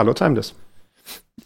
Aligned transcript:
Hallo 0.00 0.14
Timeless. 0.14 0.54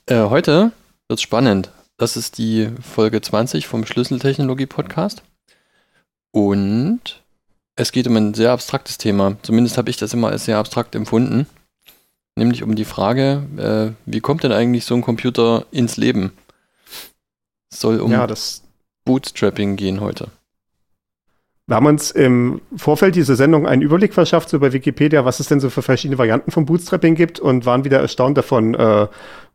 Äh, 0.06 0.26
heute 0.28 0.70
wird's 1.08 1.22
spannend. 1.22 1.72
Das 1.96 2.16
ist 2.16 2.38
die 2.38 2.70
Folge 2.80 3.20
20 3.20 3.66
vom 3.66 3.84
Schlüsseltechnologie 3.84 4.66
Podcast. 4.66 5.24
Und 6.30 7.24
es 7.74 7.90
geht 7.90 8.06
um 8.06 8.14
ein 8.14 8.32
sehr 8.32 8.52
abstraktes 8.52 8.96
Thema. 8.96 9.36
Zumindest 9.42 9.76
habe 9.76 9.90
ich 9.90 9.96
das 9.96 10.14
immer 10.14 10.28
als 10.28 10.45
sehr 10.45 10.59
abstrakt 10.59 10.95
empfunden. 10.95 11.48
Nämlich 12.36 12.62
um 12.62 12.76
die 12.76 12.84
Frage, 12.84 13.42
äh, 13.56 14.09
wie 14.09 14.20
kommt 14.20 14.45
denn 14.45 14.52
eigentlich 14.52 14.84
so 14.84 14.95
ein 14.95 15.02
Computer 15.02 15.66
ins 15.73 15.96
Leben? 15.96 16.30
Es 17.73 17.80
soll 17.80 17.98
um 17.98 18.12
Ja, 18.12 18.28
das, 18.28 18.62
Bootstrapping 19.04 19.74
gehen 19.74 20.00
heute. 20.00 20.28
Wir 21.66 21.77
haben 21.77 21.86
uns 21.86 22.10
im 22.10 22.60
Vorfeld 22.77 23.14
dieser 23.14 23.36
Sendung 23.36 23.66
einen 23.66 23.82
Überblick 23.82 24.12
verschafft, 24.12 24.50
so 24.50 24.60
bei 24.60 24.73
Wikipedia, 24.73 25.24
was 25.24 25.41
es 25.41 25.48
denn 25.48 25.60
so 25.60 25.70
für 25.70 25.82
verschiedene 25.82 26.18
Varianten 26.18 26.51
von 26.51 26.66
Bootstrapping 26.66 27.15
gibt 27.15 27.40
und 27.40 27.65
waren 27.65 27.84
wieder 27.84 28.01
erstaunt 28.01 28.37
davon, 28.37 28.74
äh, 28.74 29.07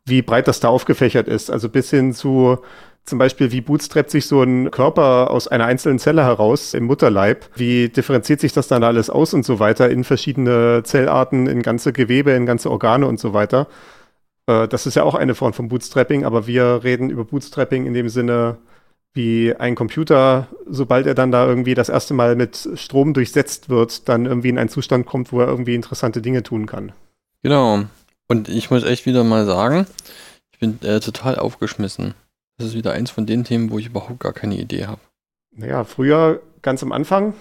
wie 0.05 0.23
breit 0.23 0.47
das 0.47 0.59
da 0.59 0.69
aufgefächert 0.69 1.27
ist. 1.27 1.51
Also 1.51 1.69
bis 1.69 1.91
hin 1.91 2.13
zu 2.13 2.57
zum 3.05 3.17
Beispiel, 3.17 3.51
wie 3.51 3.61
bootstrappt 3.61 4.11
sich 4.11 4.27
so 4.27 4.43
ein 4.43 4.69
Körper 4.71 5.31
aus 5.31 5.47
einer 5.47 5.65
einzelnen 5.65 5.99
Zelle 5.99 6.23
heraus 6.23 6.73
im 6.73 6.85
Mutterleib? 6.85 7.49
Wie 7.55 7.89
differenziert 7.89 8.39
sich 8.39 8.53
das 8.53 8.67
dann 8.67 8.83
alles 8.83 9.09
aus 9.09 9.33
und 9.33 9.45
so 9.45 9.59
weiter 9.59 9.89
in 9.89 10.03
verschiedene 10.03 10.83
Zellarten, 10.83 11.47
in 11.47 11.63
ganze 11.63 11.91
Gewebe, 11.91 12.31
in 12.31 12.45
ganze 12.45 12.69
Organe 12.69 13.07
und 13.07 13.19
so 13.19 13.33
weiter? 13.33 13.67
Äh, 14.47 14.67
das 14.67 14.85
ist 14.85 14.95
ja 14.95 15.03
auch 15.03 15.15
eine 15.15 15.35
Form 15.35 15.53
von 15.53 15.69
Bootstrapping, 15.69 16.25
aber 16.25 16.47
wir 16.47 16.83
reden 16.83 17.09
über 17.09 17.25
Bootstrapping 17.25 17.85
in 17.85 17.93
dem 17.93 18.09
Sinne, 18.09 18.57
wie 19.13 19.55
ein 19.55 19.75
Computer, 19.75 20.47
sobald 20.67 21.07
er 21.07 21.15
dann 21.15 21.31
da 21.31 21.45
irgendwie 21.47 21.73
das 21.73 21.89
erste 21.89 22.13
Mal 22.13 22.35
mit 22.35 22.69
Strom 22.75 23.13
durchsetzt 23.13 23.69
wird, 23.69 24.07
dann 24.07 24.25
irgendwie 24.25 24.49
in 24.49 24.57
einen 24.57 24.69
Zustand 24.69 25.05
kommt, 25.05 25.31
wo 25.31 25.41
er 25.41 25.47
irgendwie 25.47 25.75
interessante 25.75 26.21
Dinge 26.21 26.43
tun 26.43 26.65
kann. 26.65 26.91
Genau. 27.43 27.85
Und 28.27 28.49
ich 28.49 28.69
muss 28.69 28.83
echt 28.83 29.05
wieder 29.05 29.23
mal 29.23 29.45
sagen, 29.45 29.87
ich 30.51 30.59
bin 30.59 30.79
äh, 30.83 30.99
total 30.99 31.37
aufgeschmissen. 31.37 32.13
Das 32.57 32.67
ist 32.67 32.75
wieder 32.75 32.91
eins 32.91 33.09
von 33.09 33.25
den 33.25 33.43
Themen, 33.43 33.71
wo 33.71 33.79
ich 33.79 33.87
überhaupt 33.87 34.19
gar 34.19 34.33
keine 34.33 34.55
Idee 34.55 34.85
habe. 34.85 35.01
Naja, 35.55 35.83
früher, 35.83 36.41
ganz 36.61 36.83
am 36.83 36.91
Anfang, 36.91 37.33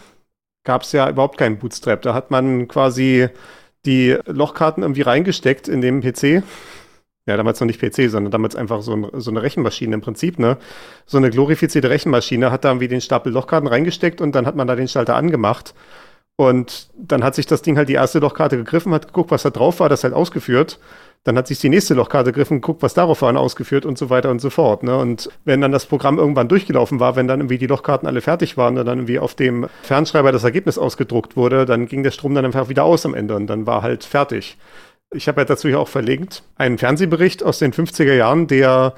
gab 0.64 0.82
es 0.82 0.92
ja 0.92 1.08
überhaupt 1.08 1.38
keinen 1.38 1.58
Bootstrap. 1.58 2.02
Da 2.02 2.14
hat 2.14 2.30
man 2.30 2.68
quasi 2.68 3.28
die 3.84 4.16
Lochkarten 4.26 4.82
irgendwie 4.82 5.02
reingesteckt 5.02 5.68
in 5.68 5.80
dem 5.80 6.00
PC. 6.00 6.42
Ja, 7.28 7.36
damals 7.36 7.60
noch 7.60 7.66
nicht 7.66 7.78
PC, 7.78 8.08
sondern 8.08 8.30
damals 8.30 8.56
einfach 8.56 8.80
so, 8.80 8.94
ein, 8.94 9.06
so 9.12 9.30
eine 9.30 9.42
Rechenmaschine 9.42 9.92
im 9.92 10.00
Prinzip, 10.00 10.38
ne? 10.38 10.56
So 11.04 11.18
eine 11.18 11.28
glorifizierte 11.28 11.90
Rechenmaschine 11.90 12.50
hat 12.50 12.64
da 12.64 12.70
irgendwie 12.70 12.88
den 12.88 13.02
Stapel 13.02 13.30
Lochkarten 13.30 13.68
reingesteckt 13.68 14.22
und 14.22 14.34
dann 14.34 14.46
hat 14.46 14.56
man 14.56 14.66
da 14.66 14.74
den 14.74 14.88
Schalter 14.88 15.14
angemacht. 15.14 15.74
Und 16.36 16.88
dann 16.96 17.22
hat 17.22 17.34
sich 17.34 17.44
das 17.44 17.60
Ding 17.60 17.76
halt 17.76 17.90
die 17.90 17.94
erste 17.94 18.20
Lochkarte 18.20 18.56
gegriffen, 18.56 18.94
hat 18.94 19.08
geguckt, 19.08 19.30
was 19.30 19.42
da 19.42 19.50
drauf 19.50 19.80
war, 19.80 19.90
das 19.90 20.04
halt 20.04 20.14
ausgeführt. 20.14 20.78
Dann 21.24 21.36
hat 21.36 21.48
sich 21.48 21.58
die 21.58 21.68
nächste 21.68 21.92
Lochkarte 21.92 22.32
gegriffen, 22.32 22.62
geguckt, 22.62 22.80
was 22.82 22.94
darauf 22.94 23.20
war 23.20 23.28
und 23.28 23.36
ausgeführt 23.36 23.84
und 23.84 23.98
so 23.98 24.08
weiter 24.08 24.30
und 24.30 24.40
so 24.40 24.48
fort. 24.48 24.82
Ne? 24.82 24.96
Und 24.96 25.28
wenn 25.44 25.60
dann 25.60 25.72
das 25.72 25.84
Programm 25.84 26.16
irgendwann 26.16 26.48
durchgelaufen 26.48 26.98
war, 26.98 27.14
wenn 27.14 27.28
dann 27.28 27.40
irgendwie 27.40 27.58
die 27.58 27.66
Lochkarten 27.66 28.08
alle 28.08 28.22
fertig 28.22 28.56
waren 28.56 28.78
und 28.78 28.86
dann 28.86 29.00
irgendwie 29.00 29.18
auf 29.18 29.34
dem 29.34 29.66
Fernschreiber 29.82 30.32
das 30.32 30.44
Ergebnis 30.44 30.78
ausgedruckt 30.78 31.36
wurde, 31.36 31.66
dann 31.66 31.88
ging 31.88 32.04
der 32.04 32.12
Strom 32.12 32.34
dann 32.34 32.46
einfach 32.46 32.70
wieder 32.70 32.84
aus 32.84 33.04
am 33.04 33.12
Ende 33.12 33.36
und 33.36 33.48
dann 33.48 33.66
war 33.66 33.82
halt 33.82 34.04
fertig. 34.04 34.56
Ich 35.12 35.26
habe 35.28 35.40
ja 35.40 35.44
dazu 35.44 35.68
ja 35.68 35.78
auch 35.78 35.88
verlinkt 35.88 36.42
einen 36.56 36.78
Fernsehbericht 36.78 37.42
aus 37.42 37.58
den 37.58 37.72
50er 37.72 38.14
Jahren, 38.14 38.46
der 38.46 38.94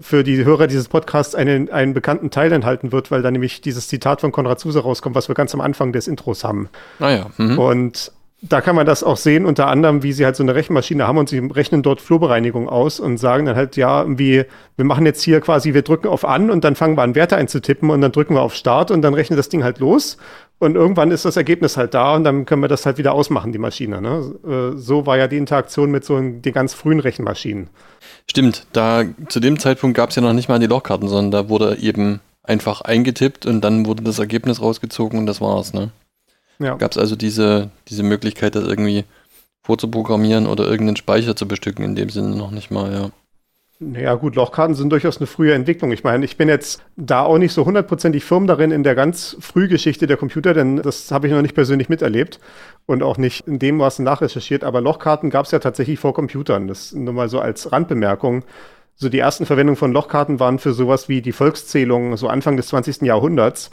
für 0.00 0.24
die 0.24 0.44
Hörer 0.44 0.66
dieses 0.66 0.88
Podcasts 0.88 1.34
einen, 1.34 1.70
einen 1.70 1.94
bekannten 1.94 2.30
Teil 2.30 2.52
enthalten 2.52 2.92
wird, 2.92 3.10
weil 3.10 3.22
da 3.22 3.30
nämlich 3.30 3.60
dieses 3.60 3.88
Zitat 3.88 4.20
von 4.20 4.32
Konrad 4.32 4.58
Zuse 4.58 4.80
rauskommt, 4.80 5.14
was 5.14 5.28
wir 5.28 5.34
ganz 5.34 5.54
am 5.54 5.60
Anfang 5.60 5.92
des 5.92 6.08
Intros 6.08 6.42
haben. 6.44 6.68
Naja. 6.98 7.30
Mhm. 7.38 7.58
Und 7.58 8.12
da 8.48 8.60
kann 8.60 8.76
man 8.76 8.84
das 8.84 9.02
auch 9.02 9.16
sehen, 9.16 9.46
unter 9.46 9.68
anderem, 9.68 10.02
wie 10.02 10.12
sie 10.12 10.24
halt 10.24 10.36
so 10.36 10.42
eine 10.42 10.54
Rechenmaschine 10.54 11.06
haben 11.06 11.16
und 11.16 11.30
sie 11.30 11.38
rechnen 11.38 11.82
dort 11.82 12.00
Flurbereinigung 12.02 12.68
aus 12.68 13.00
und 13.00 13.16
sagen 13.16 13.46
dann 13.46 13.56
halt, 13.56 13.76
ja, 13.76 14.02
irgendwie, 14.02 14.44
wir 14.76 14.84
machen 14.84 15.06
jetzt 15.06 15.22
hier 15.22 15.40
quasi, 15.40 15.72
wir 15.72 15.82
drücken 15.82 16.08
auf 16.08 16.26
an 16.26 16.50
und 16.50 16.62
dann 16.62 16.74
fangen 16.74 16.96
wir 16.96 17.02
an, 17.02 17.14
Werte 17.14 17.36
einzutippen 17.36 17.88
und 17.88 18.02
dann 18.02 18.12
drücken 18.12 18.34
wir 18.34 18.42
auf 18.42 18.54
Start 18.54 18.90
und 18.90 19.00
dann 19.00 19.14
rechnet 19.14 19.38
das 19.38 19.48
Ding 19.48 19.64
halt 19.64 19.78
los 19.78 20.18
und 20.58 20.76
irgendwann 20.76 21.10
ist 21.10 21.24
das 21.24 21.36
Ergebnis 21.36 21.76
halt 21.76 21.94
da 21.94 22.14
und 22.14 22.24
dann 22.24 22.46
können 22.46 22.62
wir 22.62 22.68
das 22.68 22.86
halt 22.86 22.98
wieder 22.98 23.12
ausmachen, 23.12 23.52
die 23.52 23.58
Maschine. 23.58 24.00
Ne? 24.00 24.74
Äh, 24.74 24.78
So 24.78 25.06
war 25.06 25.18
ja 25.18 25.28
die 25.28 25.36
Interaktion 25.36 25.90
mit 25.90 26.04
so 26.04 26.18
den 26.18 26.40
ganz 26.52 26.74
frühen 26.74 27.00
Rechenmaschinen. 27.00 27.68
Stimmt, 28.30 28.66
da 28.72 29.04
zu 29.28 29.40
dem 29.40 29.58
Zeitpunkt 29.58 29.96
gab 29.96 30.10
es 30.10 30.16
ja 30.16 30.22
noch 30.22 30.32
nicht 30.32 30.48
mal 30.48 30.58
die 30.58 30.66
Lochkarten, 30.66 31.08
sondern 31.08 31.30
da 31.30 31.48
wurde 31.48 31.76
eben 31.78 32.20
einfach 32.42 32.82
eingetippt 32.82 33.46
und 33.46 33.62
dann 33.62 33.86
wurde 33.86 34.02
das 34.02 34.18
Ergebnis 34.18 34.60
rausgezogen 34.60 35.18
und 35.18 35.26
das 35.26 35.40
war's, 35.40 35.72
ne? 35.72 35.90
Ja. 36.58 36.76
Gab 36.76 36.92
es 36.92 36.98
also 36.98 37.16
diese, 37.16 37.70
diese 37.88 38.04
Möglichkeit, 38.04 38.54
das 38.54 38.64
irgendwie 38.64 39.04
vorzuprogrammieren 39.62 40.46
oder 40.46 40.64
irgendeinen 40.64 40.96
Speicher 40.96 41.34
zu 41.34 41.48
bestücken, 41.48 41.84
in 41.84 41.96
dem 41.96 42.10
Sinne 42.10 42.36
noch 42.36 42.50
nicht 42.50 42.70
mal, 42.70 42.92
ja. 42.92 43.10
Naja, 43.80 44.14
gut, 44.14 44.36
Lochkarten 44.36 44.76
sind 44.76 44.90
durchaus 44.90 45.16
eine 45.18 45.26
frühe 45.26 45.52
Entwicklung. 45.52 45.90
Ich 45.90 46.04
meine, 46.04 46.24
ich 46.24 46.36
bin 46.36 46.48
jetzt 46.48 46.80
da 46.96 47.22
auch 47.22 47.38
nicht 47.38 47.52
so 47.52 47.64
hundertprozentig 47.66 48.24
firm 48.24 48.46
darin 48.46 48.70
in 48.70 48.84
der 48.84 48.94
ganz 48.94 49.36
Frühgeschichte 49.40 50.06
der 50.06 50.16
Computer, 50.16 50.54
denn 50.54 50.76
das 50.76 51.10
habe 51.10 51.26
ich 51.26 51.32
noch 51.32 51.42
nicht 51.42 51.56
persönlich 51.56 51.88
miterlebt 51.88 52.38
und 52.86 53.02
auch 53.02 53.18
nicht 53.18 53.48
in 53.48 53.58
dem, 53.58 53.80
was 53.80 53.98
nachrecherchiert. 53.98 54.62
Aber 54.62 54.80
Lochkarten 54.80 55.28
gab 55.28 55.46
es 55.46 55.50
ja 55.50 55.58
tatsächlich 55.58 55.98
vor 55.98 56.14
Computern. 56.14 56.68
Das 56.68 56.92
nur 56.92 57.12
mal 57.12 57.28
so 57.28 57.40
als 57.40 57.72
Randbemerkung. 57.72 58.44
So 58.94 59.08
die 59.08 59.18
ersten 59.18 59.44
Verwendungen 59.44 59.76
von 59.76 59.92
Lochkarten 59.92 60.38
waren 60.38 60.60
für 60.60 60.72
sowas 60.72 61.08
wie 61.08 61.20
die 61.20 61.32
Volkszählung, 61.32 62.16
so 62.16 62.28
Anfang 62.28 62.56
des 62.56 62.68
20. 62.68 63.02
Jahrhunderts 63.02 63.70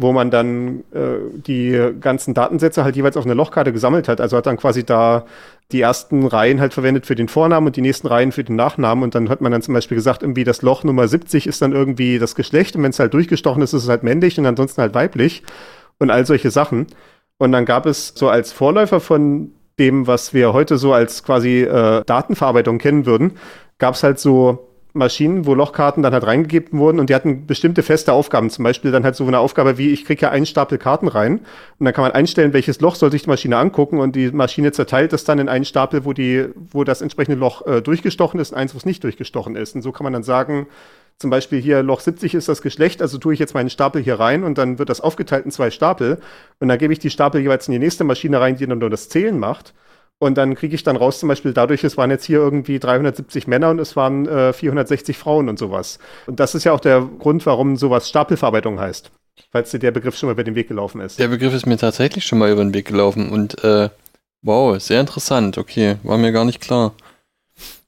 wo 0.00 0.12
man 0.12 0.30
dann 0.30 0.80
äh, 0.94 1.18
die 1.46 1.92
ganzen 2.00 2.32
Datensätze 2.32 2.84
halt 2.84 2.96
jeweils 2.96 3.18
auf 3.18 3.26
eine 3.26 3.34
Lochkarte 3.34 3.70
gesammelt 3.70 4.08
hat. 4.08 4.20
Also 4.20 4.38
hat 4.38 4.46
dann 4.46 4.56
quasi 4.56 4.82
da 4.82 5.26
die 5.72 5.82
ersten 5.82 6.26
Reihen 6.26 6.58
halt 6.58 6.72
verwendet 6.72 7.04
für 7.04 7.14
den 7.14 7.28
Vornamen 7.28 7.66
und 7.66 7.76
die 7.76 7.82
nächsten 7.82 8.06
Reihen 8.06 8.32
für 8.32 8.42
den 8.42 8.56
Nachnamen. 8.56 9.04
Und 9.04 9.14
dann 9.14 9.28
hat 9.28 9.42
man 9.42 9.52
dann 9.52 9.60
zum 9.60 9.74
Beispiel 9.74 9.96
gesagt, 9.96 10.22
irgendwie 10.22 10.44
das 10.44 10.62
Loch 10.62 10.84
Nummer 10.84 11.06
70 11.06 11.46
ist 11.46 11.60
dann 11.60 11.72
irgendwie 11.72 12.18
das 12.18 12.34
Geschlecht 12.34 12.76
und 12.76 12.82
wenn 12.82 12.90
es 12.90 12.98
halt 12.98 13.12
durchgestochen 13.12 13.62
ist, 13.62 13.74
ist 13.74 13.82
es 13.82 13.88
halt 13.90 14.02
männlich 14.02 14.38
und 14.38 14.46
ansonsten 14.46 14.80
halt 14.80 14.94
weiblich 14.94 15.42
und 15.98 16.10
all 16.10 16.24
solche 16.24 16.50
Sachen. 16.50 16.86
Und 17.36 17.52
dann 17.52 17.66
gab 17.66 17.84
es 17.84 18.14
so 18.16 18.30
als 18.30 18.52
Vorläufer 18.52 19.00
von 19.00 19.52
dem, 19.78 20.06
was 20.06 20.32
wir 20.32 20.54
heute 20.54 20.78
so 20.78 20.94
als 20.94 21.24
quasi 21.24 21.60
äh, 21.60 22.02
Datenverarbeitung 22.06 22.78
kennen 22.78 23.04
würden, 23.04 23.32
gab 23.78 23.94
es 23.94 24.02
halt 24.02 24.18
so 24.18 24.69
Maschinen, 24.92 25.46
wo 25.46 25.54
Lochkarten 25.54 26.02
dann 26.02 26.12
halt 26.12 26.26
reingegeben 26.26 26.78
wurden 26.78 26.98
und 26.98 27.10
die 27.10 27.14
hatten 27.14 27.46
bestimmte 27.46 27.82
feste 27.82 28.12
Aufgaben. 28.12 28.50
Zum 28.50 28.64
Beispiel 28.64 28.90
dann 28.90 29.04
halt 29.04 29.16
so 29.16 29.26
eine 29.26 29.38
Aufgabe 29.38 29.78
wie, 29.78 29.90
ich 29.90 30.04
kriege 30.04 30.22
ja 30.22 30.30
einen 30.30 30.46
Stapel 30.46 30.78
Karten 30.78 31.08
rein 31.08 31.40
und 31.78 31.84
dann 31.84 31.94
kann 31.94 32.02
man 32.02 32.12
einstellen, 32.12 32.52
welches 32.52 32.80
Loch 32.80 32.96
soll 32.96 33.10
sich 33.10 33.22
die 33.22 33.28
Maschine 33.28 33.56
angucken 33.56 34.00
und 34.00 34.16
die 34.16 34.30
Maschine 34.30 34.72
zerteilt 34.72 35.12
das 35.12 35.24
dann 35.24 35.38
in 35.38 35.48
einen 35.48 35.64
Stapel, 35.64 36.04
wo 36.04 36.12
die, 36.12 36.46
wo 36.70 36.84
das 36.84 37.02
entsprechende 37.02 37.38
Loch 37.38 37.66
äh, 37.66 37.80
durchgestochen 37.82 38.40
ist 38.40 38.52
und 38.52 38.58
eins, 38.58 38.74
wo 38.74 38.78
es 38.78 38.86
nicht 38.86 39.04
durchgestochen 39.04 39.56
ist. 39.56 39.74
Und 39.74 39.82
so 39.82 39.92
kann 39.92 40.04
man 40.04 40.12
dann 40.12 40.22
sagen, 40.22 40.66
zum 41.18 41.28
Beispiel 41.28 41.60
hier 41.60 41.82
Loch 41.82 42.00
70 42.00 42.34
ist 42.34 42.48
das 42.48 42.62
Geschlecht, 42.62 43.02
also 43.02 43.18
tue 43.18 43.34
ich 43.34 43.40
jetzt 43.40 43.52
meinen 43.52 43.68
Stapel 43.68 44.02
hier 44.02 44.18
rein 44.18 44.42
und 44.42 44.56
dann 44.56 44.78
wird 44.78 44.88
das 44.88 45.02
aufgeteilt 45.02 45.44
in 45.44 45.50
zwei 45.50 45.70
Stapel 45.70 46.18
und 46.60 46.68
dann 46.68 46.78
gebe 46.78 46.94
ich 46.94 46.98
die 46.98 47.10
Stapel 47.10 47.42
jeweils 47.42 47.68
in 47.68 47.72
die 47.72 47.78
nächste 47.78 48.04
Maschine 48.04 48.40
rein, 48.40 48.56
die 48.56 48.66
dann 48.66 48.78
nur 48.78 48.88
das 48.88 49.10
Zählen 49.10 49.38
macht. 49.38 49.74
Und 50.22 50.36
dann 50.36 50.54
kriege 50.54 50.74
ich 50.74 50.82
dann 50.82 50.96
raus, 50.96 51.18
zum 51.18 51.30
Beispiel 51.30 51.54
dadurch, 51.54 51.82
es 51.82 51.96
waren 51.96 52.10
jetzt 52.10 52.26
hier 52.26 52.40
irgendwie 52.40 52.78
370 52.78 53.46
Männer 53.46 53.70
und 53.70 53.78
es 53.78 53.96
waren 53.96 54.28
äh, 54.28 54.52
460 54.52 55.16
Frauen 55.16 55.48
und 55.48 55.58
sowas. 55.58 55.98
Und 56.26 56.38
das 56.38 56.54
ist 56.54 56.64
ja 56.64 56.72
auch 56.72 56.80
der 56.80 57.08
Grund, 57.18 57.46
warum 57.46 57.78
sowas 57.78 58.06
Stapelverarbeitung 58.06 58.78
heißt. 58.78 59.10
Falls 59.50 59.70
dir 59.70 59.78
der 59.78 59.92
Begriff 59.92 60.18
schon 60.18 60.26
mal 60.26 60.32
über 60.32 60.44
den 60.44 60.54
Weg 60.54 60.68
gelaufen 60.68 61.00
ist. 61.00 61.18
Der 61.18 61.28
Begriff 61.28 61.54
ist 61.54 61.64
mir 61.64 61.78
tatsächlich 61.78 62.26
schon 62.26 62.38
mal 62.38 62.52
über 62.52 62.62
den 62.62 62.74
Weg 62.74 62.86
gelaufen 62.86 63.30
und 63.30 63.64
äh, 63.64 63.88
wow, 64.42 64.78
sehr 64.78 65.00
interessant. 65.00 65.56
Okay, 65.56 65.96
war 66.02 66.18
mir 66.18 66.32
gar 66.32 66.44
nicht 66.44 66.60
klar. 66.60 66.92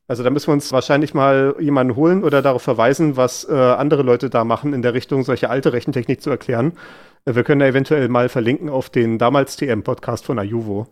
Also 0.08 0.22
da 0.22 0.30
müssen 0.30 0.46
wir 0.46 0.54
uns 0.54 0.72
wahrscheinlich 0.72 1.12
mal 1.12 1.54
jemanden 1.60 1.96
holen 1.96 2.24
oder 2.24 2.40
darauf 2.40 2.62
verweisen, 2.62 3.18
was 3.18 3.46
äh, 3.46 3.52
andere 3.52 4.02
Leute 4.02 4.30
da 4.30 4.44
machen, 4.44 4.72
in 4.72 4.80
der 4.80 4.94
Richtung, 4.94 5.22
solche 5.22 5.50
alte 5.50 5.74
Rechentechnik 5.74 6.22
zu 6.22 6.30
erklären. 6.30 6.72
Äh, 7.26 7.34
wir 7.34 7.44
können 7.44 7.60
da 7.60 7.66
eventuell 7.66 8.08
mal 8.08 8.30
verlinken 8.30 8.70
auf 8.70 8.88
den 8.88 9.18
damals 9.18 9.56
TM-Podcast 9.56 10.24
von 10.24 10.38
Ayuvo. 10.38 10.86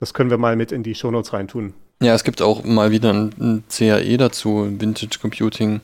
Das 0.00 0.14
können 0.14 0.30
wir 0.30 0.38
mal 0.38 0.56
mit 0.56 0.72
in 0.72 0.82
die 0.82 0.94
Shownotes 0.94 1.32
reintun. 1.32 1.74
Ja, 2.02 2.14
es 2.14 2.24
gibt 2.24 2.42
auch 2.42 2.64
mal 2.64 2.90
wieder 2.90 3.12
ein, 3.12 3.32
ein 3.40 3.64
CAE 3.68 4.16
dazu, 4.18 4.68
Vintage 4.78 5.18
Computing. 5.20 5.80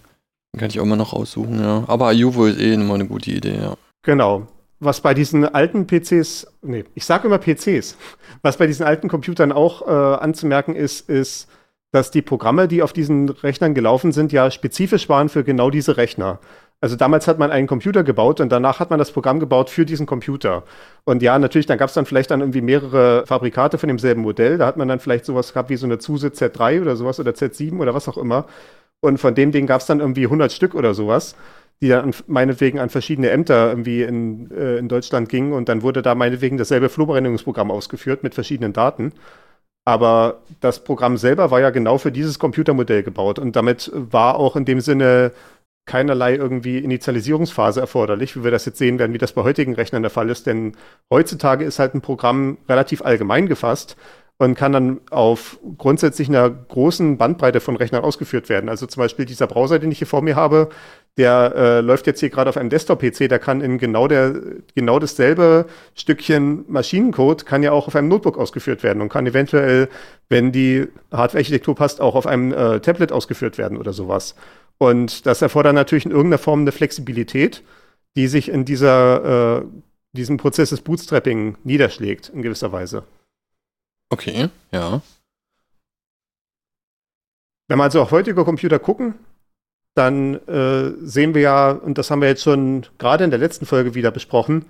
Den 0.53 0.61
kann 0.61 0.69
ich 0.69 0.81
auch 0.81 0.85
mal 0.85 0.97
noch 0.97 1.14
aussuchen, 1.14 1.61
ja. 1.61 1.85
Aber 1.87 2.09
Ayuvo 2.09 2.44
ist 2.47 2.61
eh 2.61 2.75
immer 2.75 2.94
eine 2.94 3.06
gute 3.06 3.31
Idee, 3.31 3.56
ja. 3.56 3.76
Genau. 4.03 4.47
Was 4.81 5.00
bei 5.00 5.14
diesen 5.14 5.44
alten 5.44 5.87
PCs, 5.87 6.47
nee, 6.62 6.85
ich 6.94 7.05
sage 7.05 7.29
immer 7.29 7.38
PCs, 7.38 7.97
was 8.43 8.56
bei 8.56 8.67
diesen 8.67 8.85
alten 8.85 9.09
Computern 9.09 9.53
auch 9.53 9.87
äh, 9.87 9.91
anzumerken 9.91 10.75
ist, 10.75 11.09
ist, 11.09 11.49
dass 11.93 12.11
die 12.11 12.23
Programme, 12.23 12.69
die 12.69 12.82
auf 12.82 12.93
diesen 12.93 13.29
Rechnern 13.29 13.75
gelaufen 13.75 14.12
sind, 14.12 14.32
ja 14.32 14.50
spezifisch 14.50 15.09
waren 15.09 15.29
für 15.29 15.44
genau 15.44 15.70
diese 15.70 15.97
Rechner. 15.97 16.41
Also 16.82 16.96
damals 16.96 17.29
hat 17.29 17.38
man 17.38 17.52
einen 17.52 17.69
Computer 17.69 18.02
gebaut 18.02 18.40
und 18.40 18.50
danach 18.50 18.81
hat 18.81 18.90
man 18.90 18.99
das 18.99 19.12
Programm 19.12 19.38
gebaut 19.38 19.70
für 19.70 19.87
diesen 19.87 20.05
Computer. 20.05 20.64
Und 21.05 21.23
ja, 21.23 21.38
natürlich, 21.38 21.67
dann 21.67 21.79
gab 21.79 21.88
es 21.88 21.94
dann 21.94 22.06
vielleicht 22.06 22.32
dann 22.32 22.40
irgendwie 22.40 22.61
mehrere 22.61 23.25
Fabrikate 23.25 23.79
von 23.79 23.87
demselben 23.87 24.23
Modell. 24.23 24.58
Da 24.58 24.67
hat 24.67 24.76
man 24.76 24.88
dann 24.88 24.99
vielleicht 24.99 25.25
sowas 25.25 25.52
gehabt 25.52 25.70
wie 25.70 25.76
so 25.76 25.87
eine 25.87 25.99
Zuse 25.99 26.29
Z3 26.29 26.82
oder 26.82 26.96
sowas 26.96 27.20
oder 27.20 27.31
Z7 27.31 27.79
oder 27.79 27.94
was 27.94 28.08
auch 28.08 28.19
immer. 28.19 28.46
Und 29.00 29.19
von 29.19 29.37
dem 29.37 29.52
Ding 29.52 29.69
gab 29.69 29.81
es 29.81 29.87
dann 29.87 30.00
irgendwie 30.00 30.25
100 30.25 30.50
Stück 30.50 30.75
oder 30.75 30.93
sowas, 30.93 31.37
die 31.81 31.88
dann 31.88 32.12
meinetwegen 32.26 32.81
an 32.81 32.90
verschiedene 32.90 33.31
Ämter 33.31 33.69
irgendwie 33.70 34.02
in, 34.02 34.50
äh, 34.50 34.78
in 34.78 34.88
Deutschland 34.88 35.28
gingen. 35.28 35.52
Und 35.52 35.69
dann 35.69 35.82
wurde 35.82 36.02
da 36.02 36.17
meinetwegen 36.17 36.56
dasselbe 36.56 36.88
Flurbereinigungsprogramm 36.88 37.70
ausgeführt 37.70 38.25
mit 38.25 38.35
verschiedenen 38.35 38.73
Daten. 38.73 39.12
Aber 39.85 40.43
das 40.61 40.82
Programm 40.82 41.17
selber 41.17 41.52
war 41.52 41.61
ja 41.61 41.70
genau 41.70 41.99
für 41.99 42.11
dieses 42.11 42.40
Computermodell 42.40 43.05
gebaut 43.05 43.38
und 43.38 43.56
damit 43.56 43.90
war 43.94 44.37
auch 44.37 44.55
in 44.56 44.64
dem 44.64 44.81
Sinne 44.81 45.32
keinerlei 45.84 46.34
irgendwie 46.37 46.79
Initialisierungsphase 46.79 47.81
erforderlich, 47.81 48.37
wie 48.37 48.44
wir 48.44 48.50
das 48.50 48.64
jetzt 48.67 48.79
sehen 48.79 48.99
werden, 48.99 49.12
wie 49.12 49.19
das 49.19 49.32
bei 49.32 49.43
heutigen 49.43 49.75
Rechnern 49.75 50.02
der 50.02 50.11
Fall 50.11 50.31
ist. 50.31 50.46
Denn 50.46 50.76
heutzutage 51.11 51.64
ist 51.64 51.79
halt 51.79 51.94
ein 51.94 52.00
Programm 52.00 52.58
relativ 52.69 53.02
allgemein 53.02 53.46
gefasst 53.49 53.96
und 54.38 54.56
kann 54.56 54.73
dann 54.73 55.00
auf 55.11 55.58
grundsätzlich 55.79 56.29
einer 56.29 56.50
großen 56.50 57.17
Bandbreite 57.17 57.61
von 57.61 57.76
Rechnern 57.76 58.02
ausgeführt 58.02 58.49
werden. 58.49 58.69
Also 58.69 58.87
zum 58.87 59.00
Beispiel 59.00 59.25
dieser 59.25 59.46
Browser, 59.46 59.79
den 59.79 59.93
ich 59.93 59.99
hier 59.99 60.06
vor 60.06 60.23
mir 60.23 60.34
habe, 60.34 60.70
der 61.17 61.52
äh, 61.55 61.81
läuft 61.81 62.06
jetzt 62.06 62.20
hier 62.20 62.31
gerade 62.31 62.49
auf 62.49 62.56
einem 62.56 62.70
Desktop-PC, 62.70 63.28
der 63.28 63.38
kann 63.38 63.61
in 63.61 63.78
genau 63.78 64.08
der 64.08 64.35
genau 64.75 64.99
dasselbe 64.99 65.67
Stückchen 65.94 66.64
Maschinencode 66.69 67.44
kann 67.44 67.62
ja 67.62 67.70
auch 67.73 67.87
auf 67.87 67.94
einem 67.94 68.08
Notebook 68.08 68.38
ausgeführt 68.38 68.82
werden 68.82 69.02
und 69.02 69.11
kann 69.11 69.26
eventuell, 69.26 69.88
wenn 70.28 70.52
die 70.52 70.88
Hardware-Architektur 71.12 71.75
passt, 71.75 72.00
auch 72.00 72.14
auf 72.14 72.26
einem 72.26 72.52
äh, 72.52 72.81
Tablet 72.81 73.12
ausgeführt 73.12 73.58
werden 73.58 73.76
oder 73.76 73.93
sowas. 73.93 74.35
Und 74.78 75.26
das 75.26 75.42
erfordert 75.42 75.74
natürlich 75.74 76.04
in 76.06 76.10
irgendeiner 76.10 76.38
Form 76.38 76.60
eine 76.60 76.72
Flexibilität, 76.72 77.62
die 78.16 78.26
sich 78.26 78.48
in 78.48 78.64
dieser 78.64 79.60
äh, 79.60 79.64
diesem 80.12 80.36
Prozess 80.36 80.70
des 80.70 80.82
Bootstrapping 80.82 81.56
niederschlägt 81.64 82.28
in 82.28 82.42
gewisser 82.42 82.72
Weise. 82.72 83.04
Okay, 84.10 84.48
ja. 84.70 85.00
Wenn 87.69 87.78
wir 87.78 87.84
also 87.84 88.02
auf 88.02 88.10
heutige 88.10 88.44
Computer 88.44 88.78
gucken, 88.78 89.14
dann 89.94 90.34
äh, 90.46 90.92
sehen 91.02 91.34
wir 91.34 91.42
ja, 91.42 91.70
und 91.70 91.96
das 91.98 92.10
haben 92.10 92.20
wir 92.20 92.28
jetzt 92.28 92.42
schon 92.42 92.86
gerade 92.98 93.25
in 93.25 93.30
der 93.30 93.38
letzten 93.38 93.66
Folge 93.66 93.94
wieder 93.94 94.10
besprochen, 94.10 94.66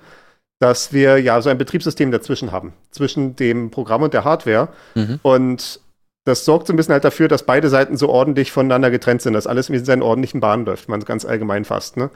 dass 0.60 0.92
wir 0.92 1.18
ja 1.18 1.40
so 1.42 1.50
ein 1.50 1.58
Betriebssystem 1.58 2.12
dazwischen 2.12 2.52
haben, 2.52 2.72
zwischen 2.90 3.34
dem 3.34 3.70
Programm 3.70 4.02
und 4.02 4.14
der 4.14 4.24
Hardware. 4.24 4.68
Mhm. 4.94 5.18
Und 5.22 5.80
das 6.24 6.44
sorgt 6.44 6.66
so 6.66 6.72
ein 6.72 6.76
bisschen 6.76 6.92
halt 6.92 7.04
dafür, 7.04 7.28
dass 7.28 7.44
beide 7.44 7.68
Seiten 7.68 7.96
so 7.96 8.08
ordentlich 8.08 8.52
voneinander 8.52 8.90
getrennt 8.90 9.22
sind, 9.22 9.32
dass 9.32 9.46
alles 9.46 9.68
in 9.68 9.84
seinen 9.84 10.02
ordentlichen 10.02 10.40
Bahnen 10.40 10.64
läuft, 10.64 10.88
man 10.88 11.00
ganz 11.00 11.24
allgemein 11.24 11.64
fasst. 11.64 11.96
Ne? 11.96 12.10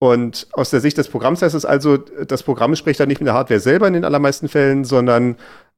Und 0.00 0.48
aus 0.52 0.70
der 0.70 0.80
Sicht 0.80 0.98
des 0.98 1.08
Programms 1.08 1.40
heißt 1.40 1.54
es 1.54 1.64
also, 1.64 1.96
das 1.96 2.42
Programm 2.42 2.74
spricht 2.74 3.00
dann 3.00 3.08
nicht 3.08 3.20
mit 3.20 3.28
der 3.28 3.34
Hardware 3.34 3.60
selber 3.60 3.86
in 3.86 3.94
den 3.94 4.04
allermeisten 4.04 4.48
Fällen, 4.48 4.84
sondern 4.84 5.36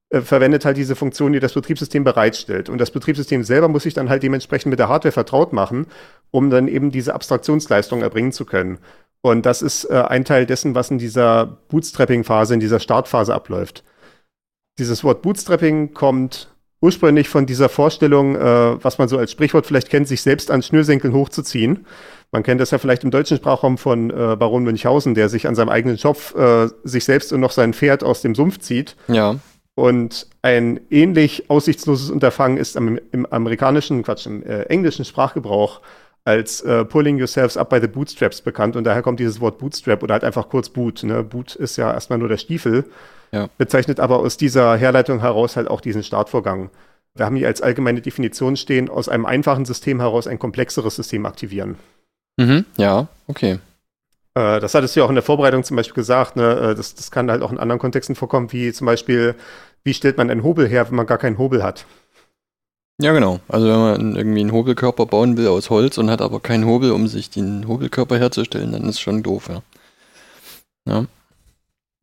äh, 0.08 0.20
verwendet 0.20 0.64
halt 0.64 0.76
diese 0.76 0.96
Funktion, 0.96 1.32
die 1.32 1.40
das 1.40 1.52
Betriebssystem 1.52 2.02
bereitstellt. 2.02 2.68
Und 2.68 2.78
das 2.78 2.90
Betriebssystem 2.90 3.44
selber 3.44 3.68
muss 3.68 3.82
sich 3.82 3.94
dann 3.94 4.08
halt 4.08 4.22
dementsprechend 4.22 4.70
mit 4.70 4.78
der 4.78 4.88
Hardware 4.88 5.12
vertraut 5.12 5.52
machen, 5.52 5.86
um 6.30 6.48
dann 6.48 6.68
eben 6.68 6.90
diese 6.90 7.14
Abstraktionsleistung 7.14 8.02
erbringen 8.02 8.32
zu 8.32 8.46
können. 8.46 8.78
Und 9.20 9.44
das 9.44 9.60
ist 9.62 9.84
äh, 9.84 10.04
ein 10.08 10.24
Teil 10.24 10.46
dessen, 10.46 10.74
was 10.74 10.90
in 10.90 10.98
dieser 10.98 11.46
Bootstrapping-Phase, 11.68 12.54
in 12.54 12.60
dieser 12.60 12.80
Startphase 12.80 13.34
abläuft. 13.34 13.84
Dieses 14.78 15.04
Wort 15.04 15.22
Bootstrapping 15.22 15.94
kommt 15.94 16.48
ursprünglich 16.80 17.28
von 17.28 17.46
dieser 17.46 17.68
Vorstellung, 17.68 18.36
äh, 18.36 18.84
was 18.84 18.98
man 18.98 19.08
so 19.08 19.18
als 19.18 19.32
Sprichwort 19.32 19.66
vielleicht 19.66 19.90
kennt, 19.90 20.08
sich 20.08 20.22
selbst 20.22 20.50
an 20.50 20.62
Schnürsenkeln 20.62 21.14
hochzuziehen. 21.14 21.86
Man 22.32 22.42
kennt 22.42 22.60
das 22.60 22.70
ja 22.70 22.78
vielleicht 22.78 23.04
im 23.04 23.10
deutschen 23.10 23.36
Sprachraum 23.36 23.78
von 23.78 24.10
äh, 24.10 24.36
Baron 24.36 24.64
Münchhausen, 24.64 25.14
der 25.14 25.28
sich 25.28 25.46
an 25.46 25.54
seinem 25.54 25.68
eigenen 25.68 25.96
Schopf 25.96 26.34
äh, 26.34 26.68
sich 26.84 27.04
selbst 27.04 27.32
und 27.32 27.40
noch 27.40 27.52
sein 27.52 27.72
Pferd 27.72 28.04
aus 28.04 28.20
dem 28.20 28.34
Sumpf 28.34 28.58
zieht. 28.58 28.96
Ja. 29.08 29.36
Und 29.74 30.26
ein 30.42 30.80
ähnlich 30.90 31.50
aussichtsloses 31.50 32.10
Unterfangen 32.10 32.56
ist 32.56 32.76
am, 32.76 32.98
im 33.12 33.26
amerikanischen, 33.26 34.02
Quatsch, 34.02 34.26
im 34.26 34.42
äh, 34.42 34.62
englischen 34.62 35.04
Sprachgebrauch 35.04 35.80
als 36.24 36.60
äh, 36.62 36.84
Pulling 36.84 37.18
Yourselves 37.18 37.56
Up 37.56 37.70
by 37.70 37.80
the 37.80 37.86
Bootstraps 37.86 38.40
bekannt. 38.40 38.74
Und 38.74 38.84
daher 38.84 39.02
kommt 39.02 39.20
dieses 39.20 39.40
Wort 39.40 39.58
Bootstrap 39.58 40.02
oder 40.02 40.14
halt 40.14 40.24
einfach 40.24 40.48
kurz 40.48 40.68
Boot. 40.68 41.04
Ne? 41.04 41.22
Boot 41.22 41.54
ist 41.54 41.76
ja 41.76 41.92
erstmal 41.92 42.18
nur 42.18 42.28
der 42.28 42.38
Stiefel, 42.38 42.84
ja. 43.32 43.48
bezeichnet 43.58 44.00
aber 44.00 44.18
aus 44.18 44.36
dieser 44.36 44.76
Herleitung 44.76 45.20
heraus 45.20 45.56
halt 45.56 45.68
auch 45.68 45.80
diesen 45.80 46.02
Startvorgang. 46.02 46.70
Wir 47.14 47.26
haben 47.26 47.36
hier 47.36 47.46
als 47.46 47.62
allgemeine 47.62 48.02
Definition 48.02 48.56
stehen, 48.56 48.88
aus 48.90 49.08
einem 49.08 49.26
einfachen 49.26 49.64
System 49.64 50.00
heraus 50.00 50.26
ein 50.26 50.38
komplexeres 50.38 50.96
System 50.96 51.26
aktivieren. 51.26 51.76
Mhm, 52.36 52.66
ja, 52.76 53.08
okay. 53.26 53.58
Äh, 54.34 54.60
das 54.60 54.74
hattest 54.74 54.94
du 54.94 55.00
ja 55.00 55.06
auch 55.06 55.10
in 55.10 55.14
der 55.14 55.24
Vorbereitung 55.24 55.64
zum 55.64 55.76
Beispiel 55.76 55.94
gesagt, 55.94 56.36
ne? 56.36 56.70
Äh, 56.70 56.74
das, 56.74 56.94
das 56.94 57.10
kann 57.10 57.30
halt 57.30 57.42
auch 57.42 57.50
in 57.50 57.58
anderen 57.58 57.78
Kontexten 57.78 58.14
vorkommen, 58.14 58.52
wie 58.52 58.72
zum 58.72 58.86
Beispiel, 58.86 59.34
wie 59.82 59.94
stellt 59.94 60.18
man 60.18 60.30
einen 60.30 60.42
Hobel 60.42 60.68
her, 60.68 60.88
wenn 60.88 60.96
man 60.96 61.06
gar 61.06 61.18
keinen 61.18 61.38
Hobel 61.38 61.62
hat? 61.62 61.86
Ja, 63.00 63.12
genau. 63.12 63.40
Also 63.48 63.68
wenn 63.68 63.78
man 63.78 64.16
irgendwie 64.16 64.40
einen 64.40 64.52
Hobelkörper 64.52 65.06
bauen 65.06 65.36
will 65.36 65.48
aus 65.48 65.68
Holz 65.68 65.98
und 65.98 66.10
hat 66.10 66.22
aber 66.22 66.40
keinen 66.40 66.66
Hobel, 66.66 66.92
um 66.92 67.08
sich 67.08 67.28
den 67.28 67.68
Hobelkörper 67.68 68.18
herzustellen, 68.18 68.72
dann 68.72 68.88
ist 68.88 69.00
schon 69.00 69.22
doof, 69.22 69.48
ja. 69.48 69.62
ja. 70.86 71.06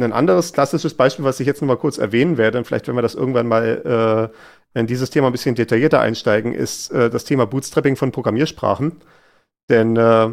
Ein 0.02 0.14
anderes 0.14 0.54
klassisches 0.54 0.96
Beispiel, 0.96 1.24
was 1.24 1.40
ich 1.40 1.48
jetzt 1.48 1.62
noch 1.62 1.68
mal 1.68 1.78
kurz 1.78 1.98
erwähnen 1.98 2.38
werde, 2.38 2.58
und 2.58 2.66
vielleicht, 2.66 2.88
wenn 2.88 2.96
wir 2.96 3.02
das 3.02 3.16
irgendwann 3.16 3.48
mal 3.48 4.32
äh, 4.76 4.80
in 4.80 4.88
dieses 4.88 5.12
Thema 5.12 5.28
ein 5.28 5.32
bisschen 5.32 5.56
detaillierter 5.56 6.00
einsteigen, 6.02 6.54
ist 6.54 6.92
äh, 6.92 7.10
das 7.10 7.26
Thema 7.26 7.46
Bootstrapping 7.46 7.96
von 7.96 8.12
Programmiersprachen. 8.12 9.02
Denn 9.70 9.96
äh, 9.96 10.30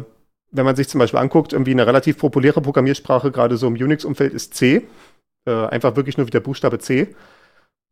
wenn 0.51 0.65
man 0.65 0.75
sich 0.75 0.89
zum 0.89 0.99
Beispiel 0.99 1.19
anguckt, 1.19 1.53
irgendwie 1.53 1.71
eine 1.71 1.87
relativ 1.87 2.17
populäre 2.17 2.61
Programmiersprache, 2.61 3.31
gerade 3.31 3.57
so 3.57 3.67
im 3.67 3.75
Unix-Umfeld, 3.75 4.33
ist 4.33 4.55
C. 4.55 4.87
Äh, 5.45 5.51
einfach 5.67 5.95
wirklich 5.95 6.17
nur 6.17 6.27
wie 6.27 6.31
der 6.31 6.39
Buchstabe 6.39 6.79
C. 6.79 7.15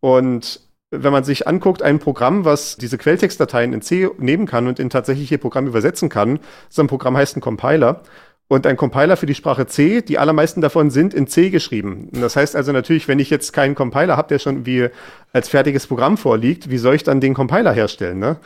Und 0.02 0.62
wenn 0.92 1.14
man 1.14 1.24
sich 1.24 1.48
anguckt, 1.48 1.84
ein 1.84 2.00
Programm, 2.00 2.46
was 2.46 2.78
diese 2.78 2.98
Quelltextdateien 2.98 3.74
in 3.74 3.82
C 3.82 4.10
nehmen 4.18 4.48
kann 4.48 4.68
und 4.68 4.80
in 4.80 4.90
tatsächliche 4.90 5.38
Programme 5.38 5.70
übersetzen 5.70 6.10
kann, 6.10 6.40
so 6.68 6.82
ein 6.82 6.88
Programm 6.88 7.16
heißt 7.16 7.38
ein 7.38 7.42
Compiler. 7.42 8.02
Und 8.52 8.66
ein 8.66 8.78
Compiler 8.78 9.16
für 9.16 9.28
die 9.28 9.36
Sprache 9.36 9.68
C, 9.68 10.02
die 10.02 10.18
allermeisten 10.18 10.60
davon 10.60 10.90
sind 10.90 11.14
in 11.14 11.28
C 11.28 11.52
geschrieben. 11.52 12.10
Und 12.12 12.20
das 12.20 12.36
heißt 12.36 12.56
also 12.56 12.72
natürlich, 12.72 13.08
wenn 13.08 13.20
ich 13.20 13.30
jetzt 13.30 13.54
keinen 13.54 13.76
Compiler 13.76 14.18
habe, 14.18 14.28
der 14.28 14.40
schon 14.40 14.66
wie 14.66 14.90
als 15.32 15.50
fertiges 15.50 15.86
Programm 15.86 16.18
vorliegt, 16.18 16.72
wie 16.72 16.80
soll 16.80 16.96
ich 16.96 17.04
dann 17.04 17.22
den 17.22 17.36
Compiler 17.36 17.72
herstellen? 17.72 18.18
Ne? 18.18 18.38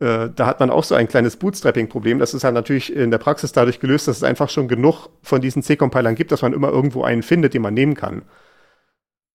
Äh, 0.00 0.30
da 0.34 0.46
hat 0.46 0.60
man 0.60 0.70
auch 0.70 0.82
so 0.82 0.94
ein 0.94 1.08
kleines 1.08 1.36
Bootstrapping-Problem. 1.36 2.18
Das 2.18 2.32
ist 2.32 2.42
halt 2.42 2.54
natürlich 2.54 2.96
in 2.96 3.10
der 3.10 3.18
Praxis 3.18 3.52
dadurch 3.52 3.80
gelöst, 3.80 4.08
dass 4.08 4.16
es 4.16 4.22
einfach 4.22 4.48
schon 4.48 4.66
genug 4.66 5.10
von 5.22 5.42
diesen 5.42 5.62
C-Compilern 5.62 6.14
gibt, 6.14 6.32
dass 6.32 6.40
man 6.40 6.54
immer 6.54 6.70
irgendwo 6.70 7.04
einen 7.04 7.22
findet, 7.22 7.52
den 7.52 7.60
man 7.60 7.74
nehmen 7.74 7.94
kann. 7.94 8.22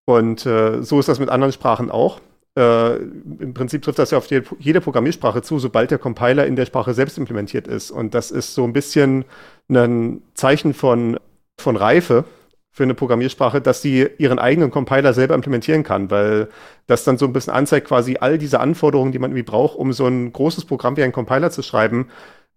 Und 0.05 0.48
äh, 0.48 0.82
so 0.82 1.00
ist 1.00 1.08
das 1.08 1.20
mit 1.20 1.29
anderen 1.29 1.53
Sprachen 1.53 1.91
auch. 1.91 2.20
Äh, 2.58 2.96
Im 2.96 3.54
Prinzip 3.54 3.82
trifft 3.82 4.00
das 4.00 4.12
ja 4.12 4.18
auf 4.18 4.28
jede, 4.30 4.82
Programmiersprache 4.82 5.42
zu, 5.42 5.60
sobald 5.60 5.92
der 5.92 5.98
Compiler 5.98 6.46
in 6.46 6.56
der 6.56 6.66
Sprache 6.66 6.94
selbst 6.94 7.18
implementiert 7.18 7.68
ist. 7.68 7.92
Und 7.92 8.14
das 8.14 8.32
ist 8.32 8.54
so 8.54 8.64
ein 8.64 8.74
bisschen 8.74 9.26
ein 9.70 10.22
Zeichen 10.36 10.74
von, 10.74 11.20
von 11.60 11.76
Reife 11.76 12.26
für 12.72 12.84
eine 12.84 12.94
Programmiersprache, 12.94 13.62
dass 13.62 13.82
sie 13.82 14.08
ihren 14.18 14.40
eigenen 14.40 14.70
Compiler 14.70 15.14
selber 15.14 15.34
implementieren 15.34 15.84
kann, 15.84 16.12
weil 16.12 16.50
das 16.88 17.06
dann 17.06 17.18
so 17.18 17.26
ein 17.26 17.34
bisschen 17.34 17.54
anzeigt, 17.54 17.88
quasi 17.88 18.18
all 18.20 18.38
diese 18.38 18.60
Anforderungen, 18.60 19.12
die 19.12 19.20
man 19.20 19.32
irgendwie 19.32 19.50
braucht, 19.50 19.78
um 19.78 19.94
so 19.94 20.06
ein 20.08 20.32
großes 20.34 20.66
Programm 20.66 20.98
wie 20.98 21.04
ein 21.04 21.14
Compiler 21.14 21.52
zu 21.52 21.62
schreiben, 21.62 22.10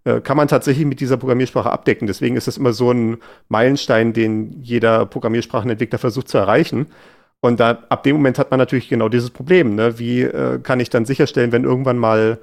äh, 0.04 0.20
kann 0.20 0.36
man 0.36 0.48
tatsächlich 0.48 0.86
mit 0.86 1.00
dieser 1.00 1.16
Programmiersprache 1.16 1.70
abdecken. 1.70 2.06
Deswegen 2.06 2.36
ist 2.36 2.46
das 2.46 2.56
immer 2.56 2.72
so 2.72 2.90
ein 2.92 3.18
Meilenstein, 3.48 4.12
den 4.12 4.60
jeder 4.62 5.06
Programmiersprachenentwickler 5.06 5.98
versucht 5.98 6.28
zu 6.28 6.38
erreichen. 6.38 6.86
Und 7.40 7.60
da, 7.60 7.84
ab 7.88 8.02
dem 8.02 8.16
Moment 8.16 8.38
hat 8.38 8.50
man 8.50 8.58
natürlich 8.58 8.88
genau 8.88 9.08
dieses 9.08 9.30
Problem. 9.30 9.74
Ne? 9.74 9.98
Wie 9.98 10.22
äh, 10.22 10.58
kann 10.60 10.80
ich 10.80 10.90
dann 10.90 11.04
sicherstellen, 11.04 11.52
wenn 11.52 11.64
irgendwann 11.64 11.98
mal 11.98 12.38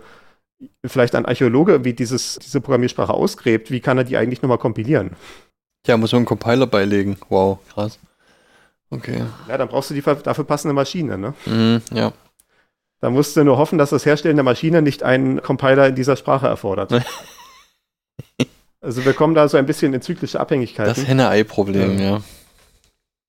vielleicht 0.86 1.16
ein 1.16 1.26
Archäologe 1.26 1.84
wie 1.84 1.94
dieses, 1.94 2.40
diese 2.40 2.62
Programmiersprache 2.62 3.14
ausgräbt, 3.14 3.72
wie 3.72 3.82
kann 3.82 3.98
er 3.98 4.06
die 4.06 4.18
eigentlich 4.18 4.42
nochmal 4.42 4.58
kompilieren? 4.58 5.12
Ja, 5.86 5.98
muss 5.98 6.14
man 6.14 6.20
einen 6.20 6.26
Compiler 6.26 6.68
beilegen. 6.68 7.18
Wow, 7.30 7.60
krass. 7.74 8.00
Okay. 8.90 9.24
Ja, 9.48 9.58
dann 9.58 9.68
brauchst 9.68 9.90
du 9.90 9.94
die 9.94 10.02
dafür 10.02 10.44
passende 10.46 10.74
Maschine, 10.74 11.18
ne? 11.18 11.34
Mm, 11.46 11.96
ja. 11.96 12.14
Da 13.02 13.10
musst 13.10 13.36
du 13.36 13.44
nur 13.44 13.58
hoffen, 13.58 13.78
dass 13.78 13.90
das 13.90 14.06
Herstellen 14.06 14.38
der 14.38 14.44
Maschine 14.44 14.82
nicht 14.82 15.04
einen 15.04 15.42
Compiler 15.42 15.88
in 15.88 15.96
dieser 15.96 16.16
Sprache 16.16 16.48
erfordert. 16.48 16.92
also 18.82 19.06
wir 19.06 19.14
kommen 19.14 19.36
da 19.36 19.48
so 19.48 19.58
ein 19.58 19.66
bisschen 19.66 19.94
in 19.94 20.02
zyklische 20.02 20.40
Abhängigkeiten. 20.40 20.94
Das 20.96 21.08
Henne-Ei-Problem, 21.08 22.00
ja. 22.00 22.06
ja. 22.06 22.22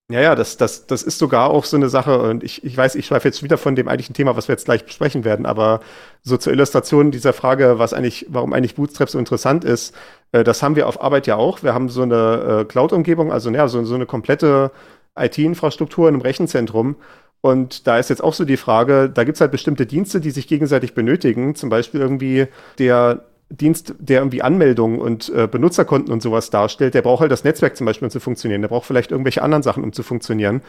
Ja, 0.08 0.20
ja, 0.20 0.34
das, 0.36 0.56
das, 0.56 0.86
das 0.86 1.02
ist 1.02 1.18
sogar 1.18 1.50
auch 1.50 1.64
so 1.64 1.76
eine 1.76 1.88
Sache. 1.88 2.20
Und 2.20 2.44
ich, 2.44 2.62
ich 2.62 2.76
weiß, 2.76 2.94
ich 2.94 3.06
schweife 3.06 3.26
jetzt 3.26 3.42
wieder 3.42 3.58
von 3.58 3.74
dem 3.74 3.88
eigentlichen 3.88 4.14
Thema, 4.14 4.36
was 4.36 4.46
wir 4.46 4.52
jetzt 4.52 4.66
gleich 4.66 4.84
besprechen 4.84 5.24
werden, 5.24 5.46
aber 5.46 5.80
so 6.22 6.36
zur 6.36 6.52
Illustration 6.52 7.10
dieser 7.10 7.32
Frage, 7.32 7.80
was 7.80 7.92
eigentlich, 7.92 8.24
warum 8.28 8.52
eigentlich 8.52 8.76
Bootstrap 8.76 9.10
so 9.10 9.18
interessant 9.18 9.64
ist, 9.64 9.96
äh, 10.30 10.44
das 10.44 10.62
haben 10.62 10.76
wir 10.76 10.86
auf 10.86 11.02
Arbeit 11.02 11.26
ja 11.26 11.34
auch. 11.34 11.64
Wir 11.64 11.74
haben 11.74 11.88
so 11.88 12.02
eine 12.02 12.60
äh, 12.62 12.64
Cloud-Umgebung, 12.66 13.32
also 13.32 13.50
ja, 13.50 13.66
so, 13.66 13.84
so 13.84 13.96
eine 13.96 14.06
komplette 14.06 14.70
IT-Infrastruktur 15.18 16.08
in 16.08 16.14
einem 16.14 16.22
Rechenzentrum. 16.22 16.94
Und 17.40 17.88
da 17.88 17.98
ist 17.98 18.08
jetzt 18.10 18.22
auch 18.22 18.34
so 18.34 18.44
die 18.44 18.56
Frage, 18.56 19.10
da 19.10 19.24
gibt 19.24 19.36
es 19.36 19.40
halt 19.40 19.50
bestimmte 19.50 19.86
Dienste, 19.86 20.20
die 20.20 20.30
sich 20.30 20.46
gegenseitig 20.46 20.94
benötigen. 20.94 21.56
Zum 21.56 21.68
Beispiel 21.68 22.00
irgendwie 22.00 22.46
der 22.78 23.24
Dienst, 23.48 23.94
der 23.98 24.20
irgendwie 24.20 24.42
Anmeldungen 24.42 24.98
und 24.98 25.28
äh, 25.28 25.46
Benutzerkonten 25.46 26.12
und 26.12 26.20
sowas 26.20 26.50
darstellt, 26.50 26.94
der 26.94 27.02
braucht 27.02 27.20
halt 27.20 27.30
das 27.30 27.44
Netzwerk 27.44 27.76
zum 27.76 27.86
Beispiel, 27.86 28.06
um 28.06 28.10
zu 28.10 28.20
funktionieren. 28.20 28.60
Der 28.60 28.68
braucht 28.68 28.86
vielleicht 28.86 29.12
irgendwelche 29.12 29.42
anderen 29.42 29.62
Sachen, 29.62 29.84
um 29.84 29.92
zu 29.92 30.02
funktionieren. 30.02 30.62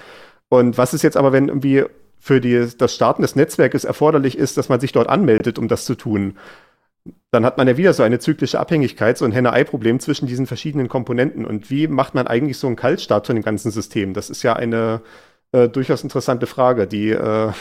Und 0.50 0.78
was 0.78 0.94
ist 0.94 1.02
jetzt 1.02 1.18
aber, 1.18 1.32
wenn 1.32 1.48
irgendwie 1.48 1.86
für 2.20 2.40
die, 2.40 2.68
das 2.78 2.94
Starten 2.94 3.24
des 3.24 3.36
Netzwerkes 3.36 3.84
erforderlich 3.84 4.38
ist, 4.38 4.58
dass 4.58 4.70
man 4.70 4.80
sich 4.80 4.92
dort 4.92 5.10
anmeldet, 5.10 5.58
um 5.58 5.68
das 5.68 5.86
zu 5.86 5.96
tun? 5.96 6.38
Dann 7.32 7.46
hat 7.46 7.58
man 7.58 7.68
ja 7.68 7.78
wieder 7.78 7.94
so 7.94 8.04
eine 8.04 8.20
zyklische 8.20 8.60
Abhängigkeit, 8.60 9.18
so 9.18 9.26
ein 9.26 9.32
Henne-Ei-Problem 9.32 10.00
zwischen 10.00 10.28
diesen 10.28 10.46
verschiedenen 10.46 10.88
Komponenten. 10.88 11.46
Und 11.46 11.72
wie 11.72 11.88
macht 11.88 12.14
man 12.14 12.28
eigentlich 12.28 12.58
so 12.58 12.68
einen 12.68 12.76
Kaltstart 12.76 13.26
von 13.28 13.36
dem 13.36 13.44
ganzen 13.44 13.72
System? 13.72 14.14
Das 14.14 14.30
ist 14.30 14.44
ja 14.44 14.54
eine 14.54 15.02
äh, 15.52 15.68
durchaus 15.68 16.04
interessante 16.04 16.46
Frage, 16.46 16.86
die 16.86 17.10
äh, 17.10 17.52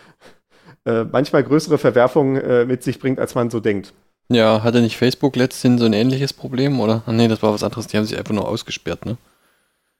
äh, 0.86 1.04
manchmal 1.04 1.44
größere 1.44 1.76
Verwerfungen 1.78 2.36
äh, 2.36 2.64
mit 2.64 2.82
sich 2.82 2.98
bringt, 2.98 3.18
als 3.18 3.34
man 3.34 3.50
so 3.50 3.60
denkt. 3.60 3.92
Ja, 4.30 4.62
hatte 4.62 4.80
nicht 4.80 4.96
Facebook 4.96 5.34
letztens 5.34 5.80
so 5.80 5.86
ein 5.86 5.92
ähnliches 5.92 6.32
Problem, 6.32 6.78
oder? 6.78 7.02
Ach 7.04 7.12
nee, 7.12 7.26
das 7.26 7.42
war 7.42 7.52
was 7.52 7.64
anderes, 7.64 7.88
die 7.88 7.96
haben 7.96 8.04
sich 8.04 8.16
einfach 8.16 8.32
nur 8.32 8.48
ausgesperrt, 8.48 9.04
ne? 9.04 9.16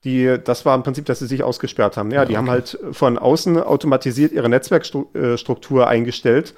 Die, 0.05 0.37
das 0.43 0.65
war 0.65 0.73
im 0.73 0.81
Prinzip, 0.81 1.05
dass 1.05 1.19
sie 1.19 1.27
sich 1.27 1.43
ausgesperrt 1.43 1.95
haben. 1.95 2.09
Ja, 2.09 2.25
die 2.25 2.31
okay. 2.31 2.37
haben 2.37 2.49
halt 2.49 2.79
von 2.91 3.19
außen 3.19 3.61
automatisiert 3.61 4.31
ihre 4.31 4.49
Netzwerkstruktur 4.49 5.87
eingestellt 5.87 6.55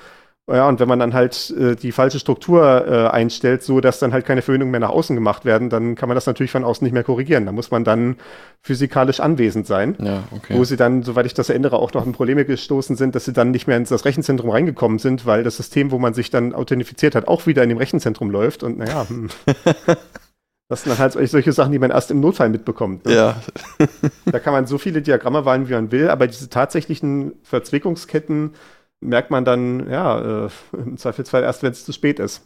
ja, 0.52 0.68
und 0.68 0.82
wenn 0.82 0.90
man 0.90 1.00
dann 1.00 1.14
halt 1.14 1.52
äh, 1.58 1.78
die 1.78 1.94
falsche 1.94 2.20
Struktur 2.20 2.86
äh, 2.86 3.08
einstellt, 3.08 3.64
so 3.64 3.80
dass 3.80 4.00
dann 4.00 4.12
halt 4.12 4.26
keine 4.26 4.42
Föhnungen 4.42 4.72
mehr 4.72 4.82
nach 4.82 4.90
außen 4.90 5.16
gemacht 5.16 5.46
werden, 5.46 5.70
dann 5.70 5.96
kann 5.96 6.10
man 6.10 6.16
das 6.16 6.26
natürlich 6.26 6.52
von 6.52 6.66
außen 6.66 6.84
nicht 6.84 6.92
mehr 6.92 7.06
korrigieren. 7.06 7.46
Da 7.46 7.54
muss 7.54 7.72
man 7.72 7.86
dann 7.86 8.18
physikalisch 8.62 9.22
anwesend 9.22 9.68
sein. 9.68 9.96
Ja, 10.00 10.24
okay. 10.32 10.56
Wo 10.58 10.66
sie 10.66 10.76
dann, 10.76 11.04
soweit 11.04 11.26
ich 11.26 11.34
das 11.34 11.48
erinnere, 11.48 11.78
auch 11.78 11.94
noch 11.94 12.06
in 12.06 12.12
Probleme 12.12 12.44
gestoßen 12.44 12.98
sind, 12.98 13.16
dass 13.16 13.24
sie 13.24 13.32
dann 13.32 13.52
nicht 13.52 13.68
mehr 13.68 13.78
ins 13.78 13.88
das 13.88 14.04
Rechenzentrum 14.04 14.50
reingekommen 14.50 15.00
sind, 15.00 15.26
weil 15.26 15.44
das 15.44 15.56
System, 15.56 15.92
wo 15.92 15.98
man 15.98 16.14
sich 16.14 16.30
dann 16.30 16.54
authentifiziert 16.54 17.16
hat, 17.16 17.30
auch 17.30 17.48
wieder 17.48 17.64
in 17.64 17.70
dem 17.70 17.78
Rechenzentrum 17.78 18.30
läuft. 18.30 18.64
Und 18.64 18.78
naja, 18.80 19.08
hm. 19.08 19.30
das 20.68 20.84
sind 20.84 20.92
dann 20.92 21.00
halt 21.00 21.14
solche 21.14 21.54
Sachen, 21.54 21.72
die 21.72 21.80
man 21.80 21.92
erst 21.92 22.12
im 22.12 22.20
Notfall 22.20 22.50
mitbekommt. 22.50 23.06
Ne? 23.06 23.16
Ja. 23.16 23.42
da 24.26 24.40
kann 24.40 24.52
man 24.52 24.68
so 24.68 24.78
viele 24.78 25.02
Diagramme 25.02 25.46
wählen, 25.46 25.70
wie 25.70 25.74
man 25.74 25.94
will, 25.94 26.10
aber 26.10 26.28
diese 26.28 26.50
tatsächlichen 26.50 27.36
Verzwickungsketten, 27.44 28.56
merkt 29.04 29.32
man 29.32 29.46
dann, 29.46 29.90
ja, 29.90 30.46
äh, 30.46 30.50
im 30.74 30.98
Zweifelsfall 30.98 31.44
erst, 31.44 31.64
wenn 31.64 31.72
es 31.72 31.86
zu 31.86 31.92
spät 31.94 32.20
ist. 32.20 32.42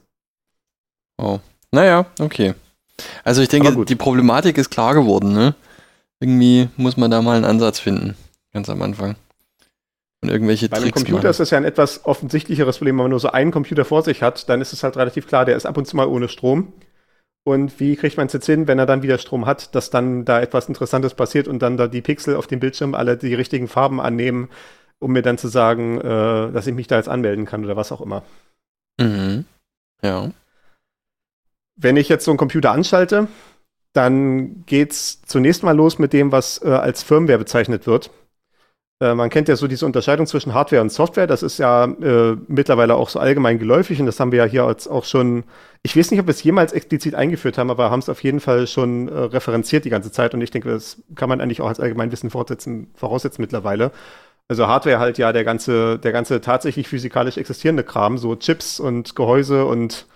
Oh. 1.18 1.40
Naja, 1.72 2.06
okay. 2.20 2.54
Also 3.24 3.42
ich 3.42 3.50
denke, 3.50 3.86
die 3.86 3.96
Problematik 3.96 4.58
ist 4.58 4.70
klar 4.70 4.94
geworden, 4.94 5.34
ne? 5.34 5.56
Irgendwie 6.20 6.70
muss 6.78 6.98
man 6.98 7.12
da 7.12 7.22
mal 7.22 7.36
einen 7.36 7.46
Ansatz 7.46 7.80
finden, 7.80 8.16
ganz 8.54 8.70
am 8.70 8.82
Anfang. 8.82 9.16
Und 10.22 10.30
irgendwelche 10.30 10.68
Bei 10.68 10.78
einem 10.78 10.92
Computer 10.92 11.18
machen. 11.18 11.30
ist 11.30 11.40
das 11.40 11.52
ja 11.52 11.58
ein 11.58 11.64
etwas 11.64 12.06
offensichtlicheres 12.06 12.78
Problem, 12.78 12.96
wenn 12.98 13.04
man 13.04 13.12
nur 13.12 13.20
so 13.20 13.30
einen 13.30 13.52
Computer 13.52 13.86
vor 13.86 14.02
sich 14.02 14.24
hat, 14.24 14.50
dann 14.50 14.62
ist 14.62 14.74
es 14.74 14.84
halt 14.84 14.98
relativ 14.98 15.28
klar, 15.28 15.46
der 15.46 15.56
ist 15.56 15.68
ab 15.68 15.78
und 15.78 15.86
zu 15.86 15.96
mal 15.96 16.08
ohne 16.08 16.28
Strom. 16.28 16.74
Und 17.44 17.80
wie 17.80 17.96
kriegt 17.96 18.18
man 18.18 18.28
es 18.28 18.34
jetzt 18.34 18.48
hin, 18.48 18.68
wenn 18.68 18.80
er 18.80 18.88
dann 18.88 19.04
wieder 19.04 19.20
Strom 19.20 19.46
hat, 19.46 19.74
dass 19.76 19.90
dann 19.90 20.26
da 20.26 20.42
etwas 20.42 20.68
Interessantes 20.68 21.14
passiert 21.14 21.48
und 21.48 21.60
dann 21.60 21.78
da 21.78 21.88
die 21.88 22.02
Pixel 22.02 22.36
auf 22.36 22.48
dem 22.48 22.60
Bildschirm 22.60 22.96
alle 22.96 23.16
die 23.16 23.36
richtigen 23.36 23.68
Farben 23.68 24.02
annehmen, 24.02 24.50
um 25.00 25.12
mir 25.12 25.22
dann 25.22 25.38
zu 25.38 25.48
sagen, 25.48 26.00
äh, 26.00 26.52
dass 26.52 26.68
ich 26.68 26.74
mich 26.74 26.88
da 26.88 26.98
jetzt 26.98 27.10
anmelden 27.10 27.46
kann 27.46 27.64
oder 27.64 27.76
was 27.76 27.92
auch 27.92 28.02
immer. 28.02 28.24
Mhm. 29.00 29.46
Ja. 30.02 30.32
Wenn 31.76 31.98
ich 31.98 32.10
jetzt 32.10 32.26
so 32.26 32.32
einen 32.32 32.38
Computer 32.38 32.72
anschalte, 32.72 33.28
dann 33.94 34.66
geht 34.66 34.92
es 34.92 35.22
zunächst 35.24 35.64
mal 35.64 35.76
los 35.76 36.00
mit 36.00 36.14
dem, 36.14 36.32
was 36.32 36.62
äh, 36.64 36.70
als 36.70 37.04
Firmware 37.04 37.38
bezeichnet 37.38 37.88
wird. 37.88 38.12
Äh, 39.00 39.14
man 39.14 39.30
kennt 39.30 39.48
ja 39.48 39.56
so 39.56 39.68
diese 39.68 39.86
Unterscheidung 39.86 40.26
zwischen 40.26 40.54
Hardware 40.54 40.82
und 40.82 40.92
Software. 40.92 41.28
Das 41.28 41.44
ist 41.44 41.60
ja 41.60 41.86
äh, 41.86 42.36
mittlerweile 42.48 42.96
auch 42.96 43.10
so 43.10 43.20
allgemein 43.20 43.60
geläufig 43.60 44.00
und 44.00 44.08
das 44.08 44.20
haben 44.20 44.32
wir 44.32 44.40
ja 44.40 44.46
hier 44.46 44.66
auch 44.66 45.04
schon, 45.06 45.44
ich 45.84 45.96
weiß 45.96 46.12
nicht, 46.12 46.20
ob 46.20 46.28
wir 46.28 46.32
es 46.32 46.44
jemals 46.44 46.74
explizit 46.74 47.16
eingeführt 47.16 47.58
haben, 47.58 47.70
aber 47.70 47.92
haben 47.92 48.00
es 48.00 48.10
auf 48.10 48.24
jeden 48.24 48.40
Fall 48.40 48.66
schon 48.68 49.08
äh, 49.08 49.18
referenziert 49.18 49.86
die 49.86 49.90
ganze 49.90 50.12
Zeit 50.12 50.34
und 50.34 50.42
ich 50.42 50.52
denke, 50.52 50.70
das 50.70 51.02
kann 51.16 51.30
man 51.30 51.42
eigentlich 51.42 51.62
auch 51.62 51.68
als 51.68 51.80
Allgemeinwissen 51.80 52.30
voraussetzen 52.32 52.88
mittlerweile. 53.38 53.92
Also 54.50 54.68
Hardware 54.68 55.00
halt 55.00 55.18
ja 55.18 55.34
der 55.34 55.44
ganze, 55.44 56.00
der 56.00 56.12
ganze 56.14 56.40
tatsächlich 56.42 56.88
physikalisch 56.88 57.38
existierende 57.38 57.84
Kram, 57.84 58.18
so 58.18 58.36
Chips 58.36 58.80
und 58.80 59.16
Gehäuse 59.16 59.66
und 59.66 60.08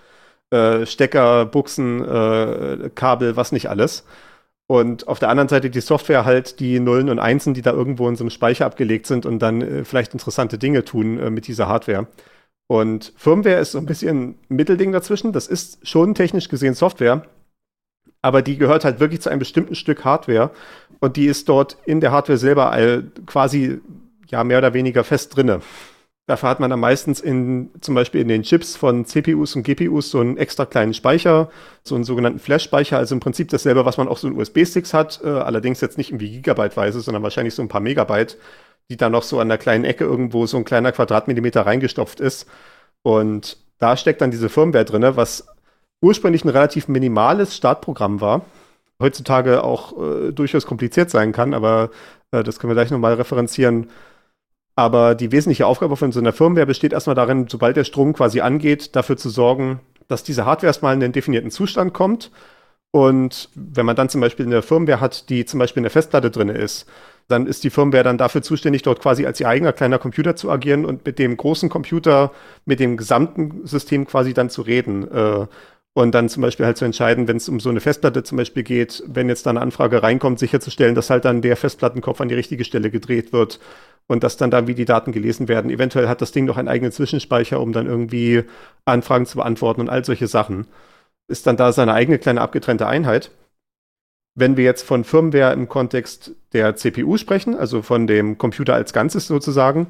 äh, 0.52 0.86
Stecker, 0.86 1.46
Buchsen, 1.46 2.04
äh, 2.04 2.90
Kabel, 2.96 3.36
was 3.36 3.52
nicht 3.52 3.70
alles. 3.70 4.06
Und 4.68 5.08
auf 5.10 5.20
der 5.20 5.30
anderen 5.30 5.50
Seite 5.50 5.70
die 5.70 5.82
Software 5.82 6.24
halt 6.24 6.62
die 6.62 6.80
Nullen 6.80 7.10
und 7.10 7.20
Einsen, 7.20 7.54
die 7.54 7.62
da 7.62 7.74
irgendwo 7.74 8.08
in 8.08 8.16
so 8.16 8.24
einem 8.24 8.30
Speicher 8.30 8.66
abgelegt 8.66 9.06
sind 9.06 9.26
und 9.26 9.40
dann 9.40 9.62
äh, 9.62 9.84
vielleicht 9.84 10.14
interessante 10.14 10.58
Dinge 10.58 10.86
tun 10.86 11.20
äh, 11.20 11.30
mit 11.30 11.48
dieser 11.48 11.68
Hardware. 11.68 12.08
Und 12.68 13.12
Firmware 13.18 13.60
ist 13.60 13.74
so 13.74 13.80
ein 13.80 13.86
bisschen 13.86 14.30
ein 14.30 14.40
Mittelding 14.48 14.94
dazwischen. 14.94 15.34
Das 15.34 15.48
ist 15.48 15.86
schon 15.86 16.16
technisch 16.16 16.48
gesehen 16.48 16.74
Software, 16.74 17.24
aber 18.22 18.42
die 18.42 18.58
gehört 18.58 18.86
halt 18.86 19.02
wirklich 19.02 19.20
zu 19.20 19.30
einem 19.30 19.40
bestimmten 19.40 19.76
Stück 19.76 20.06
Hardware 20.06 20.52
und 21.02 21.18
die 21.18 21.26
ist 21.26 21.50
dort 21.50 21.78
in 21.86 22.00
der 22.00 22.14
Hardware 22.14 22.38
selber 22.38 23.04
quasi 23.26 23.82
ja 24.32 24.44
mehr 24.44 24.58
oder 24.58 24.74
weniger 24.74 25.04
fest 25.04 25.36
drinne. 25.36 25.62
Dafür 26.28 26.50
hat 26.50 26.60
man 26.60 26.70
dann 26.70 26.80
meistens 26.80 27.20
in, 27.20 27.72
zum 27.82 27.96
Beispiel 27.96 28.22
in 28.22 28.28
den 28.28 28.44
Chips 28.44 28.76
von 28.76 29.06
CPUs 29.06 29.56
und 29.56 29.64
GPUs 29.64 30.12
so 30.12 30.20
einen 30.20 30.38
extra 30.38 30.66
kleinen 30.66 30.94
Speicher, 30.94 31.50
so 31.84 31.96
einen 31.96 32.04
sogenannten 32.04 32.40
Flash-Speicher, 32.40 32.98
also 32.98 33.16
im 33.16 33.20
Prinzip 33.20 33.50
dasselbe, 33.50 33.86
was 33.86 33.98
man 33.98 34.08
auch 34.08 34.18
so 34.18 34.28
in 34.28 34.38
USB-Sticks 34.38 34.94
hat, 34.94 35.20
äh, 35.24 35.28
allerdings 35.28 35.82
jetzt 35.82 35.98
nicht 35.98 36.12
irgendwie 36.12 36.32
gigabyteweise, 36.32 37.02
sondern 37.02 37.24
wahrscheinlich 37.24 37.56
so 37.56 37.62
ein 37.62 37.68
paar 37.68 37.82
Megabyte, 37.82 38.38
die 38.90 38.98
dann 38.98 39.12
noch 39.12 39.24
so 39.24 39.40
an 39.40 39.50
der 39.50 39.58
kleinen 39.58 39.84
Ecke 39.84 40.06
irgendwo 40.06 40.46
so 40.46 40.58
ein 40.58 40.64
kleiner 40.64 40.92
Quadratmillimeter 40.92 41.66
reingestopft 41.66 42.20
ist. 42.20 42.48
Und 43.02 43.58
da 43.80 43.98
steckt 43.98 44.22
dann 44.22 44.32
diese 44.32 44.50
Firmware 44.50 44.86
drin, 44.86 45.04
was 45.16 45.48
ursprünglich 46.02 46.46
ein 46.46 46.50
relativ 46.50 46.88
minimales 46.88 47.56
Startprogramm 47.56 48.22
war, 48.22 48.46
heutzutage 49.02 49.64
auch 49.64 49.98
äh, 50.02 50.32
durchaus 50.32 50.66
kompliziert 50.66 51.10
sein 51.10 51.32
kann, 51.32 51.54
aber 51.54 51.90
äh, 52.32 52.44
das 52.44 52.60
können 52.60 52.72
wir 52.72 52.76
gleich 52.76 52.92
nochmal 52.92 53.16
referenzieren 53.16 53.90
aber 54.76 55.16
die 55.16 55.32
wesentliche 55.32 55.68
Aufgabe 55.68 55.98
von 55.98 56.12
so 56.12 56.20
einer 56.20 56.34
Firmware 56.34 56.66
besteht 56.66 56.94
erstmal 56.94 57.16
darin, 57.16 57.48
sobald 57.50 57.78
der 57.78 57.84
Strom 57.84 58.14
quasi 58.14 58.42
angeht, 58.42 58.96
dafür 58.96 59.18
zu 59.18 59.30
sorgen, 59.30 59.80
dass 60.08 60.24
diese 60.24 60.46
Hardware 60.46 60.68
erstmal 60.68 60.94
in 60.94 61.00
den 61.00 61.12
definierten 61.12 61.52
Zustand 61.52 61.94
kommt. 61.94 62.32
Und 62.92 63.50
wenn 63.56 63.86
man 63.86 63.96
dann 63.96 64.10
zum 64.10 64.20
Beispiel 64.20 64.46
eine 64.46 64.62
Firmware 64.62 65.00
hat, 65.00 65.30
die 65.30 65.46
zum 65.46 65.60
Beispiel 65.60 65.80
in 65.80 65.86
der 65.86 65.92
Festplatte 65.92 66.30
drin 66.30 66.50
ist, 66.50 66.86
dann 67.30 67.48
ist 67.48 67.64
die 67.64 67.70
Firmware 67.70 68.04
dann 68.04 68.18
dafür 68.18 68.42
zuständig, 68.42 68.82
dort 68.82 69.02
quasi 69.02 69.26
als 69.26 69.40
ihr 69.40 69.48
eigener 69.48 69.72
kleiner 69.72 69.98
Computer 69.98 70.36
zu 70.36 70.52
agieren 70.52 70.86
und 70.86 71.06
mit 71.06 71.18
dem 71.18 71.38
großen 71.38 71.70
Computer, 71.70 72.32
mit 72.66 72.80
dem 72.82 72.98
gesamten 72.98 73.66
System 73.66 74.06
quasi 74.06 74.34
dann 74.34 74.50
zu 74.50 74.62
reden. 74.62 75.10
Äh, 75.10 75.48
und 75.94 76.16
dann 76.16 76.30
zum 76.30 76.42
Beispiel 76.42 76.66
halt 76.66 76.78
zu 76.78 76.86
entscheiden, 76.86 77.28
wenn 77.28 77.38
es 77.38 77.50
um 77.50 77.60
so 77.60 77.70
eine 77.70 77.82
Festplatte 77.82 78.24
zum 78.24 78.38
Beispiel 78.38 78.64
geht, 78.64 79.04
wenn 79.08 79.28
jetzt 79.28 79.46
da 79.46 79.50
eine 79.50 79.62
Anfrage 79.62 80.02
reinkommt, 80.02 80.40
sicherzustellen, 80.40 80.96
dass 80.96 81.10
halt 81.10 81.26
dann 81.26 81.42
der 81.42 81.58
Festplattenkopf 81.58 82.22
an 82.22 82.30
die 82.30 82.36
richtige 82.36 82.64
Stelle 82.64 82.90
gedreht 82.92 83.34
wird 83.34 83.60
und 84.08 84.24
dass 84.24 84.38
dann 84.38 84.52
da, 84.52 84.68
wie 84.68 84.76
die 84.76 84.86
Daten 84.86 85.12
gelesen 85.12 85.48
werden. 85.50 85.70
Eventuell 85.70 86.08
hat 86.08 86.22
das 86.22 86.32
Ding 86.32 86.46
noch 86.46 86.58
einen 86.58 86.70
eigenen 86.70 86.92
Zwischenspeicher, 86.94 87.60
um 87.60 87.74
dann 87.74 87.88
irgendwie 87.88 88.44
Anfragen 88.86 89.26
zu 89.26 89.38
beantworten 89.38 89.82
und 89.82 89.90
all 89.90 90.06
solche 90.06 90.28
Sachen. 90.28 90.68
Ist 91.28 91.48
dann 91.48 91.58
da 91.58 91.74
seine 91.74 91.94
eigene 91.94 92.20
kleine 92.20 92.42
abgetrennte 92.42 92.88
Einheit. 92.88 93.32
Wenn 94.34 94.56
wir 94.56 94.64
jetzt 94.64 94.84
von 94.84 95.04
Firmware 95.04 95.54
im 95.54 95.68
Kontext 95.68 96.32
der 96.54 96.76
CPU 96.78 97.18
sprechen, 97.18 97.54
also 97.54 97.82
von 97.82 98.08
dem 98.08 98.38
Computer 98.38 98.74
als 98.74 98.94
Ganzes 98.94 99.28
sozusagen, 99.28 99.88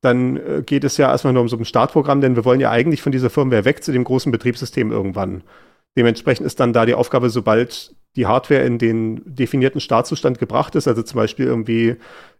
dann 0.00 0.36
äh, 0.36 0.62
geht 0.64 0.84
es 0.84 0.96
ja 0.96 1.10
erstmal 1.10 1.32
nur 1.32 1.42
um 1.42 1.48
so 1.48 1.56
ein 1.56 1.64
Startprogramm, 1.64 2.20
denn 2.20 2.36
wir 2.36 2.44
wollen 2.44 2.60
ja 2.60 2.70
eigentlich 2.70 3.02
von 3.02 3.12
dieser 3.12 3.30
Firmware 3.30 3.64
weg 3.64 3.82
zu 3.82 3.92
dem 3.92 4.04
großen 4.04 4.30
Betriebssystem 4.30 4.92
irgendwann. 4.92 5.42
Dementsprechend 5.96 6.46
ist 6.46 6.60
dann 6.60 6.72
da 6.72 6.86
die 6.86 6.94
Aufgabe, 6.94 7.30
sobald 7.30 7.94
die 8.16 8.26
Hardware 8.26 8.62
in 8.62 8.78
den 8.78 9.22
definierten 9.24 9.80
Startzustand 9.80 10.38
gebracht 10.38 10.74
ist, 10.74 10.86
also 10.86 11.02
zum 11.02 11.16
Beispiel 11.16 11.46
irgendwie 11.46 11.96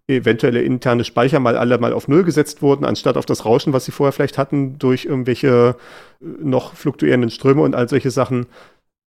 eventuelle 0.09 0.63
interne 0.63 1.05
Speicher 1.05 1.39
mal 1.39 1.57
alle 1.57 1.79
mal 1.79 1.93
auf 1.93 2.09
Null 2.09 2.25
gesetzt 2.25 2.63
wurden, 2.63 2.85
anstatt 2.85 3.17
auf 3.17 3.27
das 3.27 3.45
Rauschen, 3.45 3.73
was 3.73 3.85
sie 3.85 3.93
vorher 3.93 4.13
vielleicht 4.13 4.39
hatten, 4.39 4.79
durch 4.79 5.05
irgendwelche 5.05 5.77
äh, 6.21 6.25
noch 6.41 6.75
fluktuierenden 6.75 7.31
Ströme 7.31 7.63
und 7.63 7.75
all 7.75 7.89
solche 7.89 8.11
Sachen. 8.11 8.47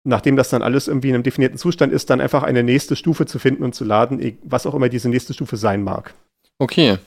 Nachdem 0.02 0.36
das 0.36 0.48
dann 0.48 0.62
alles 0.62 0.88
irgendwie 0.88 1.08
in 1.10 1.14
einem 1.14 1.24
definierten 1.24 1.58
Zustand 1.58 1.92
ist, 1.92 2.08
dann 2.08 2.20
einfach 2.20 2.42
eine 2.42 2.62
nächste 2.62 2.96
Stufe 2.96 3.26
zu 3.26 3.38
finden 3.38 3.64
und 3.64 3.74
zu 3.74 3.84
laden, 3.84 4.38
was 4.42 4.66
auch 4.66 4.74
immer 4.74 4.88
diese 4.88 5.10
nächste 5.10 5.34
Stufe 5.34 5.58
sein 5.58 5.82
mag. 5.84 6.14
Okay. 6.58 6.98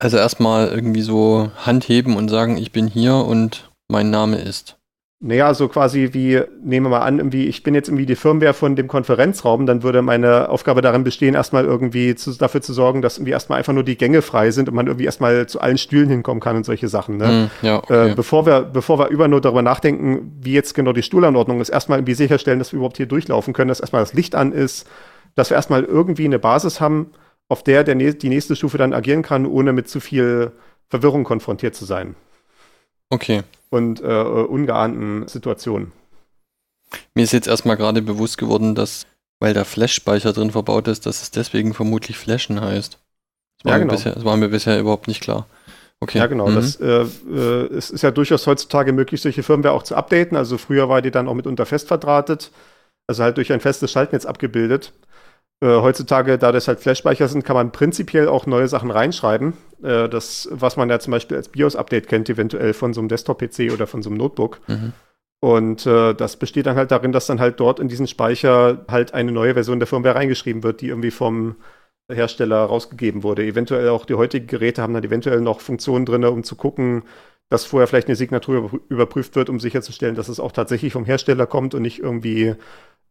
Also 0.00 0.16
erstmal 0.16 0.68
irgendwie 0.68 1.02
so 1.02 1.50
Handheben 1.64 2.16
und 2.16 2.28
sagen, 2.30 2.56
ich 2.56 2.72
bin 2.72 2.88
hier 2.88 3.16
und 3.16 3.70
mein 3.86 4.10
Name 4.10 4.38
ist. 4.38 4.76
Naja, 5.22 5.52
so 5.52 5.68
quasi 5.68 6.08
wie, 6.12 6.40
nehmen 6.64 6.86
wir 6.86 6.90
mal 6.90 7.00
an, 7.00 7.18
irgendwie, 7.18 7.44
ich 7.44 7.62
bin 7.62 7.74
jetzt 7.74 7.88
irgendwie 7.88 8.06
die 8.06 8.16
Firmware 8.16 8.54
von 8.54 8.74
dem 8.74 8.88
Konferenzraum, 8.88 9.66
dann 9.66 9.82
würde 9.82 10.00
meine 10.00 10.48
Aufgabe 10.48 10.80
darin 10.80 11.04
bestehen, 11.04 11.34
erstmal 11.34 11.66
irgendwie 11.66 12.14
zu, 12.14 12.32
dafür 12.32 12.62
zu 12.62 12.72
sorgen, 12.72 13.02
dass 13.02 13.18
irgendwie 13.18 13.32
erstmal 13.32 13.58
einfach 13.58 13.74
nur 13.74 13.84
die 13.84 13.98
Gänge 13.98 14.22
frei 14.22 14.50
sind 14.50 14.70
und 14.70 14.74
man 14.74 14.86
irgendwie 14.86 15.04
erstmal 15.04 15.46
zu 15.46 15.60
allen 15.60 15.76
Stühlen 15.76 16.08
hinkommen 16.08 16.40
kann 16.40 16.56
und 16.56 16.64
solche 16.64 16.88
Sachen. 16.88 17.18
Ne? 17.18 17.50
Mm, 17.62 17.66
ja, 17.66 17.76
okay. 17.76 18.12
äh, 18.12 18.14
bevor, 18.14 18.46
wir, 18.46 18.62
bevor 18.62 18.98
wir 18.98 19.08
über 19.08 19.28
nur 19.28 19.42
darüber 19.42 19.60
nachdenken, 19.60 20.38
wie 20.40 20.54
jetzt 20.54 20.74
genau 20.74 20.94
die 20.94 21.02
Stuhlanordnung 21.02 21.60
ist, 21.60 21.68
erstmal 21.68 21.98
irgendwie 21.98 22.14
sicherstellen, 22.14 22.58
dass 22.58 22.72
wir 22.72 22.78
überhaupt 22.78 22.96
hier 22.96 23.04
durchlaufen 23.04 23.52
können, 23.52 23.68
dass 23.68 23.80
erstmal 23.80 24.00
das 24.00 24.14
Licht 24.14 24.34
an 24.34 24.52
ist, 24.52 24.86
dass 25.34 25.50
wir 25.50 25.56
erstmal 25.56 25.84
irgendwie 25.84 26.24
eine 26.24 26.38
Basis 26.38 26.80
haben, 26.80 27.10
auf 27.50 27.64
der, 27.64 27.82
der 27.82 27.96
die 27.96 28.28
nächste 28.28 28.54
Stufe 28.54 28.78
dann 28.78 28.94
agieren 28.94 29.22
kann, 29.22 29.44
ohne 29.44 29.72
mit 29.72 29.88
zu 29.88 30.00
viel 30.00 30.52
Verwirrung 30.88 31.24
konfrontiert 31.24 31.74
zu 31.74 31.84
sein. 31.84 32.14
Okay. 33.10 33.42
Und 33.70 34.00
äh, 34.00 34.06
ungeahnten 34.06 35.26
Situationen. 35.26 35.92
Mir 37.14 37.24
ist 37.24 37.32
jetzt 37.32 37.48
erstmal 37.48 37.76
gerade 37.76 38.02
bewusst 38.02 38.38
geworden, 38.38 38.76
dass, 38.76 39.06
weil 39.40 39.52
da 39.52 39.64
Flash-Speicher 39.64 40.32
drin 40.32 40.52
verbaut 40.52 40.86
ist, 40.86 41.06
dass 41.06 41.22
es 41.22 41.32
deswegen 41.32 41.74
vermutlich 41.74 42.16
Flashen 42.16 42.60
heißt. 42.60 42.98
Das 43.58 43.64
war, 43.64 43.72
Ja, 43.72 43.78
mir, 43.78 43.84
genau. 43.84 43.94
bisher, 43.94 44.14
das 44.14 44.24
war 44.24 44.36
mir 44.36 44.48
bisher 44.48 44.78
überhaupt 44.78 45.08
nicht 45.08 45.20
klar. 45.20 45.46
Okay. 45.98 46.18
Ja, 46.18 46.28
genau. 46.28 46.48
Mhm. 46.48 46.54
Das, 46.54 46.76
äh, 46.76 47.02
äh, 47.02 47.74
es 47.74 47.90
ist 47.90 48.02
ja 48.02 48.12
durchaus 48.12 48.46
heutzutage 48.46 48.92
möglich, 48.92 49.20
solche 49.22 49.42
Firmware 49.42 49.74
auch 49.74 49.82
zu 49.82 49.96
updaten. 49.96 50.36
Also 50.36 50.56
früher 50.56 50.88
war 50.88 51.02
die 51.02 51.10
dann 51.10 51.26
auch 51.26 51.34
mitunter 51.34 51.66
fest 51.66 51.88
verdrahtet, 51.88 52.52
also 53.08 53.24
halt 53.24 53.38
durch 53.38 53.52
ein 53.52 53.60
festes 53.60 53.90
Schaltnetz 53.90 54.24
abgebildet. 54.24 54.92
Äh, 55.62 55.80
heutzutage, 55.80 56.38
da 56.38 56.52
das 56.52 56.68
halt 56.68 56.80
Flash-Speicher 56.80 57.28
sind, 57.28 57.44
kann 57.44 57.54
man 57.54 57.70
prinzipiell 57.70 58.28
auch 58.28 58.46
neue 58.46 58.68
Sachen 58.68 58.90
reinschreiben. 58.90 59.52
Äh, 59.82 60.08
das, 60.08 60.48
was 60.50 60.76
man 60.76 60.88
ja 60.88 60.98
zum 60.98 61.10
Beispiel 61.10 61.36
als 61.36 61.48
BIOS-Update 61.48 62.08
kennt, 62.08 62.30
eventuell 62.30 62.72
von 62.72 62.94
so 62.94 63.00
einem 63.00 63.08
Desktop-PC 63.08 63.72
oder 63.72 63.86
von 63.86 64.02
so 64.02 64.08
einem 64.08 64.18
Notebook. 64.18 64.60
Mhm. 64.68 64.92
Und 65.42 65.86
äh, 65.86 66.14
das 66.14 66.36
besteht 66.36 66.66
dann 66.66 66.76
halt 66.76 66.90
darin, 66.90 67.12
dass 67.12 67.26
dann 67.26 67.40
halt 67.40 67.60
dort 67.60 67.80
in 67.80 67.88
diesen 67.88 68.06
Speicher 68.06 68.84
halt 68.88 69.14
eine 69.14 69.32
neue 69.32 69.54
Version 69.54 69.80
der 69.80 69.86
Firmware 69.86 70.14
reingeschrieben 70.14 70.62
wird, 70.62 70.80
die 70.80 70.88
irgendwie 70.88 71.10
vom 71.10 71.56
Hersteller 72.10 72.64
rausgegeben 72.64 73.22
wurde. 73.22 73.44
Eventuell 73.44 73.88
auch 73.88 74.04
die 74.04 74.14
heutigen 74.14 74.46
Geräte 74.46 74.82
haben 74.82 74.94
dann 74.94 75.04
eventuell 75.04 75.40
noch 75.40 75.60
Funktionen 75.60 76.04
drin, 76.04 76.24
um 76.24 76.42
zu 76.44 76.56
gucken, 76.56 77.04
dass 77.48 77.64
vorher 77.64 77.86
vielleicht 77.86 78.08
eine 78.08 78.16
Signatur 78.16 78.58
überprü- 78.58 78.80
überprüft 78.88 79.34
wird, 79.34 79.48
um 79.48 79.60
sicherzustellen, 79.60 80.14
dass 80.14 80.28
es 80.28 80.40
auch 80.40 80.52
tatsächlich 80.52 80.92
vom 80.92 81.04
Hersteller 81.04 81.46
kommt 81.46 81.74
und 81.74 81.82
nicht 81.82 81.98
irgendwie 82.00 82.54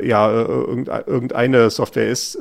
ja 0.02 0.30
äh, 0.32 0.46
irgende- 0.46 1.04
irgendeine 1.08 1.70
Software 1.70 2.10
ist, 2.10 2.40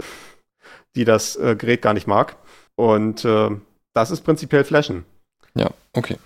die 0.94 1.04
das 1.04 1.36
äh, 1.36 1.56
Gerät 1.56 1.82
gar 1.82 1.94
nicht 1.94 2.06
mag. 2.06 2.36
Und 2.76 3.24
äh, 3.24 3.50
das 3.94 4.10
ist 4.10 4.22
prinzipiell 4.22 4.64
Flashen. 4.64 5.04
Ja, 5.54 5.70
okay. 5.92 6.16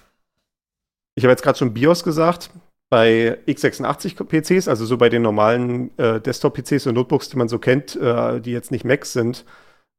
Ich 1.15 1.25
habe 1.25 1.33
jetzt 1.33 1.43
gerade 1.43 1.59
schon 1.59 1.75
BIOS 1.75 2.05
gesagt. 2.05 2.51
Bei 2.91 3.39
x86-PCs, 3.47 4.69
also 4.69 4.85
so 4.85 4.99
bei 4.99 5.09
den 5.09 5.23
normalen 5.23 5.97
äh, 5.99 6.21
Desktop-PCs 6.21 6.87
und 6.89 6.95
Notebooks, 6.95 7.31
die 7.31 7.39
man 7.39 7.49
so 7.49 7.59
kennt, 7.59 7.97
äh, 7.97 8.39
die 8.39 8.53
jetzt 8.53 8.71
nicht 8.71 8.85
Macs 8.85 9.15
sind, 9.15 9.47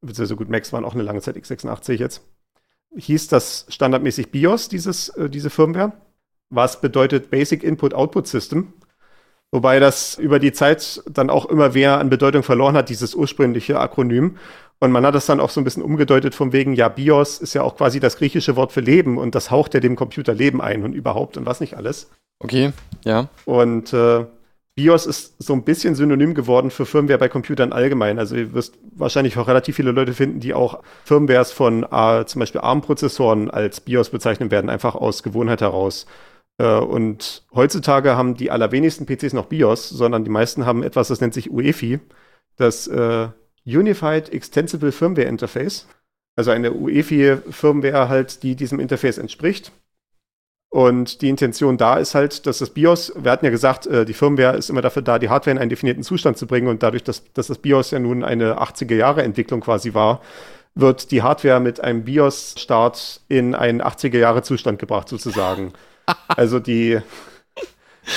beziehungsweise 0.01 0.35
gut, 0.35 0.49
Macs 0.49 0.71
waren 0.73 0.85
auch 0.85 0.93
eine 0.93 1.01
lange 1.01 1.19
Zeit 1.21 1.35
x86 1.35 1.93
jetzt, 1.93 2.21
hieß 2.95 3.29
das 3.29 3.65
standardmäßig 3.69 4.29
BIOS, 4.29 4.69
dieses, 4.69 5.09
äh, 5.09 5.27
diese 5.27 5.49
Firmware, 5.49 5.93
was 6.51 6.81
bedeutet 6.81 7.31
Basic 7.31 7.63
Input 7.63 7.95
Output 7.95 8.27
System. 8.27 8.73
Wobei 9.53 9.79
das 9.79 10.17
über 10.17 10.39
die 10.39 10.51
Zeit 10.51 11.03
dann 11.05 11.29
auch 11.29 11.45
immer 11.45 11.69
mehr 11.69 11.99
an 11.99 12.09
Bedeutung 12.09 12.41
verloren 12.41 12.75
hat, 12.75 12.89
dieses 12.89 13.13
ursprüngliche 13.13 13.79
Akronym. 13.79 14.37
Und 14.79 14.91
man 14.91 15.05
hat 15.05 15.13
das 15.13 15.27
dann 15.27 15.39
auch 15.39 15.51
so 15.51 15.61
ein 15.61 15.63
bisschen 15.63 15.83
umgedeutet 15.83 16.33
von 16.33 16.51
wegen, 16.53 16.73
ja, 16.73 16.89
BIOS 16.89 17.37
ist 17.37 17.53
ja 17.53 17.61
auch 17.61 17.77
quasi 17.77 17.99
das 17.99 18.17
griechische 18.17 18.55
Wort 18.55 18.71
für 18.71 18.81
Leben 18.81 19.19
und 19.19 19.35
das 19.35 19.51
haucht 19.51 19.75
ja 19.75 19.79
dem 19.79 19.95
Computer 19.95 20.33
Leben 20.33 20.59
ein 20.59 20.83
und 20.83 20.93
überhaupt 20.93 21.37
und 21.37 21.45
was 21.45 21.59
nicht 21.59 21.77
alles. 21.77 22.09
Okay, 22.39 22.73
ja. 23.05 23.27
Und 23.45 23.93
äh, 23.93 24.25
BIOS 24.73 25.05
ist 25.05 25.35
so 25.37 25.53
ein 25.53 25.63
bisschen 25.63 25.93
synonym 25.93 26.33
geworden 26.33 26.71
für 26.71 26.87
Firmware 26.87 27.19
bei 27.19 27.29
Computern 27.29 27.73
allgemein. 27.73 28.17
Also 28.17 28.35
ihr 28.35 28.53
wirst 28.53 28.73
wahrscheinlich 28.95 29.37
auch 29.37 29.47
relativ 29.47 29.75
viele 29.75 29.91
Leute 29.91 30.15
finden, 30.15 30.39
die 30.39 30.55
auch 30.55 30.81
Firmwares 31.05 31.51
von 31.51 31.83
äh, 31.83 32.25
zum 32.25 32.39
Beispiel 32.39 32.61
ARM-Prozessoren 32.61 33.51
als 33.51 33.81
BIOS 33.81 34.09
bezeichnen 34.09 34.49
werden, 34.49 34.71
einfach 34.71 34.95
aus 34.95 35.21
Gewohnheit 35.21 35.61
heraus. 35.61 36.07
Äh, 36.57 36.77
und 36.77 37.43
heutzutage 37.53 38.15
haben 38.15 38.35
die 38.35 38.51
allerwenigsten 38.51 39.05
PCs 39.05 39.33
noch 39.33 39.45
BIOS, 39.45 39.89
sondern 39.89 40.23
die 40.23 40.31
meisten 40.31 40.65
haben 40.65 40.83
etwas, 40.83 41.07
das 41.07 41.21
nennt 41.21 41.33
sich 41.33 41.51
UEFI, 41.51 41.99
das 42.57 42.87
äh, 42.87 43.29
Unified 43.65 44.31
Extensible 44.31 44.91
Firmware 44.91 45.27
Interface. 45.27 45.87
Also 46.35 46.51
eine 46.51 46.73
UEFI-Firmware 46.73 48.09
halt, 48.09 48.43
die 48.43 48.55
diesem 48.55 48.79
Interface 48.79 49.17
entspricht. 49.19 49.71
Und 50.69 51.21
die 51.21 51.29
Intention 51.29 51.77
da 51.77 51.97
ist 51.97 52.15
halt, 52.15 52.47
dass 52.47 52.57
das 52.57 52.71
BIOS, 52.71 53.13
wir 53.15 53.31
hatten 53.31 53.45
ja 53.45 53.51
gesagt, 53.51 53.85
äh, 53.85 54.05
die 54.05 54.15
Firmware 54.15 54.57
ist 54.57 54.71
immer 54.71 54.81
dafür 54.81 55.03
da, 55.03 55.19
die 55.19 55.29
Hardware 55.29 55.51
in 55.51 55.59
einen 55.59 55.69
definierten 55.69 56.01
Zustand 56.01 56.37
zu 56.37 56.47
bringen. 56.47 56.67
Und 56.67 56.81
dadurch, 56.81 57.03
dass, 57.03 57.31
dass 57.33 57.47
das 57.47 57.59
BIOS 57.59 57.91
ja 57.91 57.99
nun 57.99 58.23
eine 58.23 58.59
80er-Jahre-Entwicklung 58.59 59.61
quasi 59.61 59.93
war, 59.93 60.21
wird 60.73 61.11
die 61.11 61.21
Hardware 61.21 61.59
mit 61.59 61.79
einem 61.79 62.03
BIOS-Start 62.03 63.21
in 63.27 63.53
einen 63.53 63.83
80er-Jahre-Zustand 63.83 64.79
gebracht, 64.79 65.09
sozusagen. 65.09 65.73
Also 66.27 66.59
die, 66.59 66.99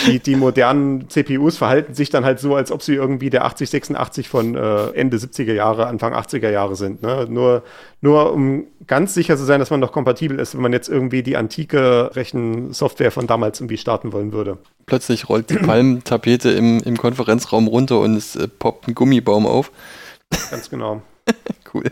die, 0.06 0.18
die 0.18 0.36
modernen 0.36 1.08
CPUs 1.08 1.56
verhalten 1.56 1.94
sich 1.94 2.10
dann 2.10 2.24
halt 2.24 2.40
so, 2.40 2.56
als 2.56 2.72
ob 2.72 2.82
sie 2.82 2.94
irgendwie 2.94 3.30
der 3.30 3.44
8086 3.44 4.28
von 4.28 4.56
äh, 4.56 4.88
Ende 4.90 5.16
70er 5.16 5.52
Jahre, 5.52 5.86
Anfang 5.86 6.12
80er 6.12 6.50
Jahre 6.50 6.74
sind. 6.74 7.02
Ne? 7.02 7.26
Nur, 7.28 7.62
nur 8.00 8.32
um 8.32 8.66
ganz 8.86 9.14
sicher 9.14 9.36
zu 9.36 9.44
sein, 9.44 9.60
dass 9.60 9.70
man 9.70 9.80
noch 9.80 9.92
kompatibel 9.92 10.40
ist, 10.40 10.54
wenn 10.54 10.62
man 10.62 10.72
jetzt 10.72 10.88
irgendwie 10.88 11.22
die 11.22 11.36
antike 11.36 12.10
Rechensoftware 12.14 13.12
von 13.12 13.26
damals 13.26 13.60
irgendwie 13.60 13.78
starten 13.78 14.12
wollen 14.12 14.32
würde. 14.32 14.58
Plötzlich 14.86 15.28
rollt 15.28 15.50
die 15.50 15.56
Palmtapete 15.58 16.50
im, 16.50 16.80
im 16.80 16.96
Konferenzraum 16.96 17.68
runter 17.68 18.00
und 18.00 18.16
es 18.16 18.34
äh, 18.34 18.48
poppt 18.48 18.88
ein 18.88 18.94
Gummibaum 18.94 19.46
auf. 19.46 19.70
Ganz 20.50 20.70
genau. 20.70 21.02
Cool. 21.74 21.90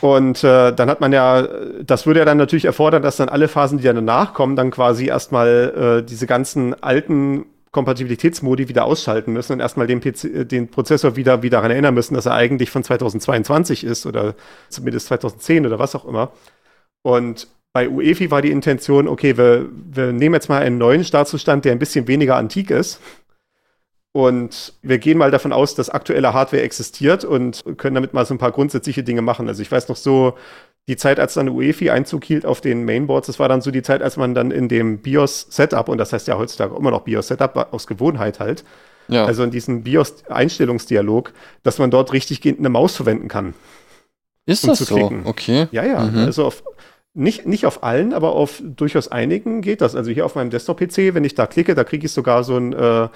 Und 0.00 0.44
äh, 0.44 0.72
dann 0.72 0.90
hat 0.90 1.00
man 1.00 1.12
ja, 1.12 1.46
das 1.82 2.06
würde 2.06 2.20
ja 2.20 2.26
dann 2.26 2.38
natürlich 2.38 2.64
erfordern, 2.64 3.02
dass 3.02 3.16
dann 3.16 3.28
alle 3.28 3.48
Phasen, 3.48 3.78
die 3.78 3.84
dann 3.84 3.96
danach 3.96 4.34
kommen, 4.34 4.56
dann 4.56 4.70
quasi 4.70 5.06
erstmal 5.06 6.00
äh, 6.02 6.06
diese 6.06 6.26
ganzen 6.26 6.74
alten 6.82 7.46
Kompatibilitätsmodi 7.72 8.68
wieder 8.68 8.86
ausschalten 8.86 9.32
müssen 9.32 9.52
und 9.52 9.60
erstmal 9.60 9.86
den, 9.86 10.00
PC, 10.00 10.24
äh, 10.24 10.44
den 10.44 10.68
Prozessor 10.68 11.16
wieder, 11.16 11.42
wieder 11.42 11.58
daran 11.58 11.70
erinnern 11.70 11.94
müssen, 11.94 12.14
dass 12.14 12.26
er 12.26 12.34
eigentlich 12.34 12.70
von 12.70 12.82
2022 12.82 13.84
ist 13.84 14.06
oder 14.06 14.34
zumindest 14.68 15.08
2010 15.08 15.66
oder 15.66 15.78
was 15.78 15.94
auch 15.94 16.06
immer. 16.06 16.32
Und 17.02 17.48
bei 17.72 17.90
UEFI 17.90 18.30
war 18.30 18.40
die 18.40 18.50
Intention, 18.50 19.06
okay, 19.06 19.36
wir, 19.36 19.66
wir 19.70 20.12
nehmen 20.12 20.34
jetzt 20.34 20.48
mal 20.48 20.62
einen 20.62 20.78
neuen 20.78 21.04
Startzustand, 21.04 21.66
der 21.66 21.72
ein 21.72 21.78
bisschen 21.78 22.08
weniger 22.08 22.36
antik 22.36 22.70
ist. 22.70 23.00
Und 24.16 24.72
wir 24.80 24.96
gehen 24.96 25.18
mal 25.18 25.30
davon 25.30 25.52
aus, 25.52 25.74
dass 25.74 25.90
aktuelle 25.90 26.32
Hardware 26.32 26.62
existiert 26.62 27.22
und 27.22 27.62
können 27.76 27.94
damit 27.96 28.14
mal 28.14 28.24
so 28.24 28.32
ein 28.32 28.38
paar 28.38 28.50
grundsätzliche 28.50 29.02
Dinge 29.02 29.20
machen. 29.20 29.46
Also 29.46 29.60
ich 29.60 29.70
weiß 29.70 29.88
noch 29.90 29.96
so, 29.96 30.38
die 30.88 30.96
Zeit, 30.96 31.20
als 31.20 31.34
dann 31.34 31.50
UEFI 31.50 31.90
Einzug 31.90 32.24
hielt 32.24 32.46
auf 32.46 32.62
den 32.62 32.86
Mainboards, 32.86 33.26
das 33.26 33.38
war 33.38 33.50
dann 33.50 33.60
so 33.60 33.70
die 33.70 33.82
Zeit, 33.82 34.00
als 34.00 34.16
man 34.16 34.34
dann 34.34 34.50
in 34.52 34.68
dem 34.70 34.98
BIOS-Setup, 35.02 35.90
und 35.90 35.98
das 35.98 36.14
heißt 36.14 36.28
ja 36.28 36.38
heutzutage 36.38 36.74
immer 36.74 36.90
noch 36.92 37.02
BIOS-Setup, 37.02 37.74
aus 37.74 37.86
Gewohnheit 37.86 38.40
halt, 38.40 38.64
Ja. 39.08 39.26
also 39.26 39.42
in 39.42 39.50
diesem 39.50 39.82
BIOS-Einstellungsdialog, 39.82 41.34
dass 41.62 41.78
man 41.78 41.90
dort 41.90 42.14
richtig 42.14 42.40
gehend 42.40 42.58
eine 42.60 42.70
Maus 42.70 42.96
verwenden 42.96 43.28
kann. 43.28 43.52
ist 44.46 44.64
um 44.64 44.70
das 44.70 44.78
zu 44.78 44.84
so? 44.84 44.94
klicken. 44.94 45.22
Okay. 45.26 45.66
Ja, 45.72 45.84
ja, 45.84 46.04
Mhm. 46.04 46.18
also 46.20 46.46
auf, 46.46 46.62
nicht, 47.12 47.46
nicht 47.46 47.66
auf 47.66 47.82
allen, 47.82 48.14
aber 48.14 48.32
auf 48.32 48.62
durchaus 48.64 49.08
einigen 49.08 49.60
geht 49.60 49.82
das. 49.82 49.94
Also 49.94 50.10
hier 50.10 50.24
auf 50.24 50.36
meinem 50.36 50.48
Desktop-PC, 50.50 51.12
wenn 51.14 51.24
ich 51.24 51.34
da 51.34 51.46
klicke, 51.46 51.74
da 51.74 51.84
kriege 51.84 52.06
ich 52.06 52.12
sogar 52.12 52.44
so 52.44 52.56
ein 52.56 52.72
äh, 52.72 53.08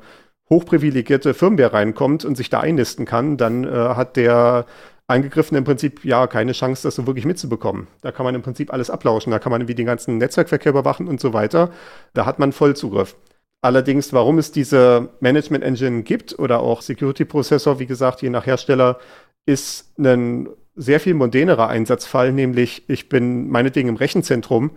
hochprivilegierte 0.50 1.34
Firmware 1.34 1.74
reinkommt 1.74 2.24
und 2.24 2.36
sich 2.36 2.50
da 2.50 2.60
einnisten 2.60 3.06
kann, 3.06 3.38
dann 3.38 3.64
äh, 3.64 3.70
hat 3.70 4.16
der 4.16 4.66
Angegriffene 5.08 5.60
im 5.60 5.64
Prinzip 5.64 6.04
ja 6.04 6.26
keine 6.28 6.54
Chance, 6.54 6.84
das 6.84 6.96
so 6.96 7.06
wirklich 7.06 7.26
mitzubekommen. 7.26 7.88
Da 8.02 8.12
kann 8.12 8.26
man 8.26 8.34
im 8.34 8.42
Prinzip 8.42 8.74
alles 8.74 8.90
ablauschen. 8.90 9.32
Da 9.32 9.40
kann 9.40 9.52
man 9.52 9.62
irgendwie 9.62 9.76
den 9.76 9.86
ganzen 9.86 10.18
Netzwerkverkehr 10.18 10.72
überwachen 10.72 11.08
und 11.08 11.20
so 11.20 11.34
weiter. 11.34 11.72
Da 12.14 12.26
hat 12.26 12.40
man 12.40 12.52
Vollzugriff. 12.52 13.16
Allerdings, 13.62 14.14
warum 14.14 14.38
es 14.40 14.52
diese 14.52 15.10
Management 15.20 15.64
Engine 15.64 16.04
gibt 16.04 16.38
oder 16.38 16.60
auch 16.60 16.82
Security 16.82 17.26
Prozessor, 17.26 17.80
wie 17.80 17.86
gesagt, 17.86 18.22
je 18.22 18.30
nach 18.30 18.46
Hersteller, 18.46 19.00
ist 19.46 19.94
ein 20.00 20.50
sehr 20.76 21.00
viel 21.00 21.14
mondänerer 21.14 21.68
Einsatzfall, 21.70 22.32
nämlich 22.32 22.84
ich 22.88 23.10
bin 23.10 23.50
meinetwegen 23.50 23.90
im 23.90 23.96
Rechenzentrum 23.96 24.72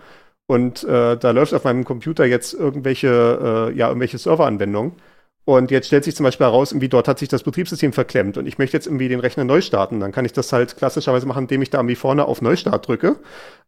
und 0.46 0.84
äh, 0.84 1.16
da 1.16 1.30
läuft 1.30 1.52
auf 1.52 1.64
meinem 1.64 1.84
Computer 1.84 2.24
jetzt 2.24 2.54
irgendwelche, 2.54 3.70
äh, 3.70 3.76
ja, 3.76 3.88
irgendwelche 3.88 4.18
Serveranwendungen. 4.18 4.92
Und 5.44 5.70
jetzt 5.70 5.86
stellt 5.86 6.04
sich 6.04 6.14
zum 6.14 6.24
Beispiel 6.24 6.46
heraus, 6.46 6.72
irgendwie 6.72 6.90
dort 6.90 7.08
hat 7.08 7.18
sich 7.18 7.28
das 7.30 7.42
Betriebssystem 7.42 7.94
verklemmt 7.94 8.36
und 8.36 8.46
ich 8.46 8.58
möchte 8.58 8.76
jetzt 8.76 8.86
irgendwie 8.86 9.08
den 9.08 9.20
Rechner 9.20 9.44
neu 9.44 9.62
starten. 9.62 9.98
Dann 9.98 10.12
kann 10.12 10.26
ich 10.26 10.34
das 10.34 10.52
halt 10.52 10.76
klassischerweise 10.76 11.24
machen, 11.24 11.44
indem 11.44 11.62
ich 11.62 11.70
da 11.70 11.78
irgendwie 11.78 11.94
vorne 11.94 12.26
auf 12.26 12.42
Neustart 12.42 12.86
drücke. 12.86 13.16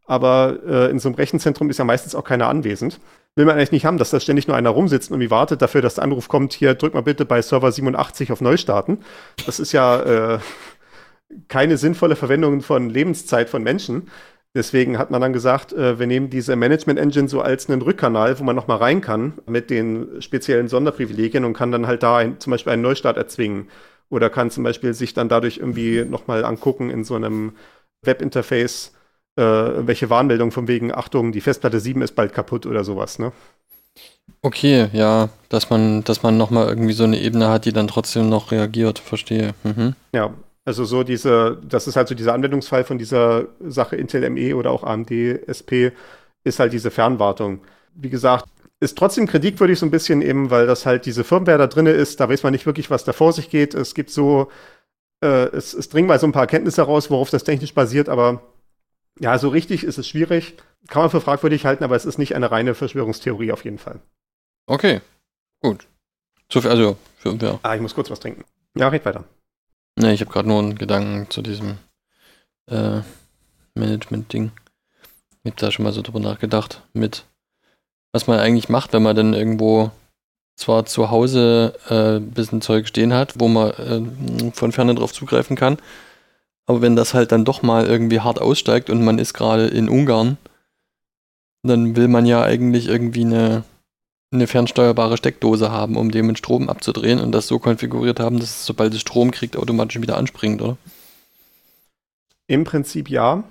Aber 0.06 0.58
äh, 0.66 0.90
in 0.90 0.98
so 0.98 1.08
einem 1.08 1.16
Rechenzentrum 1.16 1.70
ist 1.70 1.78
ja 1.78 1.84
meistens 1.84 2.14
auch 2.14 2.24
keiner 2.24 2.48
anwesend. 2.48 3.00
Will 3.34 3.46
man 3.46 3.56
eigentlich 3.56 3.72
nicht 3.72 3.86
haben, 3.86 3.96
dass 3.96 4.10
da 4.10 4.20
ständig 4.20 4.46
nur 4.46 4.56
einer 4.56 4.70
rumsitzt 4.70 5.10
und 5.10 5.14
irgendwie 5.14 5.30
wartet 5.30 5.62
dafür, 5.62 5.80
dass 5.80 5.94
der 5.94 6.04
Anruf 6.04 6.28
kommt, 6.28 6.52
hier 6.52 6.74
drück 6.74 6.92
mal 6.94 7.02
bitte 7.02 7.24
bei 7.24 7.40
Server 7.40 7.72
87 7.72 8.32
auf 8.32 8.40
Neustarten. 8.40 8.98
Das 9.46 9.60
ist 9.60 9.72
ja 9.72 10.34
äh, 10.34 10.38
keine 11.48 11.76
sinnvolle 11.76 12.16
Verwendung 12.16 12.60
von 12.60 12.90
Lebenszeit 12.90 13.48
von 13.48 13.62
Menschen. 13.62 14.08
Deswegen 14.54 14.98
hat 14.98 15.12
man 15.12 15.20
dann 15.20 15.32
gesagt, 15.32 15.72
äh, 15.72 15.98
wir 15.98 16.06
nehmen 16.06 16.28
diese 16.28 16.56
Management 16.56 16.98
Engine 16.98 17.28
so 17.28 17.40
als 17.40 17.70
einen 17.70 17.82
Rückkanal, 17.82 18.38
wo 18.40 18.44
man 18.44 18.56
nochmal 18.56 18.78
rein 18.78 19.00
kann 19.00 19.34
mit 19.46 19.70
den 19.70 20.20
speziellen 20.20 20.66
Sonderprivilegien 20.68 21.44
und 21.44 21.54
kann 21.54 21.70
dann 21.70 21.86
halt 21.86 22.02
da 22.02 22.16
ein, 22.16 22.40
zum 22.40 22.50
Beispiel 22.50 22.72
einen 22.72 22.82
Neustart 22.82 23.16
erzwingen. 23.16 23.68
Oder 24.08 24.28
kann 24.28 24.50
zum 24.50 24.64
Beispiel 24.64 24.92
sich 24.92 25.14
dann 25.14 25.28
dadurch 25.28 25.58
irgendwie 25.58 26.04
nochmal 26.04 26.44
angucken 26.44 26.90
in 26.90 27.04
so 27.04 27.14
einem 27.14 27.52
Webinterface, 28.02 28.92
äh, 29.36 29.42
welche 29.42 30.10
Warnmeldung 30.10 30.50
von 30.50 30.66
wegen, 30.66 30.92
Achtung, 30.92 31.30
die 31.30 31.40
Festplatte 31.40 31.78
7 31.78 32.02
ist 32.02 32.16
bald 32.16 32.34
kaputt 32.34 32.66
oder 32.66 32.82
sowas, 32.82 33.20
ne? 33.20 33.30
Okay, 34.42 34.88
ja, 34.92 35.28
dass 35.48 35.70
man, 35.70 36.02
dass 36.02 36.22
man 36.22 36.36
nochmal 36.36 36.68
irgendwie 36.68 36.92
so 36.92 37.04
eine 37.04 37.20
Ebene 37.20 37.48
hat, 37.48 37.66
die 37.66 37.72
dann 37.72 37.88
trotzdem 37.88 38.28
noch 38.28 38.50
reagiert, 38.50 38.98
verstehe. 38.98 39.54
Mhm. 39.62 39.94
Ja, 40.12 40.32
also 40.70 40.84
so 40.84 41.02
diese, 41.02 41.60
das 41.68 41.88
ist 41.88 41.96
halt 41.96 42.06
so 42.06 42.14
dieser 42.14 42.32
Anwendungsfall 42.32 42.84
von 42.84 42.96
dieser 42.96 43.48
Sache 43.58 43.96
Intel 43.96 44.30
ME 44.30 44.54
oder 44.54 44.70
auch 44.70 44.84
AMD 44.84 45.10
SP, 45.50 45.90
ist 46.44 46.60
halt 46.60 46.72
diese 46.72 46.92
Fernwartung. 46.92 47.62
Wie 47.96 48.08
gesagt, 48.08 48.46
ist 48.78 48.96
trotzdem 48.96 49.26
kritikwürdig 49.26 49.80
so 49.80 49.84
ein 49.84 49.90
bisschen 49.90 50.22
eben, 50.22 50.50
weil 50.50 50.68
das 50.68 50.86
halt 50.86 51.06
diese 51.06 51.24
Firmware 51.24 51.58
da 51.58 51.66
drin 51.66 51.86
ist, 51.86 52.20
da 52.20 52.28
weiß 52.28 52.44
man 52.44 52.52
nicht 52.52 52.66
wirklich, 52.66 52.88
was 52.88 53.02
da 53.02 53.12
vor 53.12 53.32
sich 53.32 53.50
geht. 53.50 53.74
Es 53.74 53.96
gibt 53.96 54.10
so, 54.10 54.48
äh, 55.24 55.48
es, 55.48 55.74
es 55.74 55.88
dringen 55.88 56.06
mal 56.06 56.20
so 56.20 56.26
ein 56.28 56.32
paar 56.32 56.42
Erkenntnisse 56.42 56.82
raus, 56.82 57.10
worauf 57.10 57.30
das 57.30 57.42
technisch 57.42 57.74
basiert, 57.74 58.08
aber 58.08 58.40
ja, 59.18 59.36
so 59.38 59.48
richtig 59.48 59.82
ist 59.82 59.98
es 59.98 60.06
schwierig. 60.06 60.54
Kann 60.86 61.02
man 61.02 61.10
für 61.10 61.20
fragwürdig 61.20 61.66
halten, 61.66 61.82
aber 61.82 61.96
es 61.96 62.06
ist 62.06 62.16
nicht 62.16 62.36
eine 62.36 62.52
reine 62.52 62.76
Verschwörungstheorie 62.76 63.50
auf 63.50 63.64
jeden 63.64 63.78
Fall. 63.78 63.98
Okay, 64.66 65.00
gut. 65.60 65.88
So 66.48 66.60
viel, 66.60 66.70
also, 66.70 66.96
ja. 67.24 67.58
Ah, 67.64 67.74
ich 67.74 67.80
muss 67.80 67.96
kurz 67.96 68.08
was 68.08 68.20
trinken. 68.20 68.44
Ja, 68.76 68.86
red 68.86 69.04
weiter. 69.04 69.24
Ne, 70.00 70.14
ich 70.14 70.22
habe 70.22 70.30
gerade 70.30 70.48
nur 70.48 70.60
einen 70.60 70.76
Gedanken 70.76 71.28
zu 71.28 71.42
diesem 71.42 71.76
äh, 72.70 73.00
Management-Ding. 73.74 74.50
Ich 75.44 75.50
habe 75.50 75.60
da 75.60 75.70
schon 75.70 75.84
mal 75.84 75.92
so 75.92 76.00
drüber 76.00 76.20
nachgedacht, 76.20 76.80
mit 76.94 77.26
was 78.10 78.26
man 78.26 78.38
eigentlich 78.38 78.70
macht, 78.70 78.94
wenn 78.94 79.02
man 79.02 79.14
dann 79.14 79.34
irgendwo 79.34 79.90
zwar 80.56 80.86
zu 80.86 81.10
Hause 81.10 81.74
äh, 81.90 82.16
ein 82.16 82.30
bisschen 82.30 82.62
Zeug 82.62 82.88
stehen 82.88 83.12
hat, 83.12 83.38
wo 83.38 83.48
man 83.48 83.70
äh, 83.72 84.52
von 84.52 84.72
ferne 84.72 84.94
drauf 84.94 85.12
zugreifen 85.12 85.54
kann, 85.54 85.76
aber 86.64 86.80
wenn 86.80 86.96
das 86.96 87.12
halt 87.12 87.30
dann 87.30 87.44
doch 87.44 87.60
mal 87.60 87.86
irgendwie 87.86 88.20
hart 88.20 88.40
aussteigt 88.40 88.88
und 88.88 89.04
man 89.04 89.18
ist 89.18 89.34
gerade 89.34 89.66
in 89.66 89.90
Ungarn, 89.90 90.38
dann 91.62 91.94
will 91.94 92.08
man 92.08 92.24
ja 92.24 92.42
eigentlich 92.42 92.88
irgendwie 92.88 93.26
eine 93.26 93.64
eine 94.32 94.46
fernsteuerbare 94.46 95.16
Steckdose 95.16 95.72
haben, 95.72 95.96
um 95.96 96.10
dem 96.10 96.28
den 96.28 96.36
Strom 96.36 96.68
abzudrehen 96.68 97.18
und 97.20 97.32
das 97.32 97.48
so 97.48 97.58
konfiguriert 97.58 98.20
haben, 98.20 98.38
dass 98.38 98.50
es, 98.50 98.66
sobald 98.66 98.94
es 98.94 99.00
Strom 99.00 99.32
kriegt, 99.32 99.56
automatisch 99.56 100.00
wieder 100.00 100.16
anspringt, 100.16 100.62
oder? 100.62 100.76
Im 102.46 102.64
Prinzip 102.64 103.08
ja. 103.08 103.44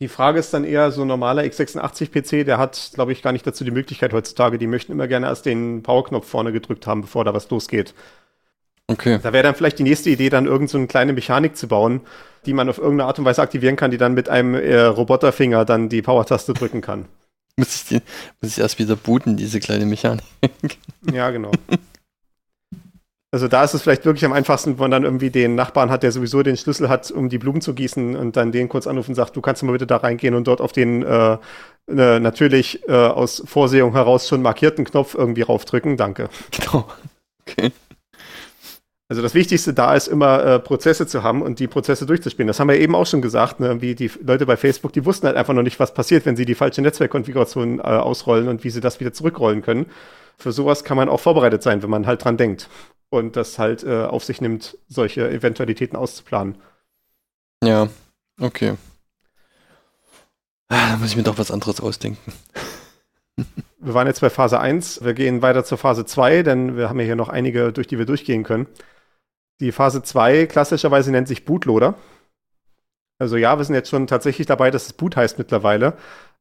Die 0.00 0.08
Frage 0.08 0.40
ist 0.40 0.52
dann 0.52 0.64
eher, 0.64 0.90
so 0.90 1.02
ein 1.02 1.08
normaler 1.08 1.42
x86-PC, 1.42 2.44
der 2.44 2.58
hat, 2.58 2.90
glaube 2.94 3.12
ich, 3.12 3.22
gar 3.22 3.32
nicht 3.32 3.46
dazu 3.46 3.64
die 3.64 3.70
Möglichkeit 3.70 4.12
heutzutage. 4.12 4.58
Die 4.58 4.66
möchten 4.66 4.92
immer 4.92 5.06
gerne 5.06 5.26
erst 5.26 5.46
den 5.46 5.82
Powerknopf 5.82 6.26
vorne 6.26 6.50
gedrückt 6.50 6.86
haben, 6.86 7.02
bevor 7.02 7.24
da 7.24 7.32
was 7.32 7.48
losgeht. 7.50 7.94
Okay. 8.88 9.20
Da 9.22 9.32
wäre 9.32 9.44
dann 9.44 9.54
vielleicht 9.54 9.78
die 9.78 9.84
nächste 9.84 10.10
Idee, 10.10 10.28
dann 10.28 10.46
irgendeine 10.46 10.82
so 10.82 10.88
kleine 10.88 11.12
Mechanik 11.12 11.56
zu 11.56 11.68
bauen, 11.68 12.00
die 12.46 12.52
man 12.52 12.68
auf 12.68 12.78
irgendeine 12.78 13.06
Art 13.06 13.18
und 13.18 13.24
Weise 13.24 13.42
aktivieren 13.42 13.76
kann, 13.76 13.90
die 13.90 13.98
dann 13.98 14.14
mit 14.14 14.28
einem 14.28 14.54
äh, 14.54 14.80
Roboterfinger 14.80 15.64
dann 15.64 15.88
die 15.88 16.02
Power-Taste 16.02 16.52
drücken 16.52 16.80
kann. 16.80 17.06
Muss 17.56 17.74
ich, 17.76 17.84
die, 17.88 18.02
muss 18.40 18.52
ich 18.52 18.58
erst 18.58 18.78
wieder 18.78 18.96
booten, 18.96 19.36
diese 19.36 19.60
kleine 19.60 19.84
Mechanik. 19.84 20.24
Ja, 21.12 21.30
genau. 21.30 21.50
Also 23.34 23.48
da 23.48 23.64
ist 23.64 23.72
es 23.72 23.80
vielleicht 23.80 24.04
wirklich 24.04 24.26
am 24.26 24.34
einfachsten, 24.34 24.72
wenn 24.72 24.78
man 24.78 24.90
dann 24.90 25.04
irgendwie 25.04 25.30
den 25.30 25.54
Nachbarn 25.54 25.90
hat, 25.90 26.02
der 26.02 26.12
sowieso 26.12 26.42
den 26.42 26.58
Schlüssel 26.58 26.90
hat, 26.90 27.10
um 27.10 27.30
die 27.30 27.38
Blumen 27.38 27.62
zu 27.62 27.72
gießen 27.72 28.14
und 28.14 28.36
dann 28.36 28.52
den 28.52 28.68
kurz 28.68 28.86
anrufen 28.86 29.12
und 29.12 29.14
sagt, 29.14 29.34
du 29.34 29.40
kannst 29.40 29.62
mal 29.62 29.72
bitte 29.72 29.86
da 29.86 29.96
reingehen 29.96 30.34
und 30.34 30.46
dort 30.46 30.60
auf 30.60 30.72
den 30.72 31.02
äh, 31.02 31.38
äh, 31.88 32.20
natürlich 32.20 32.86
äh, 32.88 32.92
aus 32.92 33.42
Vorsehung 33.46 33.92
heraus 33.92 34.28
schon 34.28 34.42
markierten 34.42 34.84
Knopf 34.84 35.14
irgendwie 35.14 35.42
raufdrücken. 35.42 35.96
Danke. 35.96 36.28
Genau. 36.50 36.86
Okay. 37.46 37.72
Also 39.12 39.20
das 39.20 39.34
Wichtigste 39.34 39.74
da 39.74 39.94
ist 39.94 40.08
immer 40.08 40.42
äh, 40.42 40.58
Prozesse 40.58 41.06
zu 41.06 41.22
haben 41.22 41.42
und 41.42 41.58
die 41.58 41.66
Prozesse 41.66 42.06
durchzuspielen. 42.06 42.46
Das 42.46 42.58
haben 42.58 42.68
wir 42.68 42.80
eben 42.80 42.94
auch 42.94 43.04
schon 43.04 43.20
gesagt, 43.20 43.60
ne? 43.60 43.82
wie 43.82 43.94
die 43.94 44.10
Leute 44.22 44.46
bei 44.46 44.56
Facebook, 44.56 44.94
die 44.94 45.04
wussten 45.04 45.26
halt 45.26 45.36
einfach 45.36 45.52
noch 45.52 45.62
nicht, 45.62 45.78
was 45.78 45.92
passiert, 45.92 46.24
wenn 46.24 46.34
sie 46.34 46.46
die 46.46 46.54
falsche 46.54 46.80
Netzwerkkonfiguration 46.80 47.78
äh, 47.78 47.82
ausrollen 47.82 48.48
und 48.48 48.64
wie 48.64 48.70
sie 48.70 48.80
das 48.80 49.00
wieder 49.00 49.12
zurückrollen 49.12 49.60
können. 49.60 49.84
Für 50.38 50.50
sowas 50.50 50.82
kann 50.82 50.96
man 50.96 51.10
auch 51.10 51.20
vorbereitet 51.20 51.62
sein, 51.62 51.82
wenn 51.82 51.90
man 51.90 52.06
halt 52.06 52.24
dran 52.24 52.38
denkt 52.38 52.70
und 53.10 53.36
das 53.36 53.58
halt 53.58 53.84
äh, 53.84 54.04
auf 54.04 54.24
sich 54.24 54.40
nimmt, 54.40 54.78
solche 54.88 55.28
Eventualitäten 55.28 55.94
auszuplanen. 55.94 56.56
Ja, 57.62 57.88
okay. 58.40 58.76
Ah, 60.70 60.92
da 60.92 60.96
muss 60.96 61.10
ich 61.10 61.16
mir 61.18 61.22
doch 61.22 61.36
was 61.36 61.50
anderes 61.50 61.82
ausdenken. 61.82 62.32
wir 63.36 63.92
waren 63.92 64.06
jetzt 64.06 64.22
bei 64.22 64.30
Phase 64.30 64.58
1, 64.58 65.04
wir 65.04 65.12
gehen 65.12 65.42
weiter 65.42 65.64
zur 65.64 65.76
Phase 65.76 66.06
2, 66.06 66.44
denn 66.44 66.78
wir 66.78 66.88
haben 66.88 66.98
ja 66.98 67.04
hier 67.04 67.16
noch 67.16 67.28
einige, 67.28 67.74
durch 67.74 67.88
die 67.88 67.98
wir 67.98 68.06
durchgehen 68.06 68.42
können. 68.42 68.66
Die 69.62 69.70
Phase 69.70 70.02
2 70.02 70.46
klassischerweise 70.46 71.12
nennt 71.12 71.28
sich 71.28 71.44
Bootloader. 71.44 71.94
Also 73.20 73.36
ja, 73.36 73.56
wir 73.56 73.64
sind 73.64 73.76
jetzt 73.76 73.90
schon 73.90 74.08
tatsächlich 74.08 74.48
dabei, 74.48 74.72
dass 74.72 74.86
es 74.86 74.92
Boot 74.92 75.14
heißt 75.14 75.38
mittlerweile. 75.38 75.96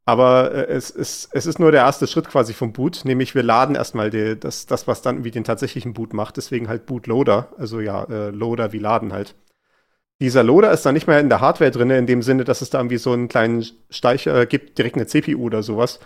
Aber 0.05 0.51
äh, 0.51 0.65
es, 0.65 0.89
ist, 0.89 1.29
es 1.31 1.45
ist 1.45 1.59
nur 1.59 1.71
der 1.71 1.81
erste 1.81 2.07
Schritt 2.07 2.27
quasi 2.27 2.53
vom 2.53 2.73
Boot, 2.73 3.01
nämlich 3.05 3.35
wir 3.35 3.43
laden 3.43 3.75
erstmal 3.75 4.09
die, 4.09 4.39
das, 4.39 4.65
das, 4.65 4.87
was 4.87 5.03
dann 5.03 5.23
wie 5.23 5.29
den 5.29 5.43
tatsächlichen 5.43 5.93
Boot 5.93 6.15
macht. 6.15 6.37
Deswegen 6.37 6.67
halt 6.67 6.87
Bootloader. 6.87 7.49
Also 7.59 7.79
ja, 7.79 8.05
äh, 8.05 8.31
Loader 8.31 8.73
wie 8.73 8.79
Laden 8.79 9.13
halt. 9.13 9.35
Dieser 10.19 10.41
Loader 10.41 10.71
ist 10.71 10.83
dann 10.83 10.95
nicht 10.95 11.05
mehr 11.05 11.19
in 11.19 11.29
der 11.29 11.41
Hardware 11.41 11.69
drin, 11.69 11.91
in 11.91 12.07
dem 12.07 12.23
Sinne, 12.23 12.43
dass 12.43 12.63
es 12.63 12.71
da 12.71 12.79
irgendwie 12.79 12.97
so 12.97 13.11
einen 13.11 13.27
kleinen 13.27 13.63
Speicher 13.91 14.41
äh, 14.41 14.45
gibt, 14.47 14.79
direkt 14.79 14.95
eine 14.95 15.05
CPU 15.05 15.45
oder 15.45 15.61
sowas, 15.61 15.99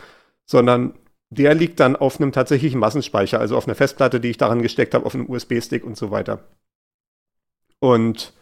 sondern 0.45 0.95
der 1.29 1.55
liegt 1.55 1.79
dann 1.79 1.95
auf 1.95 2.19
einem 2.19 2.33
tatsächlichen 2.33 2.81
Massenspeicher, 2.81 3.39
also 3.39 3.55
auf 3.55 3.67
einer 3.67 3.75
Festplatte, 3.75 4.19
die 4.19 4.31
ich 4.31 4.37
daran 4.37 4.61
gesteckt 4.61 4.93
habe, 4.93 5.05
auf 5.05 5.15
einem 5.15 5.29
USB-Stick 5.29 5.85
und 5.85 5.95
so 5.95 6.11
weiter. 6.11 6.43
Und 7.85 8.33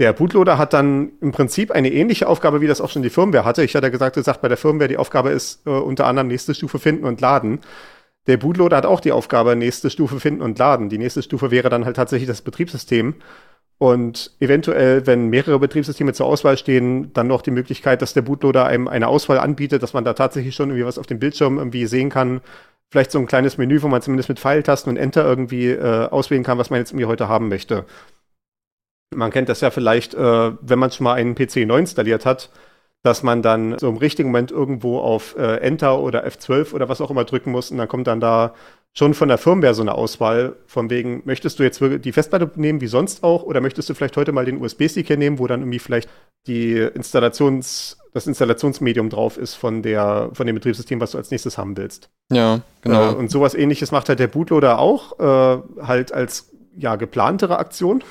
der 0.00 0.12
Bootloader 0.12 0.58
hat 0.58 0.72
dann 0.72 1.12
im 1.20 1.30
Prinzip 1.30 1.70
eine 1.70 1.92
ähnliche 1.92 2.26
Aufgabe, 2.26 2.60
wie 2.60 2.66
das 2.66 2.80
auch 2.80 2.90
schon 2.90 3.02
die 3.02 3.10
Firmware 3.10 3.44
hatte. 3.44 3.62
Ich 3.62 3.76
hatte 3.76 3.88
gesagt, 3.92 4.16
gesagt 4.16 4.42
bei 4.42 4.48
der 4.48 4.56
Firmware 4.56 4.88
die 4.88 4.96
Aufgabe 4.96 5.30
ist 5.30 5.64
äh, 5.64 5.70
unter 5.70 6.06
anderem 6.06 6.26
nächste 6.26 6.54
Stufe 6.54 6.80
finden 6.80 7.04
und 7.04 7.20
laden. 7.20 7.60
Der 8.26 8.36
Bootloader 8.36 8.78
hat 8.78 8.86
auch 8.86 8.98
die 8.98 9.12
Aufgabe 9.12 9.54
nächste 9.54 9.90
Stufe 9.90 10.18
finden 10.18 10.42
und 10.42 10.58
laden. 10.58 10.88
Die 10.88 10.98
nächste 10.98 11.22
Stufe 11.22 11.52
wäre 11.52 11.68
dann 11.68 11.84
halt 11.84 11.94
tatsächlich 11.94 12.26
das 12.26 12.42
Betriebssystem. 12.42 13.14
Und 13.78 14.32
eventuell, 14.40 15.06
wenn 15.06 15.28
mehrere 15.28 15.60
Betriebssysteme 15.60 16.12
zur 16.12 16.26
Auswahl 16.26 16.58
stehen, 16.58 17.12
dann 17.12 17.28
noch 17.28 17.42
die 17.42 17.52
Möglichkeit, 17.52 18.02
dass 18.02 18.12
der 18.12 18.22
Bootloader 18.22 18.66
einem 18.66 18.88
eine 18.88 19.06
Auswahl 19.06 19.38
anbietet, 19.38 19.84
dass 19.84 19.92
man 19.92 20.04
da 20.04 20.14
tatsächlich 20.14 20.56
schon 20.56 20.70
irgendwie 20.70 20.84
was 20.84 20.98
auf 20.98 21.06
dem 21.06 21.20
Bildschirm 21.20 21.58
irgendwie 21.58 21.86
sehen 21.86 22.10
kann, 22.10 22.40
vielleicht 22.90 23.12
so 23.12 23.20
ein 23.20 23.28
kleines 23.28 23.56
Menü, 23.56 23.82
wo 23.82 23.88
man 23.88 24.02
zumindest 24.02 24.28
mit 24.28 24.40
Pfeiltasten 24.40 24.90
und 24.90 24.96
Enter 24.96 25.24
irgendwie 25.24 25.68
äh, 25.68 26.08
auswählen 26.08 26.42
kann, 26.42 26.58
was 26.58 26.70
man 26.70 26.80
jetzt 26.80 26.90
irgendwie 26.90 27.06
heute 27.06 27.28
haben 27.28 27.48
möchte. 27.48 27.86
Man 29.14 29.30
kennt 29.30 29.48
das 29.48 29.60
ja 29.60 29.70
vielleicht, 29.70 30.14
äh, 30.14 30.52
wenn 30.60 30.78
man 30.78 30.90
schon 30.90 31.04
mal 31.04 31.14
einen 31.14 31.34
PC 31.34 31.66
neu 31.66 31.78
installiert 31.78 32.24
hat, 32.24 32.50
dass 33.02 33.22
man 33.22 33.42
dann 33.42 33.78
so 33.78 33.88
im 33.88 33.96
richtigen 33.96 34.28
Moment 34.28 34.50
irgendwo 34.50 34.98
auf 34.98 35.36
äh, 35.36 35.56
Enter 35.56 36.00
oder 36.00 36.26
F12 36.26 36.74
oder 36.74 36.88
was 36.88 37.00
auch 37.00 37.10
immer 37.10 37.24
drücken 37.24 37.50
muss 37.50 37.70
und 37.70 37.78
dann 37.78 37.88
kommt 37.88 38.06
dann 38.06 38.20
da 38.20 38.54
schon 38.92 39.14
von 39.14 39.28
der 39.28 39.38
Firmware 39.38 39.74
so 39.74 39.82
eine 39.82 39.94
Auswahl 39.94 40.56
von 40.66 40.90
wegen, 40.90 41.22
möchtest 41.24 41.58
du 41.58 41.62
jetzt 41.62 41.80
die 41.80 42.12
Festplatte 42.12 42.50
nehmen 42.56 42.80
wie 42.80 42.88
sonst 42.88 43.22
auch 43.22 43.44
oder 43.44 43.60
möchtest 43.60 43.88
du 43.88 43.94
vielleicht 43.94 44.16
heute 44.16 44.32
mal 44.32 44.44
den 44.44 44.60
USB-Stick 44.60 45.06
hier 45.06 45.16
nehmen, 45.16 45.38
wo 45.38 45.46
dann 45.46 45.60
irgendwie 45.60 45.78
vielleicht 45.78 46.08
die 46.46 46.76
Installations, 46.76 47.98
das 48.12 48.26
Installationsmedium 48.26 49.08
drauf 49.08 49.38
ist 49.38 49.54
von 49.54 49.82
der, 49.82 50.30
von 50.32 50.46
dem 50.46 50.56
Betriebssystem, 50.56 51.00
was 51.00 51.12
du 51.12 51.18
als 51.18 51.30
nächstes 51.30 51.56
haben 51.56 51.76
willst. 51.76 52.10
Ja, 52.32 52.60
genau. 52.82 53.12
Äh, 53.12 53.14
und 53.14 53.30
sowas 53.30 53.54
ähnliches 53.54 53.92
macht 53.92 54.08
halt 54.08 54.18
der 54.18 54.26
Bootloader 54.26 54.78
auch, 54.78 55.18
äh, 55.20 55.62
halt 55.82 56.12
als 56.12 56.50
ja 56.76 56.96
geplantere 56.96 57.58
Aktion, 57.58 58.02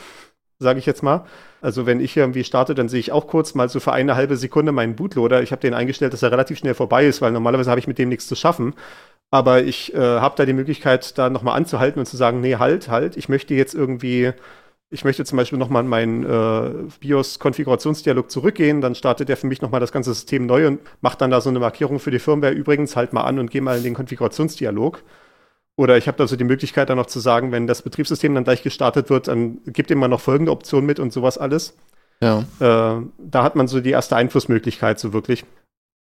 sage 0.60 0.80
ich 0.80 0.86
jetzt 0.86 1.04
mal. 1.04 1.26
Also 1.62 1.86
wenn 1.86 2.02
ich 2.02 2.15
irgendwie 2.15 2.43
starte, 2.43 2.76
dann 2.76 2.89
sehe 2.89 3.00
ich 3.00 3.12
auch 3.12 3.28
kurz 3.28 3.56
mal 3.56 3.69
so 3.69 3.80
für 3.80 3.93
eine 3.93 4.15
halbe 4.15 4.38
Sekunde 4.38 4.72
meinen 4.72 4.95
Bootloader. 4.95 5.41
Ich 5.41 5.52
habe 5.52 5.62
den 5.62 5.74
eingestellt, 5.74 6.13
dass 6.13 6.24
er 6.24 6.32
relativ 6.32 6.58
schnell 6.60 6.74
vorbei 6.74 7.06
ist, 7.06 7.22
weil 7.22 7.32
normalerweise 7.32 7.69
habe 7.69 7.80
ich 7.80 7.88
mit 7.88 7.98
dem 7.98 8.10
nichts 8.10 8.28
zu 8.28 8.36
schaffen. 8.36 8.74
Aber 9.32 9.63
ich 9.63 9.93
äh, 9.93 9.98
habe 10.00 10.36
da 10.38 10.45
die 10.45 10.54
Möglichkeit, 10.54 11.17
da 11.17 11.30
nochmal 11.30 11.56
anzuhalten 11.58 12.00
und 12.00 12.06
zu 12.06 12.17
sagen, 12.17 12.41
nee, 12.41 12.56
halt, 12.56 12.89
halt, 12.89 13.15
ich 13.15 13.30
möchte 13.30 13.54
jetzt 13.54 13.76
irgendwie, 13.76 14.32
ich 14.89 15.06
möchte 15.06 15.24
zum 15.24 15.38
Beispiel 15.38 15.60
nochmal 15.60 15.84
in 15.84 15.89
meinen 15.89 16.24
äh, 16.24 16.89
BIOS-Konfigurationsdialog 17.00 18.32
zurückgehen, 18.32 18.82
dann 18.82 18.95
startet 18.95 19.30
er 19.30 19.38
für 19.38 19.48
mich 19.48 19.62
nochmal 19.62 19.80
das 19.82 19.91
ganze 19.91 20.13
System 20.13 20.45
neu 20.48 20.67
und 20.67 20.82
macht 21.02 21.22
dann 21.22 21.30
da 21.32 21.41
so 21.41 21.50
eine 21.50 21.60
Markierung 21.60 22.00
für 22.00 22.12
die 22.12 22.19
Firmware, 22.19 22.54
übrigens, 22.54 22.95
halt 22.95 23.13
mal 23.13 23.24
an 23.24 23.39
und 23.39 23.52
geh 23.52 23.62
mal 23.62 23.78
in 23.78 23.84
den 23.84 23.93
Konfigurationsdialog. 23.93 25.04
Oder 25.79 25.97
ich 25.97 26.09
habe 26.09 26.17
da 26.17 26.27
so 26.27 26.35
die 26.35 26.43
Möglichkeit 26.43 26.89
dann 26.89 26.97
noch 26.97 27.05
zu 27.05 27.21
sagen, 27.21 27.53
wenn 27.53 27.65
das 27.65 27.83
Betriebssystem 27.83 28.35
dann 28.35 28.43
gleich 28.43 28.63
gestartet 28.63 29.09
wird, 29.09 29.29
dann 29.29 29.59
gibt 29.63 29.89
ihm 29.89 29.99
mal 29.99 30.09
noch 30.09 30.19
folgende 30.19 30.51
Optionen 30.51 30.85
mit 30.85 30.99
und 30.99 31.13
sowas 31.13 31.37
alles. 31.37 31.73
Ja. 32.21 32.39
Äh, 32.59 33.01
da 33.17 33.43
hat 33.43 33.55
man 33.55 33.69
so 33.69 33.79
die 33.79 33.91
erste 33.91 34.17
Einflussmöglichkeit 34.17 34.99
so 34.99 35.13
wirklich. 35.13 35.45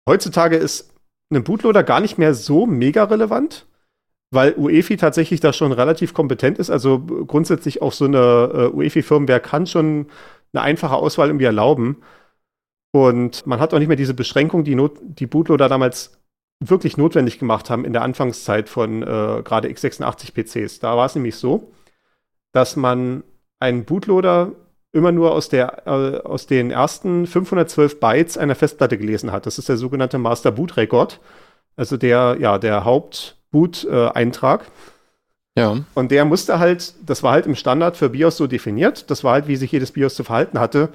Heutzutage 0.05 0.57
ist 0.57 0.93
ein 1.33 1.45
Bootloader 1.45 1.83
gar 1.83 2.01
nicht 2.01 2.17
mehr 2.17 2.33
so 2.33 2.65
mega 2.65 3.05
relevant, 3.05 3.67
weil 4.31 4.53
UEFI 4.57 4.97
tatsächlich 4.97 5.39
da 5.39 5.53
schon 5.53 5.71
relativ 5.71 6.13
kompetent 6.13 6.59
ist. 6.59 6.69
Also 6.69 6.99
grundsätzlich 6.99 7.81
auch 7.81 7.93
so 7.93 8.03
eine 8.03 8.51
äh, 8.53 8.75
UEFI-Firmware 8.75 9.39
kann 9.39 9.65
schon 9.65 10.07
eine 10.51 10.61
einfache 10.61 10.97
Auswahl 10.97 11.29
irgendwie 11.29 11.45
erlauben. 11.45 12.01
Und 12.91 13.47
man 13.47 13.61
hat 13.61 13.73
auch 13.73 13.79
nicht 13.79 13.87
mehr 13.87 13.95
diese 13.95 14.13
Beschränkung, 14.13 14.65
die, 14.65 14.75
Not 14.75 14.97
die 15.01 15.25
Bootloader 15.25 15.69
damals 15.69 16.18
wirklich 16.59 16.97
notwendig 16.97 17.39
gemacht 17.39 17.69
haben 17.69 17.85
in 17.85 17.93
der 17.93 18.01
Anfangszeit 18.01 18.69
von 18.69 19.01
äh, 19.01 19.41
gerade 19.43 19.69
x86 19.69 20.33
PCs. 20.33 20.79
Da 20.79 20.97
war 20.97 21.05
es 21.05 21.15
nämlich 21.15 21.35
so, 21.35 21.71
dass 22.51 22.75
man 22.75 23.23
einen 23.59 23.85
Bootloader 23.85 24.51
immer 24.91 25.11
nur 25.11 25.31
aus, 25.31 25.49
der, 25.49 25.87
äh, 25.87 26.17
aus 26.25 26.47
den 26.47 26.71
ersten 26.71 27.27
512 27.27 27.99
Bytes 27.99 28.37
einer 28.37 28.55
Festplatte 28.55 28.97
gelesen 28.97 29.31
hat. 29.31 29.45
Das 29.45 29.57
ist 29.57 29.69
der 29.69 29.77
sogenannte 29.77 30.17
Master 30.17 30.51
Boot 30.51 30.77
Record, 30.77 31.19
also 31.75 31.95
der, 31.95 32.37
ja, 32.39 32.57
der 32.57 32.83
Hauptboot-Eintrag. 32.83 34.63
Äh, 35.55 35.61
ja. 35.61 35.77
Und 35.93 36.11
der 36.11 36.25
musste 36.25 36.59
halt, 36.59 36.93
das 37.07 37.21
war 37.23 37.33
halt 37.33 37.45
im 37.45 37.55
Standard 37.55 37.97
für 37.97 38.09
BIOS 38.09 38.37
so 38.37 38.47
definiert, 38.47 39.09
das 39.11 39.23
war 39.23 39.33
halt, 39.33 39.47
wie 39.47 39.55
sich 39.55 39.71
jedes 39.71 39.91
BIOS 39.91 40.15
zu 40.15 40.23
verhalten 40.23 40.59
hatte. 40.59 40.89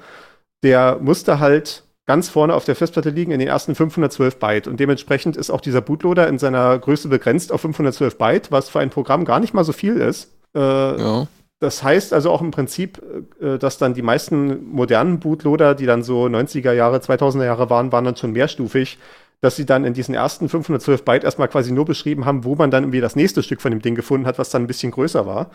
Der 0.63 0.97
musste 0.99 1.39
halt 1.39 1.84
ganz 2.05 2.29
vorne 2.29 2.53
auf 2.53 2.65
der 2.65 2.75
Festplatte 2.75 3.09
liegen 3.09 3.31
in 3.31 3.39
den 3.39 3.47
ersten 3.47 3.75
512 3.75 4.37
Byte. 4.37 4.67
Und 4.67 4.79
dementsprechend 4.79 5.37
ist 5.37 5.49
auch 5.49 5.61
dieser 5.61 5.81
Bootloader 5.81 6.27
in 6.27 6.37
seiner 6.37 6.77
Größe 6.77 7.07
begrenzt 7.07 7.51
auf 7.51 7.61
512 7.61 8.17
Byte, 8.17 8.51
was 8.51 8.69
für 8.69 8.79
ein 8.79 8.89
Programm 8.89 9.25
gar 9.25 9.39
nicht 9.39 9.53
mal 9.53 9.63
so 9.63 9.73
viel 9.73 9.97
ist. 9.97 10.31
Äh, 10.55 10.59
ja. 10.59 11.27
Das 11.59 11.83
heißt 11.83 12.13
also 12.13 12.31
auch 12.31 12.41
im 12.41 12.51
Prinzip, 12.51 13.01
äh, 13.41 13.57
dass 13.57 13.77
dann 13.77 13.93
die 13.93 14.01
meisten 14.01 14.65
modernen 14.69 15.19
Bootloader, 15.19 15.73
die 15.73 15.85
dann 15.85 16.03
so 16.03 16.25
90er 16.25 16.73
Jahre, 16.73 16.97
2000er 16.97 17.45
Jahre 17.45 17.69
waren, 17.69 17.91
waren 17.91 18.05
dann 18.05 18.15
schon 18.15 18.33
mehrstufig, 18.33 18.99
dass 19.41 19.55
sie 19.55 19.65
dann 19.65 19.85
in 19.85 19.93
diesen 19.93 20.13
ersten 20.15 20.49
512 20.49 21.03
Byte 21.03 21.23
erstmal 21.23 21.47
quasi 21.47 21.71
nur 21.71 21.85
beschrieben 21.85 22.25
haben, 22.25 22.43
wo 22.43 22.55
man 22.55 22.71
dann 22.71 22.83
irgendwie 22.83 23.01
das 23.01 23.15
nächste 23.15 23.41
Stück 23.41 23.61
von 23.61 23.71
dem 23.71 23.81
Ding 23.81 23.95
gefunden 23.95 24.27
hat, 24.27 24.37
was 24.37 24.49
dann 24.49 24.63
ein 24.63 24.67
bisschen 24.67 24.91
größer 24.91 25.25
war. 25.25 25.49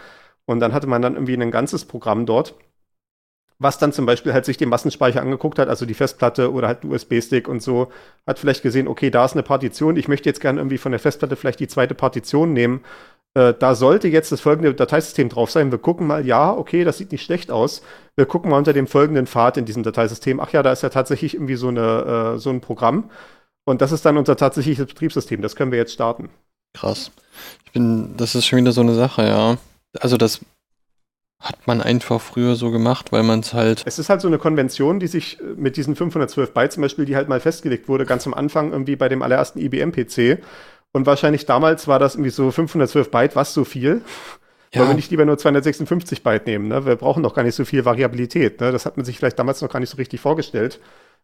Und 0.47 0.61
dann 0.61 0.73
hatte 0.73 0.87
man 0.87 1.03
dann 1.03 1.15
irgendwie 1.15 1.35
ein 1.35 1.51
ganzes 1.51 1.85
Programm 1.85 2.27
dort, 2.27 2.55
was 3.61 3.79
dann 3.79 3.93
zum 3.93 4.07
Beispiel 4.07 4.33
halt 4.33 4.45
sich 4.45 4.57
den 4.57 4.69
Massenspeicher 4.69 5.21
angeguckt 5.23 5.61
hat, 5.61 5.69
also 5.69 5.87
die 5.87 5.95
Festplatte 5.95 6.53
oder 6.53 6.67
halt 6.67 6.85
USB-Stick 6.85 7.47
und 7.47 7.63
so, 7.63 7.93
hat 8.27 8.41
vielleicht 8.41 8.63
gesehen, 8.63 8.89
okay, 8.89 9.11
da 9.11 9.25
ist 9.25 9.35
eine 9.35 9.45
Partition, 9.45 9.97
ich 9.97 10.09
möchte 10.09 10.29
jetzt 10.29 10.41
gerne 10.41 10.59
irgendwie 10.59 10.79
von 10.79 10.91
der 10.91 10.99
Festplatte 10.99 11.37
vielleicht 11.37 11.61
die 11.61 11.69
zweite 11.69 11.95
Partition 11.95 12.53
nehmen 12.53 12.81
äh, 13.35 13.55
da 13.57 13.75
sollte 13.75 14.09
jetzt 14.09 14.33
das 14.33 14.41
folgende 14.41 14.75
Dateisystem 14.75 15.29
drauf 15.29 15.51
sein. 15.51 15.71
Wir 15.71 15.79
gucken 15.79 16.07
mal, 16.07 16.27
ja, 16.27 16.53
okay, 16.53 16.85
das 16.85 16.99
sieht 16.99 17.13
nicht 17.13 17.25
schlecht 17.25 17.51
aus. 17.51 17.83
Wir 18.17 18.27
gucken 18.27 18.51
mal 18.51 18.59
unter 18.59 18.73
dem 18.73 18.87
folgenden 18.87 19.27
Pfad 19.27 19.57
in 19.57 19.65
diesem 19.65 19.83
Dateisystem. 19.83 20.41
Ach 20.41 20.51
ja, 20.53 20.63
da 20.63 20.73
ist 20.73 20.83
ja 20.83 20.89
tatsächlich 20.89 21.35
irgendwie 21.35 21.57
so, 21.57 21.69
eine, 21.69 22.35
äh, 22.35 22.39
so 22.39 22.51
ein 22.51 22.61
Programm. 22.61 23.11
Und 23.65 23.83
das 23.83 23.93
ist 23.93 24.05
dann 24.05 24.17
unser 24.17 24.37
tatsächliches 24.37 24.87
Betriebssystem. 24.87 25.43
Das 25.43 25.55
können 25.55 25.71
wir 25.71 25.79
jetzt 25.79 25.93
starten. 25.93 26.31
Krass. 26.75 27.13
Ich 27.65 27.73
bin, 27.73 28.17
das 28.17 28.35
ist 28.35 28.47
schon 28.47 28.59
wieder 28.59 28.73
so 28.73 28.81
eine 28.81 28.95
Sache, 28.95 29.23
ja. 29.23 29.59
Also 30.01 30.17
das 30.17 30.41
hat 31.41 31.67
man 31.67 31.81
einfach 31.81 32.21
früher 32.21 32.55
so 32.55 32.71
gemacht, 32.71 33.13
weil 33.13 33.23
man 33.23 33.41
es 33.41 33.55
halt. 33.55 33.83
Es 33.87 33.99
ist 33.99 34.11
halt 34.11 34.21
so 34.21 34.29
eine 34.29 34.39
Konvention, 34.39 35.01
die 35.01 35.07
sich 35.07 35.41
äh, 35.41 35.45
mit 35.57 35.77
diesen 35.77 35.97
512 35.97 36.53
Byte 36.53 36.73
zum 36.73 36.83
Beispiel, 36.83 37.07
die 37.07 37.17
halt 37.17 37.29
mal 37.29 37.41
festgelegt 37.41 37.89
wurde, 37.89 38.05
ganz 38.05 38.27
am 38.27 38.35
Anfang 38.35 38.73
irgendwie 38.73 38.97
bei 38.97 39.09
dem 39.09 39.23
allerersten 39.23 39.59
IBM-PC. 39.59 40.43
Und 40.93 41.07
wahrscheinlich 41.07 41.47
damals 41.47 41.89
war 41.89 41.99
das 41.99 42.15
irgendwie 42.15 42.31
so 42.31 42.51
512 42.51 43.11
Byte, 43.11 43.37
was 43.37 43.55
so 43.55 43.65
viel. 43.65 44.03
Ja. 44.73 44.81
Wollen 44.81 44.91
wir 44.91 44.97
nicht 44.97 45.11
lieber 45.11 45.25
nur 45.25 45.39
256 45.39 46.23
Byte 46.23 46.47
nehmen? 46.47 46.69
Ne? 46.69 46.85
Wir 46.85 46.97
brauchen 46.97 47.23
doch 47.23 47.35
gar 47.35 47.43
nicht 47.43 47.55
so 47.55 47.65
viel 47.65 47.85
Variabilität. 47.85 48.61
Ne? 48.61 48.71
Das 48.71 48.87
hat 48.87 48.97
man 48.97 49.07
sich 49.07 49.19
vielleicht 49.19 49.39
damals 49.39 49.63
noch 49.63 49.71
gar 49.71 49.81
nicht 49.81 49.91
so 49.91 49.97
richtig 49.97 50.21
vorgestellt. 50.21 50.79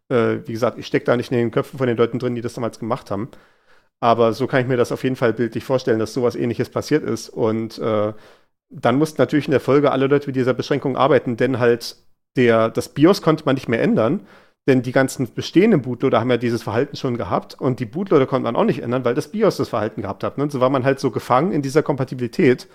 Äh, 0.09 0.39
wie 0.45 0.53
gesagt, 0.53 0.77
ich 0.77 0.87
stecke 0.87 1.05
da 1.05 1.15
nicht 1.15 1.31
in 1.31 1.37
den 1.37 1.51
Köpfen 1.51 1.77
von 1.77 1.87
den 1.87 1.97
Leuten 1.97 2.19
drin, 2.19 2.35
die 2.35 2.41
das 2.41 2.53
damals 2.53 2.79
gemacht 2.79 3.11
haben. 3.11 3.29
Aber 3.99 4.33
so 4.33 4.47
kann 4.47 4.61
ich 4.61 4.67
mir 4.67 4.77
das 4.77 4.91
auf 4.91 5.03
jeden 5.03 5.15
Fall 5.15 5.33
bildlich 5.33 5.63
vorstellen, 5.63 5.99
dass 5.99 6.13
sowas 6.13 6.35
ähnliches 6.35 6.69
passiert 6.69 7.03
ist. 7.03 7.29
Und 7.29 7.77
äh, 7.79 8.13
dann 8.69 8.97
mussten 8.97 9.21
natürlich 9.21 9.45
in 9.45 9.51
der 9.51 9.59
Folge 9.59 9.91
alle 9.91 10.07
Leute 10.07 10.27
mit 10.27 10.35
dieser 10.35 10.53
Beschränkung 10.53 10.97
arbeiten, 10.97 11.37
denn 11.37 11.59
halt 11.59 11.97
der, 12.35 12.69
das 12.69 12.89
BIOS 12.89 13.21
konnte 13.21 13.45
man 13.45 13.55
nicht 13.55 13.67
mehr 13.67 13.81
ändern. 13.81 14.21
Denn 14.67 14.81
die 14.81 14.91
ganzen 14.91 15.33
bestehenden 15.33 15.81
Bootloader 15.81 16.19
haben 16.19 16.29
ja 16.29 16.35
dieses 16.35 16.61
Verhalten 16.61 16.97
schon 16.97 17.15
gehabt 17.15 17.55
und 17.59 17.79
die 17.79 17.85
Bootloader 17.85 18.25
konnte 18.25 18.43
man 18.43 18.57
auch 18.57 18.65
nicht 18.65 18.83
ändern, 18.83 19.05
weil 19.05 19.15
das 19.15 19.29
BIOS 19.29 19.55
das 19.55 19.69
Verhalten 19.69 20.01
gehabt 20.01 20.25
hat. 20.25 20.37
Ne? 20.37 20.49
So 20.51 20.59
war 20.59 20.69
man 20.69 20.83
halt 20.83 20.99
so 20.99 21.09
gefangen 21.09 21.53
in 21.53 21.61
dieser 21.61 21.83
Kompatibilität, 21.83 22.67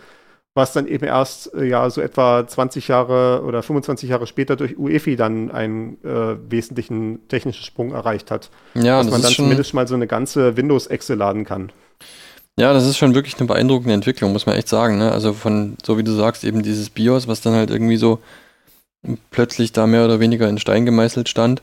was 0.55 0.73
dann 0.73 0.87
eben 0.87 1.05
erst 1.05 1.53
äh, 1.55 1.65
ja 1.65 1.89
so 1.91 2.01
etwa 2.01 2.47
20 2.47 2.89
Jahre 2.89 3.43
oder 3.45 3.63
25 3.63 4.09
Jahre 4.09 4.27
später 4.27 4.57
durch 4.57 4.79
UEFI 4.79 5.17
dann 5.17 5.51
einen 5.51 6.03
äh, 6.03 6.37
wesentlichen 6.51 7.29
technischen 7.29 7.65
Sprung 7.65 7.93
erreicht 7.93 8.31
hat. 8.31 8.49
Ja, 8.73 8.97
dass 8.97 9.07
das 9.07 9.13
man 9.13 9.23
dann 9.23 9.33
zumindest 9.33 9.75
mal 9.75 9.87
so 9.87 9.95
eine 9.95 10.07
ganze 10.07 10.57
Windows-Exe 10.57 11.15
laden 11.15 11.45
kann. 11.45 11.73
Ja, 12.59 12.73
das 12.73 12.87
ist 12.87 12.99
schon 12.99 13.15
wirklich 13.15 13.39
eine 13.39 13.47
beeindruckende 13.47 13.95
Entwicklung, 13.95 14.33
muss 14.33 14.47
man 14.47 14.57
echt 14.57 14.69
sagen. 14.69 14.99
Ne? 14.99 15.11
Also 15.11 15.33
von, 15.33 15.77
so 15.83 15.97
wie 15.97 16.05
du 16.05 16.13
sagst, 16.13 16.45
eben 16.45 16.63
dieses 16.63 16.91
BIOS, 16.91 17.27
was 17.29 17.41
dann 17.41 17.55
halt 17.55 17.71
irgendwie 17.71 17.97
so 17.97 18.19
plötzlich 19.31 19.73
da 19.73 19.87
mehr 19.87 20.05
oder 20.05 20.21
weniger 20.21 20.49
in 20.49 20.59
Stein 20.59 20.85
gemeißelt 20.85 21.29
stand 21.29 21.63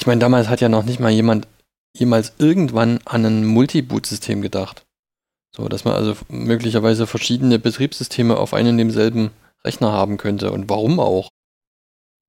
ich 0.00 0.06
meine, 0.06 0.20
damals 0.20 0.48
hat 0.48 0.60
ja 0.60 0.68
noch 0.68 0.84
nicht 0.84 1.00
mal 1.00 1.10
jemand 1.10 1.46
jemals 1.94 2.32
irgendwann 2.38 3.00
an 3.04 3.26
ein 3.26 3.44
Multi-Boot-System 3.44 4.40
gedacht. 4.42 4.86
So, 5.54 5.68
dass 5.68 5.84
man 5.84 5.94
also 5.94 6.14
möglicherweise 6.28 7.06
verschiedene 7.06 7.58
Betriebssysteme 7.58 8.36
auf 8.36 8.54
einem 8.54 8.70
und 8.70 8.78
demselben 8.78 9.30
Rechner 9.64 9.92
haben 9.92 10.16
könnte. 10.16 10.52
Und 10.52 10.70
warum 10.70 11.00
auch? 11.00 11.28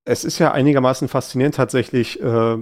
Es 0.04 0.26
ist 0.26 0.39
ja 0.39 0.52
einigermaßen 0.52 1.08
faszinierend 1.08 1.56
tatsächlich. 1.56 2.19
Äh, 2.19 2.58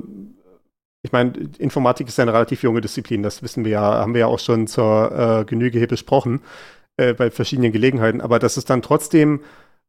ich 1.03 1.11
meine, 1.11 1.33
Informatik 1.57 2.07
ist 2.07 2.17
ja 2.17 2.23
eine 2.23 2.33
relativ 2.33 2.63
junge 2.63 2.81
Disziplin, 2.81 3.23
das 3.23 3.41
wissen 3.41 3.63
wir 3.63 3.71
ja, 3.71 3.81
haben 3.81 4.13
wir 4.13 4.21
ja 4.21 4.27
auch 4.27 4.39
schon 4.39 4.67
zur 4.67 5.11
äh, 5.11 5.45
Genüge 5.45 5.77
hier 5.77 5.87
besprochen, 5.87 6.41
äh, 6.97 7.13
bei 7.13 7.31
verschiedenen 7.31 7.71
Gelegenheiten. 7.71 8.21
Aber 8.21 8.39
dass 8.39 8.57
es 8.57 8.65
dann 8.65 8.81
trotzdem 8.81 9.41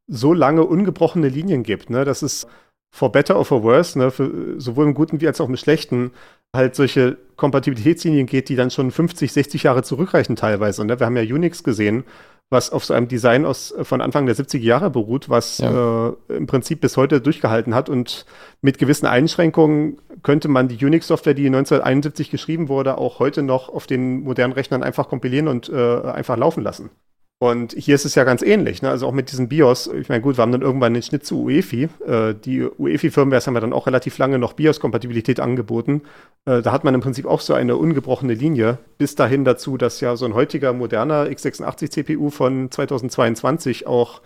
so 0.07 0.33
lange 0.33 0.64
ungebrochene 0.64 1.29
Linien 1.29 1.62
gibt, 1.62 1.90
ne? 1.90 2.05
Das 2.05 2.23
ist 2.23 2.46
for 2.92 3.12
better 3.12 3.37
or 3.38 3.44
for 3.44 3.62
worse, 3.62 3.99
ne, 3.99 4.11
für, 4.11 4.61
sowohl 4.61 4.87
im 4.87 4.94
Guten 4.94 5.20
wie 5.20 5.27
als 5.27 5.40
auch 5.40 5.49
im 5.49 5.57
Schlechten, 5.57 6.12
halt 6.55 6.75
solche 6.75 7.16
Kompatibilitätslinien 7.37 8.27
geht, 8.27 8.49
die 8.49 8.57
dann 8.57 8.70
schon 8.70 8.90
50, 8.90 9.33
60 9.33 9.62
Jahre 9.62 9.83
zurückreichen 9.83 10.37
teilweise. 10.37 10.85
Ne? 10.85 10.99
Wir 10.99 11.07
haben 11.07 11.16
ja 11.16 11.23
Unix 11.23 11.62
gesehen, 11.62 12.05
was 12.51 12.71
auf 12.71 12.85
so 12.85 12.93
einem 12.93 13.07
Design 13.07 13.47
aus, 13.47 13.73
von 13.83 14.01
Anfang 14.01 14.27
der 14.27 14.35
70er 14.35 14.59
Jahre 14.59 14.91
beruht, 14.91 15.29
was 15.29 15.59
ja. 15.59 16.09
äh, 16.09 16.37
im 16.37 16.47
Prinzip 16.49 16.81
bis 16.81 16.97
heute 16.97 17.21
durchgehalten 17.21 17.75
hat. 17.75 17.89
Und 17.89 18.27
mit 18.61 18.79
gewissen 18.79 19.07
Einschränkungen 19.07 19.99
könnte 20.25 20.49
man 20.49 20.67
die 20.67 20.85
Unix-Software, 20.85 21.35
die 21.35 21.47
1971 21.47 22.31
geschrieben 22.31 22.69
wurde, 22.69 22.99
auch 22.99 23.21
heute 23.21 23.43
noch 23.45 23.69
auf 23.69 23.87
den 23.87 24.23
modernen 24.25 24.53
Rechnern 24.53 24.83
einfach 24.83 25.09
kompilieren 25.09 25.47
und 25.47 25.69
äh, 25.69 26.01
einfach 26.03 26.37
laufen 26.37 26.65
lassen. 26.65 26.91
Und 27.42 27.72
hier 27.72 27.94
ist 27.94 28.05
es 28.05 28.14
ja 28.16 28.24
ganz 28.24 28.42
ähnlich, 28.42 28.83
ne? 28.83 28.90
also 28.90 29.07
auch 29.07 29.12
mit 29.12 29.33
diesem 29.33 29.48
BIOS. 29.48 29.87
Ich 29.87 30.11
meine, 30.11 30.20
gut, 30.20 30.37
wir 30.37 30.42
haben 30.42 30.53
dann 30.53 30.61
irgendwann 30.61 30.92
den 30.92 31.03
Schnitt 31.03 31.24
zu 31.24 31.44
UEFI. 31.44 31.88
Äh, 32.07 32.35
die 32.35 32.62
UEFI-Firmware 32.64 33.40
haben 33.40 33.55
wir 33.55 33.62
dann 33.62 33.72
auch 33.72 33.87
relativ 33.87 34.18
lange 34.18 34.38
noch 34.38 34.53
BIOS-Kompatibilität 34.53 35.40
angeboten. 35.40 36.03
Äh, 36.44 36.61
da 36.61 36.70
hat 36.70 36.85
man 36.85 36.94
im 36.94 37.00
Prinzip 37.00 37.24
auch 37.24 37.40
so 37.40 37.55
eine 37.55 37.76
ungebrochene 37.76 38.35
Linie, 38.35 38.76
bis 38.98 39.14
dahin 39.14 39.46
dazu, 39.46 39.79
dass 39.79 40.03
ja 40.03 40.16
so 40.16 40.26
ein 40.26 40.35
heutiger 40.35 40.74
moderner 40.74 41.29
x86-CPU 41.29 42.29
von 42.29 42.70
2022 42.70 43.87
auch 43.87 44.20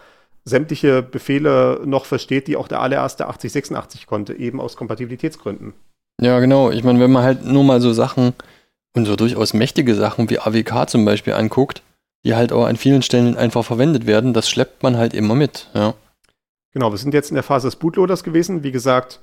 sämtliche 0.44 1.00
Befehle 1.00 1.82
noch 1.84 2.06
versteht, 2.06 2.48
die 2.48 2.56
auch 2.56 2.66
der 2.66 2.80
allererste 2.80 3.28
8086 3.28 4.08
konnte, 4.08 4.34
eben 4.34 4.60
aus 4.60 4.74
Kompatibilitätsgründen. 4.74 5.72
Ja, 6.20 6.40
genau. 6.40 6.72
Ich 6.72 6.82
meine, 6.82 6.98
wenn 6.98 7.12
man 7.12 7.22
halt 7.22 7.44
nur 7.44 7.62
mal 7.62 7.80
so 7.80 7.92
Sachen 7.92 8.32
und 8.96 9.04
so 9.04 9.14
durchaus 9.14 9.54
mächtige 9.54 9.94
Sachen 9.94 10.28
wie 10.30 10.40
AWK 10.40 10.88
zum 10.88 11.04
Beispiel 11.04 11.34
anguckt, 11.34 11.82
die 12.24 12.34
halt 12.34 12.52
auch 12.52 12.66
an 12.66 12.76
vielen 12.76 13.02
Stellen 13.02 13.36
einfach 13.36 13.64
verwendet 13.64 14.06
werden. 14.06 14.32
Das 14.32 14.48
schleppt 14.48 14.82
man 14.82 14.96
halt 14.96 15.14
immer 15.14 15.34
mit, 15.34 15.68
ja. 15.74 15.94
Genau, 16.72 16.90
wir 16.90 16.98
sind 16.98 17.14
jetzt 17.14 17.30
in 17.30 17.36
der 17.36 17.44
Phase 17.44 17.68
des 17.68 17.76
Bootloaders 17.76 18.24
gewesen. 18.24 18.64
Wie 18.64 18.72
gesagt, 18.72 19.20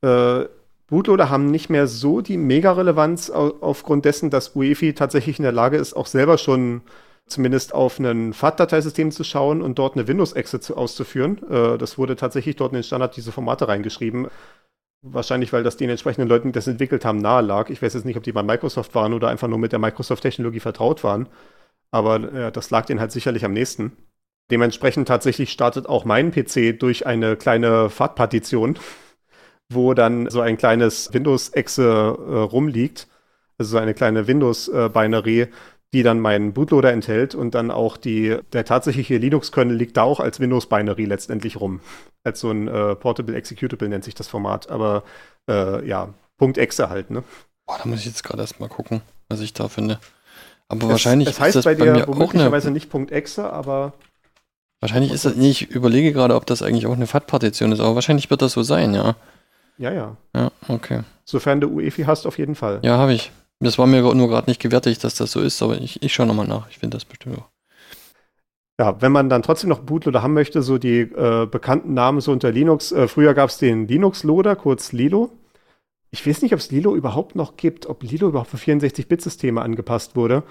äh, 0.00 0.44
Bootloader 0.86 1.28
haben 1.28 1.50
nicht 1.50 1.68
mehr 1.68 1.88
so 1.88 2.20
die 2.20 2.38
Mega-Relevanz 2.38 3.28
aufgrund 3.28 4.04
dessen, 4.04 4.30
dass 4.30 4.54
UEFI 4.54 4.94
tatsächlich 4.94 5.38
in 5.38 5.42
der 5.42 5.52
Lage 5.52 5.76
ist, 5.76 5.94
auch 5.94 6.06
selber 6.06 6.38
schon 6.38 6.82
zumindest 7.26 7.74
auf 7.74 7.98
ein 7.98 8.32
FAT-Dateisystem 8.32 9.10
zu 9.10 9.24
schauen 9.24 9.60
und 9.60 9.78
dort 9.78 9.96
eine 9.96 10.06
Windows-Exe 10.06 10.76
auszuführen. 10.76 11.40
Äh, 11.50 11.76
das 11.76 11.98
wurde 11.98 12.16
tatsächlich 12.16 12.56
dort 12.56 12.72
in 12.72 12.76
den 12.76 12.84
Standard 12.84 13.16
diese 13.16 13.32
Formate 13.32 13.68
reingeschrieben. 13.68 14.28
Wahrscheinlich, 15.02 15.52
weil 15.52 15.64
das 15.64 15.76
den 15.76 15.90
entsprechenden 15.90 16.28
Leuten, 16.28 16.48
die 16.48 16.52
das 16.52 16.66
entwickelt 16.66 17.04
haben, 17.04 17.18
nahe 17.18 17.42
lag. 17.42 17.68
Ich 17.68 17.82
weiß 17.82 17.92
jetzt 17.92 18.06
nicht, 18.06 18.16
ob 18.16 18.22
die 18.22 18.32
bei 18.32 18.42
Microsoft 18.42 18.94
waren 18.94 19.12
oder 19.12 19.28
einfach 19.28 19.48
nur 19.48 19.58
mit 19.58 19.72
der 19.72 19.80
Microsoft-Technologie 19.80 20.60
vertraut 20.60 21.04
waren 21.04 21.28
aber 21.90 22.32
äh, 22.32 22.52
das 22.52 22.70
lag 22.70 22.86
denen 22.86 23.00
halt 23.00 23.12
sicherlich 23.12 23.44
am 23.44 23.52
nächsten. 23.52 23.92
Dementsprechend 24.50 25.08
tatsächlich 25.08 25.50
startet 25.50 25.88
auch 25.88 26.04
mein 26.04 26.30
PC 26.30 26.78
durch 26.78 27.06
eine 27.06 27.36
kleine 27.36 27.90
FAT-Partition, 27.90 28.78
wo 29.68 29.94
dann 29.94 30.30
so 30.30 30.40
ein 30.40 30.56
kleines 30.56 31.12
Windows-Exe 31.12 31.82
äh, 31.82 32.36
rumliegt, 32.38 33.08
also 33.58 33.72
so 33.72 33.78
eine 33.78 33.94
kleine 33.94 34.26
Windows-Binary, 34.26 35.48
die 35.92 36.02
dann 36.02 36.20
meinen 36.20 36.52
Bootloader 36.52 36.92
enthält 36.92 37.34
und 37.34 37.54
dann 37.54 37.70
auch 37.70 37.96
die, 37.96 38.36
der 38.52 38.64
tatsächliche 38.64 39.16
Linux-Kernel 39.16 39.74
liegt 39.74 39.96
da 39.96 40.02
auch 40.02 40.20
als 40.20 40.40
Windows-Binary 40.40 41.04
letztendlich 41.04 41.60
rum. 41.60 41.80
Als 42.22 42.40
so 42.40 42.50
ein 42.50 42.68
äh, 42.68 42.94
Portable 42.96 43.34
Executable 43.34 43.88
nennt 43.88 44.04
sich 44.04 44.14
das 44.14 44.28
Format, 44.28 44.68
aber 44.68 45.04
äh, 45.48 45.86
ja, 45.88 46.12
Punkt 46.36 46.58
.exe 46.58 46.90
halt, 46.90 47.10
ne? 47.10 47.24
Boah, 47.66 47.78
da 47.82 47.88
muss 47.88 48.00
ich 48.00 48.06
jetzt 48.06 48.22
gerade 48.22 48.42
erstmal 48.42 48.68
gucken, 48.68 49.00
was 49.28 49.40
ich 49.40 49.54
da 49.54 49.68
finde. 49.68 49.98
Aber 50.68 50.84
es, 50.84 50.88
wahrscheinlich 50.88 51.28
es 51.28 51.40
heißt 51.40 51.56
ist 51.56 51.64
das 51.64 51.64
bei, 51.64 51.74
dir 51.74 51.92
bei 51.92 51.92
mir 51.92 52.08
auch 52.08 52.34
eine, 52.34 52.70
nicht 52.70 52.90
Punkt 52.90 53.12
.exe, 53.12 53.52
aber 53.52 53.92
Wahrscheinlich 54.80 55.12
ist 55.12 55.24
das, 55.24 55.36
nee, 55.36 55.50
ich 55.50 55.70
überlege 55.70 56.12
gerade, 56.12 56.34
ob 56.34 56.46
das 56.46 56.62
eigentlich 56.62 56.86
auch 56.86 56.94
eine 56.94 57.06
FAT-Partition 57.06 57.72
ist, 57.72 57.80
aber 57.80 57.94
wahrscheinlich 57.94 58.28
wird 58.30 58.42
das 58.42 58.52
so 58.52 58.62
sein, 58.62 58.94
ja. 58.94 59.16
Ja, 59.78 59.92
ja. 59.92 60.16
Ja, 60.34 60.50
okay. 60.68 61.00
Sofern 61.24 61.60
du 61.60 61.68
UEFI 61.68 62.04
hast, 62.04 62.26
auf 62.26 62.38
jeden 62.38 62.54
Fall. 62.54 62.80
Ja, 62.82 62.98
habe 62.98 63.14
ich. 63.14 63.32
Das 63.58 63.78
war 63.78 63.86
mir 63.86 64.02
nur 64.02 64.28
gerade 64.28 64.50
nicht 64.50 64.60
gewärtig, 64.60 64.98
dass 64.98 65.14
das 65.14 65.32
so 65.32 65.40
ist, 65.40 65.62
aber 65.62 65.80
ich, 65.80 66.02
ich 66.02 66.12
schaue 66.12 66.26
nochmal 66.26 66.46
nach. 66.46 66.68
Ich 66.68 66.78
finde 66.78 66.96
das 66.96 67.06
bestimmt 67.06 67.38
auch. 67.38 67.48
Ja, 68.78 69.00
wenn 69.00 69.12
man 69.12 69.30
dann 69.30 69.42
trotzdem 69.42 69.70
noch 69.70 69.78
Bootloader 69.78 70.22
haben 70.22 70.34
möchte, 70.34 70.60
so 70.60 70.76
die 70.76 71.00
äh, 71.00 71.46
bekannten 71.46 71.94
Namen 71.94 72.20
so 72.20 72.32
unter 72.32 72.52
Linux. 72.52 72.92
Äh, 72.92 73.08
früher 73.08 73.32
gab 73.32 73.48
es 73.48 73.56
den 73.56 73.88
Linux-Loader, 73.88 74.56
kurz 74.56 74.92
Lilo. 74.92 75.30
Ich 76.10 76.26
weiß 76.26 76.42
nicht, 76.42 76.52
ob 76.52 76.60
es 76.60 76.70
Lilo 76.70 76.94
überhaupt 76.94 77.34
noch 77.36 77.56
gibt, 77.56 77.86
ob 77.86 78.02
Lilo 78.02 78.28
überhaupt 78.28 78.50
für 78.50 78.56
64-Bit-Systeme 78.56 79.60
angepasst 79.60 80.16
wurde. 80.16 80.44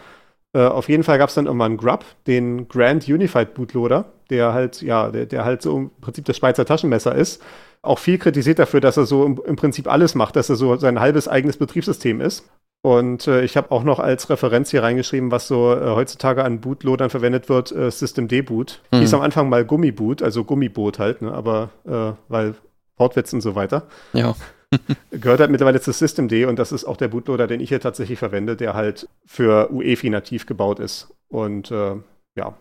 Äh, 0.53 0.65
auf 0.65 0.87
jeden 0.89 1.03
Fall 1.03 1.17
gab 1.17 1.29
es 1.29 1.35
dann 1.35 1.47
irgendwann 1.47 1.77
Grub, 1.77 2.05
den 2.27 2.67
Grand 2.67 3.07
Unified 3.07 3.53
Bootloader, 3.53 4.05
der 4.29 4.53
halt, 4.53 4.81
ja, 4.81 5.09
der, 5.09 5.25
der, 5.25 5.43
halt 5.43 5.61
so 5.61 5.75
im 5.77 5.91
Prinzip 6.01 6.25
das 6.25 6.37
Schweizer 6.37 6.65
Taschenmesser 6.65 7.13
ist. 7.13 7.41
Auch 7.81 7.99
viel 7.99 8.17
kritisiert 8.17 8.59
dafür, 8.59 8.79
dass 8.79 8.97
er 8.97 9.05
so 9.05 9.25
im, 9.25 9.39
im 9.45 9.55
Prinzip 9.57 9.91
alles 9.91 10.15
macht, 10.15 10.35
dass 10.35 10.49
er 10.49 10.55
so 10.55 10.75
sein 10.77 10.99
halbes 10.99 11.27
eigenes 11.27 11.57
Betriebssystem 11.57 12.21
ist. 12.21 12.49
Und 12.85 13.27
äh, 13.27 13.43
ich 13.43 13.57
habe 13.57 13.71
auch 13.71 13.83
noch 13.83 13.99
als 13.99 14.29
Referenz 14.29 14.69
hier 14.69 14.83
reingeschrieben, 14.83 15.31
was 15.31 15.47
so 15.47 15.73
äh, 15.73 15.89
heutzutage 15.89 16.43
an 16.43 16.61
Bootloadern 16.61 17.09
verwendet 17.09 17.49
wird, 17.49 17.71
äh, 17.71 17.89
System 17.89 18.27
D-Boot. 18.27 18.81
Mhm. 18.91 18.99
Hieß 18.99 19.13
am 19.15 19.21
Anfang 19.21 19.49
mal 19.49 19.65
Gummiboot, 19.65 20.21
also 20.21 20.43
Gummiboot 20.43 20.99
halt, 20.99 21.21
ne? 21.21 21.33
aber 21.33 21.71
äh, 21.85 22.13
weil 22.27 22.53
Wortwitz 22.97 23.33
und 23.33 23.41
so 23.41 23.55
weiter. 23.55 23.87
Ja. 24.13 24.35
Gehört 25.11 25.39
halt 25.39 25.51
mittlerweile 25.51 25.81
zu 25.81 25.91
Systemd 25.91 26.33
und 26.33 26.57
das 26.57 26.71
ist 26.71 26.85
auch 26.85 26.97
der 26.97 27.07
Bootloader, 27.07 27.47
den 27.47 27.61
ich 27.61 27.69
hier 27.69 27.79
tatsächlich 27.79 28.19
verwende, 28.19 28.55
der 28.55 28.73
halt 28.73 29.07
für 29.25 29.71
UEFI 29.71 30.09
nativ 30.09 30.45
gebaut 30.45 30.79
ist. 30.79 31.13
Und 31.29 31.71
äh, 31.71 31.95
ja, 32.35 32.57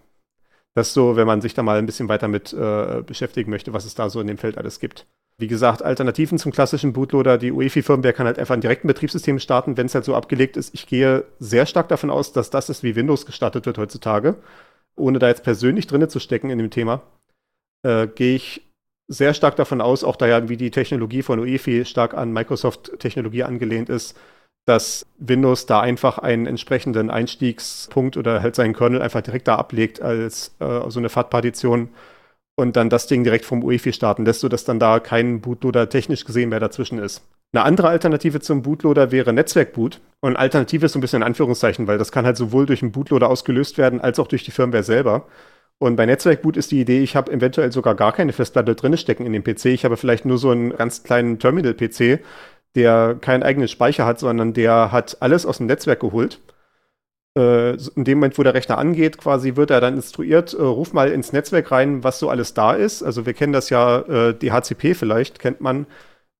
das 0.75 0.88
ist 0.88 0.95
so, 0.95 1.17
wenn 1.17 1.27
man 1.27 1.40
sich 1.40 1.55
da 1.55 1.62
mal 1.62 1.79
ein 1.79 1.87
bisschen 1.87 2.09
weiter 2.09 2.29
mit 2.29 2.53
äh, 2.53 3.03
beschäftigen 3.03 3.51
möchte, 3.51 3.73
was 3.73 3.85
es 3.85 3.95
da 3.95 4.11
so 4.11 4.21
in 4.21 4.27
dem 4.27 4.38
Feld 4.38 4.59
alles 4.59 4.81
gibt. 4.81 5.07
Wie 5.37 5.49
gesagt, 5.49 5.83
Alternativen 5.83 6.38
zum 6.38 6.53
klassischen 6.53 6.93
Bootloader, 6.93 7.38
die 7.38 7.51
UEFI-Firmware 7.51 8.12
kann 8.12 8.27
halt 8.27 8.38
einfach 8.38 8.55
ein 8.55 8.61
direkten 8.61 8.87
Betriebssystem 8.87 9.40
starten, 9.40 9.77
wenn 9.77 9.87
es 9.87 9.95
halt 9.95 10.05
so 10.05 10.14
abgelegt 10.14 10.57
ist. 10.57 10.73
Ich 10.75 10.87
gehe 10.87 11.25
sehr 11.40 11.67
stark 11.67 11.88
davon 11.88 12.11
aus, 12.11 12.33
dass 12.33 12.51
das 12.51 12.71
ist, 12.71 12.85
wie 12.85 12.95
Windows 12.95 13.27
gestartet 13.27 13.67
wird 13.67 13.79
heutzutage. 13.79 14.37
Ohne 14.97 15.19
da 15.19 15.27
jetzt 15.27 15.43
persönlich 15.43 15.88
drinne 15.88 16.07
zu 16.07 16.21
stecken 16.21 16.51
in 16.51 16.59
dem 16.59 16.71
Thema, 16.71 17.03
äh, 17.83 18.07
gehe 18.07 18.37
ich 18.37 18.62
sehr 19.09 19.35
stark 19.35 19.57
davon 19.57 19.81
aus, 19.81 20.05
auch 20.05 20.17
da 20.17 20.27
ja 20.27 20.49
wie 20.49 20.57
die 20.57 20.71
Technologie 20.71 21.23
von 21.23 21.38
UEFI 21.38 21.85
stark 21.85 22.14
an 22.14 22.33
Microsoft-Technologie 22.33 23.45
angelehnt 23.45 23.88
ist, 23.88 24.17
dass 24.67 25.07
Windows 25.19 25.67
da 25.67 25.81
einfach 25.81 26.19
einen 26.19 26.47
entsprechenden 26.47 27.11
Einstiegspunkt 27.11 28.17
oder 28.17 28.43
halt 28.43 28.55
seinen 28.55 28.75
Kernel 28.75 29.03
einfach 29.03 29.21
direkt 29.21 29.47
da 29.49 29.57
ablegt 29.57 30.01
als 30.01 30.55
äh, 30.61 30.88
so 30.88 30.99
eine 30.99 31.11
FAT-Partition 31.11 31.90
und 32.57 32.77
dann 32.77 32.88
das 32.88 33.07
Ding 33.07 33.25
direkt 33.25 33.45
vom 33.45 33.62
UEFI 33.62 33.93
starten 33.93 34.25
lässt, 34.25 34.40
sodass 34.40 34.64
dann 34.64 34.79
da 34.79 35.01
kein 35.01 35.40
Bootloader 35.40 35.88
technisch 35.88 36.25
gesehen 36.25 36.49
mehr 36.49 36.61
dazwischen 36.61 36.99
ist. 36.99 37.23
Eine 37.53 37.64
andere 37.64 37.88
Alternative 37.88 38.40
zum 38.40 38.62
Bootloader 38.62 39.12
wäre 39.12 39.33
Netzwerkboot. 39.33 40.01
Und 40.21 40.37
Alternative 40.37 40.87
ist 40.87 40.93
so 40.93 40.99
ein 40.99 41.03
bisschen 41.03 41.23
in 41.23 41.27
Anführungszeichen, 41.27 41.87
weil 41.87 41.99
das 41.99 42.11
kann 42.11 42.25
halt 42.25 42.37
sowohl 42.37 42.67
durch 42.67 42.83
einen 42.83 42.93
Bootloader 42.93 43.29
ausgelöst 43.29 43.79
werden, 43.79 44.01
als 44.01 44.19
auch 44.19 44.27
durch 44.27 44.45
die 44.45 44.51
Firmware 44.51 44.83
selber. 44.83 45.27
Und 45.78 45.96
bei 45.96 46.06
Netzwerkboot 46.06 46.56
ist 46.56 46.70
die 46.70 46.80
Idee, 46.80 47.02
ich 47.02 47.16
habe 47.16 47.32
eventuell 47.32 47.72
sogar 47.72 47.94
gar 47.94 48.12
keine 48.12 48.32
Festplatte 48.32 48.74
drin 48.74 48.96
stecken 48.96 49.26
in 49.26 49.32
dem 49.32 49.44
PC. 49.44 49.66
Ich 49.66 49.84
habe 49.84 49.96
vielleicht 49.96 50.24
nur 50.24 50.38
so 50.38 50.50
einen 50.50 50.70
ganz 50.70 51.02
kleinen 51.02 51.38
Terminal-PC, 51.38 52.20
der 52.74 53.16
keinen 53.20 53.42
eigenen 53.42 53.68
Speicher 53.68 54.06
hat, 54.06 54.18
sondern 54.18 54.52
der 54.52 54.92
hat 54.92 55.18
alles 55.20 55.46
aus 55.46 55.58
dem 55.58 55.66
Netzwerk 55.66 56.00
geholt. 56.00 56.40
Äh, 57.37 57.72
in 57.96 58.04
dem 58.04 58.18
Moment, 58.18 58.38
wo 58.38 58.42
der 58.44 58.54
Rechner 58.54 58.78
angeht, 58.78 59.18
quasi 59.18 59.56
wird 59.56 59.70
er 59.70 59.80
dann 59.80 59.96
instruiert, 59.96 60.54
äh, 60.54 60.62
ruf 60.62 60.92
mal 60.92 61.10
ins 61.10 61.32
Netzwerk 61.32 61.70
rein, 61.72 62.04
was 62.04 62.20
so 62.20 62.30
alles 62.30 62.54
da 62.54 62.72
ist. 62.74 63.02
Also 63.02 63.26
wir 63.26 63.34
kennen 63.34 63.52
das 63.52 63.70
ja, 63.70 64.00
äh, 64.00 64.34
DHCP 64.34 64.94
vielleicht, 64.94 65.40
kennt 65.40 65.60
man 65.60 65.87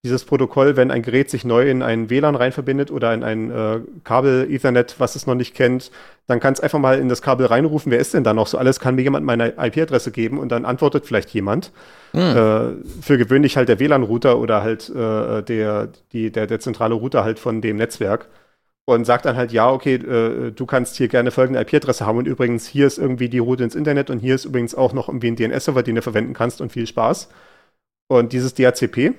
dieses 0.05 0.25
Protokoll, 0.25 0.77
wenn 0.77 0.91
ein 0.91 1.03
Gerät 1.03 1.31
sich 1.31 1.45
neu 1.45 1.69
in 1.69 1.83
ein 1.83 2.11
WLAN 2.11 2.37
rein 2.37 2.53
verbindet 2.53 2.91
oder 2.91 3.15
in 3.15 3.25
ein 3.25 3.51
äh, 3.51 3.81
Kabel 4.05 4.47
Ethernet, 4.51 4.97
was 4.99 5.17
es 5.17 5.27
noch 5.27 5.35
nicht 5.35 5.55
kennt, 5.55 5.91
dann 6.27 6.41
kann 6.41 6.53
es 6.53 6.61
einfach 6.61 6.79
mal 6.79 6.99
in 6.99 7.09
das 7.09 7.23
Kabel 7.23 7.47
reinrufen, 7.47 7.91
wer 7.91 7.99
ist 7.99 8.13
denn 8.13 8.23
da 8.23 8.35
noch 8.35 8.47
so 8.47 8.59
alles? 8.59 8.81
Kann 8.81 8.95
mir 8.95 9.03
jemand 9.03 9.25
meine 9.25 9.55
IP-Adresse 9.59 10.11
geben 10.11 10.39
und 10.39 10.51
dann 10.51 10.67
antwortet 10.67 11.07
vielleicht 11.07 11.31
jemand. 11.31 11.73
Hm. 12.13 12.21
Äh, 12.21 13.03
für 13.03 13.19
gewöhnlich 13.19 13.57
halt 13.57 13.69
der 13.71 13.81
WLAN-Router 13.81 14.39
oder 14.39 14.63
halt 14.63 14.91
äh, 14.91 15.43
der, 15.43 15.89
die, 16.13 16.31
der, 16.31 16.47
der 16.47 16.61
zentrale 16.61 16.95
Router 16.95 17.25
halt 17.25 17.39
von 17.39 17.63
dem 17.63 17.77
Netzwerk 17.77 18.29
und 18.85 19.07
sagt 19.07 19.25
dann 19.25 19.37
halt, 19.37 19.53
ja, 19.53 19.71
okay, 19.71 19.95
äh, 19.95 20.51
du 20.53 20.67
kannst 20.67 20.97
hier 20.97 21.09
gerne 21.09 21.31
folgende 21.31 21.61
IP-Adresse 21.61 22.05
haben 22.05 22.19
und 22.19 22.29
übrigens 22.29 22.67
hier 22.67 22.87
ist 22.87 22.99
irgendwie 22.99 23.31
die 23.31 23.39
Route 23.39 23.65
ins 23.65 23.75
Internet 23.75 24.11
und 24.11 24.19
hier 24.19 24.35
ist 24.35 24.45
übrigens 24.45 24.75
auch 24.75 24.93
noch 24.93 25.09
irgendwie 25.09 25.29
ein 25.29 25.37
DNS-Server, 25.37 25.83
den 25.83 25.95
du 25.95 26.03
verwenden 26.03 26.35
kannst 26.35 26.61
und 26.61 26.73
viel 26.73 26.87
Spaß. 26.87 27.31
Und 28.09 28.35
dieses 28.35 28.53
DHCP, 28.53 29.15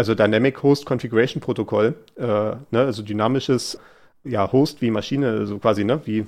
also 0.00 0.14
Dynamic 0.14 0.62
Host 0.62 0.86
Configuration 0.86 1.42
Protokoll, 1.42 1.94
äh, 2.16 2.22
ne, 2.24 2.56
also 2.72 3.02
dynamisches 3.02 3.78
ja, 4.24 4.50
Host 4.50 4.80
wie 4.80 4.90
Maschine, 4.90 5.28
also 5.28 5.58
quasi, 5.58 5.84
ne, 5.84 6.00
wie 6.06 6.26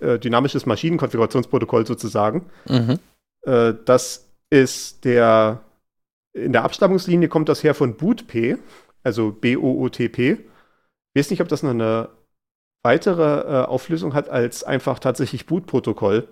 äh, 0.00 0.18
dynamisches 0.18 0.64
Maschinenkonfigurationsprotokoll 0.64 1.86
sozusagen. 1.86 2.46
Mhm. 2.66 2.98
Äh, 3.42 3.74
das 3.84 4.26
ist 4.48 5.04
der, 5.04 5.60
in 6.32 6.54
der 6.54 6.64
Abstammungslinie 6.64 7.28
kommt 7.28 7.50
das 7.50 7.62
her 7.62 7.74
von 7.74 7.94
BootP, 7.98 8.56
also 9.02 9.32
B-O-O-T-P. 9.32 10.30
Ich 11.12 11.18
weiß 11.18 11.30
nicht, 11.30 11.42
ob 11.42 11.48
das 11.48 11.62
noch 11.62 11.70
eine 11.70 12.08
weitere 12.82 13.40
äh, 13.40 13.64
Auflösung 13.66 14.14
hat 14.14 14.30
als 14.30 14.64
einfach 14.64 14.98
tatsächlich 14.98 15.44
Boot-Protokoll. 15.44 16.26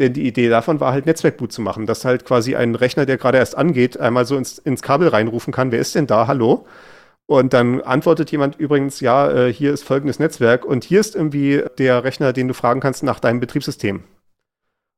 Denn 0.00 0.14
die 0.14 0.26
Idee 0.26 0.48
davon 0.48 0.80
war 0.80 0.92
halt 0.92 1.04
Netzwerkboot 1.04 1.52
zu 1.52 1.60
machen, 1.60 1.84
dass 1.84 2.06
halt 2.06 2.24
quasi 2.24 2.56
ein 2.56 2.74
Rechner, 2.74 3.04
der 3.04 3.18
gerade 3.18 3.36
erst 3.36 3.56
angeht, 3.56 4.00
einmal 4.00 4.24
so 4.24 4.36
ins, 4.36 4.56
ins 4.58 4.80
Kabel 4.80 5.08
reinrufen 5.08 5.52
kann, 5.52 5.72
wer 5.72 5.78
ist 5.78 5.94
denn 5.94 6.06
da, 6.06 6.26
hallo? 6.26 6.66
Und 7.26 7.52
dann 7.52 7.82
antwortet 7.82 8.32
jemand 8.32 8.56
übrigens, 8.56 9.00
ja, 9.00 9.30
äh, 9.30 9.52
hier 9.52 9.72
ist 9.74 9.84
folgendes 9.84 10.18
Netzwerk 10.18 10.64
und 10.64 10.84
hier 10.84 11.00
ist 11.00 11.14
irgendwie 11.14 11.62
der 11.76 12.02
Rechner, 12.02 12.32
den 12.32 12.48
du 12.48 12.54
fragen 12.54 12.80
kannst 12.80 13.02
nach 13.02 13.20
deinem 13.20 13.40
Betriebssystem. 13.40 14.02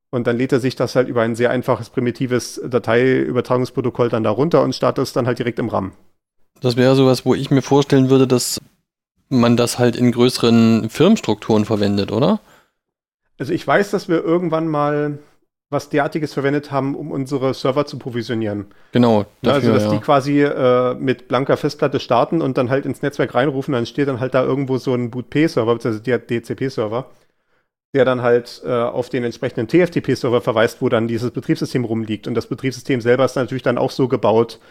Und 0.09 0.25
dann 0.25 0.37
lädt 0.37 0.53
er 0.53 0.61
sich 0.61 0.75
das 0.75 0.95
halt 0.95 1.09
über 1.09 1.21
ein 1.21 1.35
sehr 1.35 1.51
einfaches, 1.51 1.89
primitives 1.89 2.61
Dateiübertragungsprotokoll 2.65 4.07
dann 4.07 4.23
da 4.23 4.29
runter 4.29 4.63
und 4.63 4.73
startet 4.73 5.03
es 5.03 5.11
dann 5.11 5.27
halt 5.27 5.37
direkt 5.37 5.59
im 5.59 5.67
RAM. 5.67 5.91
Das 6.61 6.77
wäre 6.77 6.95
sowas, 6.95 7.25
wo 7.25 7.35
ich 7.35 7.51
mir 7.51 7.61
vorstellen 7.61 8.09
würde, 8.09 8.25
dass 8.25 8.61
man 9.27 9.57
das 9.57 9.79
halt 9.79 9.97
in 9.97 10.13
größeren 10.13 10.89
Firmenstrukturen 10.89 11.65
verwendet, 11.65 12.11
oder? 12.11 12.39
Also 13.43 13.51
ich 13.51 13.67
weiß, 13.67 13.91
dass 13.91 14.07
wir 14.07 14.23
irgendwann 14.23 14.69
mal 14.69 15.19
was 15.69 15.89
derartiges 15.89 16.33
verwendet 16.33 16.71
haben, 16.71 16.95
um 16.95 17.11
unsere 17.11 17.53
Server 17.53 17.85
zu 17.85 17.99
provisionieren. 17.99 18.67
Genau. 18.93 19.25
Ja, 19.41 19.51
also, 19.51 19.73
dass 19.73 19.83
ja. 19.83 19.91
die 19.91 19.99
quasi 19.99 20.41
äh, 20.41 20.93
mit 20.93 21.27
blanker 21.27 21.57
Festplatte 21.57 21.99
starten 21.99 22.41
und 22.41 22.57
dann 22.57 22.69
halt 22.69 22.85
ins 22.85 23.01
Netzwerk 23.01 23.35
reinrufen, 23.35 23.73
dann 23.73 23.85
steht 23.85 24.07
dann 24.07 24.21
halt 24.21 24.33
da 24.33 24.45
irgendwo 24.45 24.77
so 24.77 24.93
ein 24.93 25.11
Boot-P-Server, 25.11 25.73
beziehungsweise 25.73 26.03
der 26.03 26.19
DCP-Server, 26.19 27.07
der 27.93 28.05
dann 28.05 28.21
halt 28.21 28.61
äh, 28.63 28.71
auf 28.71 29.09
den 29.09 29.25
entsprechenden 29.25 29.67
TFTP-Server 29.67 30.39
verweist, 30.39 30.81
wo 30.81 30.87
dann 30.87 31.09
dieses 31.09 31.31
Betriebssystem 31.31 31.83
rumliegt. 31.83 32.29
Und 32.29 32.35
das 32.35 32.47
Betriebssystem 32.47 33.01
selber 33.01 33.25
ist 33.25 33.35
natürlich 33.35 33.63
dann 33.63 33.77
auch 33.77 33.91
so 33.91 34.07
gebaut, 34.07 34.61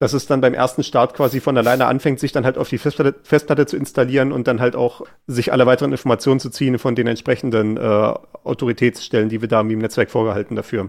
dass 0.00 0.14
es 0.14 0.26
dann 0.26 0.40
beim 0.40 0.54
ersten 0.54 0.82
Start 0.82 1.14
quasi 1.14 1.40
von 1.40 1.56
alleine 1.58 1.86
anfängt, 1.86 2.18
sich 2.18 2.32
dann 2.32 2.44
halt 2.44 2.56
auf 2.56 2.70
die 2.70 2.78
Festplatte, 2.78 3.14
Festplatte 3.22 3.66
zu 3.66 3.76
installieren 3.76 4.32
und 4.32 4.48
dann 4.48 4.58
halt 4.58 4.74
auch 4.74 5.02
sich 5.26 5.52
alle 5.52 5.66
weiteren 5.66 5.92
Informationen 5.92 6.40
zu 6.40 6.48
ziehen 6.50 6.78
von 6.78 6.94
den 6.94 7.06
entsprechenden 7.06 7.76
äh, 7.76 8.14
Autoritätsstellen, 8.44 9.28
die 9.28 9.42
wir 9.42 9.48
da 9.48 9.60
im 9.60 9.78
Netzwerk 9.78 10.10
vorgehalten 10.10 10.56
dafür. 10.56 10.88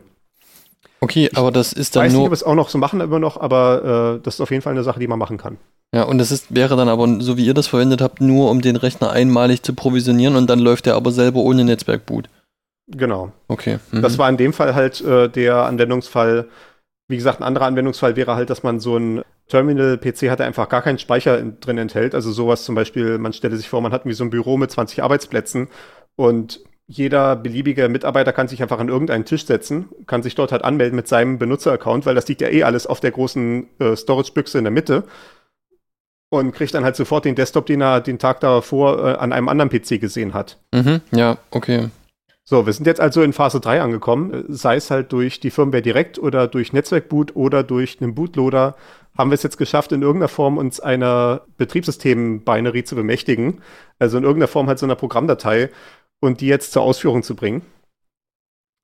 Okay, 1.01 1.30
aber 1.36 1.51
das 1.51 1.74
ist 1.74 1.88
Ich 1.89 1.91
dann 1.91 2.03
weiß 2.03 2.12
nicht, 2.14 2.18
nur. 2.18 2.26
ob 2.26 2.32
wir 2.32 2.36
es 2.36 2.43
auch 2.43 2.55
noch 2.55 2.70
so 2.70 2.78
machen 2.78 3.01
immer 3.01 3.20
noch, 3.20 3.39
aber 3.39 4.16
äh, 4.18 4.24
das 4.24 4.36
ist 4.36 4.41
auf 4.41 4.51
jeden 4.51 4.62
Fall 4.62 4.74
eine 4.74 4.84
Sache, 4.84 4.99
die 4.99 5.07
man 5.07 5.20
machen 5.20 5.38
kann. 5.38 5.57
Ja, 5.93 6.03
und 6.03 6.20
das 6.20 6.32
ist, 6.32 6.55
wäre 6.55 6.78
dann 6.78 6.88
aber, 6.88 7.20
so 7.20 7.36
wie 7.36 7.45
ihr 7.45 7.53
das 7.53 7.68
verwendet 7.68 8.01
habt, 8.01 8.22
nur 8.22 8.49
um 8.49 8.62
den 8.62 8.78
Rechner 8.78 9.12
einmalig 9.12 9.62
zu 9.62 9.74
provisionieren 9.74 10.38
und 10.38 10.49
dann 10.49 10.59
läuft 10.59 10.88
er 10.88 10.95
aber 10.95 11.12
selber 11.12 11.41
ohne 11.41 11.66
Netzwerkboot. 11.66 12.30
Genau. 12.88 13.32
Okay. 13.49 13.80
Mhm. 13.91 14.01
Das 14.01 14.18
war 14.18 14.30
in 14.30 14.38
dem 14.38 14.53
Fall 14.53 14.74
halt 14.74 15.01
äh, 15.01 15.28
der 15.28 15.66
Anwendungsfall. 15.66 16.47
Wie 17.12 17.18
gesagt, 17.18 17.41
ein 17.41 17.43
anderer 17.43 17.66
Anwendungsfall 17.66 18.16
wäre 18.16 18.36
halt, 18.36 18.49
dass 18.49 18.64
man 18.64 18.80
so 18.80 18.95
ein 18.97 19.22
Terminal-PC 19.49 20.30
hat, 20.30 20.39
der 20.39 20.47
einfach 20.47 20.70
gar 20.70 20.82
keinen 20.82 20.97
Speicher 20.97 21.38
in, 21.38 21.59
drin 21.59 21.78
enthält. 21.78 22.16
Also 22.16 22.32
sowas 22.32 22.64
zum 22.64 22.74
Beispiel, 22.74 23.18
man 23.18 23.34
stelle 23.34 23.57
sich 23.57 23.68
vor, 23.68 23.82
man 23.82 23.91
hat 23.91 24.05
wie 24.05 24.14
so 24.14 24.24
ein 24.24 24.30
Büro 24.30 24.55
mit 24.55 24.72
20 24.72 25.03
Arbeitsplätzen 25.03 25.68
und 26.16 26.62
jeder 26.88 27.36
beliebige 27.36 27.89
Mitarbeiter 27.89 28.32
kann 28.32 28.47
sich 28.47 28.62
einfach 28.62 28.80
an 28.80 28.88
irgendeinen 28.88 29.26
Tisch 29.26 29.45
setzen, 29.45 29.89
kann 30.07 30.24
sich 30.24 30.36
dort 30.36 30.53
halt 30.53 30.64
anmelden 30.64 30.95
mit 30.95 31.09
seinem 31.09 31.38
Benutzeraccount, 31.38 32.05
weil 32.05 32.16
das 32.16 32.28
liegt 32.30 32.41
ja 32.41 32.47
eh 32.47 32.64
alles 32.64 32.88
auf 32.88 33.01
der 33.01 33.12
großen 33.12 33.68
äh, 33.80 33.95
Storage-Büchse 33.95 34.57
in 34.57 34.64
der 34.64 34.72
Mitte 34.72 35.03
und 36.30 36.53
kriegt 36.53 36.74
dann 36.74 36.86
halt 36.86 36.95
sofort 36.95 37.26
den 37.26 37.36
Desktop, 37.36 37.66
den 37.66 37.82
er 37.82 37.99
den 37.99 38.20
Tag 38.20 38.39
davor 38.39 39.05
äh, 39.05 39.18
an 39.18 39.34
einem 39.34 39.49
anderen 39.49 39.70
PC 39.70 39.99
gesehen 39.99 40.34
hat. 40.34 40.57
Mhm, 40.74 41.01
ja, 41.12 41.38
okay. 41.51 41.89
So, 42.52 42.66
wir 42.66 42.74
sind 42.74 42.86
jetzt 42.86 42.99
also 42.99 43.22
in 43.22 43.32
Phase 43.32 43.62
3 43.62 43.80
angekommen, 43.80 44.43
sei 44.49 44.76
es 44.76 44.91
halt 44.91 45.14
durch 45.14 45.39
die 45.39 45.52
Firmware 45.52 45.82
direkt 45.82 46.20
oder 46.20 46.49
durch 46.49 46.74
Netzwerkboot 46.74 47.34
oder 47.34 47.64
durch 47.64 47.99
einen 48.02 48.14
Bootloader, 48.14 48.76
haben 49.18 49.30
wir 49.30 49.36
es 49.36 49.43
jetzt 49.43 49.58
geschafft, 49.58 49.93
in 49.93 50.02
irgendeiner 50.02 50.28
Form 50.28 50.58
uns 50.58 50.82
einer 50.82 51.43
Betriebssystem-Binary 51.56 52.84
zu 52.84 52.95
bemächtigen, 52.95 53.62
also 53.99 54.18
in 54.18 54.26
irgendeiner 54.26 54.49
Form 54.49 54.68
halt 54.68 54.80
so 54.80 54.86
einer 54.86 54.97
Programmdatei 54.97 55.70
und 56.20 56.41
die 56.41 56.47
jetzt 56.47 56.74
zur 56.74 56.82
Ausführung 56.82 57.24
zu 57.24 57.38
bringen. 57.38 57.62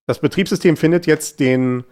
Das 0.08 0.20
Betriebssystem 0.20 0.78
findet 0.78 1.06
jetzt 1.06 1.42
den 1.42 1.84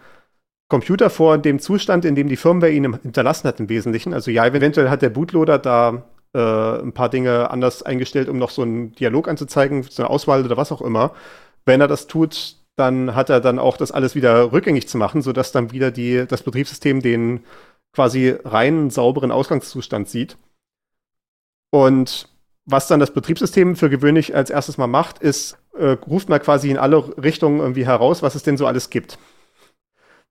Computer 0.70 1.10
vor 1.10 1.36
dem 1.36 1.58
Zustand, 1.58 2.06
in 2.06 2.14
dem 2.14 2.28
die 2.28 2.36
Firmware 2.36 2.72
ihn 2.72 2.98
hinterlassen 3.02 3.48
hat 3.48 3.60
im 3.60 3.68
Wesentlichen. 3.68 4.14
Also 4.14 4.30
ja, 4.30 4.46
eventuell 4.46 4.88
hat 4.88 5.02
der 5.02 5.10
Bootloader 5.10 5.58
da 5.58 6.04
äh, 6.32 6.82
ein 6.82 6.92
paar 6.92 7.10
Dinge 7.10 7.50
anders 7.50 7.82
eingestellt, 7.82 8.30
um 8.30 8.38
noch 8.38 8.48
so 8.48 8.62
einen 8.62 8.92
Dialog 8.92 9.28
anzuzeigen, 9.28 9.82
so 9.82 10.02
eine 10.02 10.08
Auswahl 10.08 10.42
oder 10.42 10.56
was 10.56 10.72
auch 10.72 10.80
immer. 10.80 11.12
Wenn 11.66 11.80
er 11.80 11.88
das 11.88 12.06
tut, 12.06 12.56
dann 12.76 13.14
hat 13.14 13.28
er 13.28 13.40
dann 13.40 13.58
auch 13.58 13.76
das 13.76 13.92
alles 13.92 14.14
wieder 14.14 14.52
rückgängig 14.52 14.88
zu 14.88 14.96
machen, 14.96 15.20
sodass 15.20 15.52
dann 15.52 15.72
wieder 15.72 15.90
die, 15.90 16.26
das 16.26 16.42
Betriebssystem 16.42 17.02
den 17.02 17.44
quasi 17.92 18.36
reinen, 18.44 18.90
sauberen 18.90 19.32
Ausgangszustand 19.32 20.08
sieht. 20.08 20.36
Und 21.70 22.28
was 22.66 22.88
dann 22.88 23.00
das 23.00 23.12
Betriebssystem 23.12 23.76
für 23.76 23.90
gewöhnlich 23.90 24.34
als 24.34 24.50
erstes 24.50 24.76
mal 24.76 24.86
macht, 24.86 25.18
ist, 25.18 25.56
äh, 25.78 25.96
ruft 26.06 26.28
mal 26.28 26.40
quasi 26.40 26.70
in 26.70 26.78
alle 26.78 27.16
Richtungen 27.22 27.60
irgendwie 27.60 27.86
heraus, 27.86 28.22
was 28.22 28.34
es 28.34 28.42
denn 28.42 28.56
so 28.56 28.66
alles 28.66 28.90
gibt. 28.90 29.18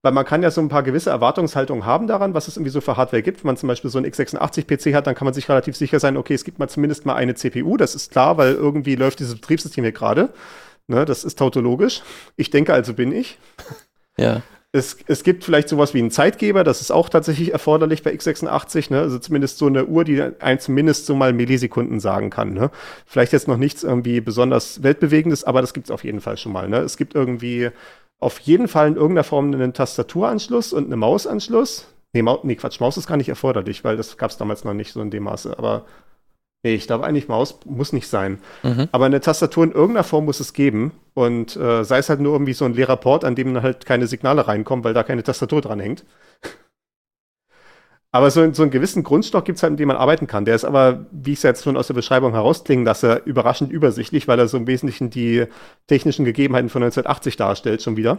Weil 0.02 0.12
man 0.12 0.26
kann 0.26 0.44
ja 0.44 0.52
so 0.52 0.62
ein 0.62 0.70
paar 0.70 0.84
gewisse 0.84 1.10
Erwartungshaltungen 1.10 1.86
haben 1.86 2.06
daran, 2.06 2.36
was 2.36 2.48
es 2.48 2.58
irgendwie 2.58 2.70
so 2.70 2.82
für 2.82 2.98
Hardware 2.98 3.24
gibt. 3.24 3.44
Wenn 3.44 3.48
man 3.48 3.58
zum 3.58 3.68
Beispiel 3.68 3.90
so 3.90 3.98
einen 3.98 4.06
x86-PC 4.06 4.94
hat, 4.94 5.08
dann 5.08 5.16
kann 5.16 5.26
man 5.26 5.34
sich 5.34 5.50
relativ 5.50 5.76
sicher 5.76 6.00
sein, 6.00 6.18
okay, 6.18 6.36
es 6.36 6.44
gibt 6.44 6.60
mal 6.60 6.68
zumindest 6.68 7.08
mal 7.08 7.16
eine 7.16 7.34
CPU, 7.34 7.76
das 7.78 7.96
ist 7.96 8.12
klar, 8.12 8.38
weil 8.38 8.54
irgendwie 8.54 8.96
läuft 8.96 9.20
dieses 9.20 9.36
Betriebssystem 9.36 9.84
hier 9.84 9.94
gerade. 9.94 10.30
Ne, 10.88 11.06
das 11.06 11.24
ist 11.24 11.40
tautologisch. 11.40 12.02
Ich 12.36 12.50
denke, 12.50 12.74
also 12.74 12.94
bin 12.94 13.12
ich. 13.12 13.38
Ja. 14.18 14.44
Es, 14.72 14.98
es 15.08 15.24
gibt 15.24 15.46
vielleicht 15.46 15.70
sowas 15.70 15.94
wie 15.94 16.00
einen 16.00 16.12
Zeitgeber, 16.12 16.66
das 16.66 16.82
ist 16.82 16.92
auch 16.92 17.08
tatsächlich 17.08 17.54
erforderlich 17.54 18.04
bei 18.04 18.12
x86, 18.12 18.92
ne? 18.92 19.00
also 19.00 19.18
zumindest 19.20 19.58
so 19.58 19.68
eine 19.68 19.86
Uhr, 19.86 20.04
die 20.04 20.22
ein 20.22 20.60
zumindest 20.60 21.06
so 21.06 21.16
mal 21.16 21.32
Millisekunden 21.32 22.02
sagen 22.02 22.30
kann. 22.30 22.54
Ne? 22.54 22.72
Vielleicht 23.06 23.32
jetzt 23.32 23.48
noch 23.48 23.56
nichts 23.56 23.84
irgendwie 23.84 24.20
besonders 24.20 24.84
weltbewegendes, 24.84 25.46
aber 25.46 25.62
das 25.62 25.74
gibt 25.74 25.88
es 25.88 25.92
auf 25.92 26.04
jeden 26.04 26.20
Fall 26.20 26.36
schon 26.36 26.52
mal. 26.52 26.68
Ne? 26.68 26.80
Es 26.80 26.98
gibt 26.98 27.16
irgendwie 27.16 27.70
auf 28.20 28.40
jeden 28.40 28.68
Fall 28.68 28.90
in 28.90 28.96
irgendeiner 28.96 29.24
Form 29.24 29.54
einen 29.54 29.74
Tastaturanschluss 29.74 30.74
und 30.74 30.86
einen 30.86 31.00
Mausanschluss. 31.00 31.88
Nee, 32.12 32.22
Mau 32.22 32.40
nee, 32.44 32.56
Quatsch, 32.56 32.80
Maus 32.80 32.98
ist 32.98 33.08
gar 33.08 33.18
nicht 33.18 33.30
erforderlich, 33.30 33.84
weil 33.84 33.98
das 33.98 34.18
gab 34.18 34.30
es 34.30 34.38
damals 34.38 34.64
noch 34.66 34.74
nicht 34.74 34.92
so 34.92 35.02
in 35.02 35.10
dem 35.10 35.24
Maße, 35.24 35.58
aber 35.58 35.86
Nee, 36.66 36.74
ich 36.74 36.88
glaube 36.88 37.06
eigentlich, 37.06 37.28
Maus 37.28 37.60
muss 37.66 37.94
nicht 37.94 38.08
sein. 38.08 38.40
Mhm. 38.64 38.90
Aber 38.92 39.06
eine 39.06 39.22
Tastatur 39.22 39.66
in 39.66 39.72
irgendeiner 39.72 40.04
Form 40.04 40.26
muss 40.26 40.40
es 40.40 40.52
geben. 40.52 40.94
Und 41.14 41.56
äh, 41.56 41.84
sei 41.84 42.00
es 42.00 42.10
halt 42.10 42.22
nur 42.22 42.34
irgendwie 42.34 42.54
so 42.54 42.66
ein 42.66 42.74
leerer 42.74 42.98
Port, 42.98 43.24
an 43.24 43.36
dem 43.36 43.62
halt 43.62 43.86
keine 43.86 44.08
Signale 44.08 44.48
reinkommen, 44.48 44.84
weil 44.84 44.96
da 44.96 45.04
keine 45.04 45.22
Tastatur 45.22 45.62
dran 45.62 45.80
hängt. 45.80 46.06
aber 48.12 48.32
so, 48.32 48.52
so 48.52 48.64
einen 48.64 48.72
gewissen 48.72 49.04
Grundstock 49.04 49.46
gibt 49.46 49.58
es 49.58 49.64
halt, 49.64 49.74
mit 49.74 49.80
dem 49.80 49.90
man 49.90 49.98
arbeiten 49.98 50.26
kann. 50.26 50.46
Der 50.46 50.56
ist 50.56 50.66
aber, 50.66 51.06
wie 51.12 51.34
ich 51.34 51.40
es 51.40 51.44
jetzt 51.44 51.64
schon 51.64 51.78
aus 51.78 51.86
der 51.86 51.94
Beschreibung 51.94 52.32
herausklingen 52.32 52.84
lasse, 52.84 53.22
überraschend 53.26 53.72
übersichtlich, 53.72 54.28
weil 54.28 54.40
er 54.40 54.48
so 54.48 54.58
im 54.58 54.66
Wesentlichen 54.66 55.12
die 55.12 55.46
technischen 55.86 56.26
Gegebenheiten 56.26 56.70
von 56.70 56.82
1980 56.82 57.38
darstellt, 57.38 57.84
schon 57.84 57.96
wieder. 57.96 58.18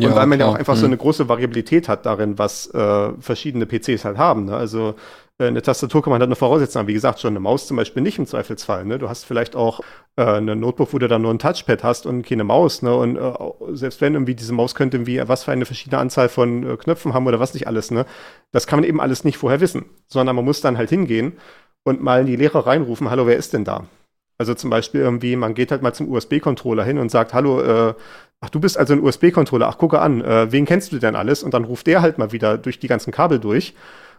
Ja, 0.00 0.08
und 0.08 0.16
weil 0.16 0.26
man 0.26 0.40
ja 0.40 0.46
klar. 0.46 0.48
auch 0.48 0.58
einfach 0.58 0.74
so 0.76 0.86
Mhm. 0.86 0.92
eine 0.94 0.96
große 0.96 1.28
Variabilität 1.28 1.88
hat 1.88 2.04
darin, 2.06 2.36
was 2.38 2.66
äh, 2.74 3.12
verschiedene 3.20 3.66
PCs 3.66 4.04
halt 4.04 4.18
haben. 4.18 4.46
Ne? 4.46 4.56
Also 4.56 4.96
eine 5.38 5.62
Tastatur 5.62 6.02
kann 6.02 6.10
man 6.10 6.20
halt 6.20 6.28
nur 6.28 6.36
voraussetzen, 6.36 6.78
aber 6.78 6.88
wie 6.88 6.92
gesagt, 6.92 7.20
schon 7.20 7.32
eine 7.32 7.40
Maus 7.40 7.66
zum 7.66 7.76
Beispiel 7.76 8.02
nicht 8.02 8.18
im 8.18 8.26
Zweifelsfall. 8.26 8.84
Ne? 8.84 8.98
Du 8.98 9.08
hast 9.08 9.24
vielleicht 9.24 9.56
auch 9.56 9.80
äh, 10.16 10.24
eine 10.24 10.54
Notebook, 10.56 10.92
wo 10.92 10.98
du 10.98 11.08
dann 11.08 11.22
nur 11.22 11.32
ein 11.32 11.38
Touchpad 11.38 11.82
hast 11.82 12.06
und 12.06 12.26
keine 12.26 12.44
Maus. 12.44 12.82
Ne? 12.82 12.94
Und 12.94 13.16
äh, 13.16 13.32
selbst 13.74 14.00
wenn 14.00 14.14
irgendwie 14.14 14.34
diese 14.34 14.52
Maus 14.52 14.74
könnte 14.74 14.98
irgendwie 14.98 15.26
was 15.26 15.44
für 15.44 15.52
eine 15.52 15.64
verschiedene 15.64 16.00
Anzahl 16.00 16.28
von 16.28 16.68
äh, 16.68 16.76
Knöpfen 16.76 17.14
haben 17.14 17.26
oder 17.26 17.40
was 17.40 17.54
nicht 17.54 17.66
alles, 17.66 17.90
ne? 17.90 18.06
das 18.52 18.66
kann 18.66 18.80
man 18.80 18.88
eben 18.88 19.00
alles 19.00 19.24
nicht 19.24 19.38
vorher 19.38 19.60
wissen, 19.60 19.86
sondern 20.06 20.36
man 20.36 20.44
muss 20.44 20.60
dann 20.60 20.78
halt 20.78 20.90
hingehen 20.90 21.32
und 21.84 22.02
mal 22.02 22.20
in 22.20 22.26
die 22.26 22.36
Lehre 22.36 22.66
reinrufen, 22.66 23.10
hallo, 23.10 23.26
wer 23.26 23.36
ist 23.36 23.52
denn 23.52 23.64
da? 23.64 23.86
Also 24.38 24.54
zum 24.54 24.70
Beispiel 24.70 25.00
irgendwie, 25.00 25.36
man 25.36 25.54
geht 25.54 25.70
halt 25.70 25.82
mal 25.82 25.92
zum 25.92 26.10
USB-Controller 26.10 26.84
hin 26.84 26.98
und 26.98 27.10
sagt, 27.10 27.34
hallo, 27.34 27.60
äh, 27.60 27.94
ach, 28.40 28.50
du 28.50 28.60
bist 28.60 28.78
also 28.78 28.92
ein 28.92 29.02
USB-Controller, 29.02 29.68
ach, 29.68 29.78
gucke 29.78 30.00
an, 30.00 30.20
äh, 30.20 30.50
wen 30.50 30.64
kennst 30.64 30.92
du 30.92 30.98
denn 30.98 31.16
alles? 31.16 31.42
Und 31.42 31.54
dann 31.54 31.64
ruft 31.64 31.86
der 31.86 32.02
halt 32.02 32.18
mal 32.18 32.32
wieder 32.32 32.58
durch 32.58 32.78
die 32.78 32.88
ganzen 32.88 33.12
Kabel 33.12 33.38
durch 33.38 33.74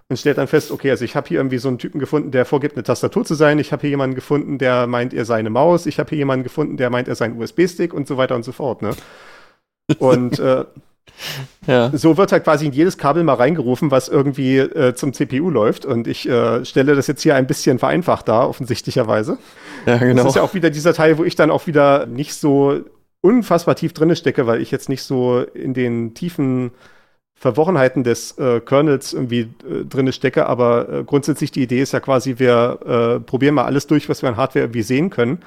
und 0.10 0.18
stellt 0.18 0.38
dann 0.38 0.48
fest, 0.48 0.72
okay, 0.72 0.92
also 0.92 1.06
ich 1.06 1.16
habe 1.16 1.28
hier 1.28 1.40
irgendwie 1.40 1.58
so 1.58 1.68
einen 1.68 1.80
Typen 1.80 2.00
gefunden, 2.00 2.32
der 2.32 2.46
vorgibt, 2.46 2.76
eine 2.76 2.84
Tastatur 2.84 3.26
zu 3.26 3.34
sein, 3.36 3.60
ich 3.60 3.72
habe 3.72 3.82
hier 3.82 3.92
jemanden 3.92 4.16
gefunden, 4.16 4.58
der 4.58 4.88
meint, 4.88 5.14
er 5.14 5.26
sei 5.26 5.38
eine 5.38 5.50
Maus, 5.50 5.86
ich 5.86 6.00
habe 6.00 6.10
hier 6.10 6.20
jemanden 6.20 6.44
gefunden, 6.44 6.78
der 6.78 6.90
meint, 6.90 7.08
er 7.08 7.16
sei 7.16 7.26
ein 7.26 7.38
USB-Stick 7.38 7.94
und 7.94 8.08
so 8.08 8.18
weiter 8.18 8.36
und 8.36 8.44
so 8.44 8.52
fort, 8.52 8.82
ne? 8.82 8.92
Und 10.00 10.40
äh, 10.40 10.66
Ja. 11.68 11.92
so 11.94 12.18
wird 12.18 12.32
halt 12.32 12.44
quasi 12.44 12.66
in 12.66 12.74
jedes 12.74 12.98
Kabel 12.98 13.24
mal 13.24 13.36
reingerufen, 13.36 13.90
was 13.92 14.10
irgendwie 14.10 14.58
äh, 14.58 14.96
zum 14.96 15.14
CPU 15.14 15.50
läuft. 15.50 15.86
Und 15.86 16.08
ich 16.08 16.28
äh, 16.28 16.66
stelle 16.66 16.96
das 16.96 17.08
jetzt 17.08 17.22
hier 17.22 17.36
ein 17.36 17.48
bisschen 17.48 17.80
vereinfacht 17.80 18.28
dar, 18.28 18.50
offensichtlicherweise. 18.50 19.38
ja, 19.86 19.98
genau. 19.98 20.24
Das 20.24 20.32
ist 20.32 20.36
ja 20.36 20.42
auch 20.42 20.54
wieder 20.54 20.70
dieser 20.70 20.94
Teil, 20.94 21.18
wo 21.18 21.24
ich 21.24 21.36
dann 21.36 21.52
auch 21.52 21.68
wieder 21.68 22.06
nicht 22.06 22.34
so 22.34 22.82
unfassbar 23.22 23.76
tief 23.76 23.94
drinne 23.94 24.18
stecke, 24.18 24.46
weil 24.48 24.62
ich 24.62 24.72
jetzt 24.72 24.90
nicht 24.90 25.04
so 25.04 25.40
in 25.40 25.74
den 25.74 26.14
tiefen 26.14 26.72
Verworrenheiten 27.44 28.06
des 28.06 28.38
äh, 28.38 28.62
Kernels 28.62 29.12
irgendwie 29.12 29.42
äh, 29.70 29.84
drinne 29.84 30.14
stecke. 30.14 30.46
Aber 30.48 30.88
äh, 30.90 31.04
grundsätzlich 31.04 31.52
die 31.52 31.62
Idee 31.62 31.82
ist 31.82 31.92
ja 31.92 32.00
quasi, 32.00 32.40
wir 32.40 32.80
äh, 32.86 33.20
probieren 33.20 33.56
mal 33.56 33.66
alles 33.66 33.86
durch, 33.86 34.08
was 34.08 34.22
wir 34.22 34.30
an 34.30 34.38
Hardware 34.38 34.64
irgendwie 34.64 34.82
sehen 34.82 35.10
können. 35.10 35.40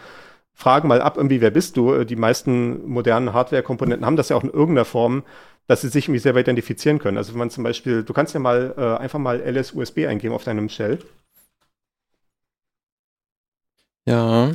Fragen 0.52 0.88
mal 0.88 1.00
ab, 1.00 1.16
irgendwie, 1.16 1.40
wer 1.40 1.50
bist 1.50 1.76
du? 1.78 1.94
Äh, 1.94 2.04
Die 2.04 2.16
meisten 2.16 2.86
modernen 2.86 3.32
Hardware-Komponenten 3.32 4.04
haben 4.04 4.16
das 4.16 4.28
ja 4.28 4.36
auch 4.36 4.44
in 4.44 4.50
irgendeiner 4.50 4.84
Form, 4.84 5.22
dass 5.68 5.80
sie 5.80 5.88
sich 5.88 6.06
irgendwie 6.06 6.20
selber 6.20 6.40
identifizieren 6.40 6.98
können. 6.98 7.16
Also 7.16 7.32
wenn 7.32 7.38
man 7.38 7.50
zum 7.50 7.64
Beispiel, 7.64 8.02
du 8.02 8.12
kannst 8.12 8.34
ja 8.34 8.40
mal 8.40 8.74
äh, 8.76 9.02
einfach 9.02 9.18
mal 9.18 9.40
LS-USB 9.40 10.06
eingeben 10.06 10.34
auf 10.34 10.44
deinem 10.44 10.68
Shell. 10.68 10.98
ja. 14.06 14.52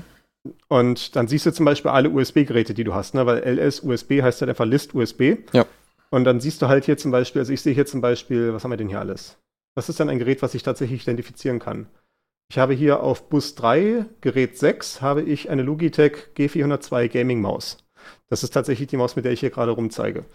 Und 0.69 1.15
dann 1.15 1.27
siehst 1.27 1.45
du 1.45 1.51
zum 1.51 1.65
Beispiel 1.65 1.91
alle 1.91 2.09
USB-Geräte, 2.09 2.73
die 2.73 2.83
du 2.83 2.95
hast, 2.95 3.13
ne? 3.13 3.25
weil 3.27 3.43
LS-USB 3.43 4.21
heißt 4.23 4.41
halt 4.41 4.49
einfach 4.49 4.65
List-USB. 4.65 5.37
Ja. 5.53 5.65
Und 6.11 6.25
dann 6.25 6.39
siehst 6.39 6.61
du 6.61 6.67
halt 6.67 6.85
hier 6.85 6.97
zum 6.97 7.11
Beispiel, 7.11 7.41
also 7.41 7.53
ich 7.53 7.61
sehe 7.61 7.73
hier 7.73 7.85
zum 7.85 8.01
Beispiel, 8.01 8.53
was 8.53 8.63
haben 8.63 8.71
wir 8.71 8.77
denn 8.77 8.89
hier 8.89 8.99
alles? 8.99 9.37
Das 9.75 9.89
ist 9.89 9.99
dann 9.99 10.09
ein 10.09 10.19
Gerät, 10.19 10.41
was 10.41 10.53
ich 10.53 10.63
tatsächlich 10.63 11.03
identifizieren 11.03 11.59
kann. 11.59 11.87
Ich 12.51 12.57
habe 12.57 12.73
hier 12.73 13.01
auf 13.01 13.29
Bus 13.29 13.55
3, 13.55 14.05
Gerät 14.19 14.57
6, 14.57 15.01
habe 15.01 15.21
ich 15.21 15.49
eine 15.49 15.61
Logitech 15.61 16.27
G402 16.35 17.07
Gaming 17.07 17.39
Maus. 17.41 17.77
Das 18.29 18.43
ist 18.43 18.51
tatsächlich 18.51 18.89
die 18.89 18.97
Maus, 18.97 19.15
mit 19.15 19.23
der 19.23 19.31
ich 19.31 19.39
hier 19.39 19.51
gerade 19.51 19.71
rumzeige. 19.71 20.25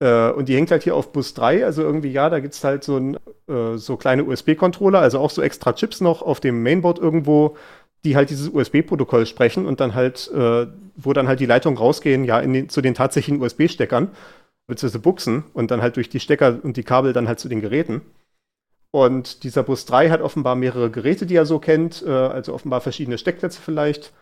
Äh, 0.00 0.30
und 0.32 0.50
die 0.50 0.56
hängt 0.56 0.70
halt 0.70 0.82
hier 0.82 0.94
auf 0.94 1.12
Bus 1.12 1.32
3, 1.32 1.64
also 1.64 1.82
irgendwie, 1.82 2.12
ja, 2.12 2.28
da 2.28 2.40
gibt 2.40 2.52
es 2.52 2.62
halt 2.62 2.84
so, 2.84 2.98
ein, 2.98 3.16
äh, 3.48 3.78
so 3.78 3.96
kleine 3.96 4.24
USB-Controller, 4.24 4.98
also 4.98 5.18
auch 5.18 5.30
so 5.30 5.40
extra 5.40 5.72
Chips 5.72 6.02
noch 6.02 6.20
auf 6.20 6.40
dem 6.40 6.62
Mainboard 6.62 6.98
irgendwo, 6.98 7.56
die 8.04 8.16
halt 8.16 8.28
dieses 8.28 8.50
USB-Protokoll 8.50 9.24
sprechen 9.24 9.64
und 9.64 9.80
dann 9.80 9.94
halt, 9.94 10.30
äh, 10.34 10.66
wo 10.96 11.14
dann 11.14 11.26
halt 11.26 11.40
die 11.40 11.46
Leitungen 11.46 11.78
rausgehen, 11.78 12.24
ja, 12.24 12.42
den, 12.42 12.68
zu 12.68 12.82
den 12.82 12.92
tatsächlichen 12.92 13.40
USB-Steckern, 13.40 14.10
beziehungsweise 14.66 15.00
Buchsen 15.00 15.44
und 15.54 15.70
dann 15.70 15.82
halt 15.82 15.96
durch 15.96 16.08
die 16.08 16.20
Stecker 16.20 16.58
und 16.62 16.76
die 16.76 16.82
Kabel 16.82 17.12
dann 17.12 17.28
halt 17.28 17.40
zu 17.40 17.48
den 17.48 17.60
Geräten. 17.60 18.02
Und 18.90 19.44
dieser 19.44 19.62
Bus 19.62 19.84
3 19.84 20.10
hat 20.10 20.22
offenbar 20.22 20.56
mehrere 20.56 20.90
Geräte, 20.90 21.26
die 21.26 21.36
er 21.36 21.46
so 21.46 21.58
kennt, 21.58 22.02
äh, 22.06 22.10
also 22.10 22.54
offenbar 22.54 22.80
verschiedene 22.80 23.18
Steckplätze 23.18 23.60
vielleicht. 23.60 24.12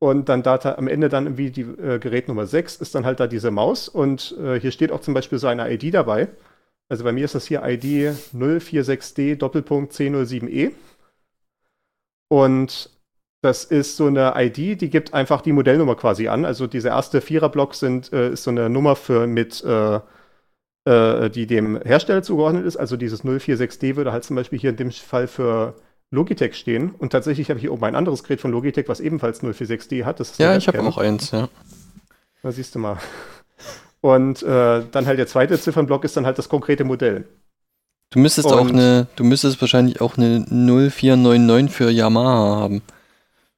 Und 0.00 0.28
dann 0.28 0.42
da 0.42 0.58
am 0.76 0.86
Ende 0.86 1.08
dann 1.08 1.26
irgendwie 1.26 1.50
die 1.50 1.62
äh, 1.62 1.98
Gerät 1.98 2.28
Nummer 2.28 2.46
6 2.46 2.76
ist 2.76 2.94
dann 2.94 3.04
halt 3.04 3.20
da 3.20 3.26
diese 3.26 3.50
Maus. 3.50 3.88
Und 3.88 4.36
äh, 4.38 4.60
hier 4.60 4.70
steht 4.70 4.92
auch 4.92 5.00
zum 5.00 5.14
Beispiel 5.14 5.38
so 5.38 5.46
eine 5.48 5.72
ID 5.72 5.94
dabei. 5.94 6.28
Also 6.88 7.04
bei 7.04 7.12
mir 7.12 7.24
ist 7.24 7.34
das 7.34 7.46
hier 7.46 7.62
ID 7.64 8.14
046D 8.34 9.36
Doppelpunkt 9.36 9.92
C07E. 9.92 10.72
Und 12.28 12.90
das 13.40 13.64
ist 13.64 13.96
so 13.96 14.06
eine 14.06 14.34
ID, 14.36 14.80
die 14.80 14.90
gibt 14.90 15.14
einfach 15.14 15.40
die 15.40 15.52
Modellnummer 15.52 15.94
quasi 15.94 16.28
an. 16.28 16.44
Also 16.44 16.66
diese 16.66 16.88
erste 16.88 17.20
Viererblock 17.20 17.74
sind, 17.74 18.12
äh, 18.12 18.30
ist 18.30 18.44
so 18.44 18.50
eine 18.50 18.68
Nummer 18.68 18.96
für 18.96 19.26
mit, 19.26 19.62
äh, 19.64 20.00
äh, 20.84 21.30
die 21.30 21.46
dem 21.46 21.80
Hersteller 21.80 22.22
zugeordnet 22.22 22.66
ist. 22.66 22.76
Also 22.76 22.96
dieses 22.96 23.24
046D 23.24 23.96
würde 23.96 24.12
halt 24.12 24.24
zum 24.24 24.36
Beispiel 24.36 24.58
hier 24.58 24.70
in 24.70 24.76
dem 24.76 24.90
Fall 24.90 25.28
für 25.28 25.74
Logitech 26.10 26.56
stehen. 26.56 26.90
Und 26.90 27.10
tatsächlich 27.10 27.48
habe 27.50 27.58
ich 27.58 27.62
hier 27.62 27.72
oben 27.72 27.84
ein 27.84 27.94
anderes 27.94 28.24
Gerät 28.24 28.40
von 28.40 28.50
Logitech, 28.50 28.88
was 28.88 28.98
ebenfalls 28.98 29.42
046D 29.42 30.04
hat. 30.04 30.20
ja, 30.38 30.56
ich 30.56 30.66
habe 30.66 30.80
auch 30.82 30.98
eins, 30.98 31.30
ja. 31.30 31.48
Da 32.42 32.52
siehst 32.52 32.74
du 32.74 32.80
mal. 32.80 32.98
Und 34.00 34.42
äh, 34.42 34.82
dann 34.90 35.06
halt 35.06 35.18
der 35.18 35.26
zweite 35.26 35.58
Ziffernblock 35.60 36.04
ist 36.04 36.16
dann 36.16 36.24
halt 36.24 36.38
das 36.38 36.48
konkrete 36.48 36.84
Modell. 36.84 37.24
Du 38.10 38.20
müsstest 38.20 38.48
Und 38.48 38.54
auch 38.54 38.68
eine, 38.68 39.06
du 39.16 39.24
müsstest 39.24 39.60
wahrscheinlich 39.60 40.00
auch 40.00 40.16
eine 40.16 40.46
0499 40.48 41.70
für 41.70 41.90
Yamaha 41.90 42.60
haben. 42.60 42.82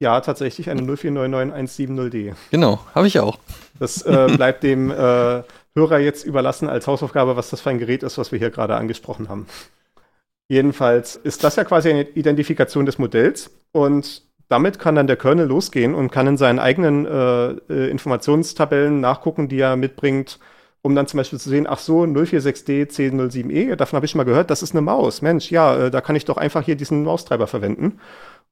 Ja, 0.01 0.19
tatsächlich 0.19 0.67
eine 0.67 0.81
0499170D. 0.81 2.33
Genau, 2.49 2.79
habe 2.95 3.05
ich 3.05 3.19
auch. 3.19 3.37
Das 3.77 4.01
äh, 4.01 4.29
bleibt 4.35 4.63
dem 4.63 4.89
äh, 4.89 5.43
Hörer 5.75 5.99
jetzt 5.99 6.25
überlassen 6.25 6.67
als 6.67 6.87
Hausaufgabe, 6.87 7.35
was 7.35 7.51
das 7.51 7.61
für 7.61 7.69
ein 7.69 7.77
Gerät 7.77 8.01
ist, 8.01 8.17
was 8.17 8.31
wir 8.31 8.39
hier 8.39 8.49
gerade 8.49 8.75
angesprochen 8.75 9.29
haben. 9.29 9.45
Jedenfalls 10.49 11.17
ist 11.17 11.43
das 11.43 11.55
ja 11.55 11.65
quasi 11.65 11.91
eine 11.91 12.01
Identifikation 12.01 12.87
des 12.87 12.97
Modells 12.97 13.51
und 13.73 14.23
damit 14.49 14.79
kann 14.79 14.95
dann 14.95 15.05
der 15.05 15.17
Kernel 15.17 15.45
losgehen 15.45 15.93
und 15.93 16.11
kann 16.11 16.25
in 16.25 16.37
seinen 16.37 16.57
eigenen 16.57 17.05
äh, 17.05 17.51
äh 17.69 17.89
Informationstabellen 17.91 19.01
nachgucken, 19.01 19.49
die 19.49 19.59
er 19.59 19.75
mitbringt, 19.75 20.39
um 20.81 20.95
dann 20.95 21.05
zum 21.05 21.19
Beispiel 21.19 21.39
zu 21.39 21.47
sehen, 21.47 21.67
ach 21.69 21.77
so, 21.77 22.01
046D 22.01 22.89
C07E, 22.89 23.75
davon 23.75 23.97
habe 23.97 24.07
ich 24.07 24.11
schon 24.11 24.17
mal 24.17 24.23
gehört, 24.23 24.49
das 24.49 24.63
ist 24.63 24.71
eine 24.71 24.81
Maus. 24.81 25.21
Mensch, 25.21 25.51
ja, 25.51 25.77
äh, 25.77 25.91
da 25.91 26.01
kann 26.01 26.15
ich 26.15 26.25
doch 26.25 26.37
einfach 26.37 26.63
hier 26.65 26.75
diesen 26.75 27.03
Maustreiber 27.03 27.45
verwenden 27.45 27.99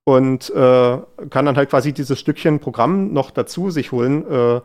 und 0.10 0.49
äh, 0.49 0.97
kann 1.30 1.45
dann 1.45 1.55
halt 1.55 1.70
quasi 1.70 1.93
dieses 1.93 2.20
Stückchen 2.20 2.60
Programm 2.60 3.14
noch 3.14 3.30
dazu 3.30 3.70
sich 3.70 3.91
holen, 3.91 4.26
äh, 4.28 4.60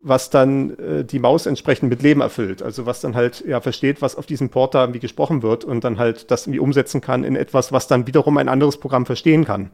was 0.00 0.30
dann 0.30 0.78
äh, 0.78 1.04
die 1.04 1.18
Maus 1.18 1.46
entsprechend 1.46 1.90
mit 1.90 2.02
Leben 2.02 2.20
erfüllt. 2.20 2.62
Also 2.62 2.86
was 2.86 3.00
dann 3.00 3.16
halt 3.16 3.44
ja 3.44 3.60
versteht, 3.60 4.00
was 4.00 4.14
auf 4.14 4.26
diesem 4.26 4.48
Port 4.48 4.76
da 4.76 4.84
irgendwie 4.84 5.00
gesprochen 5.00 5.42
wird 5.42 5.64
und 5.64 5.82
dann 5.82 5.98
halt 5.98 6.30
das 6.30 6.46
irgendwie 6.46 6.60
umsetzen 6.60 7.00
kann 7.00 7.24
in 7.24 7.34
etwas, 7.34 7.72
was 7.72 7.88
dann 7.88 8.06
wiederum 8.06 8.36
ein 8.36 8.48
anderes 8.48 8.76
Programm 8.76 9.06
verstehen 9.06 9.44
kann. 9.44 9.72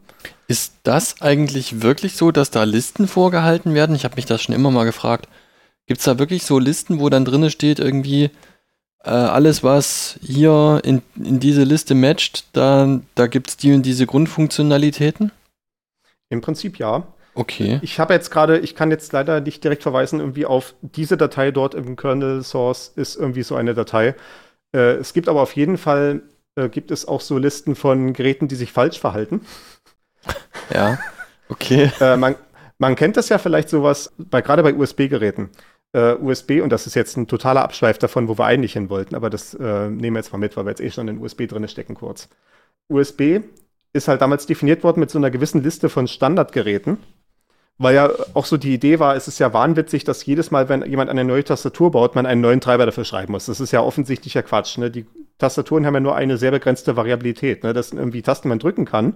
Ist 0.49 0.77
das 0.83 1.21
eigentlich 1.21 1.83
wirklich 1.83 2.17
so, 2.17 2.31
dass 2.31 2.51
da 2.51 2.65
Listen 2.65 3.07
vorgehalten 3.07 3.75
werden? 3.75 3.95
Ich 3.95 4.05
habe 4.05 4.17
mich 4.17 4.25
das 4.25 4.41
schon 4.41 4.55
immer 4.55 4.71
mal 4.71 4.85
gefragt. 4.85 5.29
Gibt 5.87 5.99
es 5.99 6.07
da 6.07 6.19
wirklich 6.19 6.45
so 6.45 6.59
Listen, 6.59 7.01
wo 7.01 7.11
dann 7.11 7.27
drinne 7.27 7.51
steht 7.51 7.81
irgendwie 7.81 8.31
äh, 9.05 9.11
alles, 9.11 9.65
was 9.65 10.19
hier 10.23 10.81
in, 10.85 11.03
in 11.17 11.41
diese 11.41 11.65
Liste 11.65 11.95
matcht, 11.95 12.47
da, 12.53 13.01
da 13.15 13.27
gibt 13.27 13.51
es 13.51 13.57
die 13.57 13.73
und 13.73 13.83
diese 13.83 14.07
Grundfunktionalitäten? 14.07 15.33
Im 16.29 16.41
Prinzip 16.41 16.79
ja. 16.79 17.07
Okay. 17.35 17.81
Ich 17.83 17.99
habe 17.99 18.15
jetzt 18.15 18.31
gerade, 18.31 18.59
ich 18.59 18.75
kann 18.75 18.91
jetzt 18.91 19.13
leider 19.13 19.41
nicht 19.41 19.65
direkt 19.65 19.83
verweisen, 19.83 20.21
irgendwie 20.21 20.47
auf 20.47 20.75
diese 20.83 21.17
Datei 21.17 21.51
dort 21.51 21.75
im 21.75 21.97
Kernel 21.97 22.43
Source 22.43 22.93
ist 22.95 23.17
irgendwie 23.17 23.43
so 23.43 23.57
eine 23.57 23.75
Datei. 23.75 24.15
Äh, 24.75 24.97
es 24.97 25.15
gibt 25.15 25.29
aber 25.29 25.41
auf 25.41 25.57
jeden 25.57 25.79
Fall, 25.79 26.23
äh, 26.57 26.69
gibt 26.69 26.91
es 26.91 27.09
auch 27.09 27.21
so 27.21 27.39
Listen 27.39 27.75
von 27.75 28.13
Geräten, 28.13 28.49
die 28.49 28.57
sich 28.57 28.73
falsch 28.73 29.01
verhalten. 29.01 29.41
Ja, 30.73 30.99
okay. 31.49 31.91
äh, 32.01 32.17
man, 32.17 32.37
man 32.79 32.97
kennt 32.97 33.17
das 33.17 33.29
ja 33.29 33.39
vielleicht 33.39 33.69
sowas, 33.69 34.13
bei, 34.19 34.43
gerade 34.43 34.63
bei 34.63 34.75
USB-Geräten. 34.75 35.51
Äh, 35.93 36.15
USB, 36.15 36.63
und 36.63 36.71
das 36.71 36.87
ist 36.87 36.95
jetzt 36.95 37.17
ein 37.17 37.29
totaler 37.29 37.63
Abschweif 37.63 37.99
davon, 37.99 38.29
wo 38.29 38.39
wir 38.39 38.47
eigentlich 38.47 38.73
hin 38.73 38.89
wollten, 38.89 39.15
aber 39.15 39.29
das 39.29 39.55
äh, 39.55 39.91
nehmen 39.91 40.17
wir 40.17 40.21
jetzt 40.21 40.33
mal 40.33 40.39
mit, 40.39 40.57
weil 40.57 40.65
wir 40.65 40.71
jetzt 40.71 40.81
eh 40.81 40.91
schon 40.91 41.09
in 41.09 41.19
USB 41.19 41.47
drin 41.47 41.69
stecken 41.69 41.95
kurz. 41.95 42.29
USB 42.89 43.41
ist 43.93 44.09
halt 44.09 44.23
damals 44.23 44.47
definiert 44.47 44.85
worden 44.85 45.01
mit 45.01 45.11
so 45.11 45.19
einer 45.19 45.31
gewissen 45.31 45.63
Liste 45.63 45.91
von 45.91 46.09
Standardgeräten, 46.09 46.97
weil 47.79 47.95
ja 47.95 48.11
auch 48.35 48.47
so 48.47 48.57
die 48.57 48.73
Idee 48.73 49.01
war, 49.01 49.17
es 49.17 49.29
ist 49.29 49.39
ja 49.39 49.53
wahnwitzig, 49.53 50.05
dass 50.05 50.25
jedes 50.25 50.51
Mal, 50.51 50.69
wenn 50.69 50.83
jemand 50.83 51.11
eine 51.11 51.25
neue 51.25 51.45
Tastatur 51.45 51.91
baut, 51.91 52.15
man 52.15 52.27
einen 52.27 52.41
neuen 52.41 52.61
Treiber 52.61 52.87
dafür 52.87 53.05
schreiben 53.05 53.33
muss. 53.33 53.47
Das 53.47 53.61
ist 53.61 53.73
ja 53.73 53.83
offensichtlicher 53.83 54.43
Quatsch. 54.43 54.79
Ne? 54.79 54.91
Die 54.91 55.07
Tastaturen 55.39 55.85
haben 55.85 55.95
ja 55.95 56.01
nur 56.01 56.15
eine 56.15 56.39
sehr 56.39 56.53
begrenzte 56.53 56.97
Variabilität. 56.97 57.65
Ne? 57.65 57.73
Das 57.73 57.89
sind 57.89 57.99
irgendwie 57.99 58.23
Tasten, 58.23 58.49
man 58.49 58.59
drücken 58.59 58.85
kann. 58.85 59.15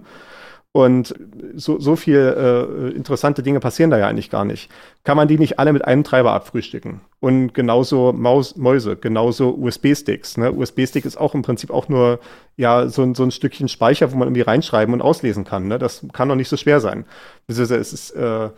Und 0.73 1.15
so, 1.55 1.79
so 1.79 1.95
viel 1.95 2.19
äh, 2.19 2.95
interessante 2.95 3.41
Dinge 3.41 3.59
passieren 3.59 3.89
da 3.89 3.97
ja 3.97 4.07
eigentlich 4.07 4.29
gar 4.29 4.45
nicht. 4.45 4.69
Kann 5.03 5.17
man 5.17 5.27
die 5.27 5.39
nicht 5.39 5.57
alle 5.57 5.73
mit 5.73 5.85
einem 5.85 6.03
Treiber 6.03 6.33
abfrühstücken? 6.33 7.01
Und 7.19 7.53
genauso 7.55 8.13
Maus, 8.13 8.57
Mäuse, 8.57 8.95
genauso 8.95 9.55
USB-Sticks. 9.55 10.37
Ne? 10.37 10.51
USB-Stick 10.51 11.05
ist 11.05 11.17
auch 11.17 11.33
im 11.33 11.41
Prinzip 11.41 11.71
auch 11.71 11.89
nur 11.89 12.19
ja 12.57 12.89
so, 12.89 13.11
so 13.15 13.23
ein 13.23 13.31
Stückchen 13.31 13.69
Speicher, 13.69 14.11
wo 14.11 14.17
man 14.17 14.27
irgendwie 14.27 14.41
reinschreiben 14.41 14.93
und 14.93 15.01
auslesen 15.01 15.45
kann. 15.45 15.67
Ne? 15.67 15.79
Das 15.79 16.05
kann 16.13 16.29
doch 16.29 16.35
nicht 16.35 16.49
so 16.49 16.57
schwer 16.57 16.79
sein. 16.79 17.05
Beziehungsweise 17.47 17.79
es 17.81 17.93
ist 17.93 18.11
äh, 18.11 18.49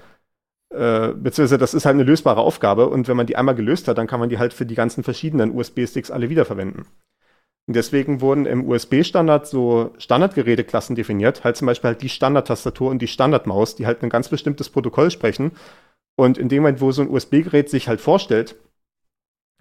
äh, 0.72 1.14
beziehungsweise 1.14 1.58
das 1.58 1.74
ist 1.74 1.86
halt 1.86 1.96
eine 1.96 2.04
lösbare 2.04 2.42
Aufgabe 2.42 2.90
und 2.90 3.08
wenn 3.08 3.18
man 3.18 3.26
die 3.26 3.36
einmal 3.38 3.56
gelöst 3.56 3.88
hat, 3.88 3.98
dann 3.98 4.08
kann 4.08 4.20
man 4.20 4.30
die 4.30 4.38
halt 4.38 4.54
für 4.54 4.66
die 4.66 4.76
ganzen 4.76 5.04
verschiedenen 5.04 5.56
USB-Sticks 5.56 6.12
alle 6.12 6.30
wiederverwenden. 6.30 6.86
Und 7.70 7.76
deswegen 7.76 8.20
wurden 8.20 8.48
im 8.48 8.68
USB-Standard 8.68 9.46
so 9.46 9.94
Standardgeräteklassen 10.00 10.96
definiert, 10.96 11.44
halt 11.44 11.56
zum 11.56 11.68
Beispiel 11.68 11.90
halt 11.90 12.02
die 12.02 12.10
Standardtastatur 12.10 12.90
und 12.90 13.00
die 13.00 13.08
Standardmaus, 13.08 13.76
die 13.76 13.86
halt 13.86 14.02
ein 14.02 14.10
ganz 14.10 14.28
bestimmtes 14.28 14.70
Protokoll 14.70 15.12
sprechen. 15.12 15.52
Und 16.16 16.40
in 16.40 16.50
dem 16.50 16.64
Moment, 16.64 16.82
wo 16.82 16.92
so 16.92 17.04
ein 17.04 17.12
USB-Gerät 17.12 17.70
sich 17.70 17.88
halt 17.88 18.02
vorstellt, 18.02 18.56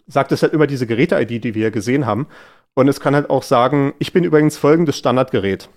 sagt 0.07 0.33
es 0.33 0.43
halt 0.43 0.55
immer 0.55 0.67
diese 0.67 0.87
Geräte-ID, 0.87 1.45
die 1.45 1.55
wir 1.55 1.65
hier 1.65 1.71
gesehen 1.71 2.07
haben. 2.07 2.29
Und 2.73 2.89
es 2.89 2.99
kann 2.99 3.15
halt 3.15 3.29
auch 3.29 3.43
sagen, 3.43 3.93
ich 3.99 4.15
bin 4.15 4.25
übrigens 4.25 4.57
folgendes 4.57 4.97
Standardgerät. 4.97 5.69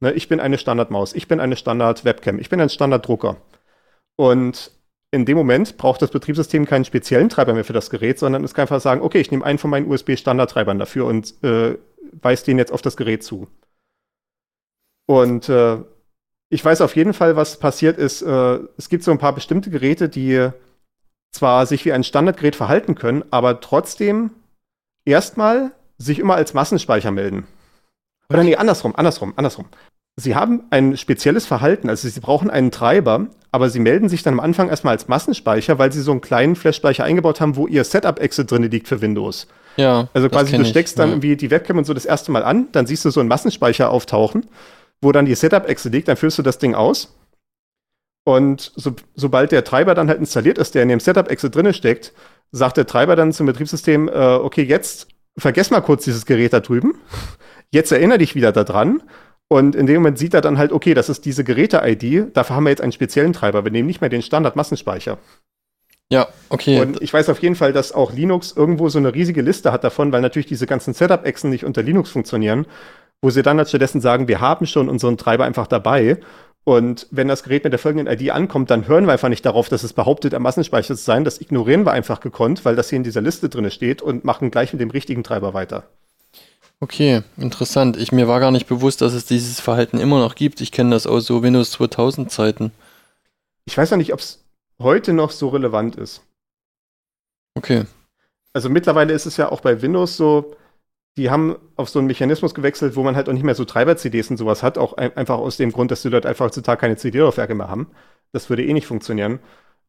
Ne, 0.00 0.10
ich 0.10 0.26
bin 0.26 0.40
eine 0.40 0.58
Standardmaus, 0.58 1.14
ich 1.14 1.28
bin 1.28 1.38
eine 1.38 1.54
Standard-Webcam, 1.54 2.40
ich 2.40 2.48
bin 2.50 2.60
ein 2.60 2.68
Standarddrucker. 2.68 3.36
Und 4.16 4.72
in 5.10 5.24
dem 5.24 5.36
Moment 5.36 5.76
braucht 5.76 6.02
das 6.02 6.10
Betriebssystem 6.10 6.66
keinen 6.66 6.84
speziellen 6.84 7.28
Treiber 7.28 7.54
mehr 7.54 7.64
für 7.64 7.72
das 7.72 7.90
Gerät, 7.90 8.18
sondern 8.18 8.44
es 8.44 8.54
kann 8.54 8.62
einfach 8.62 8.80
sagen, 8.80 9.02
okay, 9.02 9.20
ich 9.20 9.30
nehme 9.30 9.44
einen 9.44 9.58
von 9.58 9.70
meinen 9.70 9.90
USB-Standardtreibern 9.90 10.78
dafür 10.78 11.06
und 11.06 11.42
äh, 11.42 11.78
weise 12.12 12.44
den 12.44 12.58
jetzt 12.58 12.72
auf 12.72 12.82
das 12.82 12.96
Gerät 12.96 13.22
zu. 13.22 13.48
Und 15.06 15.48
äh, 15.48 15.78
ich 16.48 16.64
weiß 16.64 16.80
auf 16.80 16.96
jeden 16.96 17.14
Fall, 17.14 17.36
was 17.36 17.58
passiert 17.58 17.98
ist. 17.98 18.22
Äh, 18.22 18.58
es 18.76 18.88
gibt 18.88 19.04
so 19.04 19.10
ein 19.10 19.18
paar 19.18 19.34
bestimmte 19.34 19.70
Geräte, 19.70 20.08
die 20.08 20.50
zwar 21.32 21.66
sich 21.66 21.84
wie 21.84 21.92
ein 21.92 22.04
Standardgerät 22.04 22.56
verhalten 22.56 22.94
können, 22.94 23.24
aber 23.30 23.60
trotzdem 23.60 24.30
erstmal 25.04 25.72
sich 25.98 26.18
immer 26.18 26.34
als 26.34 26.54
Massenspeicher 26.54 27.10
melden. 27.10 27.46
Oder 28.28 28.42
nee, 28.42 28.56
andersrum, 28.56 28.94
andersrum, 28.96 29.34
andersrum. 29.36 29.66
Sie 30.18 30.34
haben 30.34 30.62
ein 30.70 30.96
spezielles 30.96 31.44
Verhalten, 31.44 31.90
also 31.90 32.08
Sie 32.08 32.20
brauchen 32.20 32.50
einen 32.50 32.70
Treiber, 32.70 33.26
aber 33.52 33.68
Sie 33.68 33.80
melden 33.80 34.08
sich 34.08 34.22
dann 34.22 34.34
am 34.34 34.40
Anfang 34.40 34.70
erstmal 34.70 34.92
als 34.92 35.08
Massenspeicher, 35.08 35.78
weil 35.78 35.92
Sie 35.92 36.00
so 36.00 36.10
einen 36.10 36.22
kleinen 36.22 36.56
Flash-Speicher 36.56 37.04
eingebaut 37.04 37.40
haben, 37.42 37.56
wo 37.56 37.66
Ihr 37.66 37.84
Setup-Exit 37.84 38.50
drin 38.50 38.62
liegt 38.62 38.88
für 38.88 39.02
Windows. 39.02 39.46
Ja. 39.76 40.08
Also 40.14 40.30
quasi 40.30 40.56
du 40.56 40.64
steckst 40.64 40.94
ich, 40.94 40.96
dann 40.96 41.10
ja. 41.10 41.14
irgendwie 41.14 41.36
die 41.36 41.50
Webcam 41.50 41.76
und 41.76 41.84
so 41.84 41.92
das 41.92 42.06
erste 42.06 42.32
Mal 42.32 42.44
an, 42.44 42.68
dann 42.72 42.86
siehst 42.86 43.04
du 43.04 43.10
so 43.10 43.20
einen 43.20 43.28
Massenspeicher 43.28 43.90
auftauchen, 43.90 44.46
wo 45.02 45.12
dann 45.12 45.26
die 45.26 45.34
Setup-Exit 45.34 45.92
liegt, 45.92 46.08
dann 46.08 46.16
führst 46.16 46.38
du 46.38 46.42
das 46.42 46.58
Ding 46.58 46.74
aus. 46.74 47.14
Und 48.24 48.72
so, 48.74 48.94
sobald 49.14 49.52
der 49.52 49.64
Treiber 49.64 49.94
dann 49.94 50.08
halt 50.08 50.18
installiert 50.18 50.56
ist, 50.56 50.74
der 50.74 50.82
in 50.82 50.88
dem 50.88 51.00
Setup-Exit 51.00 51.54
drin 51.54 51.72
steckt, 51.74 52.14
sagt 52.52 52.78
der 52.78 52.86
Treiber 52.86 53.16
dann 53.16 53.32
zum 53.32 53.46
Betriebssystem, 53.46 54.08
äh, 54.08 54.12
okay, 54.12 54.62
jetzt 54.62 55.08
vergess 55.36 55.70
mal 55.70 55.82
kurz 55.82 56.04
dieses 56.04 56.24
Gerät 56.24 56.54
da 56.54 56.60
drüben. 56.60 56.94
Jetzt 57.70 57.92
erinnere 57.92 58.18
dich 58.18 58.34
wieder 58.34 58.52
daran 58.52 59.02
und 59.48 59.76
in 59.76 59.86
dem 59.86 59.96
Moment 59.96 60.18
sieht 60.18 60.34
er 60.34 60.40
dann 60.40 60.58
halt, 60.58 60.72
okay, 60.72 60.94
das 60.94 61.08
ist 61.08 61.24
diese 61.24 61.44
Geräte-ID, 61.44 62.36
dafür 62.36 62.56
haben 62.56 62.64
wir 62.64 62.70
jetzt 62.70 62.82
einen 62.82 62.92
speziellen 62.92 63.32
Treiber. 63.32 63.64
Wir 63.64 63.70
nehmen 63.70 63.86
nicht 63.86 64.00
mehr 64.00 64.10
den 64.10 64.22
Standard-Massenspeicher. 64.22 65.18
Ja, 66.10 66.28
okay. 66.50 66.80
Und 66.80 67.02
ich 67.02 67.12
weiß 67.12 67.28
auf 67.30 67.40
jeden 67.40 67.56
Fall, 67.56 67.72
dass 67.72 67.92
auch 67.92 68.12
Linux 68.12 68.52
irgendwo 68.52 68.88
so 68.88 68.98
eine 68.98 69.14
riesige 69.14 69.42
Liste 69.42 69.72
hat 69.72 69.82
davon, 69.82 70.12
weil 70.12 70.20
natürlich 70.20 70.46
diese 70.46 70.66
ganzen 70.66 70.94
Setup-Echsen 70.94 71.50
nicht 71.50 71.64
unter 71.64 71.82
Linux 71.82 72.10
funktionieren, 72.10 72.66
wo 73.22 73.30
sie 73.30 73.42
dann 73.42 73.58
halt 73.58 73.68
stattdessen 73.68 74.00
sagen, 74.00 74.28
wir 74.28 74.40
haben 74.40 74.66
schon 74.66 74.88
unseren 74.88 75.16
Treiber 75.16 75.44
einfach 75.44 75.66
dabei. 75.66 76.18
Und 76.64 77.06
wenn 77.12 77.28
das 77.28 77.44
Gerät 77.44 77.62
mit 77.62 77.72
der 77.72 77.78
folgenden 77.78 78.12
ID 78.12 78.30
ankommt, 78.30 78.70
dann 78.70 78.88
hören 78.88 79.06
wir 79.06 79.12
einfach 79.12 79.28
nicht 79.28 79.46
darauf, 79.46 79.68
dass 79.68 79.84
es 79.84 79.92
behauptet, 79.92 80.34
am 80.34 80.42
Massenspeicher 80.42 80.96
zu 80.96 81.02
sein. 81.02 81.24
Das 81.24 81.40
ignorieren 81.40 81.86
wir 81.86 81.92
einfach 81.92 82.20
gekonnt, 82.20 82.64
weil 82.64 82.74
das 82.74 82.88
hier 82.88 82.96
in 82.96 83.04
dieser 83.04 83.20
Liste 83.20 83.48
drin 83.48 83.70
steht 83.70 84.02
und 84.02 84.24
machen 84.24 84.50
gleich 84.50 84.72
mit 84.72 84.80
dem 84.80 84.90
richtigen 84.90 85.22
Treiber 85.22 85.54
weiter. 85.54 85.84
Okay, 86.80 87.22
interessant. 87.38 87.96
Ich, 87.96 88.12
mir 88.12 88.28
war 88.28 88.40
gar 88.40 88.50
nicht 88.50 88.66
bewusst, 88.66 89.00
dass 89.00 89.14
es 89.14 89.24
dieses 89.24 89.60
Verhalten 89.60 89.98
immer 89.98 90.20
noch 90.20 90.34
gibt. 90.34 90.60
Ich 90.60 90.72
kenne 90.72 90.90
das 90.90 91.06
aus 91.06 91.26
so 91.26 91.42
Windows 91.42 91.70
2000 91.72 92.30
Zeiten. 92.30 92.72
Ich 93.64 93.76
weiß 93.76 93.90
noch 93.90 93.98
nicht, 93.98 94.12
ob 94.12 94.20
es 94.20 94.44
heute 94.78 95.12
noch 95.12 95.30
so 95.30 95.48
relevant 95.48 95.96
ist. 95.96 96.22
Okay. 97.54 97.84
Also 98.52 98.68
mittlerweile 98.68 99.14
ist 99.14 99.26
es 99.26 99.38
ja 99.38 99.50
auch 99.50 99.62
bei 99.62 99.80
Windows 99.80 100.16
so, 100.16 100.54
die 101.16 101.30
haben 101.30 101.56
auf 101.76 101.88
so 101.88 101.98
einen 101.98 102.08
Mechanismus 102.08 102.54
gewechselt, 102.54 102.94
wo 102.94 103.02
man 103.02 103.16
halt 103.16 103.28
auch 103.28 103.32
nicht 103.32 103.42
mehr 103.42 103.54
so 103.54 103.64
Treiber-CDs 103.64 104.30
und 104.30 104.36
sowas 104.36 104.62
hat, 104.62 104.76
auch 104.76 104.92
ein, 104.94 105.16
einfach 105.16 105.38
aus 105.38 105.56
dem 105.56 105.72
Grund, 105.72 105.90
dass 105.90 106.02
die 106.02 106.10
dort 106.10 106.26
einfach 106.26 106.44
heutzutage 106.44 106.80
keine 106.80 106.96
CD-Laufwerke 106.96 107.54
mehr 107.54 107.68
haben. 107.68 107.88
Das 108.32 108.50
würde 108.50 108.64
eh 108.64 108.72
nicht 108.74 108.86
funktionieren. 108.86 109.40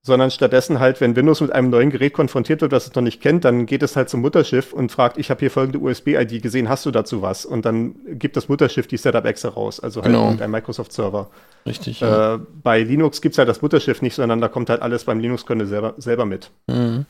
Sondern 0.03 0.31
stattdessen 0.31 0.79
halt, 0.79 1.01
wenn 1.01 1.15
Windows 1.17 1.41
mit 1.41 1.51
einem 1.51 1.69
neuen 1.69 1.89
Gerät 1.89 2.13
konfrontiert 2.13 2.61
wird, 2.61 2.71
das 2.71 2.87
es 2.87 2.95
noch 2.95 3.01
nicht 3.01 3.19
kennt, 3.21 3.43
dann 3.43 3.65
geht 3.65 3.83
es 3.83 3.95
halt 3.97 4.09
zum 4.09 4.21
Mutterschiff 4.21 4.71
und 4.71 4.89
fragt, 4.91 5.17
ich 5.17 5.29
habe 5.29 5.39
hier 5.41 5.51
folgende 5.51 5.79
USB-ID 5.79 6.41
gesehen, 6.41 6.69
hast 6.69 6.85
du 6.85 6.91
dazu 6.91 7.21
was? 7.21 7.45
Und 7.45 7.65
dann 7.65 7.95
gibt 8.13 8.37
das 8.37 8.47
Mutterschiff 8.47 8.87
die 8.87 8.95
Setup-Exe 8.95 9.49
raus, 9.49 9.79
also 9.81 10.01
halt 10.01 10.13
Genau. 10.13 10.25
irgendein 10.25 10.51
Microsoft-Server. 10.51 11.29
Richtig. 11.65 11.99
Ja. 11.99 12.35
Äh, 12.35 12.39
bei 12.63 12.81
Linux 12.83 13.21
gibt 13.21 13.33
es 13.33 13.37
halt 13.39 13.49
das 13.49 13.61
Mutterschiff 13.61 14.01
nicht, 14.01 14.15
sondern 14.15 14.39
da 14.39 14.47
kommt 14.47 14.69
halt 14.69 14.81
alles 14.81 15.03
beim 15.03 15.19
Linux-Kernel 15.19 15.67
selber, 15.67 15.93
selber 15.97 16.25
mit. 16.25 16.51
Mhm. 16.67 17.05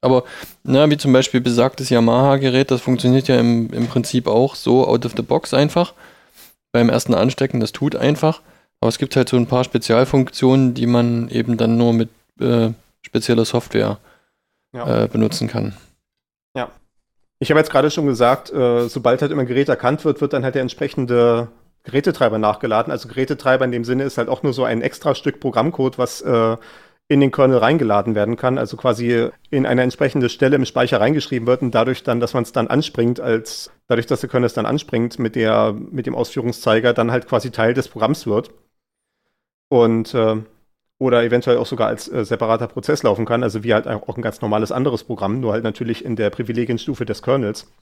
Aber, 0.00 0.24
na, 0.64 0.90
wie 0.90 0.96
zum 0.96 1.12
Beispiel 1.12 1.40
besagtes 1.42 1.90
Yamaha-Gerät, 1.90 2.70
das 2.70 2.80
funktioniert 2.80 3.28
ja 3.28 3.38
im, 3.38 3.70
im 3.72 3.86
Prinzip 3.86 4.26
auch 4.26 4.54
so 4.54 4.88
out 4.88 5.04
of 5.06 5.12
the 5.14 5.22
box 5.22 5.52
einfach. 5.54 5.92
Beim 6.72 6.88
ersten 6.88 7.14
Anstecken, 7.14 7.60
das 7.60 7.72
tut 7.72 7.94
einfach. 7.94 8.40
Aber 8.80 8.88
es 8.88 8.98
gibt 8.98 9.14
halt 9.14 9.28
so 9.28 9.36
ein 9.36 9.46
paar 9.46 9.62
Spezialfunktionen, 9.62 10.72
die 10.72 10.86
man 10.86 11.28
eben 11.28 11.58
dann 11.58 11.76
nur 11.76 11.92
mit 11.92 12.08
äh, 12.40 12.72
spezieller 13.02 13.44
Software 13.44 13.98
Ja. 14.72 15.04
äh, 15.04 15.08
benutzen 15.08 15.48
kann. 15.48 15.74
Ich 17.42 17.50
habe 17.50 17.58
jetzt 17.58 17.70
gerade 17.70 17.90
schon 17.90 18.04
gesagt, 18.04 18.52
äh, 18.52 18.86
sobald 18.88 19.22
halt 19.22 19.32
immer 19.32 19.40
ein 19.40 19.46
Gerät 19.46 19.70
erkannt 19.70 20.04
wird, 20.04 20.20
wird 20.20 20.34
dann 20.34 20.44
halt 20.44 20.54
der 20.56 20.62
entsprechende 20.62 21.48
Gerätetreiber 21.84 22.36
nachgeladen. 22.38 22.90
Also 22.92 23.08
Gerätetreiber 23.08 23.64
in 23.64 23.72
dem 23.72 23.84
Sinne 23.84 24.04
ist 24.04 24.18
halt 24.18 24.28
auch 24.28 24.42
nur 24.42 24.52
so 24.52 24.64
ein 24.64 24.82
extra 24.82 25.14
Stück 25.14 25.40
Programmcode, 25.40 25.96
was 25.96 26.20
äh, 26.20 26.58
in 27.08 27.20
den 27.20 27.32
Kernel 27.32 27.56
reingeladen 27.56 28.14
werden 28.14 28.36
kann. 28.36 28.58
Also 28.58 28.76
quasi 28.76 29.30
in 29.48 29.64
eine 29.64 29.80
entsprechende 29.80 30.28
Stelle 30.28 30.54
im 30.56 30.66
Speicher 30.66 31.00
reingeschrieben 31.00 31.46
wird 31.48 31.62
und 31.62 31.74
dadurch 31.74 32.02
dann, 32.02 32.20
dass 32.20 32.34
man 32.34 32.42
es 32.42 32.52
dann 32.52 32.68
anspringt, 32.68 33.20
als 33.20 33.70
dadurch, 33.88 34.06
dass 34.06 34.20
der 34.20 34.28
Kernel 34.28 34.46
es 34.46 34.52
dann 34.54 34.66
anspringt 34.66 35.18
mit 35.18 35.34
der 35.34 35.72
mit 35.72 36.04
dem 36.04 36.14
Ausführungszeiger, 36.14 36.92
dann 36.92 37.10
halt 37.10 37.26
quasi 37.26 37.50
Teil 37.50 37.72
des 37.72 37.88
Programms 37.88 38.26
wird. 38.26 38.50
Und 39.70 40.12
äh, 40.12 40.36
oder 41.00 41.24
eventuell 41.24 41.56
auch 41.56 41.66
sogar 41.66 41.88
als 41.88 42.08
äh, 42.08 42.24
separater 42.24 42.68
Prozess 42.68 43.02
laufen 43.02 43.24
kann, 43.24 43.42
also 43.42 43.64
wie 43.64 43.72
halt 43.72 43.88
auch 43.88 44.16
ein 44.16 44.22
ganz 44.22 44.42
normales 44.42 44.70
anderes 44.70 45.02
Programm, 45.02 45.40
nur 45.40 45.52
halt 45.52 45.64
natürlich 45.64 46.04
in 46.04 46.14
der 46.14 46.28
Privilegienstufe 46.28 47.06
des 47.06 47.22
Kernels. 47.22 47.72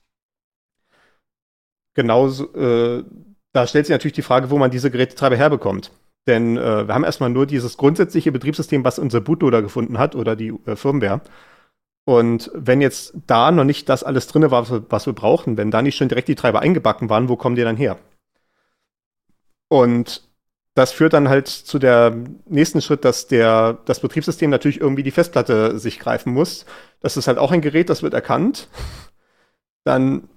Genauso, 1.95 2.55
äh, 2.55 3.05
da 3.53 3.66
stellt 3.66 3.87
sich 3.87 3.93
natürlich 3.93 4.14
die 4.14 4.23
Frage, 4.23 4.51
wo 4.51 4.59
man 4.59 4.71
diese 4.71 4.91
Gerätetreiber 4.91 5.37
herbekommt. 5.37 5.91
Denn 6.29 6.57
äh, 6.57 6.87
wir 6.87 6.95
haben 6.95 7.03
erstmal 7.03 7.31
nur 7.31 7.45
dieses 7.45 7.77
grundsätzliche 7.77 8.31
Betriebssystem, 8.31 8.85
was 8.85 9.01
unser 9.01 9.21
Bootloader 9.21 9.62
gefunden 9.62 9.99
hat 9.99 10.14
oder 10.14 10.37
die 10.37 10.55
äh, 10.66 10.77
Firmware. 10.77 11.21
Und 12.05 12.53
wenn 12.55 12.81
jetzt 12.81 13.14
da 13.27 13.51
noch 13.51 13.64
nicht 13.64 13.89
das 13.89 14.05
alles 14.05 14.29
drin 14.29 14.43
war, 14.43 14.62
was 14.62 14.71
wir, 14.71 14.87
was 14.91 15.07
wir 15.07 15.12
brauchen, 15.12 15.57
wenn 15.57 15.73
da 15.73 15.83
nicht 15.83 15.97
schon 15.97 16.09
direkt 16.09 16.29
die 16.29 16.37
Treiber 16.37 16.61
eingebacken 16.61 17.11
waren, 17.11 17.29
wo 17.29 17.37
kommen 17.37 17.57
die 17.57 17.62
dann 17.62 17.77
her? 17.77 17.99
Und 19.69 20.28
das 20.79 20.93
führt 20.93 21.12
dann 21.12 21.29
halt 21.29 21.49
zu 21.49 21.81
der 21.81 22.14
nächsten 22.47 22.81
Schritt, 22.81 23.05
dass 23.05 23.26
der, 23.26 23.79
das 23.85 23.99
Betriebssystem 23.99 24.49
natürlich 24.49 24.81
irgendwie 24.81 25.03
die 25.03 25.11
Festplatte 25.11 25.76
sich 25.79 25.99
greifen 25.99 26.33
muss. 26.33 26.66
Das 27.01 27.16
ist 27.16 27.26
halt 27.26 27.37
auch 27.37 27.51
ein 27.51 27.61
Gerät, 27.61 27.91
das 27.91 28.05
wird 28.05 28.14
erkannt. 28.14 28.68
Dann 29.83 30.29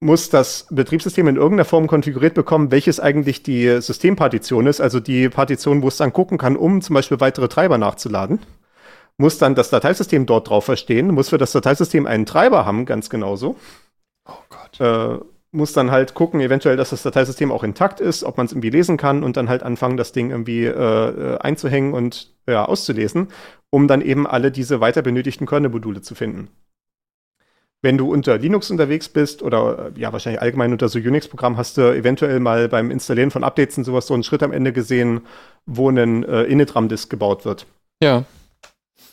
muss 0.00 0.28
das 0.28 0.66
Betriebssystem 0.70 1.28
in 1.28 1.36
irgendeiner 1.36 1.64
Form 1.64 1.86
konfiguriert 1.86 2.34
bekommen, 2.34 2.72
welches 2.72 2.98
eigentlich 2.98 3.44
die 3.44 3.80
Systempartition 3.80 4.66
ist, 4.66 4.80
also 4.80 4.98
die 4.98 5.28
Partition, 5.28 5.82
wo 5.82 5.88
es 5.88 5.96
dann 5.96 6.12
gucken 6.12 6.36
kann, 6.36 6.56
um 6.56 6.82
zum 6.82 6.94
Beispiel 6.94 7.20
weitere 7.20 7.48
Treiber 7.48 7.78
nachzuladen. 7.78 8.40
Muss 9.18 9.38
dann 9.38 9.54
das 9.54 9.70
Dateisystem 9.70 10.26
dort 10.26 10.50
drauf 10.50 10.64
verstehen, 10.64 11.14
muss 11.14 11.28
für 11.28 11.38
das 11.38 11.52
Dateisystem 11.52 12.06
einen 12.06 12.26
Treiber 12.26 12.66
haben, 12.66 12.86
ganz 12.86 13.08
genauso. 13.08 13.56
Oh 14.28 14.32
Gott. 14.50 14.80
Äh, 14.80 15.24
muss 15.56 15.72
dann 15.72 15.90
halt 15.90 16.14
gucken, 16.14 16.40
eventuell, 16.40 16.76
dass 16.76 16.90
das 16.90 17.02
Dateisystem 17.02 17.50
auch 17.50 17.64
intakt 17.64 18.00
ist, 18.00 18.22
ob 18.22 18.36
man 18.36 18.46
es 18.46 18.52
irgendwie 18.52 18.70
lesen 18.70 18.96
kann 18.96 19.24
und 19.24 19.36
dann 19.36 19.48
halt 19.48 19.62
anfangen, 19.62 19.96
das 19.96 20.12
Ding 20.12 20.30
irgendwie 20.30 20.64
äh, 20.64 20.70
äh, 20.70 21.38
einzuhängen 21.38 21.94
und 21.94 22.34
ja, 22.46 22.64
auszulesen, 22.64 23.28
um 23.70 23.88
dann 23.88 24.02
eben 24.02 24.26
alle 24.26 24.52
diese 24.52 24.80
weiter 24.80 25.02
benötigten 25.02 25.46
Kernel-Module 25.46 26.02
zu 26.02 26.14
finden. 26.14 26.48
Wenn 27.82 27.98
du 27.98 28.12
unter 28.12 28.38
Linux 28.38 28.70
unterwegs 28.70 29.08
bist 29.08 29.42
oder 29.42 29.92
äh, 29.96 30.00
ja, 30.00 30.12
wahrscheinlich 30.12 30.42
allgemein 30.42 30.72
unter 30.72 30.88
so 30.88 30.98
Unix-Programm, 30.98 31.56
hast 31.56 31.76
du 31.76 31.94
eventuell 31.94 32.40
mal 32.40 32.68
beim 32.68 32.90
Installieren 32.90 33.30
von 33.30 33.44
Updates 33.44 33.78
und 33.78 33.84
sowas 33.84 34.06
so 34.06 34.14
einen 34.14 34.22
Schritt 34.22 34.42
am 34.42 34.52
Ende 34.52 34.72
gesehen, 34.72 35.22
wo 35.66 35.90
ein 35.90 36.24
äh, 36.24 36.44
Init-RAM-Disk 36.44 37.10
gebaut 37.10 37.44
wird. 37.44 37.66
Ja, 38.02 38.24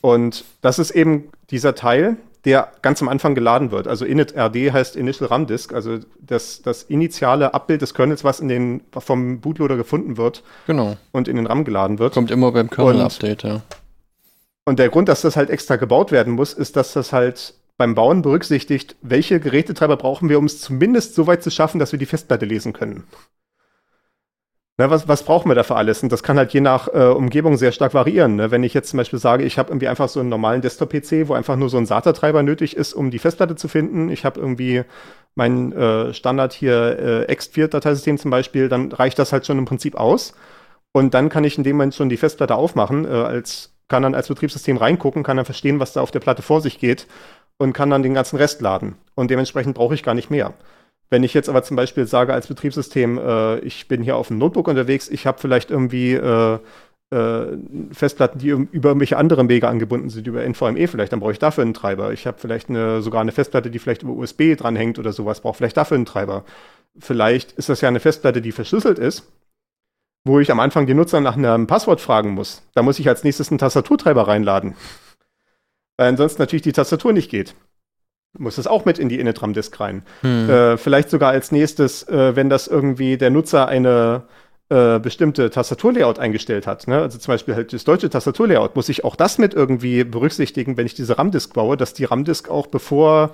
Und 0.01 0.43
das 0.59 0.79
ist 0.79 0.91
eben 0.91 1.29
dieser 1.49 1.75
Teil, 1.75 2.17
der 2.45 2.71
ganz 2.81 3.01
am 3.01 3.07
Anfang 3.07 3.35
geladen 3.35 3.71
wird. 3.71 3.87
Also 3.87 4.05
init.rd 4.05 4.55
heißt 4.55 4.95
Initial 4.95 5.29
RAM 5.29 5.47
Disk, 5.47 5.73
also 5.73 5.99
das, 6.19 6.61
das 6.61 6.83
initiale 6.83 7.53
Abbild 7.53 7.81
des 7.81 7.93
Kernels, 7.93 8.23
was 8.23 8.39
in 8.39 8.49
den, 8.49 8.81
vom 8.91 9.39
Bootloader 9.39 9.77
gefunden 9.77 10.17
wird 10.17 10.43
genau. 10.67 10.97
und 11.11 11.27
in 11.27 11.37
den 11.37 11.47
RAM 11.47 11.63
geladen 11.63 11.99
wird. 11.99 12.13
Kommt 12.13 12.31
immer 12.31 12.51
beim 12.51 12.69
Kernel-Update, 12.69 13.43
ja. 13.43 13.61
Und 14.65 14.79
der 14.79 14.89
Grund, 14.89 15.09
dass 15.09 15.21
das 15.21 15.35
halt 15.35 15.49
extra 15.49 15.75
gebaut 15.75 16.11
werden 16.11 16.33
muss, 16.33 16.53
ist, 16.53 16.75
dass 16.75 16.93
das 16.93 17.11
halt 17.11 17.53
beim 17.77 17.95
Bauen 17.95 18.21
berücksichtigt, 18.21 18.95
welche 19.01 19.39
Gerätetreiber 19.39 19.97
brauchen 19.97 20.29
wir, 20.29 20.39
um 20.39 20.45
es 20.45 20.61
zumindest 20.61 21.15
so 21.15 21.27
weit 21.27 21.43
zu 21.43 21.49
schaffen, 21.49 21.79
dass 21.79 21.91
wir 21.91 21.99
die 21.99 22.05
Festplatte 22.05 22.45
lesen 22.45 22.71
können. 22.71 23.03
Na, 24.77 24.89
was, 24.89 25.07
was 25.07 25.21
brauchen 25.23 25.51
wir 25.51 25.55
dafür 25.55 25.75
alles? 25.75 26.01
Und 26.01 26.11
das 26.11 26.23
kann 26.23 26.37
halt 26.37 26.51
je 26.51 26.59
nach 26.59 26.87
äh, 26.87 27.05
Umgebung 27.05 27.57
sehr 27.57 27.71
stark 27.71 27.93
variieren. 27.93 28.37
Ne? 28.37 28.49
Wenn 28.49 28.63
ich 28.63 28.73
jetzt 28.73 28.89
zum 28.89 28.97
Beispiel 28.97 29.19
sage, 29.19 29.43
ich 29.43 29.59
habe 29.59 29.69
irgendwie 29.69 29.87
einfach 29.87 30.09
so 30.09 30.19
einen 30.19 30.29
normalen 30.29 30.61
Desktop-PC, 30.63 31.27
wo 31.27 31.33
einfach 31.33 31.55
nur 31.57 31.69
so 31.69 31.77
ein 31.77 31.85
SATA-Treiber 31.85 32.41
nötig 32.41 32.75
ist, 32.75 32.93
um 32.93 33.11
die 33.11 33.19
Festplatte 33.19 33.55
zu 33.55 33.67
finden. 33.67 34.09
Ich 34.09 34.25
habe 34.25 34.39
irgendwie 34.39 34.83
mein 35.35 35.73
äh, 35.73 36.13
Standard 36.15 36.53
hier 36.53 37.27
äh, 37.29 37.31
ext4-Dateisystem 37.31 38.17
zum 38.17 38.31
Beispiel, 38.31 38.67
dann 38.67 38.91
reicht 38.91 39.19
das 39.19 39.31
halt 39.31 39.45
schon 39.45 39.59
im 39.59 39.65
Prinzip 39.65 39.93
aus. 39.95 40.33
Und 40.91 41.13
dann 41.13 41.29
kann 41.29 41.43
ich 41.43 41.57
in 41.57 41.63
dem 41.63 41.75
Moment 41.75 41.93
schon 41.93 42.09
die 42.09 42.17
Festplatte 42.17 42.55
aufmachen, 42.55 43.05
äh, 43.05 43.09
als, 43.09 43.75
kann 43.89 44.01
dann 44.01 44.15
als 44.15 44.27
Betriebssystem 44.27 44.77
reingucken, 44.77 45.21
kann 45.21 45.37
dann 45.37 45.45
verstehen, 45.45 45.79
was 45.79 45.93
da 45.93 46.01
auf 46.01 46.11
der 46.11 46.19
Platte 46.19 46.41
vor 46.41 46.61
sich 46.61 46.79
geht 46.79 47.05
und 47.57 47.73
kann 47.73 47.91
dann 47.91 48.01
den 48.01 48.15
ganzen 48.15 48.37
Rest 48.37 48.61
laden. 48.61 48.95
Und 49.13 49.29
dementsprechend 49.29 49.75
brauche 49.75 49.93
ich 49.93 50.01
gar 50.01 50.15
nicht 50.15 50.31
mehr. 50.31 50.53
Wenn 51.13 51.21
ich 51.21 51.35
jetzt 51.35 51.47
aber 51.47 51.61
zum 51.61 51.77
Beispiel 51.77 52.07
sage 52.07 52.33
als 52.33 52.47
Betriebssystem, 52.47 53.19
äh, 53.19 53.59
ich 53.59 53.87
bin 53.87 54.01
hier 54.01 54.17
auf 54.17 54.29
dem 54.29 54.39
Notebook 54.39 54.67
unterwegs, 54.67 55.07
ich 55.09 55.27
habe 55.27 55.37
vielleicht 55.37 55.69
irgendwie 55.69 56.13
äh, 56.13 56.57
äh, 57.11 57.57
Festplatten, 57.91 58.39
die 58.39 58.47
über 58.47 58.89
irgendwelche 58.89 59.17
anderen 59.17 59.47
Wege 59.47 59.67
angebunden 59.67 60.09
sind, 60.09 60.25
über 60.25 60.43
NVMe 60.43 60.87
vielleicht, 60.87 61.13
dann 61.13 61.19
brauche 61.19 61.33
ich 61.33 61.37
dafür 61.37 61.65
einen 61.65 61.75
Treiber. 61.75 62.13
Ich 62.13 62.25
habe 62.25 62.39
vielleicht 62.39 62.67
eine, 62.67 63.03
sogar 63.03 63.21
eine 63.21 63.31
Festplatte, 63.31 63.69
die 63.69 63.77
vielleicht 63.77 64.01
über 64.01 64.13
USB 64.13 64.55
dranhängt 64.57 64.97
oder 64.97 65.13
sowas, 65.13 65.41
brauche 65.41 65.55
vielleicht 65.55 65.77
dafür 65.77 65.97
einen 65.97 66.07
Treiber. 66.07 66.45
Vielleicht 66.97 67.51
ist 67.51 67.69
das 67.69 67.81
ja 67.81 67.89
eine 67.89 67.99
Festplatte, 67.99 68.41
die 68.41 68.51
verschlüsselt 68.51 68.97
ist, 68.97 69.31
wo 70.25 70.39
ich 70.39 70.49
am 70.49 70.59
Anfang 70.59 70.87
den 70.87 70.97
Nutzer 70.97 71.21
nach 71.21 71.37
einem 71.37 71.67
Passwort 71.67 72.01
fragen 72.01 72.31
muss. 72.31 72.63
Da 72.73 72.81
muss 72.81 72.97
ich 72.97 73.07
als 73.07 73.23
nächstes 73.23 73.51
einen 73.51 73.59
Tastaturtreiber 73.59 74.27
reinladen. 74.27 74.73
Weil 75.95 76.09
ansonsten 76.09 76.41
natürlich 76.41 76.63
die 76.63 76.73
Tastatur 76.73 77.13
nicht 77.13 77.29
geht. 77.29 77.53
Muss 78.37 78.55
das 78.55 78.65
auch 78.67 78.85
mit 78.85 78.97
in 78.97 79.09
die 79.09 79.19
Init-RAM-Disk 79.19 79.79
rein. 79.79 80.03
Hm. 80.21 80.49
Äh, 80.49 80.77
vielleicht 80.77 81.09
sogar 81.09 81.31
als 81.31 81.51
nächstes, 81.51 82.07
äh, 82.07 82.35
wenn 82.35 82.49
das 82.49 82.67
irgendwie 82.67 83.17
der 83.17 83.29
Nutzer 83.29 83.67
eine 83.67 84.23
äh, 84.69 84.99
bestimmte 84.99 85.51
Tastaturlayout 85.51 86.17
eingestellt 86.17 86.65
hat. 86.65 86.87
Ne? 86.87 86.99
Also 86.99 87.19
zum 87.19 87.33
Beispiel 87.33 87.53
halt 87.53 87.73
das 87.73 87.83
deutsche 87.83 88.09
Tastaturlayout, 88.09 88.75
muss 88.75 88.89
ich 88.89 89.03
auch 89.03 89.15
das 89.15 89.37
mit 89.37 89.53
irgendwie 89.53 90.03
berücksichtigen, 90.03 90.77
wenn 90.77 90.87
ich 90.87 90.95
diese 90.95 91.17
RAM-Disk 91.17 91.53
baue, 91.53 91.77
dass 91.77 91.93
die 91.93 92.05
RAM-Disk 92.05 92.49
auch 92.49 92.67
bevor 92.67 93.31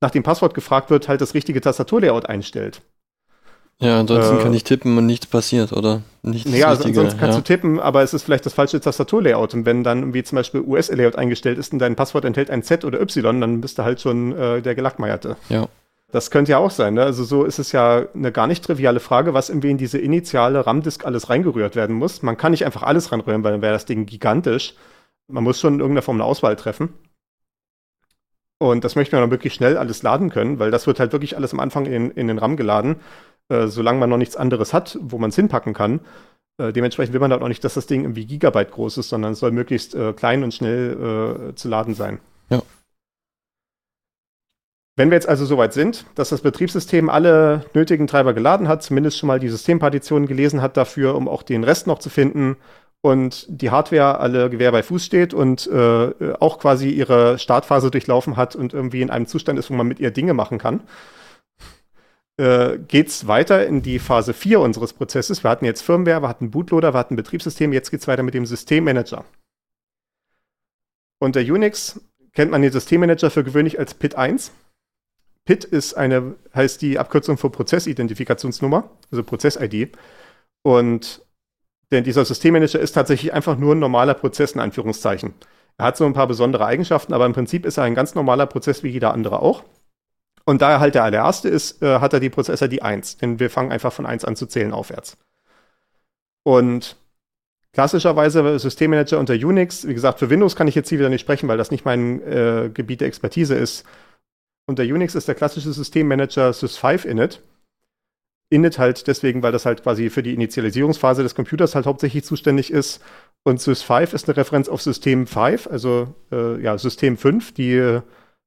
nach 0.00 0.10
dem 0.10 0.22
Passwort 0.22 0.54
gefragt 0.54 0.90
wird, 0.90 1.08
halt 1.08 1.20
das 1.20 1.34
richtige 1.34 1.60
Tastaturlayout 1.60 2.26
einstellt. 2.28 2.82
Ja, 3.82 4.00
ansonsten 4.00 4.38
äh, 4.38 4.42
kann 4.42 4.54
ich 4.54 4.64
tippen 4.64 4.96
und 4.96 5.06
nichts 5.06 5.26
passiert, 5.26 5.72
oder? 5.72 6.02
Nichts 6.22 6.50
Naja, 6.50 6.68
also 6.68 6.84
ansonsten 6.84 7.18
kannst 7.18 7.36
ja. 7.36 7.40
du 7.40 7.44
tippen, 7.44 7.80
aber 7.80 8.02
es 8.02 8.14
ist 8.14 8.22
vielleicht 8.22 8.46
das 8.46 8.54
falsche 8.54 8.80
Tastaturlayout. 8.80 9.54
Und 9.54 9.66
wenn 9.66 9.82
dann 9.82 9.98
irgendwie 9.98 10.22
zum 10.22 10.36
Beispiel 10.36 10.60
US-Layout 10.60 11.16
eingestellt 11.16 11.58
ist 11.58 11.72
und 11.72 11.80
dein 11.80 11.96
Passwort 11.96 12.24
enthält 12.24 12.50
ein 12.50 12.62
Z 12.62 12.84
oder 12.84 13.00
Y, 13.00 13.40
dann 13.40 13.60
bist 13.60 13.78
du 13.78 13.84
halt 13.84 14.00
schon 14.00 14.36
äh, 14.36 14.62
der 14.62 14.74
Gelackmeierte. 14.74 15.36
Ja. 15.48 15.68
Das 16.12 16.30
könnte 16.30 16.52
ja 16.52 16.58
auch 16.58 16.70
sein. 16.70 16.94
Ne? 16.94 17.02
Also 17.02 17.24
so 17.24 17.44
ist 17.44 17.58
es 17.58 17.72
ja 17.72 18.06
eine 18.14 18.30
gar 18.30 18.46
nicht 18.46 18.64
triviale 18.64 19.00
Frage, 19.00 19.34
was 19.34 19.48
irgendwie 19.48 19.70
in 19.70 19.78
diese 19.78 19.98
initiale 19.98 20.64
RAM-Disk 20.66 21.06
alles 21.06 21.30
reingerührt 21.30 21.74
werden 21.74 21.96
muss. 21.96 22.22
Man 22.22 22.36
kann 22.36 22.52
nicht 22.52 22.66
einfach 22.66 22.82
alles 22.82 23.10
reinrühren, 23.10 23.42
weil 23.42 23.52
dann 23.52 23.62
wäre 23.62 23.72
das 23.72 23.86
Ding 23.86 24.06
gigantisch. 24.06 24.74
Man 25.26 25.42
muss 25.42 25.58
schon 25.58 25.74
in 25.74 25.80
irgendeiner 25.80 26.02
Form 26.02 26.18
eine 26.18 26.24
Auswahl 26.24 26.54
treffen. 26.54 26.90
Und 28.58 28.84
das 28.84 28.94
möchte 28.94 29.16
man 29.16 29.24
dann 29.24 29.32
wirklich 29.32 29.54
schnell 29.54 29.76
alles 29.76 30.04
laden 30.04 30.30
können, 30.30 30.60
weil 30.60 30.70
das 30.70 30.86
wird 30.86 31.00
halt 31.00 31.10
wirklich 31.10 31.36
alles 31.36 31.52
am 31.52 31.58
Anfang 31.58 31.86
in, 31.86 32.12
in 32.12 32.28
den 32.28 32.38
RAM 32.38 32.56
geladen, 32.56 32.96
äh, 33.48 33.66
solange 33.66 33.98
man 33.98 34.10
noch 34.10 34.16
nichts 34.16 34.36
anderes 34.36 34.72
hat, 34.72 34.98
wo 35.00 35.18
man 35.18 35.30
es 35.30 35.36
hinpacken 35.36 35.74
kann. 35.74 36.00
Äh, 36.58 36.72
dementsprechend 36.72 37.12
will 37.12 37.20
man 37.20 37.32
halt 37.32 37.42
auch 37.42 37.48
nicht, 37.48 37.64
dass 37.64 37.74
das 37.74 37.86
Ding 37.86 38.02
irgendwie 38.02 38.26
Gigabyte 38.26 38.70
groß 38.70 38.98
ist, 38.98 39.08
sondern 39.08 39.32
es 39.32 39.40
soll 39.40 39.52
möglichst 39.52 39.94
äh, 39.94 40.12
klein 40.12 40.44
und 40.44 40.52
schnell 40.54 41.50
äh, 41.50 41.54
zu 41.54 41.68
laden 41.68 41.94
sein. 41.94 42.18
Ja. 42.50 42.62
Wenn 44.96 45.10
wir 45.10 45.16
jetzt 45.16 45.28
also 45.28 45.46
soweit 45.46 45.72
sind, 45.72 46.04
dass 46.14 46.28
das 46.28 46.42
Betriebssystem 46.42 47.08
alle 47.08 47.64
nötigen 47.72 48.06
Treiber 48.06 48.34
geladen 48.34 48.68
hat, 48.68 48.82
zumindest 48.82 49.18
schon 49.18 49.26
mal 49.26 49.40
die 49.40 49.48
Systempartitionen 49.48 50.28
gelesen 50.28 50.60
hat 50.60 50.76
dafür, 50.76 51.14
um 51.14 51.28
auch 51.28 51.42
den 51.42 51.64
Rest 51.64 51.86
noch 51.86 51.98
zu 51.98 52.10
finden 52.10 52.56
und 53.00 53.46
die 53.48 53.70
Hardware 53.70 54.18
alle 54.20 54.50
Gewehr 54.50 54.70
bei 54.70 54.82
Fuß 54.82 55.04
steht 55.04 55.34
und 55.34 55.66
äh, 55.66 56.34
auch 56.38 56.58
quasi 56.58 56.90
ihre 56.90 57.38
Startphase 57.38 57.90
durchlaufen 57.90 58.36
hat 58.36 58.54
und 58.54 58.74
irgendwie 58.74 59.00
in 59.00 59.10
einem 59.10 59.26
Zustand 59.26 59.58
ist, 59.58 59.70
wo 59.70 59.74
man 59.74 59.88
mit 59.88 59.98
ihr 59.98 60.10
Dinge 60.10 60.34
machen 60.34 60.58
kann, 60.58 60.80
äh, 62.38 62.78
geht 62.78 63.08
es 63.08 63.26
weiter 63.26 63.66
in 63.66 63.82
die 63.82 63.98
Phase 63.98 64.34
4 64.34 64.60
unseres 64.60 64.92
Prozesses. 64.92 65.44
Wir 65.44 65.50
hatten 65.50 65.64
jetzt 65.64 65.82
Firmware, 65.82 66.22
wir 66.22 66.28
hatten 66.28 66.50
Bootloader, 66.50 66.94
wir 66.94 66.98
hatten 66.98 67.16
Betriebssystem, 67.16 67.72
jetzt 67.72 67.90
geht 67.90 68.00
es 68.00 68.08
weiter 68.08 68.22
mit 68.22 68.34
dem 68.34 68.46
Systemmanager. 68.46 69.24
Unter 71.20 71.40
Unix 71.40 72.00
kennt 72.32 72.50
man 72.50 72.62
den 72.62 72.72
Systemmanager 72.72 73.30
für 73.30 73.44
gewöhnlich 73.44 73.78
als 73.78 73.94
PIT 73.94 74.16
1. 74.16 74.52
PIT 75.44 75.64
ist 75.64 75.94
eine, 75.94 76.34
heißt 76.54 76.82
die 76.82 76.98
Abkürzung 76.98 77.36
für 77.36 77.50
Prozessidentifikationsnummer, 77.50 78.90
also 79.10 79.22
Prozess-ID. 79.22 79.96
Und 80.62 81.24
denn 81.90 82.04
dieser 82.04 82.24
Systemmanager 82.24 82.80
ist 82.80 82.92
tatsächlich 82.92 83.34
einfach 83.34 83.56
nur 83.58 83.74
ein 83.74 83.78
normaler 83.78 84.14
Prozess 84.14 84.52
in 84.52 84.60
Anführungszeichen. 84.60 85.34
Er 85.76 85.86
hat 85.86 85.96
so 85.96 86.06
ein 86.06 86.14
paar 86.14 86.26
besondere 86.26 86.64
Eigenschaften, 86.64 87.12
aber 87.12 87.26
im 87.26 87.34
Prinzip 87.34 87.66
ist 87.66 87.76
er 87.76 87.84
ein 87.84 87.94
ganz 87.94 88.14
normaler 88.14 88.46
Prozess 88.46 88.82
wie 88.82 88.88
jeder 88.88 89.12
andere 89.12 89.42
auch. 89.42 89.62
Und 90.44 90.62
da 90.62 90.72
er 90.72 90.80
halt 90.80 90.94
der 90.94 91.04
allererste 91.04 91.48
ist, 91.48 91.82
äh, 91.82 92.00
hat 92.00 92.12
er 92.12 92.20
die 92.20 92.30
Prozessor 92.30 92.68
die 92.68 92.82
1, 92.82 93.18
denn 93.18 93.38
wir 93.38 93.50
fangen 93.50 93.72
einfach 93.72 93.92
von 93.92 94.06
1 94.06 94.24
an 94.24 94.36
zu 94.36 94.46
zählen 94.46 94.72
aufwärts. 94.72 95.16
Und 96.42 96.96
klassischerweise 97.72 98.58
Systemmanager 98.58 99.18
unter 99.18 99.34
Unix, 99.34 99.86
wie 99.86 99.94
gesagt, 99.94 100.18
für 100.18 100.30
Windows 100.30 100.56
kann 100.56 100.68
ich 100.68 100.74
jetzt 100.74 100.88
hier 100.88 100.98
wieder 100.98 101.08
nicht 101.08 101.20
sprechen, 101.20 101.48
weil 101.48 101.58
das 101.58 101.70
nicht 101.70 101.84
mein 101.84 102.20
äh, 102.22 102.70
Gebiet 102.72 103.00
der 103.00 103.08
Expertise 103.08 103.54
ist. 103.54 103.84
Unter 104.66 104.82
Unix 104.82 105.14
ist 105.14 105.28
der 105.28 105.34
klassische 105.34 105.72
Systemmanager 105.72 106.50
sys5 106.50 107.04
init. 107.04 107.42
Init 108.50 108.78
halt 108.78 109.06
deswegen, 109.06 109.42
weil 109.42 109.52
das 109.52 109.64
halt 109.64 109.82
quasi 109.82 110.10
für 110.10 110.22
die 110.22 110.34
Initialisierungsphase 110.34 111.22
des 111.22 111.34
Computers 111.34 111.74
halt 111.74 111.86
hauptsächlich 111.86 112.24
zuständig 112.24 112.70
ist. 112.70 113.00
Und 113.44 113.60
sys5 113.60 114.14
ist 114.14 114.28
eine 114.28 114.36
Referenz 114.36 114.68
auf 114.68 114.82
System 114.82 115.26
5, 115.26 115.68
also 115.68 116.14
äh, 116.30 116.60
ja, 116.60 116.76
System 116.78 117.16
5, 117.16 117.54
die 117.54 117.74
äh, 117.74 118.02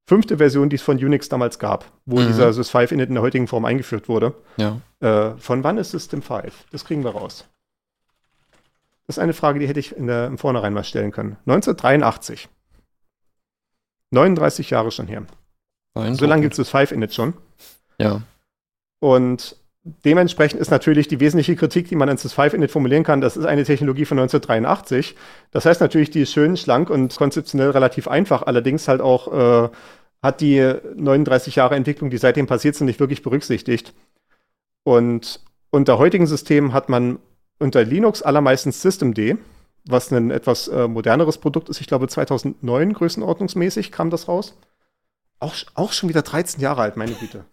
fünfte 0.06 0.38
Version, 0.38 0.68
die 0.68 0.76
es 0.76 0.82
von 0.82 0.96
Unix 0.96 1.28
damals 1.28 1.58
gab, 1.58 1.90
wo 2.04 2.20
mhm. 2.20 2.28
dieser 2.28 2.50
sys5 2.50 2.92
Init 2.92 3.08
in 3.08 3.14
der 3.14 3.22
heutigen 3.22 3.48
Form 3.48 3.64
eingeführt 3.64 4.08
wurde. 4.08 4.34
Ja. 4.56 4.80
Äh, 5.00 5.36
von 5.38 5.64
wann 5.64 5.78
ist 5.78 5.90
System 5.90 6.22
5? 6.22 6.66
Das 6.70 6.84
kriegen 6.84 7.04
wir 7.04 7.10
raus. 7.10 7.46
Das 9.06 9.18
ist 9.18 9.22
eine 9.22 9.34
Frage, 9.34 9.58
die 9.58 9.68
hätte 9.68 9.80
ich 9.80 9.96
in 9.96 10.06
der, 10.06 10.26
im 10.26 10.38
Vornherein 10.38 10.72
mal 10.72 10.84
stellen 10.84 11.12
können. 11.12 11.36
1983. 11.46 12.48
39 14.10 14.70
Jahre 14.70 14.90
schon 14.90 15.06
her. 15.06 15.24
So 16.12 16.26
lange 16.26 16.42
gibt 16.42 16.58
es 16.58 16.58
das 16.58 16.72
5-Init 16.72 17.14
schon. 17.14 17.34
Ja. 17.98 18.22
Und 19.00 19.56
dementsprechend 20.04 20.60
ist 20.60 20.70
natürlich 20.70 21.06
die 21.06 21.20
wesentliche 21.20 21.54
Kritik, 21.54 21.88
die 21.88 21.96
man 21.96 22.08
ins 22.08 22.26
5-Init 22.26 22.70
formulieren 22.70 23.04
kann, 23.04 23.20
das 23.20 23.36
ist 23.36 23.44
eine 23.46 23.64
Technologie 23.64 24.04
von 24.04 24.18
1983. 24.18 25.14
Das 25.52 25.64
heißt 25.64 25.80
natürlich, 25.80 26.10
die 26.10 26.22
ist 26.22 26.32
schön, 26.32 26.56
schlank 26.56 26.90
und 26.90 27.16
konzeptionell 27.16 27.70
relativ 27.70 28.08
einfach, 28.08 28.42
allerdings 28.42 28.88
halt 28.88 29.00
auch 29.00 29.66
äh, 29.66 29.68
hat 30.22 30.40
die 30.40 30.74
39 30.96 31.56
Jahre 31.56 31.76
Entwicklung, 31.76 32.10
die 32.10 32.18
seitdem 32.18 32.46
passiert 32.46 32.74
sind, 32.74 32.86
nicht 32.86 33.00
wirklich 33.00 33.22
berücksichtigt. 33.22 33.94
Und 34.82 35.40
unter 35.70 35.98
heutigen 35.98 36.26
Systemen 36.26 36.72
hat 36.72 36.88
man 36.88 37.18
unter 37.58 37.84
Linux 37.84 38.22
allermeistens 38.22 38.82
Systemd, 38.82 39.38
was 39.86 40.10
ein 40.10 40.30
etwas 40.32 40.66
äh, 40.68 40.88
moderneres 40.88 41.38
Produkt 41.38 41.68
ist. 41.68 41.80
Ich 41.80 41.86
glaube 41.86 42.08
2009 42.08 42.92
größenordnungsmäßig 42.92 43.92
kam 43.92 44.10
das 44.10 44.26
raus. 44.26 44.58
Auch, 45.38 45.54
auch 45.74 45.92
schon 45.92 46.08
wieder 46.08 46.22
13 46.22 46.60
Jahre 46.60 46.82
alt, 46.82 46.96
meine 46.96 47.12
Güte. 47.12 47.44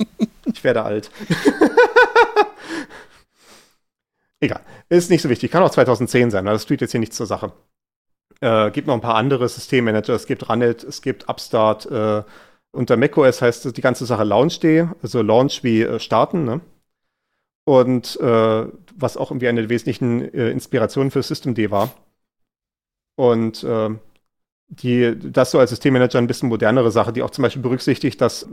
Ich 0.52 0.64
werde 0.64 0.82
alt. 0.82 1.10
Egal. 4.40 4.62
Ist 4.88 5.10
nicht 5.10 5.22
so 5.22 5.28
wichtig. 5.28 5.50
Kann 5.50 5.62
auch 5.62 5.70
2010 5.70 6.30
sein. 6.30 6.44
Das 6.44 6.66
tut 6.66 6.80
jetzt 6.80 6.90
hier 6.90 7.00
nichts 7.00 7.16
zur 7.16 7.26
Sache. 7.26 7.52
Äh, 8.40 8.70
gibt 8.70 8.86
noch 8.86 8.94
ein 8.94 9.00
paar 9.00 9.14
andere 9.14 9.48
Systemmanager. 9.48 10.14
Es 10.14 10.26
gibt 10.26 10.48
Runit, 10.48 10.82
es 10.82 11.02
gibt 11.02 11.28
Upstart. 11.28 11.86
Äh, 11.86 12.24
unter 12.72 12.96
macOS 12.96 13.42
heißt 13.42 13.76
die 13.76 13.80
ganze 13.80 14.06
Sache 14.06 14.24
Launch.d, 14.24 14.88
also 15.02 15.22
Launch 15.22 15.62
wie 15.62 15.82
äh, 15.82 15.98
starten. 16.00 16.44
Ne? 16.44 16.60
Und 17.64 18.18
äh, 18.20 18.66
was 18.96 19.16
auch 19.16 19.30
irgendwie 19.30 19.48
eine 19.48 19.60
der 19.60 19.70
wesentlichen 19.70 20.32
äh, 20.32 20.50
Inspirationen 20.50 21.10
für 21.10 21.22
Systemd 21.22 21.70
war. 21.70 21.92
Und 23.16 23.62
äh, 23.64 23.90
die, 24.68 25.18
das 25.18 25.50
so 25.50 25.58
als 25.58 25.70
Systemmanager 25.70 26.18
ein 26.18 26.26
bisschen 26.26 26.48
modernere 26.48 26.90
Sache, 26.90 27.12
die 27.12 27.22
auch 27.22 27.30
zum 27.30 27.42
Beispiel 27.42 27.62
berücksichtigt, 27.62 28.20
dass 28.20 28.48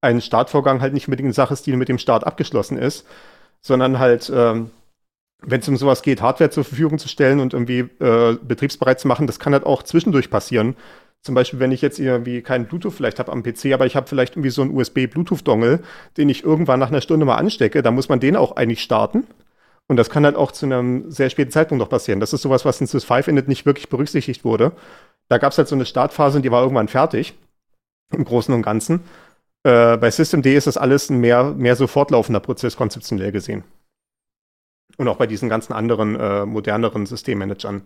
ein 0.00 0.20
Startvorgang 0.20 0.80
halt 0.80 0.94
nicht 0.94 1.08
unbedingt 1.08 1.36
ist, 1.36 1.66
die 1.66 1.76
mit 1.76 1.88
dem 1.88 1.98
Start 1.98 2.26
abgeschlossen 2.26 2.78
ist, 2.78 3.06
sondern 3.60 3.98
halt, 3.98 4.30
ähm, 4.34 4.70
wenn 5.42 5.60
es 5.60 5.68
um 5.68 5.76
sowas 5.76 6.02
geht, 6.02 6.22
Hardware 6.22 6.50
zur 6.50 6.64
Verfügung 6.64 6.98
zu 6.98 7.08
stellen 7.08 7.40
und 7.40 7.52
irgendwie 7.52 7.80
äh, 8.00 8.36
betriebsbereit 8.42 9.00
zu 9.00 9.08
machen, 9.08 9.26
das 9.26 9.38
kann 9.38 9.52
halt 9.52 9.64
auch 9.64 9.82
zwischendurch 9.82 10.30
passieren. 10.30 10.76
Zum 11.22 11.34
Beispiel, 11.34 11.60
wenn 11.60 11.72
ich 11.72 11.82
jetzt 11.82 11.98
irgendwie 11.98 12.40
keinen 12.40 12.66
Bluetooth 12.66 12.94
vielleicht 12.94 13.18
habe 13.18 13.32
am 13.32 13.42
PC, 13.42 13.72
aber 13.74 13.84
ich 13.84 13.94
habe 13.94 14.06
vielleicht 14.06 14.36
irgendwie 14.36 14.50
so 14.50 14.62
einen 14.62 14.74
USB-Bluetooth-Dongle, 14.74 15.80
den 16.16 16.28
ich 16.30 16.44
irgendwann 16.44 16.80
nach 16.80 16.88
einer 16.88 17.02
Stunde 17.02 17.26
mal 17.26 17.36
anstecke, 17.36 17.82
dann 17.82 17.94
muss 17.94 18.08
man 18.08 18.20
den 18.20 18.36
auch 18.36 18.56
eigentlich 18.56 18.82
starten. 18.82 19.26
Und 19.86 19.96
das 19.96 20.08
kann 20.08 20.24
halt 20.24 20.36
auch 20.36 20.52
zu 20.52 20.66
einem 20.66 21.10
sehr 21.10 21.30
späten 21.30 21.50
Zeitpunkt 21.50 21.80
noch 21.80 21.90
passieren. 21.90 22.20
Das 22.20 22.32
ist 22.32 22.42
sowas, 22.42 22.64
was 22.64 22.80
in 22.80 22.86
SysS 22.86 23.04
5 23.04 23.28
Init 23.28 23.48
nicht 23.48 23.66
wirklich 23.66 23.88
berücksichtigt 23.88 24.44
wurde. 24.44 24.72
Da 25.28 25.38
gab 25.38 25.52
es 25.52 25.58
halt 25.58 25.68
so 25.68 25.74
eine 25.74 25.84
Startphase 25.84 26.38
und 26.38 26.44
die 26.44 26.50
war 26.50 26.62
irgendwann 26.62 26.88
fertig. 26.88 27.34
Im 28.12 28.24
Großen 28.24 28.54
und 28.54 28.62
Ganzen. 28.62 29.00
Äh, 29.62 29.98
bei 29.98 30.10
Systemd 30.10 30.46
ist 30.46 30.66
das 30.66 30.76
alles 30.76 31.10
ein 31.10 31.18
mehr, 31.18 31.44
mehr 31.44 31.76
so 31.76 31.86
fortlaufender 31.86 32.40
Prozess 32.40 32.76
konzeptionell 32.76 33.32
gesehen. 33.32 33.64
Und 34.96 35.08
auch 35.08 35.16
bei 35.16 35.26
diesen 35.26 35.48
ganzen 35.48 35.72
anderen 35.72 36.16
äh, 36.16 36.46
moderneren 36.46 37.06
Systemmanagern. 37.06 37.82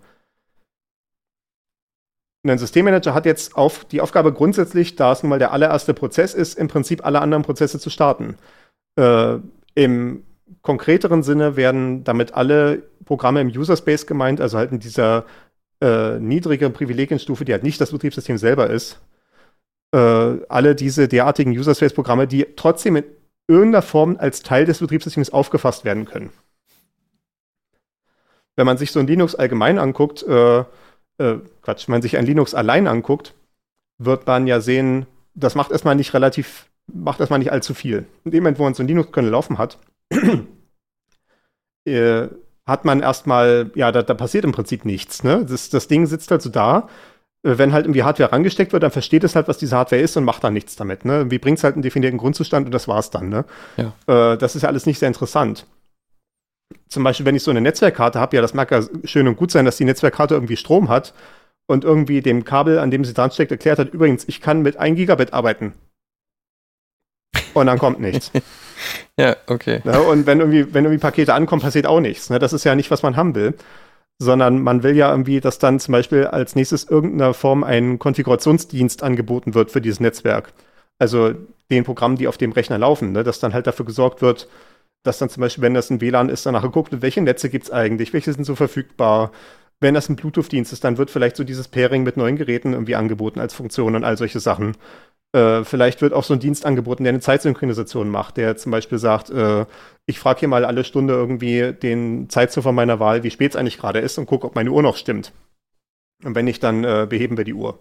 ein 2.46 2.58
Systemmanager 2.58 3.14
hat 3.14 3.26
jetzt 3.26 3.56
auf 3.56 3.84
die 3.84 4.00
Aufgabe 4.00 4.32
grundsätzlich, 4.32 4.96
da 4.96 5.12
es 5.12 5.22
nun 5.22 5.30
mal 5.30 5.38
der 5.38 5.52
allererste 5.52 5.94
Prozess 5.94 6.34
ist, 6.34 6.58
im 6.58 6.68
Prinzip 6.68 7.04
alle 7.04 7.20
anderen 7.20 7.42
Prozesse 7.42 7.78
zu 7.78 7.90
starten. 7.90 8.36
Äh, 8.96 9.38
Im 9.74 10.24
konkreteren 10.62 11.22
Sinne 11.22 11.56
werden 11.56 12.04
damit 12.04 12.34
alle 12.34 12.82
Programme 13.04 13.40
im 13.40 13.48
User 13.48 13.76
Space 13.76 14.06
gemeint, 14.06 14.40
also 14.40 14.58
halt 14.58 14.72
in 14.72 14.78
dieser 14.78 15.24
äh, 15.80 16.18
niedrige 16.18 16.70
Privilegienstufe, 16.70 17.44
die 17.44 17.52
halt 17.52 17.62
nicht 17.62 17.80
das 17.80 17.90
Betriebssystem 17.90 18.38
selber 18.38 18.70
ist, 18.70 19.00
äh, 19.95 20.45
alle 20.49 20.74
diese 20.74 21.07
derartigen 21.07 21.53
User 21.53 21.74
Space 21.74 21.92
Programme, 21.92 22.26
die 22.26 22.47
trotzdem 22.57 22.97
in 22.97 23.05
irgendeiner 23.47 23.82
Form 23.82 24.16
als 24.18 24.42
Teil 24.42 24.64
des 24.64 24.80
Betriebssystems 24.80 25.30
aufgefasst 25.30 25.84
werden 25.84 26.05
können. 26.05 26.30
Wenn 28.57 28.66
man 28.66 28.76
sich 28.76 28.90
so 28.90 28.99
ein 28.99 29.07
Linux 29.07 29.34
allgemein 29.34 29.78
anguckt, 29.78 30.24
äh, 30.24 30.64
äh, 31.18 31.38
Quatsch, 31.62 31.86
wenn 31.86 31.92
man 31.92 32.03
sich 32.03 32.16
ein 32.16 32.26
Linux 32.26 32.55
allein 32.55 32.88
anguckt, 32.88 33.34
wird 33.99 34.26
man 34.26 34.49
ja 34.49 34.61
sehen, 34.61 35.07
das 35.34 35.55
macht 35.55 35.70
erstmal 35.70 35.95
nicht 35.95 36.12
relativ, 36.12 36.66
macht 36.92 37.20
erstmal 37.20 37.38
nicht 37.38 37.53
allzu 37.53 37.74
viel. 37.74 38.07
In 38.24 38.32
dem 38.32 38.42
Moment, 38.42 38.59
wo 38.59 38.64
man 38.64 38.74
so 38.74 38.82
ein 38.82 38.88
Linux-Kernel 38.88 39.30
laufen 39.30 39.59
hat, 39.59 39.78
äh, 41.84 42.28
hat 42.66 42.84
man 42.84 43.01
erstmal, 43.01 43.70
ja, 43.74 43.92
da, 43.92 44.03
da 44.03 44.14
passiert 44.14 44.45
im 44.45 44.53
Prinzip 44.53 44.84
nichts. 44.84 45.22
Ne? 45.22 45.45
Das, 45.49 45.68
das 45.68 45.86
Ding 45.86 46.07
sitzt 46.07 46.30
halt 46.30 46.42
so 46.42 46.51
da. 46.51 46.88
Äh, 47.45 47.59
wenn 47.59 47.72
halt 47.72 47.84
irgendwie 47.84 48.03
Hardware 48.03 48.32
rangesteckt 48.32 48.72
wird, 48.72 48.82
dann 48.82 48.90
versteht 48.90 49.22
es 49.24 49.36
halt, 49.36 49.47
was 49.49 49.59
diese 49.59 49.76
Hardware 49.76 50.03
ist 50.03 50.16
und 50.16 50.24
macht 50.24 50.42
dann 50.42 50.55
nichts 50.55 50.76
damit. 50.76 51.05
Ne? 51.05 51.30
Wie 51.30 51.38
bringt 51.38 51.59
es 51.59 51.64
halt 51.64 51.74
einen 51.74 51.82
definierten 51.82 52.18
Grundzustand 52.18 52.66
und 52.66 52.72
das 52.72 52.88
war's 52.88 53.11
dann. 53.11 53.28
Ne? 53.28 53.45
Ja. 53.76 54.32
Äh, 54.32 54.38
das 54.38 54.57
ist 54.57 54.62
ja 54.62 54.68
alles 54.68 54.86
nicht 54.86 54.99
sehr 54.99 55.09
interessant. 55.09 55.66
Zum 56.88 57.05
Beispiel, 57.05 57.26
wenn 57.26 57.36
ich 57.36 57.42
so 57.42 57.51
eine 57.51 57.61
Netzwerkkarte 57.61 58.18
habe, 58.18 58.36
ja, 58.36 58.42
das 58.42 58.55
mag 58.55 58.70
ja 58.70 58.82
schön 59.05 59.28
und 59.28 59.36
gut 59.36 59.51
sein, 59.51 59.64
dass 59.64 59.76
die 59.76 59.84
Netzwerkkarte 59.84 60.34
irgendwie 60.34 60.57
Strom 60.57 60.88
hat 60.88 61.12
und 61.66 61.84
irgendwie 61.84 62.20
dem 62.20 62.45
Kabel, 62.45 62.78
an 62.78 62.90
dem 62.90 63.05
sie 63.05 63.14
dran 63.14 63.30
steckt, 63.30 63.51
erklärt 63.51 63.78
hat, 63.78 63.92
übrigens, 63.92 64.24
ich 64.26 64.40
kann 64.40 64.62
mit 64.62 64.76
1 64.76 64.97
Gigabit 64.97 65.32
arbeiten. 65.32 65.72
Und 67.53 67.66
dann 67.66 67.78
kommt 67.78 68.01
nichts. 68.01 68.32
Ja, 69.16 69.36
okay. 69.47 69.80
Ne? 69.84 69.99
Und 70.03 70.26
wenn 70.26 70.40
irgendwie, 70.40 70.74
wenn 70.74 70.84
irgendwie 70.84 71.01
Pakete 71.01 71.32
ankommen, 71.32 71.62
passiert 71.62 71.86
auch 71.86 72.01
nichts. 72.01 72.28
Ne? 72.28 72.40
Das 72.40 72.53
ist 72.53 72.64
ja 72.64 72.74
nicht, 72.74 72.90
was 72.90 73.05
man 73.05 73.16
haben 73.16 73.36
will. 73.36 73.55
Sondern 74.18 74.62
man 74.62 74.82
will 74.82 74.96
ja 74.96 75.10
irgendwie, 75.10 75.40
dass 75.40 75.58
dann 75.58 75.80
zum 75.80 75.92
Beispiel 75.92 76.26
als 76.26 76.54
nächstes 76.54 76.84
irgendeiner 76.84 77.34
Form 77.34 77.64
ein 77.64 77.98
Konfigurationsdienst 77.98 79.02
angeboten 79.02 79.54
wird 79.54 79.70
für 79.70 79.80
dieses 79.80 80.00
Netzwerk. 80.00 80.52
Also 80.98 81.34
den 81.70 81.84
Programmen, 81.84 82.16
die 82.16 82.28
auf 82.28 82.38
dem 82.38 82.52
Rechner 82.52 82.78
laufen, 82.78 83.12
ne? 83.12 83.24
dass 83.24 83.40
dann 83.40 83.54
halt 83.54 83.66
dafür 83.66 83.86
gesorgt 83.86 84.22
wird, 84.22 84.48
dass 85.02 85.18
dann 85.18 85.28
zum 85.28 85.40
Beispiel, 85.40 85.62
wenn 85.62 85.74
das 85.74 85.90
ein 85.90 86.00
WLAN 86.00 86.28
ist, 86.28 86.46
danach 86.46 86.62
geguckt 86.62 86.92
wird, 86.92 87.02
welche 87.02 87.20
Netze 87.20 87.50
gibt 87.50 87.64
es 87.64 87.70
eigentlich, 87.70 88.12
welche 88.12 88.32
sind 88.32 88.44
so 88.44 88.54
verfügbar. 88.54 89.32
Wenn 89.80 89.94
das 89.94 90.08
ein 90.08 90.16
Bluetooth-Dienst 90.16 90.72
ist, 90.72 90.84
dann 90.84 90.98
wird 90.98 91.10
vielleicht 91.10 91.36
so 91.36 91.44
dieses 91.44 91.68
Pairing 91.68 92.04
mit 92.04 92.16
neuen 92.16 92.36
Geräten 92.36 92.72
irgendwie 92.72 92.94
angeboten 92.94 93.40
als 93.40 93.54
Funktion 93.54 93.96
und 93.96 94.04
all 94.04 94.16
solche 94.16 94.40
Sachen. 94.40 94.76
Äh, 95.35 95.64
vielleicht 95.64 96.01
wird 96.01 96.12
auch 96.12 96.22
so 96.22 96.32
ein 96.32 96.39
Dienst 96.39 96.64
angeboten, 96.64 97.03
der 97.03 97.11
eine 97.11 97.20
Zeitsynchronisation 97.20 98.09
macht, 98.09 98.37
der 98.37 98.57
zum 98.57 98.70
Beispiel 98.70 98.99
sagt, 98.99 99.30
äh, 99.30 99.66
ich 100.07 100.20
frage 100.20 100.41
hier 100.41 100.49
mal 100.49 100.64
alle 100.64 100.85
Stunde 100.85 101.12
irgendwie 101.12 101.72
den 101.72 102.30
Zeitzuffer 102.30 102.70
meiner 102.70 103.01
Wahl, 103.01 103.24
wie 103.24 103.32
spät 103.32 103.51
es 103.51 103.57
eigentlich 103.57 103.78
gerade 103.78 103.99
ist 103.99 104.16
und 104.16 104.26
gucke, 104.26 104.47
ob 104.47 104.55
meine 104.55 104.70
Uhr 104.70 104.80
noch 104.80 104.97
stimmt. 104.97 105.32
Und 106.22 106.37
wenn 106.37 106.45
nicht, 106.45 106.62
dann 106.62 106.85
äh, 106.85 107.09
beheben 107.11 107.37
wir 107.37 107.43
die 107.45 107.55
Uhr. 107.55 107.80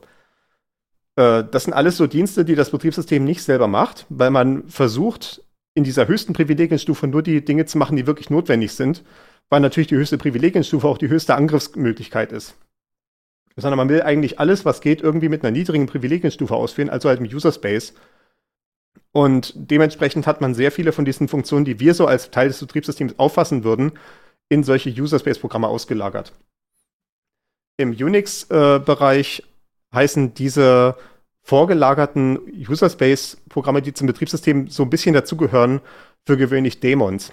Äh, 1.15 1.43
das 1.51 1.65
sind 1.65 1.73
alles 1.73 1.95
so 1.95 2.07
Dienste, 2.07 2.43
die 2.43 2.55
das 2.55 2.71
Betriebssystem 2.71 3.23
nicht 3.23 3.43
selber 3.43 3.67
macht, 3.67 4.07
weil 4.09 4.31
man 4.31 4.67
versucht, 4.67 5.43
in 5.75 5.83
dieser 5.83 6.07
höchsten 6.07 6.33
Privilegienstufe 6.33 7.05
nur 7.05 7.21
die 7.21 7.45
Dinge 7.45 7.65
zu 7.65 7.77
machen, 7.77 7.97
die 7.97 8.07
wirklich 8.07 8.31
notwendig 8.31 8.73
sind, 8.73 9.03
weil 9.49 9.59
natürlich 9.59 9.87
die 9.87 9.95
höchste 9.95 10.17
Privilegienstufe 10.17 10.87
auch 10.87 10.97
die 10.97 11.09
höchste 11.09 11.35
Angriffsmöglichkeit 11.35 12.31
ist. 12.31 12.55
Sondern 13.55 13.77
man 13.77 13.89
will 13.89 14.01
eigentlich 14.01 14.39
alles, 14.39 14.65
was 14.65 14.81
geht, 14.81 15.01
irgendwie 15.01 15.29
mit 15.29 15.43
einer 15.43 15.51
niedrigen 15.51 15.85
Privilegienstufe 15.85 16.55
ausführen, 16.55 16.89
also 16.89 17.09
halt 17.09 17.19
im 17.19 17.25
User 17.25 17.51
Space. 17.51 17.93
Und 19.11 19.53
dementsprechend 19.55 20.25
hat 20.25 20.41
man 20.41 20.55
sehr 20.55 20.71
viele 20.71 20.91
von 20.91 21.05
diesen 21.05 21.27
Funktionen, 21.27 21.65
die 21.65 21.79
wir 21.79 21.93
so 21.93 22.07
als 22.07 22.31
Teil 22.31 22.47
des 22.47 22.59
Betriebssystems 22.59 23.19
auffassen 23.19 23.63
würden, 23.63 23.91
in 24.49 24.63
solche 24.63 24.89
User 24.89 25.19
Space 25.19 25.39
Programme 25.39 25.67
ausgelagert. 25.67 26.33
Im 27.77 27.91
Unix-Bereich 27.91 29.39
äh, 29.39 29.95
heißen 29.95 30.33
diese 30.33 30.95
vorgelagerten 31.43 32.39
User 32.67 32.89
Space 32.89 33.37
Programme, 33.49 33.81
die 33.81 33.93
zum 33.93 34.07
Betriebssystem 34.07 34.67
so 34.69 34.83
ein 34.83 34.89
bisschen 34.89 35.13
dazugehören, 35.13 35.81
für 36.25 36.37
gewöhnlich 36.37 36.79
Dämons. 36.79 37.31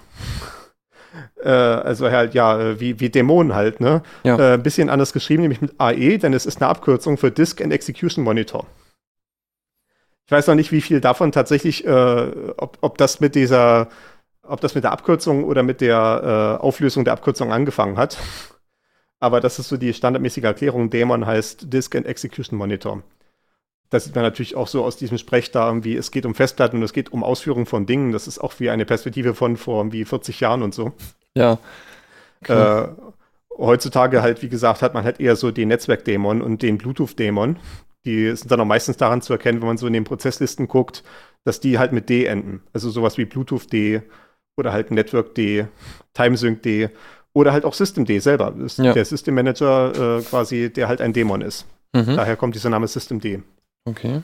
Äh, 1.42 1.48
also 1.48 2.10
halt, 2.10 2.34
ja, 2.34 2.60
äh, 2.60 2.80
wie, 2.80 3.00
wie 3.00 3.10
Dämonen 3.10 3.54
halt, 3.54 3.80
ne? 3.80 4.02
Ja. 4.24 4.38
Äh, 4.38 4.54
ein 4.54 4.62
bisschen 4.62 4.90
anders 4.90 5.12
geschrieben, 5.12 5.42
nämlich 5.42 5.60
mit 5.60 5.74
AE, 5.78 6.18
denn 6.18 6.32
es 6.32 6.46
ist 6.46 6.60
eine 6.60 6.68
Abkürzung 6.68 7.16
für 7.16 7.30
Disk 7.30 7.60
and 7.60 7.72
Execution 7.72 8.24
Monitor. 8.24 8.66
Ich 10.26 10.32
weiß 10.32 10.46
noch 10.46 10.54
nicht, 10.54 10.70
wie 10.70 10.80
viel 10.80 11.00
davon 11.00 11.32
tatsächlich, 11.32 11.84
äh, 11.84 12.30
ob, 12.56 12.78
ob 12.80 12.98
das 12.98 13.18
mit 13.20 13.34
dieser, 13.34 13.88
ob 14.42 14.60
das 14.60 14.74
mit 14.74 14.84
der 14.84 14.92
Abkürzung 14.92 15.44
oder 15.44 15.62
mit 15.62 15.80
der 15.80 16.58
äh, 16.60 16.62
Auflösung 16.62 17.04
der 17.04 17.14
Abkürzung 17.14 17.52
angefangen 17.52 17.96
hat. 17.96 18.16
Aber 19.18 19.40
das 19.40 19.58
ist 19.58 19.68
so 19.68 19.76
die 19.76 19.92
standardmäßige 19.92 20.44
Erklärung. 20.44 20.88
Dämon 20.88 21.26
heißt 21.26 21.72
Disk 21.72 21.94
and 21.96 22.06
Execution 22.06 22.56
Monitor. 22.56 23.02
Das 23.90 24.04
sieht 24.04 24.14
man 24.14 24.22
natürlich 24.22 24.54
auch 24.54 24.68
so 24.68 24.84
aus 24.84 24.96
diesem 24.96 25.18
Sprech 25.18 25.50
da 25.50 25.66
irgendwie, 25.66 25.96
es 25.96 26.12
geht 26.12 26.24
um 26.24 26.34
Festplatten 26.34 26.76
und 26.76 26.84
es 26.84 26.92
geht 26.92 27.12
um 27.12 27.24
Ausführung 27.24 27.66
von 27.66 27.86
Dingen. 27.86 28.12
Das 28.12 28.28
ist 28.28 28.38
auch 28.38 28.54
wie 28.58 28.70
eine 28.70 28.86
Perspektive 28.86 29.34
von 29.34 29.56
vor 29.56 29.80
irgendwie 29.80 30.04
40 30.04 30.38
Jahren 30.40 30.62
und 30.62 30.74
so. 30.74 30.92
Ja. 31.34 31.58
Okay. 32.42 32.84
Äh, 32.84 32.88
heutzutage 33.58 34.22
halt, 34.22 34.42
wie 34.42 34.48
gesagt, 34.48 34.82
hat 34.82 34.94
man 34.94 35.04
halt 35.04 35.20
eher 35.20 35.36
so 35.36 35.50
den 35.50 35.68
Netzwerkdämon 35.68 36.40
und 36.40 36.62
den 36.62 36.78
Bluetooth-Dämon. 36.78 37.56
Die 38.04 38.34
sind 38.34 38.50
dann 38.50 38.60
auch 38.60 38.66
meistens 38.66 38.96
daran 38.96 39.22
zu 39.22 39.32
erkennen, 39.32 39.60
wenn 39.60 39.68
man 39.68 39.76
so 39.76 39.86
in 39.86 39.92
den 39.92 40.04
Prozesslisten 40.04 40.68
guckt, 40.68 41.02
dass 41.44 41.60
die 41.60 41.78
halt 41.78 41.92
mit 41.92 42.08
D 42.08 42.24
enden. 42.24 42.62
Also 42.72 42.90
sowas 42.90 43.18
wie 43.18 43.24
Bluetooth 43.24 43.72
D 43.72 44.02
oder 44.56 44.72
halt 44.72 44.90
Network 44.90 45.34
D, 45.34 45.66
Timesync 46.14 46.62
D 46.62 46.90
oder 47.32 47.52
halt 47.52 47.64
auch 47.64 47.74
System 47.74 48.04
D 48.04 48.18
selber. 48.18 48.54
Ja. 48.76 48.92
Der 48.92 49.04
System 49.04 49.34
Manager 49.34 50.18
äh, 50.18 50.22
quasi, 50.22 50.72
der 50.72 50.88
halt 50.88 51.00
ein 51.00 51.12
Dämon 51.12 51.42
ist. 51.42 51.66
Mhm. 51.92 52.16
Daher 52.16 52.36
kommt 52.36 52.54
dieser 52.54 52.70
Name 52.70 52.86
System 52.86 53.20
D. 53.20 53.42
Okay. 53.84 54.22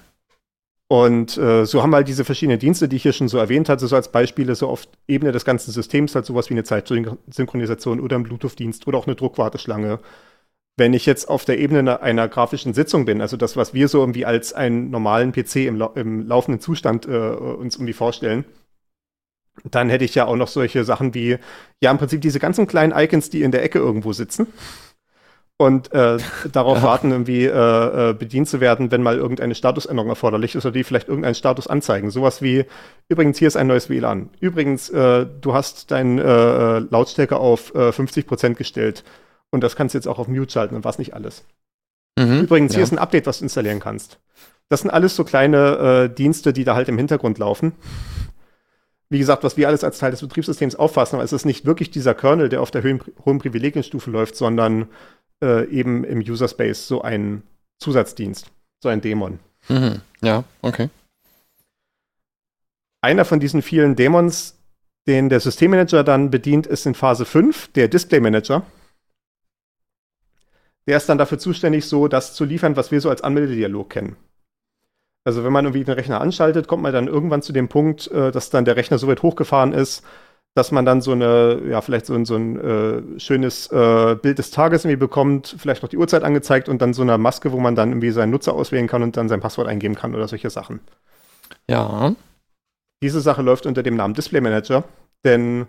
Und 0.88 1.36
äh, 1.36 1.64
so 1.66 1.82
haben 1.82 1.90
wir 1.90 1.96
halt 1.96 2.08
diese 2.08 2.24
verschiedenen 2.24 2.60
Dienste, 2.60 2.88
die 2.88 2.96
ich 2.96 3.02
hier 3.02 3.12
schon 3.12 3.28
so 3.28 3.38
erwähnt 3.38 3.68
hatte, 3.68 3.86
so 3.88 3.96
als 3.96 4.12
Beispiele, 4.12 4.54
so 4.54 4.68
auf 4.68 4.86
Ebene 5.08 5.32
des 5.32 5.44
ganzen 5.44 5.72
Systems, 5.72 6.14
halt 6.14 6.26
sowas 6.26 6.48
wie 6.48 6.54
eine 6.54 6.62
Zeitsynchronisation 6.62 7.98
oder 7.98 8.16
ein 8.16 8.22
Bluetooth-Dienst 8.22 8.86
oder 8.86 8.98
auch 8.98 9.06
eine 9.06 9.16
Druckwarteschlange. 9.16 9.98
Wenn 10.76 10.94
ich 10.94 11.06
jetzt 11.06 11.28
auf 11.28 11.44
der 11.44 11.58
Ebene 11.58 12.02
einer 12.02 12.28
grafischen 12.28 12.72
Sitzung 12.72 13.04
bin, 13.04 13.20
also 13.20 13.36
das, 13.36 13.56
was 13.56 13.74
wir 13.74 13.88
so 13.88 13.98
irgendwie 13.98 14.26
als 14.26 14.52
einen 14.52 14.90
normalen 14.90 15.32
PC 15.32 15.56
im, 15.66 15.82
im 15.96 16.28
laufenden 16.28 16.60
Zustand 16.60 17.06
äh, 17.06 17.10
uns 17.10 17.76
irgendwie 17.76 17.94
vorstellen, 17.94 18.44
dann 19.64 19.88
hätte 19.88 20.04
ich 20.04 20.14
ja 20.14 20.26
auch 20.26 20.36
noch 20.36 20.48
solche 20.48 20.84
Sachen 20.84 21.14
wie, 21.14 21.38
ja, 21.82 21.90
im 21.90 21.98
Prinzip 21.98 22.20
diese 22.20 22.38
ganzen 22.38 22.66
kleinen 22.66 22.92
Icons, 22.96 23.30
die 23.30 23.42
in 23.42 23.50
der 23.50 23.64
Ecke 23.64 23.78
irgendwo 23.78 24.12
sitzen 24.12 24.46
und 25.58 25.92
äh, 25.92 26.18
darauf 26.52 26.78
ja. 26.78 26.82
warten, 26.84 27.10
irgendwie 27.10 27.44
äh, 27.44 28.10
äh, 28.10 28.12
bedient 28.12 28.48
zu 28.48 28.60
werden, 28.60 28.90
wenn 28.90 29.02
mal 29.02 29.16
irgendeine 29.16 29.54
Statusänderung 29.54 30.08
erforderlich 30.08 30.54
ist 30.54 30.66
oder 30.66 30.72
die 30.72 30.84
vielleicht 30.84 31.08
irgendeinen 31.08 31.34
Status 31.34 31.66
anzeigen. 31.66 32.10
Sowas 32.10 32.42
wie, 32.42 32.64
übrigens, 33.08 33.38
hier 33.38 33.48
ist 33.48 33.56
ein 33.56 33.66
neues 33.66 33.88
WLAN. 33.88 34.30
Übrigens, 34.40 34.90
äh, 34.90 35.26
du 35.40 35.54
hast 35.54 35.90
deinen 35.90 36.18
äh, 36.18 36.78
Lautstärke 36.80 37.36
auf 37.36 37.74
äh, 37.74 37.90
50% 37.90 38.54
gestellt 38.54 39.04
und 39.50 39.62
das 39.62 39.76
kannst 39.76 39.94
du 39.94 39.98
jetzt 39.98 40.08
auch 40.08 40.18
auf 40.18 40.28
Mute 40.28 40.50
schalten 40.50 40.74
und 40.74 40.84
was 40.84 40.98
nicht 40.98 41.14
alles. 41.14 41.44
Mhm, 42.18 42.42
übrigens, 42.42 42.72
ja. 42.72 42.76
hier 42.76 42.84
ist 42.84 42.92
ein 42.92 42.98
Update, 42.98 43.26
was 43.26 43.38
du 43.38 43.44
installieren 43.44 43.80
kannst. 43.80 44.18
Das 44.68 44.80
sind 44.80 44.90
alles 44.90 45.14
so 45.14 45.24
kleine 45.24 46.08
äh, 46.10 46.14
Dienste, 46.14 46.52
die 46.52 46.64
da 46.64 46.74
halt 46.74 46.88
im 46.88 46.98
Hintergrund 46.98 47.38
laufen. 47.38 47.72
Wie 49.08 49.18
gesagt, 49.18 49.44
was 49.44 49.56
wir 49.56 49.68
alles 49.68 49.84
als 49.84 49.98
Teil 49.98 50.10
des 50.10 50.20
Betriebssystems 50.20 50.74
auffassen, 50.74 51.16
aber 51.16 51.24
es 51.24 51.32
ist 51.32 51.44
nicht 51.44 51.64
wirklich 51.64 51.90
dieser 51.90 52.14
Kernel, 52.14 52.48
der 52.48 52.60
auf 52.60 52.70
der 52.70 52.82
hohen, 52.82 53.00
hohen 53.24 53.38
Privilegienstufe 53.38 54.10
läuft, 54.10 54.36
sondern 54.36 54.88
äh, 55.42 55.68
eben 55.68 56.04
im 56.04 56.18
User 56.20 56.48
Space 56.48 56.88
so 56.88 57.02
ein 57.02 57.42
Zusatzdienst, 57.78 58.50
so 58.82 58.88
ein 58.88 59.00
Dämon. 59.00 59.38
Mhm. 59.68 60.00
Ja, 60.22 60.44
okay. 60.62 60.90
Einer 63.00 63.24
von 63.24 63.38
diesen 63.38 63.62
vielen 63.62 63.94
Dämons, 63.94 64.56
den 65.06 65.28
der 65.28 65.38
Systemmanager 65.38 66.02
dann 66.02 66.30
bedient, 66.30 66.66
ist 66.66 66.86
in 66.86 66.94
Phase 66.94 67.24
5 67.24 67.72
der 67.72 67.86
Display 67.86 68.18
Manager. 68.18 68.62
Der 70.88 70.96
ist 70.96 71.08
dann 71.08 71.18
dafür 71.18 71.38
zuständig, 71.38 71.84
so 71.86 72.08
das 72.08 72.34
zu 72.34 72.44
liefern, 72.44 72.76
was 72.76 72.90
wir 72.90 73.00
so 73.00 73.10
als 73.10 73.22
Anmeldedialog 73.22 73.90
kennen. 73.90 74.16
Also 75.26 75.42
wenn 75.42 75.52
man 75.52 75.64
irgendwie 75.64 75.82
den 75.82 75.94
Rechner 75.94 76.20
anschaltet, 76.20 76.68
kommt 76.68 76.84
man 76.84 76.92
dann 76.92 77.08
irgendwann 77.08 77.42
zu 77.42 77.52
dem 77.52 77.66
Punkt, 77.66 78.08
äh, 78.12 78.30
dass 78.30 78.48
dann 78.50 78.64
der 78.64 78.76
Rechner 78.76 78.96
so 78.96 79.08
weit 79.08 79.22
hochgefahren 79.22 79.72
ist, 79.72 80.04
dass 80.54 80.70
man 80.70 80.84
dann 80.86 81.00
so 81.00 81.10
eine, 81.10 81.62
ja, 81.68 81.80
vielleicht 81.80 82.06
so 82.06 82.14
ein, 82.14 82.24
so 82.24 82.36
ein 82.36 82.60
äh, 83.16 83.18
schönes 83.18 83.66
äh, 83.72 84.14
Bild 84.14 84.38
des 84.38 84.52
Tages 84.52 84.84
irgendwie 84.84 85.00
bekommt, 85.00 85.56
vielleicht 85.58 85.82
noch 85.82 85.90
die 85.90 85.96
Uhrzeit 85.96 86.22
angezeigt 86.22 86.68
und 86.68 86.80
dann 86.80 86.94
so 86.94 87.02
eine 87.02 87.18
Maske, 87.18 87.50
wo 87.50 87.58
man 87.58 87.74
dann 87.74 87.90
irgendwie 87.90 88.12
seinen 88.12 88.30
Nutzer 88.30 88.54
auswählen 88.54 88.86
kann 88.86 89.02
und 89.02 89.16
dann 89.16 89.28
sein 89.28 89.40
Passwort 89.40 89.66
eingeben 89.66 89.96
kann 89.96 90.14
oder 90.14 90.28
solche 90.28 90.48
Sachen. 90.48 90.78
Ja. 91.68 92.14
Diese 93.02 93.20
Sache 93.20 93.42
läuft 93.42 93.66
unter 93.66 93.82
dem 93.82 93.96
Namen 93.96 94.14
Display 94.14 94.40
Manager, 94.40 94.84
denn 95.24 95.66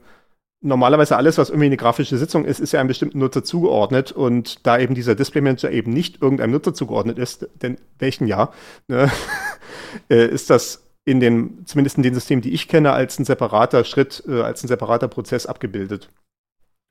normalerweise 0.61 1.15
alles, 1.17 1.37
was 1.37 1.49
irgendwie 1.49 1.67
eine 1.67 1.77
grafische 1.77 2.17
Sitzung 2.17 2.45
ist, 2.45 2.59
ist 2.59 2.71
ja 2.71 2.79
einem 2.79 2.87
bestimmten 2.87 3.19
Nutzer 3.19 3.43
zugeordnet 3.43 4.11
und 4.11 4.65
da 4.65 4.79
eben 4.79 4.95
dieser 4.95 5.15
Display 5.15 5.41
Manager 5.41 5.71
eben 5.71 5.91
nicht 5.91 6.21
irgendeinem 6.21 6.51
Nutzer 6.51 6.73
zugeordnet 6.73 7.19
ist, 7.19 7.47
denn 7.61 7.77
welchen 7.99 8.27
ja, 8.27 8.51
ne, 8.87 9.11
äh, 10.09 10.27
ist 10.27 10.49
das 10.49 10.83
in 11.05 11.19
den, 11.19 11.65
zumindest 11.65 11.97
in 11.97 12.03
den 12.03 12.13
Systemen, 12.13 12.41
die 12.41 12.53
ich 12.53 12.67
kenne, 12.67 12.91
als 12.91 13.17
ein 13.19 13.25
separater 13.25 13.85
Schritt, 13.85 14.23
äh, 14.27 14.41
als 14.41 14.63
ein 14.63 14.67
separater 14.67 15.07
Prozess 15.07 15.45
abgebildet. 15.45 16.09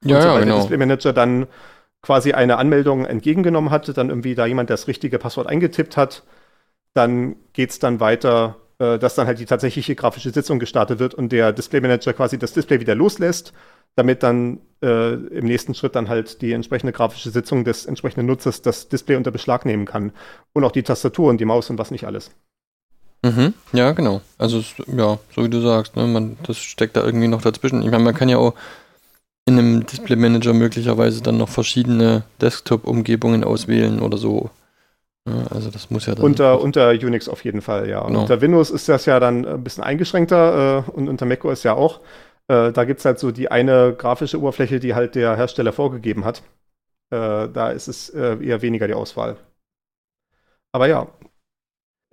Ja, 0.04 0.16
und 0.16 0.22
ja, 0.22 0.38
genau. 0.38 0.44
der 0.44 0.56
Display 0.56 0.78
Manager 0.78 1.12
dann 1.12 1.46
quasi 2.02 2.32
eine 2.32 2.56
Anmeldung 2.56 3.04
entgegengenommen 3.04 3.70
hatte, 3.70 3.92
dann 3.92 4.08
irgendwie 4.08 4.34
da 4.34 4.46
jemand 4.46 4.70
das 4.70 4.86
richtige 4.86 5.18
Passwort 5.18 5.48
eingetippt 5.48 5.96
hat, 5.96 6.22
dann 6.94 7.36
geht 7.52 7.70
es 7.70 7.78
dann 7.78 8.00
weiter, 8.00 8.56
äh, 8.78 8.98
dass 8.98 9.14
dann 9.14 9.26
halt 9.26 9.38
die 9.38 9.46
tatsächliche 9.46 9.94
grafische 9.94 10.30
Sitzung 10.30 10.58
gestartet 10.58 10.98
wird 10.98 11.14
und 11.14 11.32
der 11.32 11.52
Display 11.52 11.80
Manager 11.80 12.12
quasi 12.12 12.38
das 12.38 12.52
Display 12.52 12.80
wieder 12.80 12.94
loslässt, 12.94 13.52
damit 13.94 14.22
dann 14.22 14.60
äh, 14.82 15.14
im 15.14 15.46
nächsten 15.46 15.74
Schritt 15.74 15.96
dann 15.96 16.08
halt 16.08 16.42
die 16.42 16.52
entsprechende 16.52 16.92
grafische 16.92 17.30
Sitzung 17.30 17.64
des 17.64 17.86
entsprechenden 17.86 18.26
Nutzers 18.26 18.62
das 18.62 18.88
Display 18.88 19.16
unter 19.16 19.30
Beschlag 19.30 19.64
nehmen 19.64 19.86
kann. 19.86 20.12
Und 20.52 20.64
auch 20.64 20.72
die 20.72 20.82
Tastatur 20.82 21.30
und 21.30 21.38
die 21.38 21.46
Maus 21.46 21.70
und 21.70 21.78
was 21.78 21.90
nicht 21.90 22.04
alles. 22.04 22.30
Mhm, 23.22 23.54
ja, 23.72 23.92
genau. 23.92 24.20
Also, 24.38 24.62
ja, 24.86 25.18
so 25.34 25.44
wie 25.44 25.48
du 25.48 25.60
sagst, 25.60 25.96
ne, 25.96 26.06
man, 26.06 26.36
das 26.46 26.58
steckt 26.58 26.96
da 26.96 27.04
irgendwie 27.04 27.28
noch 27.28 27.42
dazwischen. 27.42 27.82
Ich 27.82 27.90
meine, 27.90 28.04
man 28.04 28.14
kann 28.14 28.28
ja 28.28 28.36
auch 28.36 28.54
in 29.46 29.58
einem 29.58 29.86
Display 29.86 30.16
Manager 30.16 30.52
möglicherweise 30.52 31.22
dann 31.22 31.38
noch 31.38 31.48
verschiedene 31.48 32.24
Desktop-Umgebungen 32.40 33.44
auswählen 33.44 34.00
oder 34.00 34.18
so. 34.18 34.50
Also 35.50 35.70
das 35.70 35.90
muss 35.90 36.06
ja 36.06 36.14
dann. 36.14 36.24
Unter, 36.24 36.60
unter 36.60 36.90
Unix 36.90 37.28
auf 37.28 37.44
jeden 37.44 37.60
Fall, 37.60 37.88
ja. 37.88 38.04
Genau. 38.06 38.20
Unter 38.20 38.40
Windows 38.40 38.70
ist 38.70 38.88
das 38.88 39.06
ja 39.06 39.18
dann 39.18 39.44
ein 39.44 39.64
bisschen 39.64 39.82
eingeschränkter 39.82 40.84
äh, 40.86 40.90
und 40.90 41.08
unter 41.08 41.26
macOS 41.26 41.64
ja 41.64 41.74
auch. 41.74 42.00
Äh, 42.48 42.72
da 42.72 42.84
gibt 42.84 43.00
es 43.00 43.04
halt 43.04 43.18
so 43.18 43.32
die 43.32 43.50
eine 43.50 43.94
grafische 43.96 44.38
Oberfläche, 44.38 44.78
die 44.78 44.94
halt 44.94 45.16
der 45.16 45.36
Hersteller 45.36 45.72
vorgegeben 45.72 46.24
hat. 46.24 46.42
Äh, 47.10 47.48
da 47.48 47.70
ist 47.70 47.88
es 47.88 48.10
äh, 48.10 48.36
eher 48.40 48.62
weniger 48.62 48.86
die 48.86 48.94
Auswahl. 48.94 49.36
Aber 50.72 50.86
ja. 50.86 51.08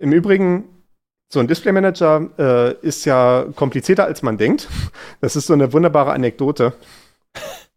Im 0.00 0.12
Übrigen 0.12 0.64
so 1.32 1.40
ein 1.40 1.46
Display 1.46 1.72
Manager 1.72 2.28
äh, 2.38 2.72
ist 2.86 3.04
ja 3.04 3.46
komplizierter, 3.54 4.04
als 4.04 4.22
man 4.22 4.38
denkt. 4.38 4.68
Das 5.20 5.36
ist 5.36 5.46
so 5.46 5.52
eine 5.52 5.72
wunderbare 5.72 6.12
Anekdote. 6.12 6.72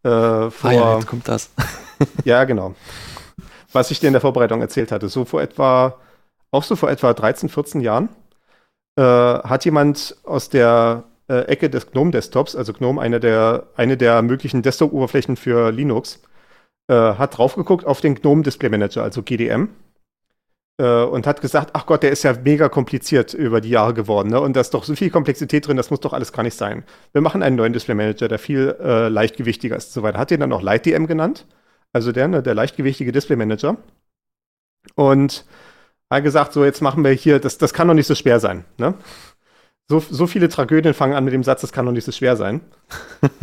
Äh, 0.02 0.50
vor, 0.50 0.52
ah 0.62 0.72
ja, 0.72 0.94
jetzt 0.96 1.06
kommt 1.06 1.26
das. 1.28 1.50
ja, 2.24 2.44
genau. 2.44 2.74
Was 3.72 3.90
ich 3.90 4.00
dir 4.00 4.06
in 4.08 4.14
der 4.14 4.22
Vorbereitung 4.22 4.60
erzählt 4.60 4.92
hatte. 4.92 5.08
So 5.08 5.24
vor 5.24 5.42
etwa, 5.42 5.98
auch 6.50 6.62
so 6.62 6.76
vor 6.76 6.90
etwa 6.90 7.12
13, 7.12 7.48
14 7.48 7.80
Jahren, 7.80 8.08
äh, 8.96 9.02
hat 9.02 9.64
jemand 9.64 10.16
aus 10.24 10.48
der 10.48 11.04
äh, 11.28 11.42
Ecke 11.42 11.70
des 11.70 11.90
GNOME-Desktops, 11.90 12.56
also 12.56 12.72
GNOME, 12.72 13.00
eine 13.00 13.20
der, 13.20 13.68
eine 13.76 13.96
der 13.96 14.22
möglichen 14.22 14.62
Desktop-Oberflächen 14.62 15.36
für 15.36 15.70
Linux, 15.70 16.22
äh, 16.88 16.94
hat 16.94 17.36
drauf 17.36 17.54
geguckt 17.54 17.86
auf 17.86 18.00
den 18.00 18.14
GNOME 18.14 18.42
Display 18.42 18.70
Manager, 18.70 19.02
also 19.02 19.22
GDM 19.22 19.68
äh, 20.78 21.02
und 21.02 21.26
hat 21.26 21.40
gesagt, 21.40 21.70
ach 21.74 21.86
Gott, 21.86 22.02
der 22.02 22.10
ist 22.10 22.22
ja 22.22 22.32
mega 22.32 22.68
kompliziert 22.68 23.34
über 23.34 23.60
die 23.60 23.70
Jahre 23.70 23.94
geworden, 23.94 24.30
ne? 24.30 24.40
Und 24.40 24.56
da 24.56 24.60
ist 24.60 24.72
doch 24.74 24.84
so 24.84 24.94
viel 24.94 25.10
Komplexität 25.10 25.66
drin, 25.66 25.76
das 25.76 25.90
muss 25.90 26.00
doch 26.00 26.12
alles 26.12 26.32
gar 26.32 26.42
nicht 26.42 26.56
sein. 26.56 26.84
Wir 27.12 27.20
machen 27.20 27.42
einen 27.42 27.56
neuen 27.56 27.72
Display 27.72 27.94
Manager, 27.94 28.28
der 28.28 28.38
viel 28.38 28.76
äh, 28.80 29.08
leichtgewichtiger 29.08 29.76
ist 29.76 29.88
und 29.88 29.92
so 29.94 30.02
weiter. 30.02 30.18
Hat 30.18 30.30
den 30.30 30.40
dann 30.40 30.52
auch 30.52 30.62
LightDM 30.62 31.06
genannt, 31.06 31.46
also 31.92 32.12
der, 32.12 32.28
ne, 32.28 32.42
der 32.42 32.54
leichtgewichtige 32.54 33.12
Display 33.12 33.36
Manager. 33.36 33.76
Und 34.94 35.44
Hat 36.10 36.24
gesagt, 36.24 36.52
so 36.54 36.64
jetzt 36.64 36.82
machen 36.82 37.04
wir 37.04 37.12
hier, 37.12 37.40
das, 37.40 37.58
das 37.58 37.74
kann 37.74 37.88
doch 37.88 37.94
nicht 37.94 38.06
so 38.06 38.14
schwer 38.16 38.40
sein. 38.40 38.64
Ne? 38.78 38.94
So, 39.90 40.00
so 40.00 40.26
viele 40.26 40.48
Tragödien 40.50 40.94
fangen 40.94 41.14
an 41.14 41.24
mit 41.24 41.34
dem 41.34 41.44
Satz, 41.44 41.62
das 41.62 41.72
kann 41.72 41.86
doch 41.86 41.92
nicht 41.92 42.04
so 42.04 42.12
schwer 42.12 42.36
sein. 42.36 42.60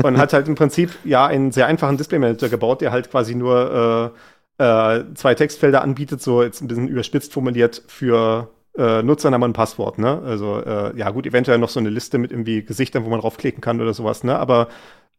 Und 0.04 0.18
hat 0.18 0.34
halt 0.34 0.48
im 0.48 0.56
Prinzip 0.56 0.92
ja 1.04 1.26
einen 1.28 1.52
sehr 1.52 1.68
einfachen 1.68 1.98
Display-Manager 1.98 2.50
gebaut, 2.50 2.82
der 2.82 2.92
halt 2.92 3.12
quasi 3.12 3.36
nur 3.36 4.14
äh, 4.60 5.00
äh, 5.00 5.06
zwei 5.16 5.36
Textfelder 5.36 5.82
anbietet, 5.84 6.22
so 6.22 6.44
jetzt 6.44 6.62
ein 6.62 6.68
bisschen 6.68 6.88
überspitzt 6.88 7.34
formuliert 7.34 7.84
für 7.88 8.50
äh, 8.78 9.02
Nutzername 9.04 9.46
und 9.46 9.54
Passwort. 9.54 9.98
Ne? 10.00 10.22
Also 10.24 10.62
äh, 10.62 10.98
ja 10.98 11.10
gut, 11.12 11.26
eventuell 11.28 11.58
noch 11.60 11.70
so 11.70 11.80
eine 11.80 11.90
Liste 11.90 12.18
mit 12.20 12.32
irgendwie 12.32 12.64
Gesichtern, 12.64 13.06
wo 13.06 13.10
man 13.10 13.22
draufklicken 13.22 13.62
kann 13.62 13.82
oder 13.82 13.94
sowas. 13.94 14.24
Ne? 14.24 14.38
Aber 14.38 14.70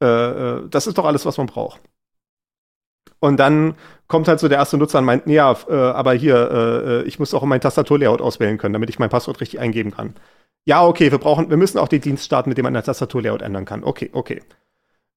äh, 0.02 0.06
äh, 0.06 0.68
das 0.70 0.86
ist 0.86 0.98
doch 0.98 1.06
alles, 1.06 1.26
was 1.26 1.38
man 1.38 1.46
braucht. 1.46 1.80
Und 3.18 3.38
dann 3.38 3.74
kommt 4.08 4.28
halt 4.28 4.40
so 4.40 4.48
der 4.48 4.58
erste 4.58 4.76
Nutzer 4.78 4.98
und 4.98 5.04
meint, 5.04 5.26
ja, 5.26 5.56
äh, 5.68 5.72
aber 5.72 6.12
hier, 6.14 6.50
äh, 6.50 7.02
ich 7.08 7.18
muss 7.18 7.34
auch 7.34 7.42
mein 7.42 7.60
Tastaturlayout 7.60 8.20
auswählen 8.20 8.58
können, 8.58 8.72
damit 8.72 8.90
ich 8.90 8.98
mein 8.98 9.10
Passwort 9.10 9.40
richtig 9.40 9.60
eingeben 9.60 9.92
kann. 9.92 10.14
Ja, 10.64 10.84
okay, 10.84 11.10
wir 11.10 11.18
brauchen, 11.18 11.48
wir 11.50 11.56
müssen 11.56 11.78
auch 11.78 11.88
den 11.88 12.00
Dienst 12.00 12.24
starten, 12.24 12.50
mit 12.50 12.58
dem 12.58 12.64
man 12.64 12.76
ein 12.76 12.82
Tastaturlayout 12.82 13.42
ändern 13.42 13.64
kann. 13.64 13.84
Okay, 13.84 14.10
okay. 14.12 14.42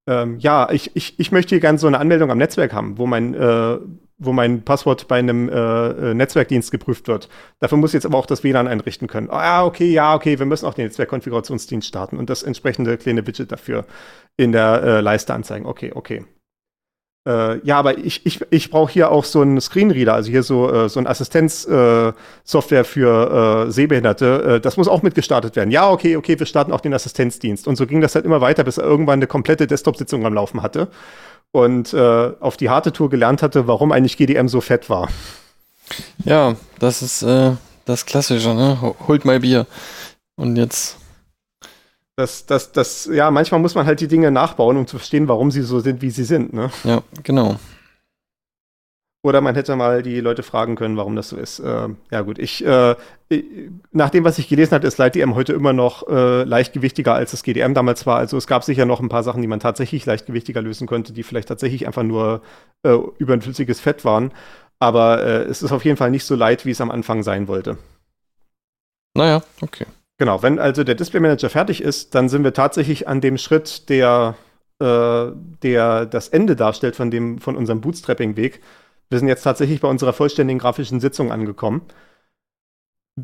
Ähm, 0.08 0.40
ja, 0.40 0.70
ich, 0.72 0.96
ich, 0.96 1.20
ich 1.20 1.32
möchte 1.32 1.50
hier 1.50 1.60
gerne 1.60 1.78
so 1.78 1.88
eine 1.88 2.00
Anmeldung 2.00 2.32
am 2.32 2.38
Netzwerk 2.38 2.74
haben, 2.74 2.98
wo 2.98 3.06
mein, 3.06 3.34
äh, 3.34 3.78
wo 4.18 4.34
mein 4.34 4.64
Passwort 4.64 5.08
bei 5.08 5.20
einem 5.20 5.50
äh, 5.50 6.12
äh 6.12 6.14
Netzwerkdienst 6.14 6.72
geprüft 6.72 7.08
wird. 7.08 7.30
Dafür 7.60 7.78
muss 7.78 7.92
ich 7.92 7.96
jetzt 7.96 8.06
aber 8.06 8.18
auch 8.18 8.26
das 8.26 8.44
WLAN 8.44 8.68
einrichten 8.68 9.08
können. 9.08 9.30
Ah, 9.30 9.44
ja, 9.44 9.66
okay, 9.66 9.92
ja, 9.92 10.16
okay, 10.16 10.40
wir 10.40 10.46
müssen 10.46 10.66
auch 10.66 10.74
den 10.74 10.86
Netzwerkkonfigurationsdienst 10.86 11.88
starten 11.88 12.18
und 12.18 12.30
das 12.30 12.44
entsprechende 12.44 12.98
kleine 12.98 13.26
Widget 13.28 13.52
dafür 13.52 13.86
in 14.38 14.52
der 14.52 14.84
äh, 14.84 15.02
Leiste 15.02 15.34
anzeigen. 15.34 15.66
Okay, 15.66 15.92
okay. 15.94 16.26
Äh, 17.30 17.60
ja, 17.64 17.78
aber 17.78 18.00
ich, 18.00 18.26
ich, 18.26 18.42
ich 18.50 18.72
brauche 18.72 18.92
hier 18.92 19.12
auch 19.12 19.24
so 19.24 19.42
einen 19.42 19.62
Screenreader, 19.62 20.16
also 20.16 20.32
hier 20.32 20.42
so, 20.42 20.72
äh, 20.72 20.90
so 20.90 21.00
ein 21.00 21.06
Assistenzsoftware 21.06 22.82
äh, 22.82 22.84
für 22.84 23.68
äh, 23.68 23.72
Sehbehinderte. 23.72 24.56
Äh, 24.56 24.62
das 24.62 24.78
muss 24.78 24.88
auch 24.88 25.04
mitgestartet 25.04 25.56
werden. 25.56 25.70
Ja, 25.70 25.92
okay, 25.92 26.16
okay, 26.16 26.40
wir 26.40 26.48
starten 26.48 26.72
auch 26.72 26.82
den 26.82 26.94
Assistenzdienst. 26.94 27.68
Und 27.68 27.76
so 27.76 27.86
ging 27.86 28.02
das 28.02 28.16
halt 28.16 28.26
immer 28.26 28.42
weiter, 28.42 28.64
bis 28.64 28.80
er 28.80 28.86
irgendwann 28.86 29.20
eine 29.20 29.28
komplette 29.28 29.68
Desktop-Sitzung 29.68 30.26
am 30.26 30.34
Laufen 30.34 30.64
hatte 30.64 30.88
und 31.52 31.94
äh, 31.94 32.32
auf 32.40 32.58
die 32.58 32.72
harte 32.72 32.92
Tour 32.94 33.12
gelernt 33.12 33.44
hatte, 33.44 33.68
warum 33.68 33.92
eigentlich 33.92 34.18
GDM 34.18 34.48
so 34.48 34.60
fett 34.60 34.90
war. 34.90 35.08
Ja, 36.26 36.56
das 36.80 37.02
ist 37.02 37.26
das 37.86 38.06
Klassische, 38.06 38.54
ne? 38.54 38.96
Holt 39.08 39.26
mal 39.26 39.40
Bier. 39.40 39.66
Und 40.36 40.56
jetzt 40.56 40.98
das, 42.20 42.46
das, 42.46 42.74
das, 42.74 43.10
ja, 43.12 43.32
manchmal 43.32 43.62
muss 43.62 43.76
man 43.76 43.86
halt 43.86 44.02
die 44.02 44.10
Dinge 44.10 44.30
nachbauen, 44.30 44.76
um 44.76 44.88
zu 44.88 44.98
verstehen, 44.98 45.30
warum 45.30 45.52
sie 45.52 45.62
so 45.62 45.80
sind, 45.80 46.02
wie 46.02 46.10
sie 46.10 46.26
sind. 46.26 46.52
Ne? 46.52 46.70
Ja, 46.84 47.02
genau. 47.24 47.56
Oder 49.22 49.40
man 49.40 49.56
hätte 49.56 49.76
mal 49.78 50.04
die 50.04 50.20
Leute 50.20 50.44
fragen 50.44 50.76
können, 50.76 50.98
warum 50.98 51.16
das 51.16 51.30
so 51.30 51.38
ist. 51.38 51.60
Äh, 51.60 51.90
ja, 52.12 52.22
gut, 52.22 52.38
ich, 52.38 52.66
äh, 52.66 52.96
nach 53.92 54.10
dem, 54.10 54.26
was 54.26 54.38
ich 54.38 54.50
gelesen 54.50 54.74
habe, 54.74 54.86
ist 54.86 54.98
LightDM 54.98 55.34
heute 55.36 55.54
immer 55.54 55.72
noch 55.72 56.08
äh, 56.10 56.44
leichtgewichtiger 56.44 57.14
als 57.14 57.32
das 57.32 57.44
GDM 57.44 57.74
damals 57.74 58.06
war. 58.06 58.18
Also 58.18 58.36
es 58.36 58.48
gab 58.48 58.66
sicher 58.66 58.86
noch 58.86 59.00
ein 59.00 59.10
paar 59.10 59.24
Sachen, 59.24 59.42
die 59.42 59.48
man 59.48 59.62
tatsächlich 59.62 60.06
leichtgewichtiger 60.06 60.62
lösen 60.62 60.88
könnte, 60.88 61.14
die 61.14 61.24
vielleicht 61.24 61.48
tatsächlich 61.48 61.88
einfach 61.88 62.04
nur 62.04 62.42
äh, 62.84 62.98
überflüssiges 63.18 63.80
Fett 63.80 64.04
waren. 64.04 64.34
Aber 64.80 65.24
äh, 65.24 65.44
es 65.44 65.64
ist 65.64 65.72
auf 65.72 65.86
jeden 65.86 65.98
Fall 65.98 66.12
nicht 66.12 66.26
so 66.26 66.36
leicht, 66.36 66.66
wie 66.66 66.72
es 66.72 66.82
am 66.82 66.92
Anfang 66.92 67.24
sein 67.24 67.48
wollte. 67.48 67.78
Naja, 69.16 69.42
okay. 69.62 69.86
Genau, 70.20 70.44
wenn 70.44 70.60
also 70.60 70.84
der 70.84 70.96
Display 70.96 71.22
Manager 71.22 71.50
fertig 71.50 71.82
ist, 71.82 72.14
dann 72.14 72.28
sind 72.28 72.44
wir 72.44 72.54
tatsächlich 72.54 73.08
an 73.08 73.22
dem 73.22 73.38
Schritt, 73.38 73.88
der, 73.88 74.36
äh, 74.80 75.32
der 75.64 76.06
das 76.06 76.28
Ende 76.28 76.58
darstellt 76.58 76.98
von, 76.98 77.10
dem, 77.10 77.40
von 77.40 77.56
unserem 77.56 77.80
Bootstrapping-Weg. 77.80 78.60
Wir 79.10 79.18
sind 79.18 79.30
jetzt 79.30 79.44
tatsächlich 79.44 79.80
bei 79.80 79.88
unserer 79.88 80.12
vollständigen 80.12 80.60
grafischen 80.60 81.00
Sitzung 81.00 81.32
angekommen. 81.32 81.84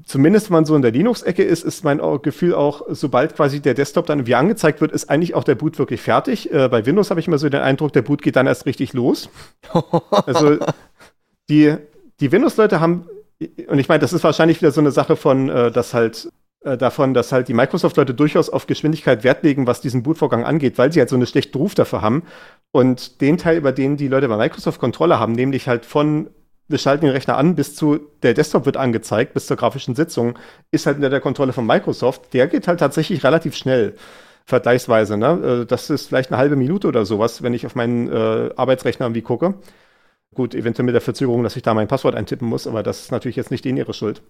Zumindest 0.05 0.49
wenn 0.49 0.53
man 0.53 0.65
so 0.65 0.73
in 0.73 0.81
der 0.81 0.91
Linux-Ecke 0.91 1.43
ist, 1.43 1.65
ist 1.65 1.83
mein 1.83 1.99
Gefühl 2.21 2.55
auch, 2.55 2.83
sobald 2.87 3.35
quasi 3.35 3.59
der 3.59 3.73
Desktop 3.73 4.05
dann 4.05 4.19
irgendwie 4.19 4.35
angezeigt 4.35 4.79
wird, 4.79 4.93
ist 4.93 5.09
eigentlich 5.09 5.35
auch 5.35 5.43
der 5.43 5.55
Boot 5.55 5.77
wirklich 5.77 6.01
fertig. 6.01 6.51
Äh, 6.53 6.69
bei 6.69 6.85
Windows 6.85 7.09
habe 7.09 7.19
ich 7.19 7.27
immer 7.27 7.37
so 7.37 7.49
den 7.49 7.61
Eindruck, 7.61 7.91
der 7.91 8.03
Boot 8.03 8.21
geht 8.21 8.37
dann 8.37 8.47
erst 8.47 8.65
richtig 8.65 8.93
los. 8.93 9.29
also 10.11 10.59
die, 11.49 11.75
die 12.21 12.31
Windows-Leute 12.31 12.79
haben, 12.79 13.09
und 13.67 13.79
ich 13.79 13.89
meine, 13.89 13.99
das 13.99 14.13
ist 14.13 14.23
wahrscheinlich 14.23 14.61
wieder 14.61 14.71
so 14.71 14.79
eine 14.79 14.91
Sache 14.91 15.17
von, 15.17 15.49
äh, 15.49 15.71
dass 15.71 15.93
halt 15.93 16.29
äh, 16.65 16.77
davon, 16.77 17.13
dass 17.13 17.31
halt 17.31 17.47
die 17.47 17.53
Microsoft-Leute 17.53 18.13
durchaus 18.13 18.49
auf 18.49 18.67
Geschwindigkeit 18.67 19.23
Wert 19.23 19.43
legen, 19.43 19.67
was 19.67 19.81
diesen 19.81 20.03
Bootvorgang 20.03 20.43
angeht, 20.43 20.77
weil 20.77 20.91
sie 20.91 20.99
halt 20.99 21.09
so 21.09 21.15
eine 21.15 21.27
schlechte 21.27 21.57
Ruf 21.57 21.75
dafür 21.75 22.01
haben. 22.01 22.23
Und 22.71 23.21
den 23.21 23.37
Teil, 23.37 23.57
über 23.57 23.71
den 23.71 23.97
die 23.97 24.07
Leute 24.07 24.27
bei 24.27 24.37
Microsoft 24.37 24.79
Kontrolle 24.79 25.19
haben, 25.19 25.33
nämlich 25.33 25.67
halt 25.67 25.85
von 25.85 26.29
wir 26.67 26.79
schalten 26.79 27.05
den 27.05 27.13
Rechner 27.13 27.37
an 27.37 27.55
bis 27.55 27.75
zu 27.75 27.99
der 28.23 28.33
Desktop 28.33 28.65
wird 28.65 28.77
angezeigt, 28.77 29.33
bis 29.33 29.45
zur 29.45 29.57
grafischen 29.57 29.95
Sitzung, 29.95 30.39
ist 30.71 30.87
halt 30.87 30.97
unter 30.97 31.09
der 31.09 31.21
Kontrolle 31.21 31.53
von 31.53 31.65
Microsoft. 31.65 32.33
Der 32.33 32.47
geht 32.47 32.67
halt 32.67 32.79
tatsächlich 32.79 33.23
relativ 33.23 33.55
schnell, 33.55 33.95
vergleichsweise. 34.45 35.17
Ne? 35.17 35.61
Äh, 35.61 35.65
das 35.65 35.89
ist 35.89 36.07
vielleicht 36.07 36.31
eine 36.31 36.37
halbe 36.37 36.55
Minute 36.55 36.87
oder 36.87 37.05
sowas, 37.05 37.43
wenn 37.43 37.53
ich 37.53 37.65
auf 37.65 37.75
meinen 37.75 38.11
äh, 38.11 38.51
Arbeitsrechner 38.55 39.05
irgendwie 39.05 39.21
gucke. 39.21 39.55
Gut, 40.33 40.55
eventuell 40.55 40.85
mit 40.85 40.95
der 40.95 41.01
Verzögerung, 41.01 41.43
dass 41.43 41.55
ich 41.55 41.63
da 41.63 41.73
mein 41.73 41.87
Passwort 41.87 42.15
eintippen 42.15 42.47
muss, 42.47 42.67
aber 42.67 42.83
das 42.83 43.01
ist 43.01 43.11
natürlich 43.11 43.37
jetzt 43.37 43.51
nicht 43.51 43.65
in 43.65 43.77
ihre 43.77 43.93
Schuld. 43.93 44.21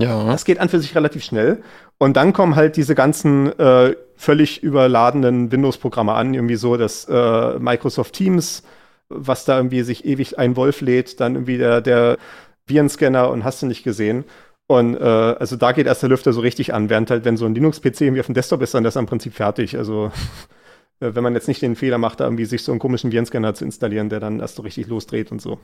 Ja. 0.00 0.26
Das 0.26 0.44
geht 0.44 0.60
an 0.60 0.68
für 0.68 0.78
sich 0.78 0.94
relativ 0.94 1.24
schnell. 1.24 1.62
Und 1.98 2.16
dann 2.16 2.32
kommen 2.32 2.54
halt 2.54 2.76
diese 2.76 2.94
ganzen 2.94 3.58
äh, 3.58 3.96
völlig 4.16 4.62
überladenen 4.62 5.50
Windows-Programme 5.50 6.12
an, 6.12 6.34
irgendwie 6.34 6.56
so 6.56 6.76
das 6.76 7.06
äh, 7.08 7.58
Microsoft 7.58 8.14
Teams, 8.14 8.62
was 9.08 9.44
da 9.44 9.56
irgendwie 9.56 9.82
sich 9.82 10.04
ewig 10.04 10.38
ein 10.38 10.54
Wolf 10.56 10.80
lädt, 10.80 11.18
dann 11.20 11.34
irgendwie 11.34 11.58
der, 11.58 11.80
der 11.80 12.18
Virenscanner 12.66 13.30
und 13.30 13.42
hast 13.44 13.62
du 13.62 13.66
nicht 13.66 13.82
gesehen. 13.82 14.24
Und 14.68 14.94
äh, 14.96 15.02
also 15.02 15.56
da 15.56 15.72
geht 15.72 15.86
erst 15.86 16.02
der 16.02 16.10
Lüfter 16.10 16.32
so 16.32 16.40
richtig 16.40 16.74
an, 16.74 16.90
während 16.90 17.10
halt, 17.10 17.24
wenn 17.24 17.36
so 17.36 17.46
ein 17.46 17.54
Linux-PC 17.54 18.02
irgendwie 18.02 18.20
auf 18.20 18.26
dem 18.26 18.34
Desktop 18.34 18.62
ist, 18.62 18.74
dann 18.74 18.84
ist 18.84 18.96
er 18.96 19.00
im 19.00 19.06
Prinzip 19.06 19.34
fertig. 19.34 19.76
Also 19.76 20.12
äh, 21.00 21.14
wenn 21.14 21.24
man 21.24 21.34
jetzt 21.34 21.48
nicht 21.48 21.62
den 21.62 21.74
Fehler 21.74 21.98
macht, 21.98 22.20
da 22.20 22.24
irgendwie 22.24 22.44
sich 22.44 22.62
so 22.62 22.70
einen 22.70 22.78
komischen 22.78 23.10
Virenscanner 23.10 23.54
zu 23.54 23.64
installieren, 23.64 24.10
der 24.10 24.20
dann 24.20 24.40
erst 24.40 24.56
so 24.56 24.62
richtig 24.62 24.86
losdreht 24.86 25.32
und 25.32 25.42
so. 25.42 25.58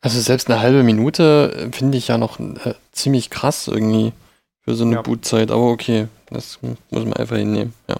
Also 0.00 0.20
selbst 0.20 0.48
eine 0.48 0.60
halbe 0.60 0.82
Minute 0.82 1.68
äh, 1.70 1.76
finde 1.76 1.98
ich 1.98 2.08
ja 2.08 2.18
noch 2.18 2.38
äh, 2.38 2.74
ziemlich 2.92 3.30
krass 3.30 3.68
irgendwie 3.68 4.12
für 4.60 4.74
so 4.74 4.84
eine 4.84 4.96
ja. 4.96 5.02
Bootzeit, 5.02 5.50
aber 5.50 5.70
okay, 5.70 6.08
das 6.30 6.60
muss 6.62 7.04
man 7.04 7.12
einfach 7.14 7.36
hinnehmen, 7.36 7.74
ja. 7.88 7.96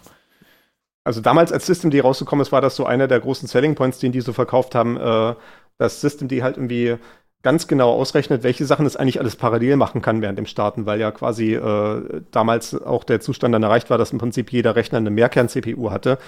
Also 1.05 1.22
damals, 1.22 1.53
als 1.53 1.64
Systemd 1.64 1.94
rausgekommen 2.05 2.42
ist, 2.42 2.53
war 2.53 2.61
das 2.61 2.76
so 2.76 2.84
einer 2.84 3.09
der 3.09 3.18
großen 3.18 3.49
Selling 3.49 3.74
Points, 3.74 3.99
den 3.99 4.12
die 4.12 4.20
so 4.20 4.34
verkauft 4.34 4.74
haben, 4.74 4.99
äh, 4.99 5.34
dass 5.78 6.03
Systemd 6.03 6.30
halt 6.42 6.59
irgendwie 6.59 6.99
ganz 7.42 7.66
genau 7.66 7.92
ausrechnet, 7.92 8.42
welche 8.42 8.66
Sachen 8.66 8.84
es 8.84 8.96
eigentlich 8.96 9.18
alles 9.18 9.36
parallel 9.36 9.76
machen 9.76 10.03
kann 10.03 10.20
während 10.20 10.38
dem 10.38 10.46
Starten, 10.46 10.86
weil 10.86 11.01
ja 11.01 11.11
quasi 11.11 11.55
äh, 11.55 12.20
damals 12.30 12.74
auch 12.74 13.05
der 13.05 13.20
Zustand 13.20 13.55
dann 13.55 13.62
erreicht 13.62 13.90
war, 13.90 13.96
dass 13.96 14.12
im 14.12 14.18
Prinzip 14.18 14.53
jeder 14.53 14.76
Rechner 14.76 14.99
eine 14.99 15.11
Mehrkern-CPU 15.11 15.90
hatte 15.90 16.18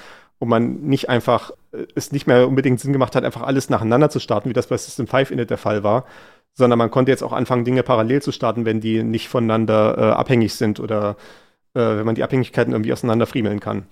wo 0.40 0.46
man 0.46 0.80
nicht 0.82 1.08
einfach, 1.08 1.52
äh, 1.72 1.86
es 1.94 2.12
nicht 2.12 2.26
mehr 2.26 2.48
unbedingt 2.48 2.80
Sinn 2.80 2.92
gemacht 2.92 3.14
hat, 3.14 3.24
einfach 3.24 3.42
alles 3.42 3.70
nacheinander 3.70 4.10
zu 4.10 4.18
starten, 4.20 4.48
wie 4.48 4.54
das 4.54 4.66
bei 4.66 4.76
System 4.76 5.06
5 5.06 5.30
Init 5.30 5.50
der 5.50 5.58
Fall 5.58 5.84
war, 5.84 6.06
sondern 6.54 6.78
man 6.78 6.90
konnte 6.90 7.12
jetzt 7.12 7.22
auch 7.22 7.32
anfangen, 7.32 7.64
Dinge 7.64 7.82
parallel 7.84 8.22
zu 8.22 8.32
starten, 8.32 8.64
wenn 8.64 8.80
die 8.80 9.02
nicht 9.04 9.28
voneinander 9.28 9.96
äh, 9.98 10.12
abhängig 10.12 10.54
sind 10.54 10.80
oder 10.80 11.16
äh, 11.74 11.80
wenn 11.80 12.06
man 12.06 12.14
die 12.16 12.24
Abhängigkeiten 12.24 12.72
irgendwie 12.72 12.92
auseinanderfriemeln 12.92 13.60
kann. 13.60 13.86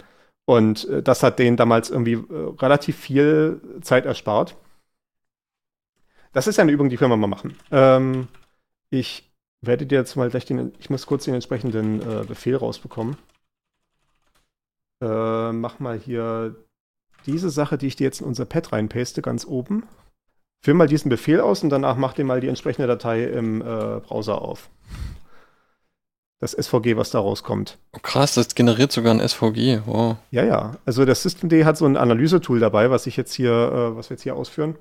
Und 0.46 0.88
äh, 0.88 1.02
das 1.02 1.22
hat 1.22 1.38
denen 1.38 1.56
damals 1.56 1.90
irgendwie 1.90 2.14
äh, 2.14 2.54
relativ 2.58 2.96
viel 2.96 3.60
Zeit 3.82 4.06
erspart. 4.06 4.56
Das 6.32 6.46
ist 6.46 6.56
ja 6.56 6.62
eine 6.62 6.72
Übung, 6.72 6.88
die 6.88 6.96
können 6.96 7.10
wir 7.10 7.16
mal 7.16 7.26
machen. 7.26 7.56
Ähm, 7.70 8.28
ich 8.90 9.30
werde 9.60 9.86
dir 9.86 9.98
jetzt 9.98 10.16
mal 10.16 10.30
gleich 10.30 10.46
den, 10.46 10.72
ich 10.78 10.90
muss 10.90 11.06
kurz 11.06 11.24
den 11.24 11.34
entsprechenden 11.34 12.00
äh, 12.00 12.24
Befehl 12.24 12.56
rausbekommen. 12.56 13.16
Äh, 15.00 15.52
mach 15.52 15.78
mal 15.78 15.98
hier 15.98 16.56
diese 17.26 17.50
Sache, 17.50 17.78
die 17.78 17.86
ich 17.86 17.96
dir 17.96 18.04
jetzt 18.04 18.20
in 18.20 18.26
unser 18.26 18.44
Pad 18.44 18.72
reinpaste, 18.72 19.22
ganz 19.22 19.46
oben. 19.46 19.84
Führ 20.60 20.74
mal 20.74 20.88
diesen 20.88 21.08
Befehl 21.08 21.40
aus 21.40 21.62
und 21.62 21.70
danach 21.70 21.96
mach 21.96 22.14
dir 22.14 22.24
mal 22.24 22.40
die 22.40 22.48
entsprechende 22.48 22.88
Datei 22.88 23.24
im 23.24 23.60
äh, 23.60 24.00
Browser 24.00 24.40
auf. 24.42 24.70
Das 26.40 26.52
SVG, 26.52 26.96
was 26.96 27.10
da 27.10 27.18
rauskommt. 27.18 27.78
Oh, 27.92 27.98
krass, 28.00 28.34
das 28.34 28.54
generiert 28.54 28.92
sogar 28.92 29.12
ein 29.12 29.26
SVG. 29.26 29.80
Wow. 29.86 30.16
Ja, 30.30 30.44
ja. 30.44 30.76
Also 30.84 31.04
das 31.04 31.22
Systemd 31.22 31.52
hat 31.64 31.76
so 31.76 31.84
ein 31.84 31.96
Analysetool 31.96 32.60
dabei, 32.60 32.90
was 32.90 33.06
ich 33.06 33.16
jetzt 33.16 33.34
hier, 33.34 33.50
äh, 33.52 33.96
was 33.96 34.10
wir 34.10 34.14
jetzt 34.14 34.22
hier 34.22 34.36
ausführen. 34.36 34.76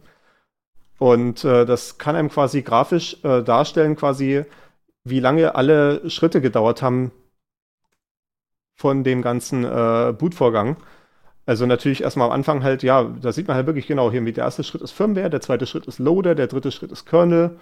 Und 0.99 1.43
äh, 1.43 1.65
das 1.65 1.97
kann 1.97 2.15
einem 2.15 2.29
quasi 2.29 2.61
grafisch 2.61 3.17
äh, 3.23 3.43
darstellen, 3.43 3.95
quasi, 3.95 4.45
wie 5.03 5.19
lange 5.19 5.55
alle 5.55 6.09
Schritte 6.09 6.41
gedauert 6.41 6.81
haben, 6.81 7.11
von 8.77 9.03
dem 9.03 9.21
ganzen 9.21 9.65
äh, 9.65 10.13
Bootvorgang. 10.17 10.77
Also 11.45 11.65
natürlich 11.65 12.03
erstmal 12.03 12.27
am 12.27 12.33
Anfang 12.33 12.63
halt, 12.63 12.83
ja, 12.83 13.03
da 13.03 13.31
sieht 13.31 13.47
man 13.47 13.55
halt 13.55 13.67
wirklich 13.67 13.87
genau 13.87 14.11
hier, 14.11 14.21
der 14.21 14.43
erste 14.43 14.63
Schritt 14.63 14.81
ist 14.81 14.91
Firmware, 14.91 15.29
der 15.29 15.41
zweite 15.41 15.65
Schritt 15.65 15.87
ist 15.87 15.99
Loader, 15.99 16.35
der 16.35 16.47
dritte 16.47 16.71
Schritt 16.71 16.91
ist 16.91 17.05
Kernel. 17.05 17.57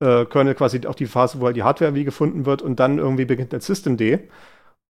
Äh, 0.00 0.24
Kernel 0.26 0.54
quasi 0.54 0.86
auch 0.86 0.94
die 0.94 1.06
Phase, 1.06 1.40
wo 1.40 1.46
halt 1.46 1.56
die 1.56 1.62
Hardware 1.62 1.94
wie 1.94 2.04
gefunden 2.04 2.46
wird 2.46 2.62
und 2.62 2.80
dann 2.80 2.98
irgendwie 2.98 3.24
beginnt 3.26 3.52
der 3.52 3.60
Systemd. 3.60 4.02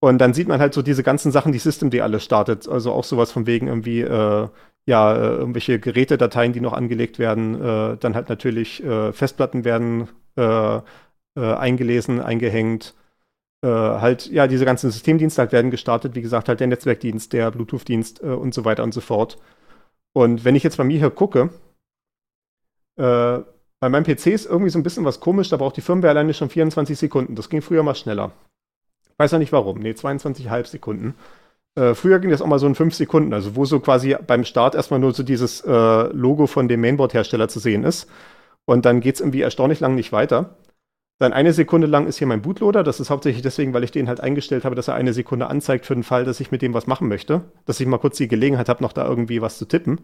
Und 0.00 0.18
dann 0.18 0.34
sieht 0.34 0.48
man 0.48 0.60
halt 0.60 0.74
so 0.74 0.82
diese 0.82 1.02
ganzen 1.02 1.32
Sachen, 1.32 1.52
die 1.52 1.58
Systemd 1.58 1.94
alles 2.00 2.24
startet. 2.24 2.68
Also 2.68 2.92
auch 2.92 3.04
sowas 3.04 3.32
von 3.32 3.46
wegen 3.46 3.66
irgendwie, 3.68 4.00
äh, 4.02 4.48
ja, 4.86 5.14
äh, 5.14 5.36
irgendwelche 5.36 5.80
Gerätedateien, 5.80 6.52
die 6.52 6.60
noch 6.60 6.72
angelegt 6.72 7.18
werden. 7.18 7.60
Äh, 7.60 7.96
dann 7.98 8.14
halt 8.14 8.28
natürlich 8.28 8.82
äh, 8.84 9.12
Festplatten 9.12 9.64
werden 9.64 10.08
äh, 10.36 10.80
eingelesen, 11.34 12.20
eingehängt. 12.20 12.94
Äh, 13.64 13.68
halt, 13.68 14.26
ja, 14.26 14.46
diese 14.46 14.64
ganzen 14.64 14.90
Systemdienste 14.90 15.42
halt 15.42 15.52
werden 15.52 15.70
gestartet. 15.70 16.14
Wie 16.14 16.22
gesagt, 16.22 16.48
halt 16.48 16.60
der 16.60 16.68
Netzwerkdienst, 16.68 17.32
der 17.32 17.50
Bluetooth-Dienst 17.50 18.22
äh, 18.22 18.26
und 18.26 18.54
so 18.54 18.64
weiter 18.64 18.84
und 18.84 18.94
so 18.94 19.00
fort. 19.00 19.38
Und 20.12 20.44
wenn 20.44 20.56
ich 20.56 20.62
jetzt 20.62 20.76
bei 20.76 20.84
mir 20.84 20.98
hier 20.98 21.10
gucke, 21.10 21.50
äh, 22.96 23.38
bei 23.80 23.88
meinem 23.88 24.04
PC 24.04 24.26
ist 24.28 24.46
irgendwie 24.46 24.70
so 24.70 24.78
ein 24.78 24.82
bisschen 24.82 25.04
was 25.04 25.20
komisch, 25.20 25.48
da 25.48 25.56
braucht 25.56 25.76
die 25.76 25.80
Firmware 25.80 26.10
alleine 26.10 26.34
schon 26.34 26.50
24 26.50 26.98
Sekunden. 26.98 27.34
Das 27.34 27.48
ging 27.48 27.62
früher 27.62 27.82
mal 27.82 27.94
schneller. 27.94 28.32
Weiß 29.18 29.32
ja 29.32 29.38
nicht 29.38 29.52
warum. 29.52 29.78
Nee, 29.78 29.92
22,5 29.92 30.66
Sekunden. 30.66 31.14
Äh, 31.76 31.94
früher 31.94 32.18
ging 32.18 32.30
das 32.30 32.42
auch 32.42 32.46
mal 32.46 32.58
so 32.58 32.66
in 32.66 32.74
5 32.74 32.94
Sekunden, 32.94 33.32
also 33.32 33.54
wo 33.54 33.64
so 33.64 33.78
quasi 33.80 34.16
beim 34.26 34.44
Start 34.44 34.74
erstmal 34.74 35.00
nur 35.00 35.12
so 35.14 35.22
dieses 35.22 35.60
äh, 35.60 35.72
Logo 36.12 36.46
von 36.46 36.68
dem 36.68 36.80
Mainboard-Hersteller 36.80 37.48
zu 37.48 37.60
sehen 37.60 37.84
ist. 37.84 38.08
Und 38.64 38.84
dann 38.84 39.00
geht 39.00 39.16
es 39.16 39.20
irgendwie 39.20 39.42
erstaunlich 39.42 39.80
lang 39.80 39.94
nicht 39.94 40.12
weiter. 40.12 40.56
Dann 41.18 41.32
eine 41.32 41.52
Sekunde 41.52 41.88
lang 41.88 42.06
ist 42.06 42.18
hier 42.18 42.28
mein 42.28 42.42
Bootloader. 42.42 42.84
Das 42.84 43.00
ist 43.00 43.10
hauptsächlich 43.10 43.42
deswegen, 43.42 43.74
weil 43.74 43.82
ich 43.82 43.90
den 43.90 44.08
halt 44.08 44.20
eingestellt 44.20 44.64
habe, 44.64 44.76
dass 44.76 44.88
er 44.88 44.94
eine 44.94 45.12
Sekunde 45.12 45.48
anzeigt 45.48 45.84
für 45.84 45.94
den 45.94 46.04
Fall, 46.04 46.24
dass 46.24 46.38
ich 46.38 46.52
mit 46.52 46.62
dem 46.62 46.74
was 46.74 46.86
machen 46.86 47.08
möchte. 47.08 47.42
Dass 47.66 47.80
ich 47.80 47.86
mal 47.86 47.98
kurz 47.98 48.16
die 48.18 48.28
Gelegenheit 48.28 48.68
habe, 48.68 48.82
noch 48.82 48.92
da 48.92 49.04
irgendwie 49.06 49.42
was 49.42 49.58
zu 49.58 49.64
tippen. 49.64 50.00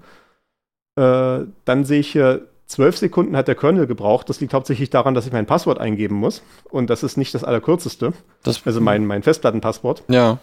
Äh, 0.97 1.41
dann 1.65 1.85
sehe 1.85 2.01
ich 2.01 2.11
hier 2.11 2.49
zwölf 2.67 2.97
Sekunden 2.97 3.37
hat 3.37 3.47
der 3.47 3.55
Kernel 3.55 3.87
gebraucht. 3.87 4.29
Das 4.29 4.41
liegt 4.41 4.55
hauptsächlich 4.55 4.91
daran, 4.91 5.15
dass 5.15 5.27
ich 5.27 5.33
mein 5.33 5.47
Passwort 5.47 5.79
eingeben 5.79 6.17
muss. 6.17 6.43
Und 6.65 6.91
das 6.91 7.05
ist 7.05 7.17
nicht 7.17 7.35
das 7.35 7.45
allerkürzeste. 7.45 8.12
Das, 8.43 8.67
also 8.67 8.81
mein, 8.81 9.07
mein 9.07 9.23
Festplattenpasswort. 9.23 10.03
Ja. 10.09 10.39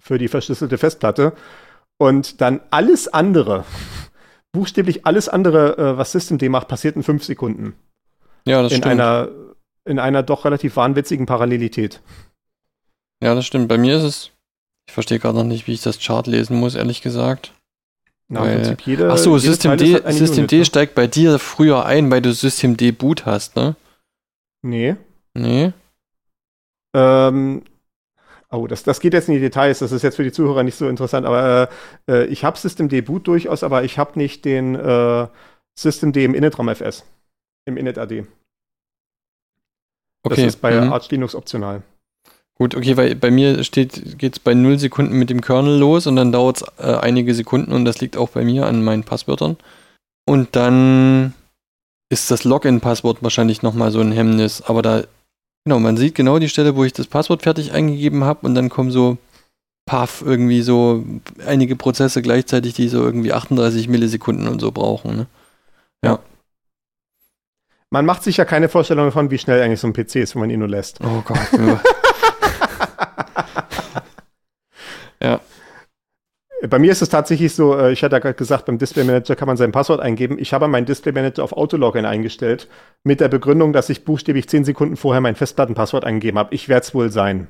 Für 0.00 0.18
die 0.18 0.28
verschlüsselte 0.28 0.78
Festplatte. 0.78 1.32
Und 1.96 2.40
dann 2.40 2.60
alles 2.70 3.06
andere, 3.06 3.64
buchstäblich 4.52 5.06
alles 5.06 5.28
andere, 5.28 5.78
äh, 5.78 5.96
was 5.96 6.10
Systemd 6.10 6.42
macht, 6.48 6.66
passiert 6.66 6.96
in 6.96 7.04
fünf 7.04 7.22
Sekunden. 7.22 7.74
Ja, 8.48 8.62
das 8.62 8.72
in 8.72 8.78
stimmt. 8.78 8.92
Einer, 8.92 9.28
in 9.84 9.98
einer 9.98 10.22
doch 10.22 10.44
relativ 10.44 10.76
wahnwitzigen 10.76 11.26
Parallelität. 11.26 12.00
Ja, 13.22 13.34
das 13.34 13.46
stimmt. 13.46 13.68
Bei 13.68 13.78
mir 13.78 13.96
ist 13.96 14.04
es, 14.04 14.30
ich 14.86 14.94
verstehe 14.94 15.18
gerade 15.18 15.36
noch 15.36 15.44
nicht, 15.44 15.66
wie 15.66 15.74
ich 15.74 15.82
das 15.82 15.98
Chart 15.98 16.26
lesen 16.26 16.58
muss, 16.58 16.74
ehrlich 16.74 17.02
gesagt. 17.02 17.52
Na, 18.28 18.40
Weil, 18.40 18.50
im 18.50 18.56
Prinzip 18.56 18.80
jede, 18.82 19.10
ach 19.10 19.18
so, 19.18 19.36
jede 19.36 19.48
System 19.48 19.76
D, 19.76 20.00
System 20.12 20.38
Unit, 20.40 20.50
D 20.50 20.58
ne? 20.58 20.64
steigt 20.64 20.94
bei 20.94 21.06
dir 21.06 21.38
früher 21.38 21.84
ein, 21.84 22.10
weil 22.10 22.22
du 22.22 22.32
System 22.32 22.76
D 22.76 22.92
Boot 22.92 23.26
hast, 23.26 23.56
ne? 23.56 23.74
Nee. 24.62 24.96
Nee. 25.34 25.72
Ähm, 26.94 27.62
oh, 28.50 28.66
das, 28.66 28.82
das 28.82 29.00
geht 29.00 29.14
jetzt 29.14 29.28
in 29.28 29.34
die 29.34 29.40
Details, 29.40 29.78
das 29.78 29.92
ist 29.92 30.02
jetzt 30.02 30.16
für 30.16 30.24
die 30.24 30.32
Zuhörer 30.32 30.62
nicht 30.62 30.76
so 30.76 30.88
interessant, 30.88 31.26
aber 31.26 31.70
äh, 32.08 32.12
äh, 32.12 32.24
ich 32.26 32.44
habe 32.44 32.58
Systemd 32.58 33.04
Boot 33.04 33.26
durchaus, 33.26 33.62
aber 33.62 33.84
ich 33.84 33.98
habe 33.98 34.18
nicht 34.18 34.44
den 34.44 34.74
äh, 34.74 35.26
Systemd 35.78 36.16
im 36.16 36.34
Init-RAM 36.34 36.68
FS, 36.68 37.04
im 37.66 37.76
Init-AD. 37.76 38.26
Okay. 40.22 40.36
Das 40.36 40.54
ist 40.54 40.60
bei 40.60 40.80
mhm. 40.80 40.92
Arch 40.92 41.10
Linux 41.10 41.34
optional. 41.34 41.82
Gut, 42.54 42.74
okay, 42.74 42.96
weil 42.96 43.14
bei 43.14 43.30
mir 43.30 43.62
steht, 43.62 44.18
geht 44.18 44.32
es 44.34 44.38
bei 44.40 44.52
0 44.52 44.78
Sekunden 44.80 45.16
mit 45.16 45.30
dem 45.30 45.40
Kernel 45.40 45.78
los 45.78 46.08
und 46.08 46.16
dann 46.16 46.32
dauert 46.32 46.56
es 46.56 46.62
äh, 46.78 46.96
einige 46.96 47.32
Sekunden 47.32 47.72
und 47.72 47.84
das 47.84 48.00
liegt 48.00 48.16
auch 48.16 48.30
bei 48.30 48.44
mir 48.44 48.66
an 48.66 48.82
meinen 48.82 49.04
Passwörtern. 49.04 49.56
Und 50.26 50.56
dann 50.56 51.34
ist 52.10 52.30
das 52.30 52.42
Login-Passwort 52.44 53.22
wahrscheinlich 53.22 53.62
nochmal 53.62 53.92
so 53.92 54.00
ein 54.00 54.10
Hemmnis, 54.10 54.62
aber 54.62 54.82
da, 54.82 55.04
genau, 55.64 55.78
man 55.78 55.96
sieht 55.96 56.16
genau 56.16 56.40
die 56.40 56.48
Stelle, 56.48 56.74
wo 56.74 56.82
ich 56.82 56.92
das 56.92 57.06
Passwort 57.06 57.42
fertig 57.42 57.72
eingegeben 57.72 58.24
habe 58.24 58.44
und 58.44 58.56
dann 58.56 58.70
kommen 58.70 58.90
so, 58.90 59.18
paff, 59.86 60.22
irgendwie 60.24 60.60
so 60.60 61.02
einige 61.46 61.74
Prozesse 61.74 62.22
gleichzeitig, 62.22 62.74
die 62.74 62.88
so 62.88 63.02
irgendwie 63.02 63.32
38 63.32 63.88
Millisekunden 63.88 64.46
und 64.46 64.60
so 64.60 64.70
brauchen, 64.70 65.16
ne? 65.16 65.26
Ja. 66.04 66.18
Man 67.90 68.04
macht 68.04 68.22
sich 68.22 68.36
ja 68.36 68.44
keine 68.44 68.68
Vorstellung 68.68 69.06
davon, 69.06 69.30
wie 69.30 69.38
schnell 69.38 69.62
eigentlich 69.62 69.80
so 69.80 69.86
ein 69.86 69.94
PC 69.94 70.16
ist, 70.16 70.34
wenn 70.34 70.40
man 70.40 70.50
ihn 70.50 70.58
nur 70.58 70.68
lässt. 70.68 71.00
Oh 71.02 71.22
Gott. 71.24 71.38
ja. 75.22 75.40
Bei 76.68 76.78
mir 76.78 76.92
ist 76.92 77.00
es 77.02 77.08
tatsächlich 77.08 77.54
so, 77.54 77.78
äh, 77.78 77.92
ich 77.92 78.02
hatte 78.02 78.16
ja 78.16 78.18
gerade 78.18 78.34
gesagt, 78.34 78.66
beim 78.66 78.78
Display 78.78 79.04
Manager 79.04 79.36
kann 79.36 79.46
man 79.46 79.56
sein 79.56 79.72
Passwort 79.72 80.00
eingeben. 80.00 80.38
Ich 80.38 80.52
habe 80.52 80.68
meinen 80.68 80.86
Display 80.86 81.12
Manager 81.12 81.44
auf 81.44 81.52
Autologin 81.52 82.04
eingestellt, 82.04 82.68
mit 83.04 83.20
der 83.20 83.28
Begründung, 83.28 83.72
dass 83.72 83.88
ich 83.88 84.04
buchstäblich 84.04 84.48
10 84.48 84.64
Sekunden 84.64 84.96
vorher 84.96 85.20
mein 85.20 85.36
Festplattenpasswort 85.36 86.04
eingegeben 86.04 86.38
habe. 86.38 86.54
Ich 86.54 86.68
werde 86.68 86.84
es 86.84 86.94
wohl 86.94 87.10
sein. 87.10 87.46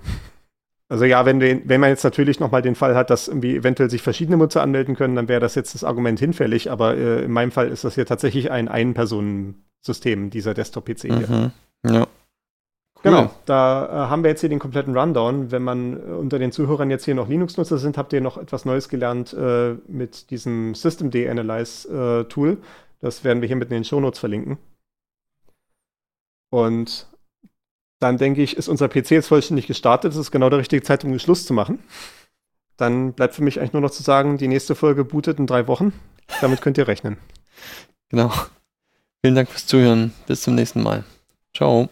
Also 0.91 1.05
ja, 1.05 1.26
wenn, 1.26 1.41
den, 1.41 1.62
wenn 1.64 1.80
man 1.80 1.91
jetzt 1.91 2.05
natürlich 2.05 2.39
nochmal 2.39 2.62
den 2.62 2.74
Fall 2.74 2.95
hat, 2.95 3.11
dass 3.11 3.28
irgendwie 3.28 3.57
eventuell 3.57 3.91
sich 3.91 4.03
verschiedene 4.03 4.36
Nutzer 4.36 4.62
anmelden 4.62 4.95
können, 4.95 5.16
dann 5.16 5.28
wäre 5.28 5.41
das 5.41 5.55
jetzt 5.55 5.74
das 5.74 5.84
Argument 5.84 6.20
hinfällig. 6.20 6.70
Aber 6.70 6.97
äh, 6.97 7.24
in 7.24 7.32
meinem 7.32 7.51
Fall 7.51 7.68
ist 7.68 7.84
das 7.84 7.95
hier 7.95 8.07
tatsächlich 8.07 8.51
ein 8.51 8.68
Ein-Personen-System, 9.78 10.30
dieser 10.30 10.54
Desktop-PC 10.54 11.02
hier. 11.02 11.28
Mhm. 11.28 11.52
Ja. 11.84 12.06
Genau, 13.02 13.30
da 13.44 13.86
äh, 13.86 14.10
haben 14.10 14.24
wir 14.24 14.30
jetzt 14.30 14.40
hier 14.40 14.48
den 14.48 14.58
kompletten 14.58 14.96
Rundown. 14.96 15.52
Wenn 15.52 15.62
man 15.62 15.96
äh, 15.96 16.12
unter 16.14 16.40
den 16.40 16.50
Zuhörern 16.50 16.90
jetzt 16.90 17.04
hier 17.04 17.14
noch 17.14 17.28
Linux-Nutzer 17.28 17.78
sind, 17.78 17.96
habt 17.96 18.12
ihr 18.12 18.20
noch 18.20 18.38
etwas 18.38 18.64
Neues 18.64 18.88
gelernt 18.88 19.32
äh, 19.32 19.74
mit 19.86 20.30
diesem 20.30 20.74
Systemd 20.74 21.14
Analyze 21.14 22.26
äh. 22.28 22.56
Das 23.00 23.22
werden 23.22 23.40
wir 23.40 23.46
hier 23.46 23.56
mit 23.56 23.68
in 23.70 23.74
den 23.74 23.84
Shownotes 23.84 24.18
verlinken. 24.18 24.58
Und 26.50 27.06
dann 28.00 28.18
denke 28.18 28.42
ich, 28.42 28.56
ist 28.56 28.68
unser 28.68 28.88
PC 28.88 29.12
jetzt 29.12 29.28
vollständig 29.28 29.68
gestartet. 29.68 30.12
Das 30.12 30.18
ist 30.18 30.32
genau 30.32 30.50
der 30.50 30.58
richtige 30.58 30.82
Zeitpunkt, 30.82 31.14
um 31.14 31.18
Schluss 31.20 31.46
zu 31.46 31.52
machen. 31.52 31.78
Dann 32.76 33.12
bleibt 33.12 33.34
für 33.34 33.42
mich 33.42 33.60
eigentlich 33.60 33.74
nur 33.74 33.82
noch 33.82 33.90
zu 33.90 34.02
sagen, 34.02 34.38
die 34.38 34.48
nächste 34.48 34.74
Folge 34.74 35.04
bootet 35.04 35.38
in 35.38 35.46
drei 35.46 35.68
Wochen. 35.68 35.92
Damit 36.40 36.62
könnt 36.62 36.78
ihr 36.78 36.88
rechnen. 36.88 37.16
Genau. 38.10 38.32
Vielen 39.22 39.34
Dank 39.34 39.50
fürs 39.50 39.66
Zuhören. 39.66 40.12
Bis 40.26 40.42
zum 40.42 40.54
nächsten 40.54 40.82
Mal. 40.82 41.04
Ciao. 41.54 41.88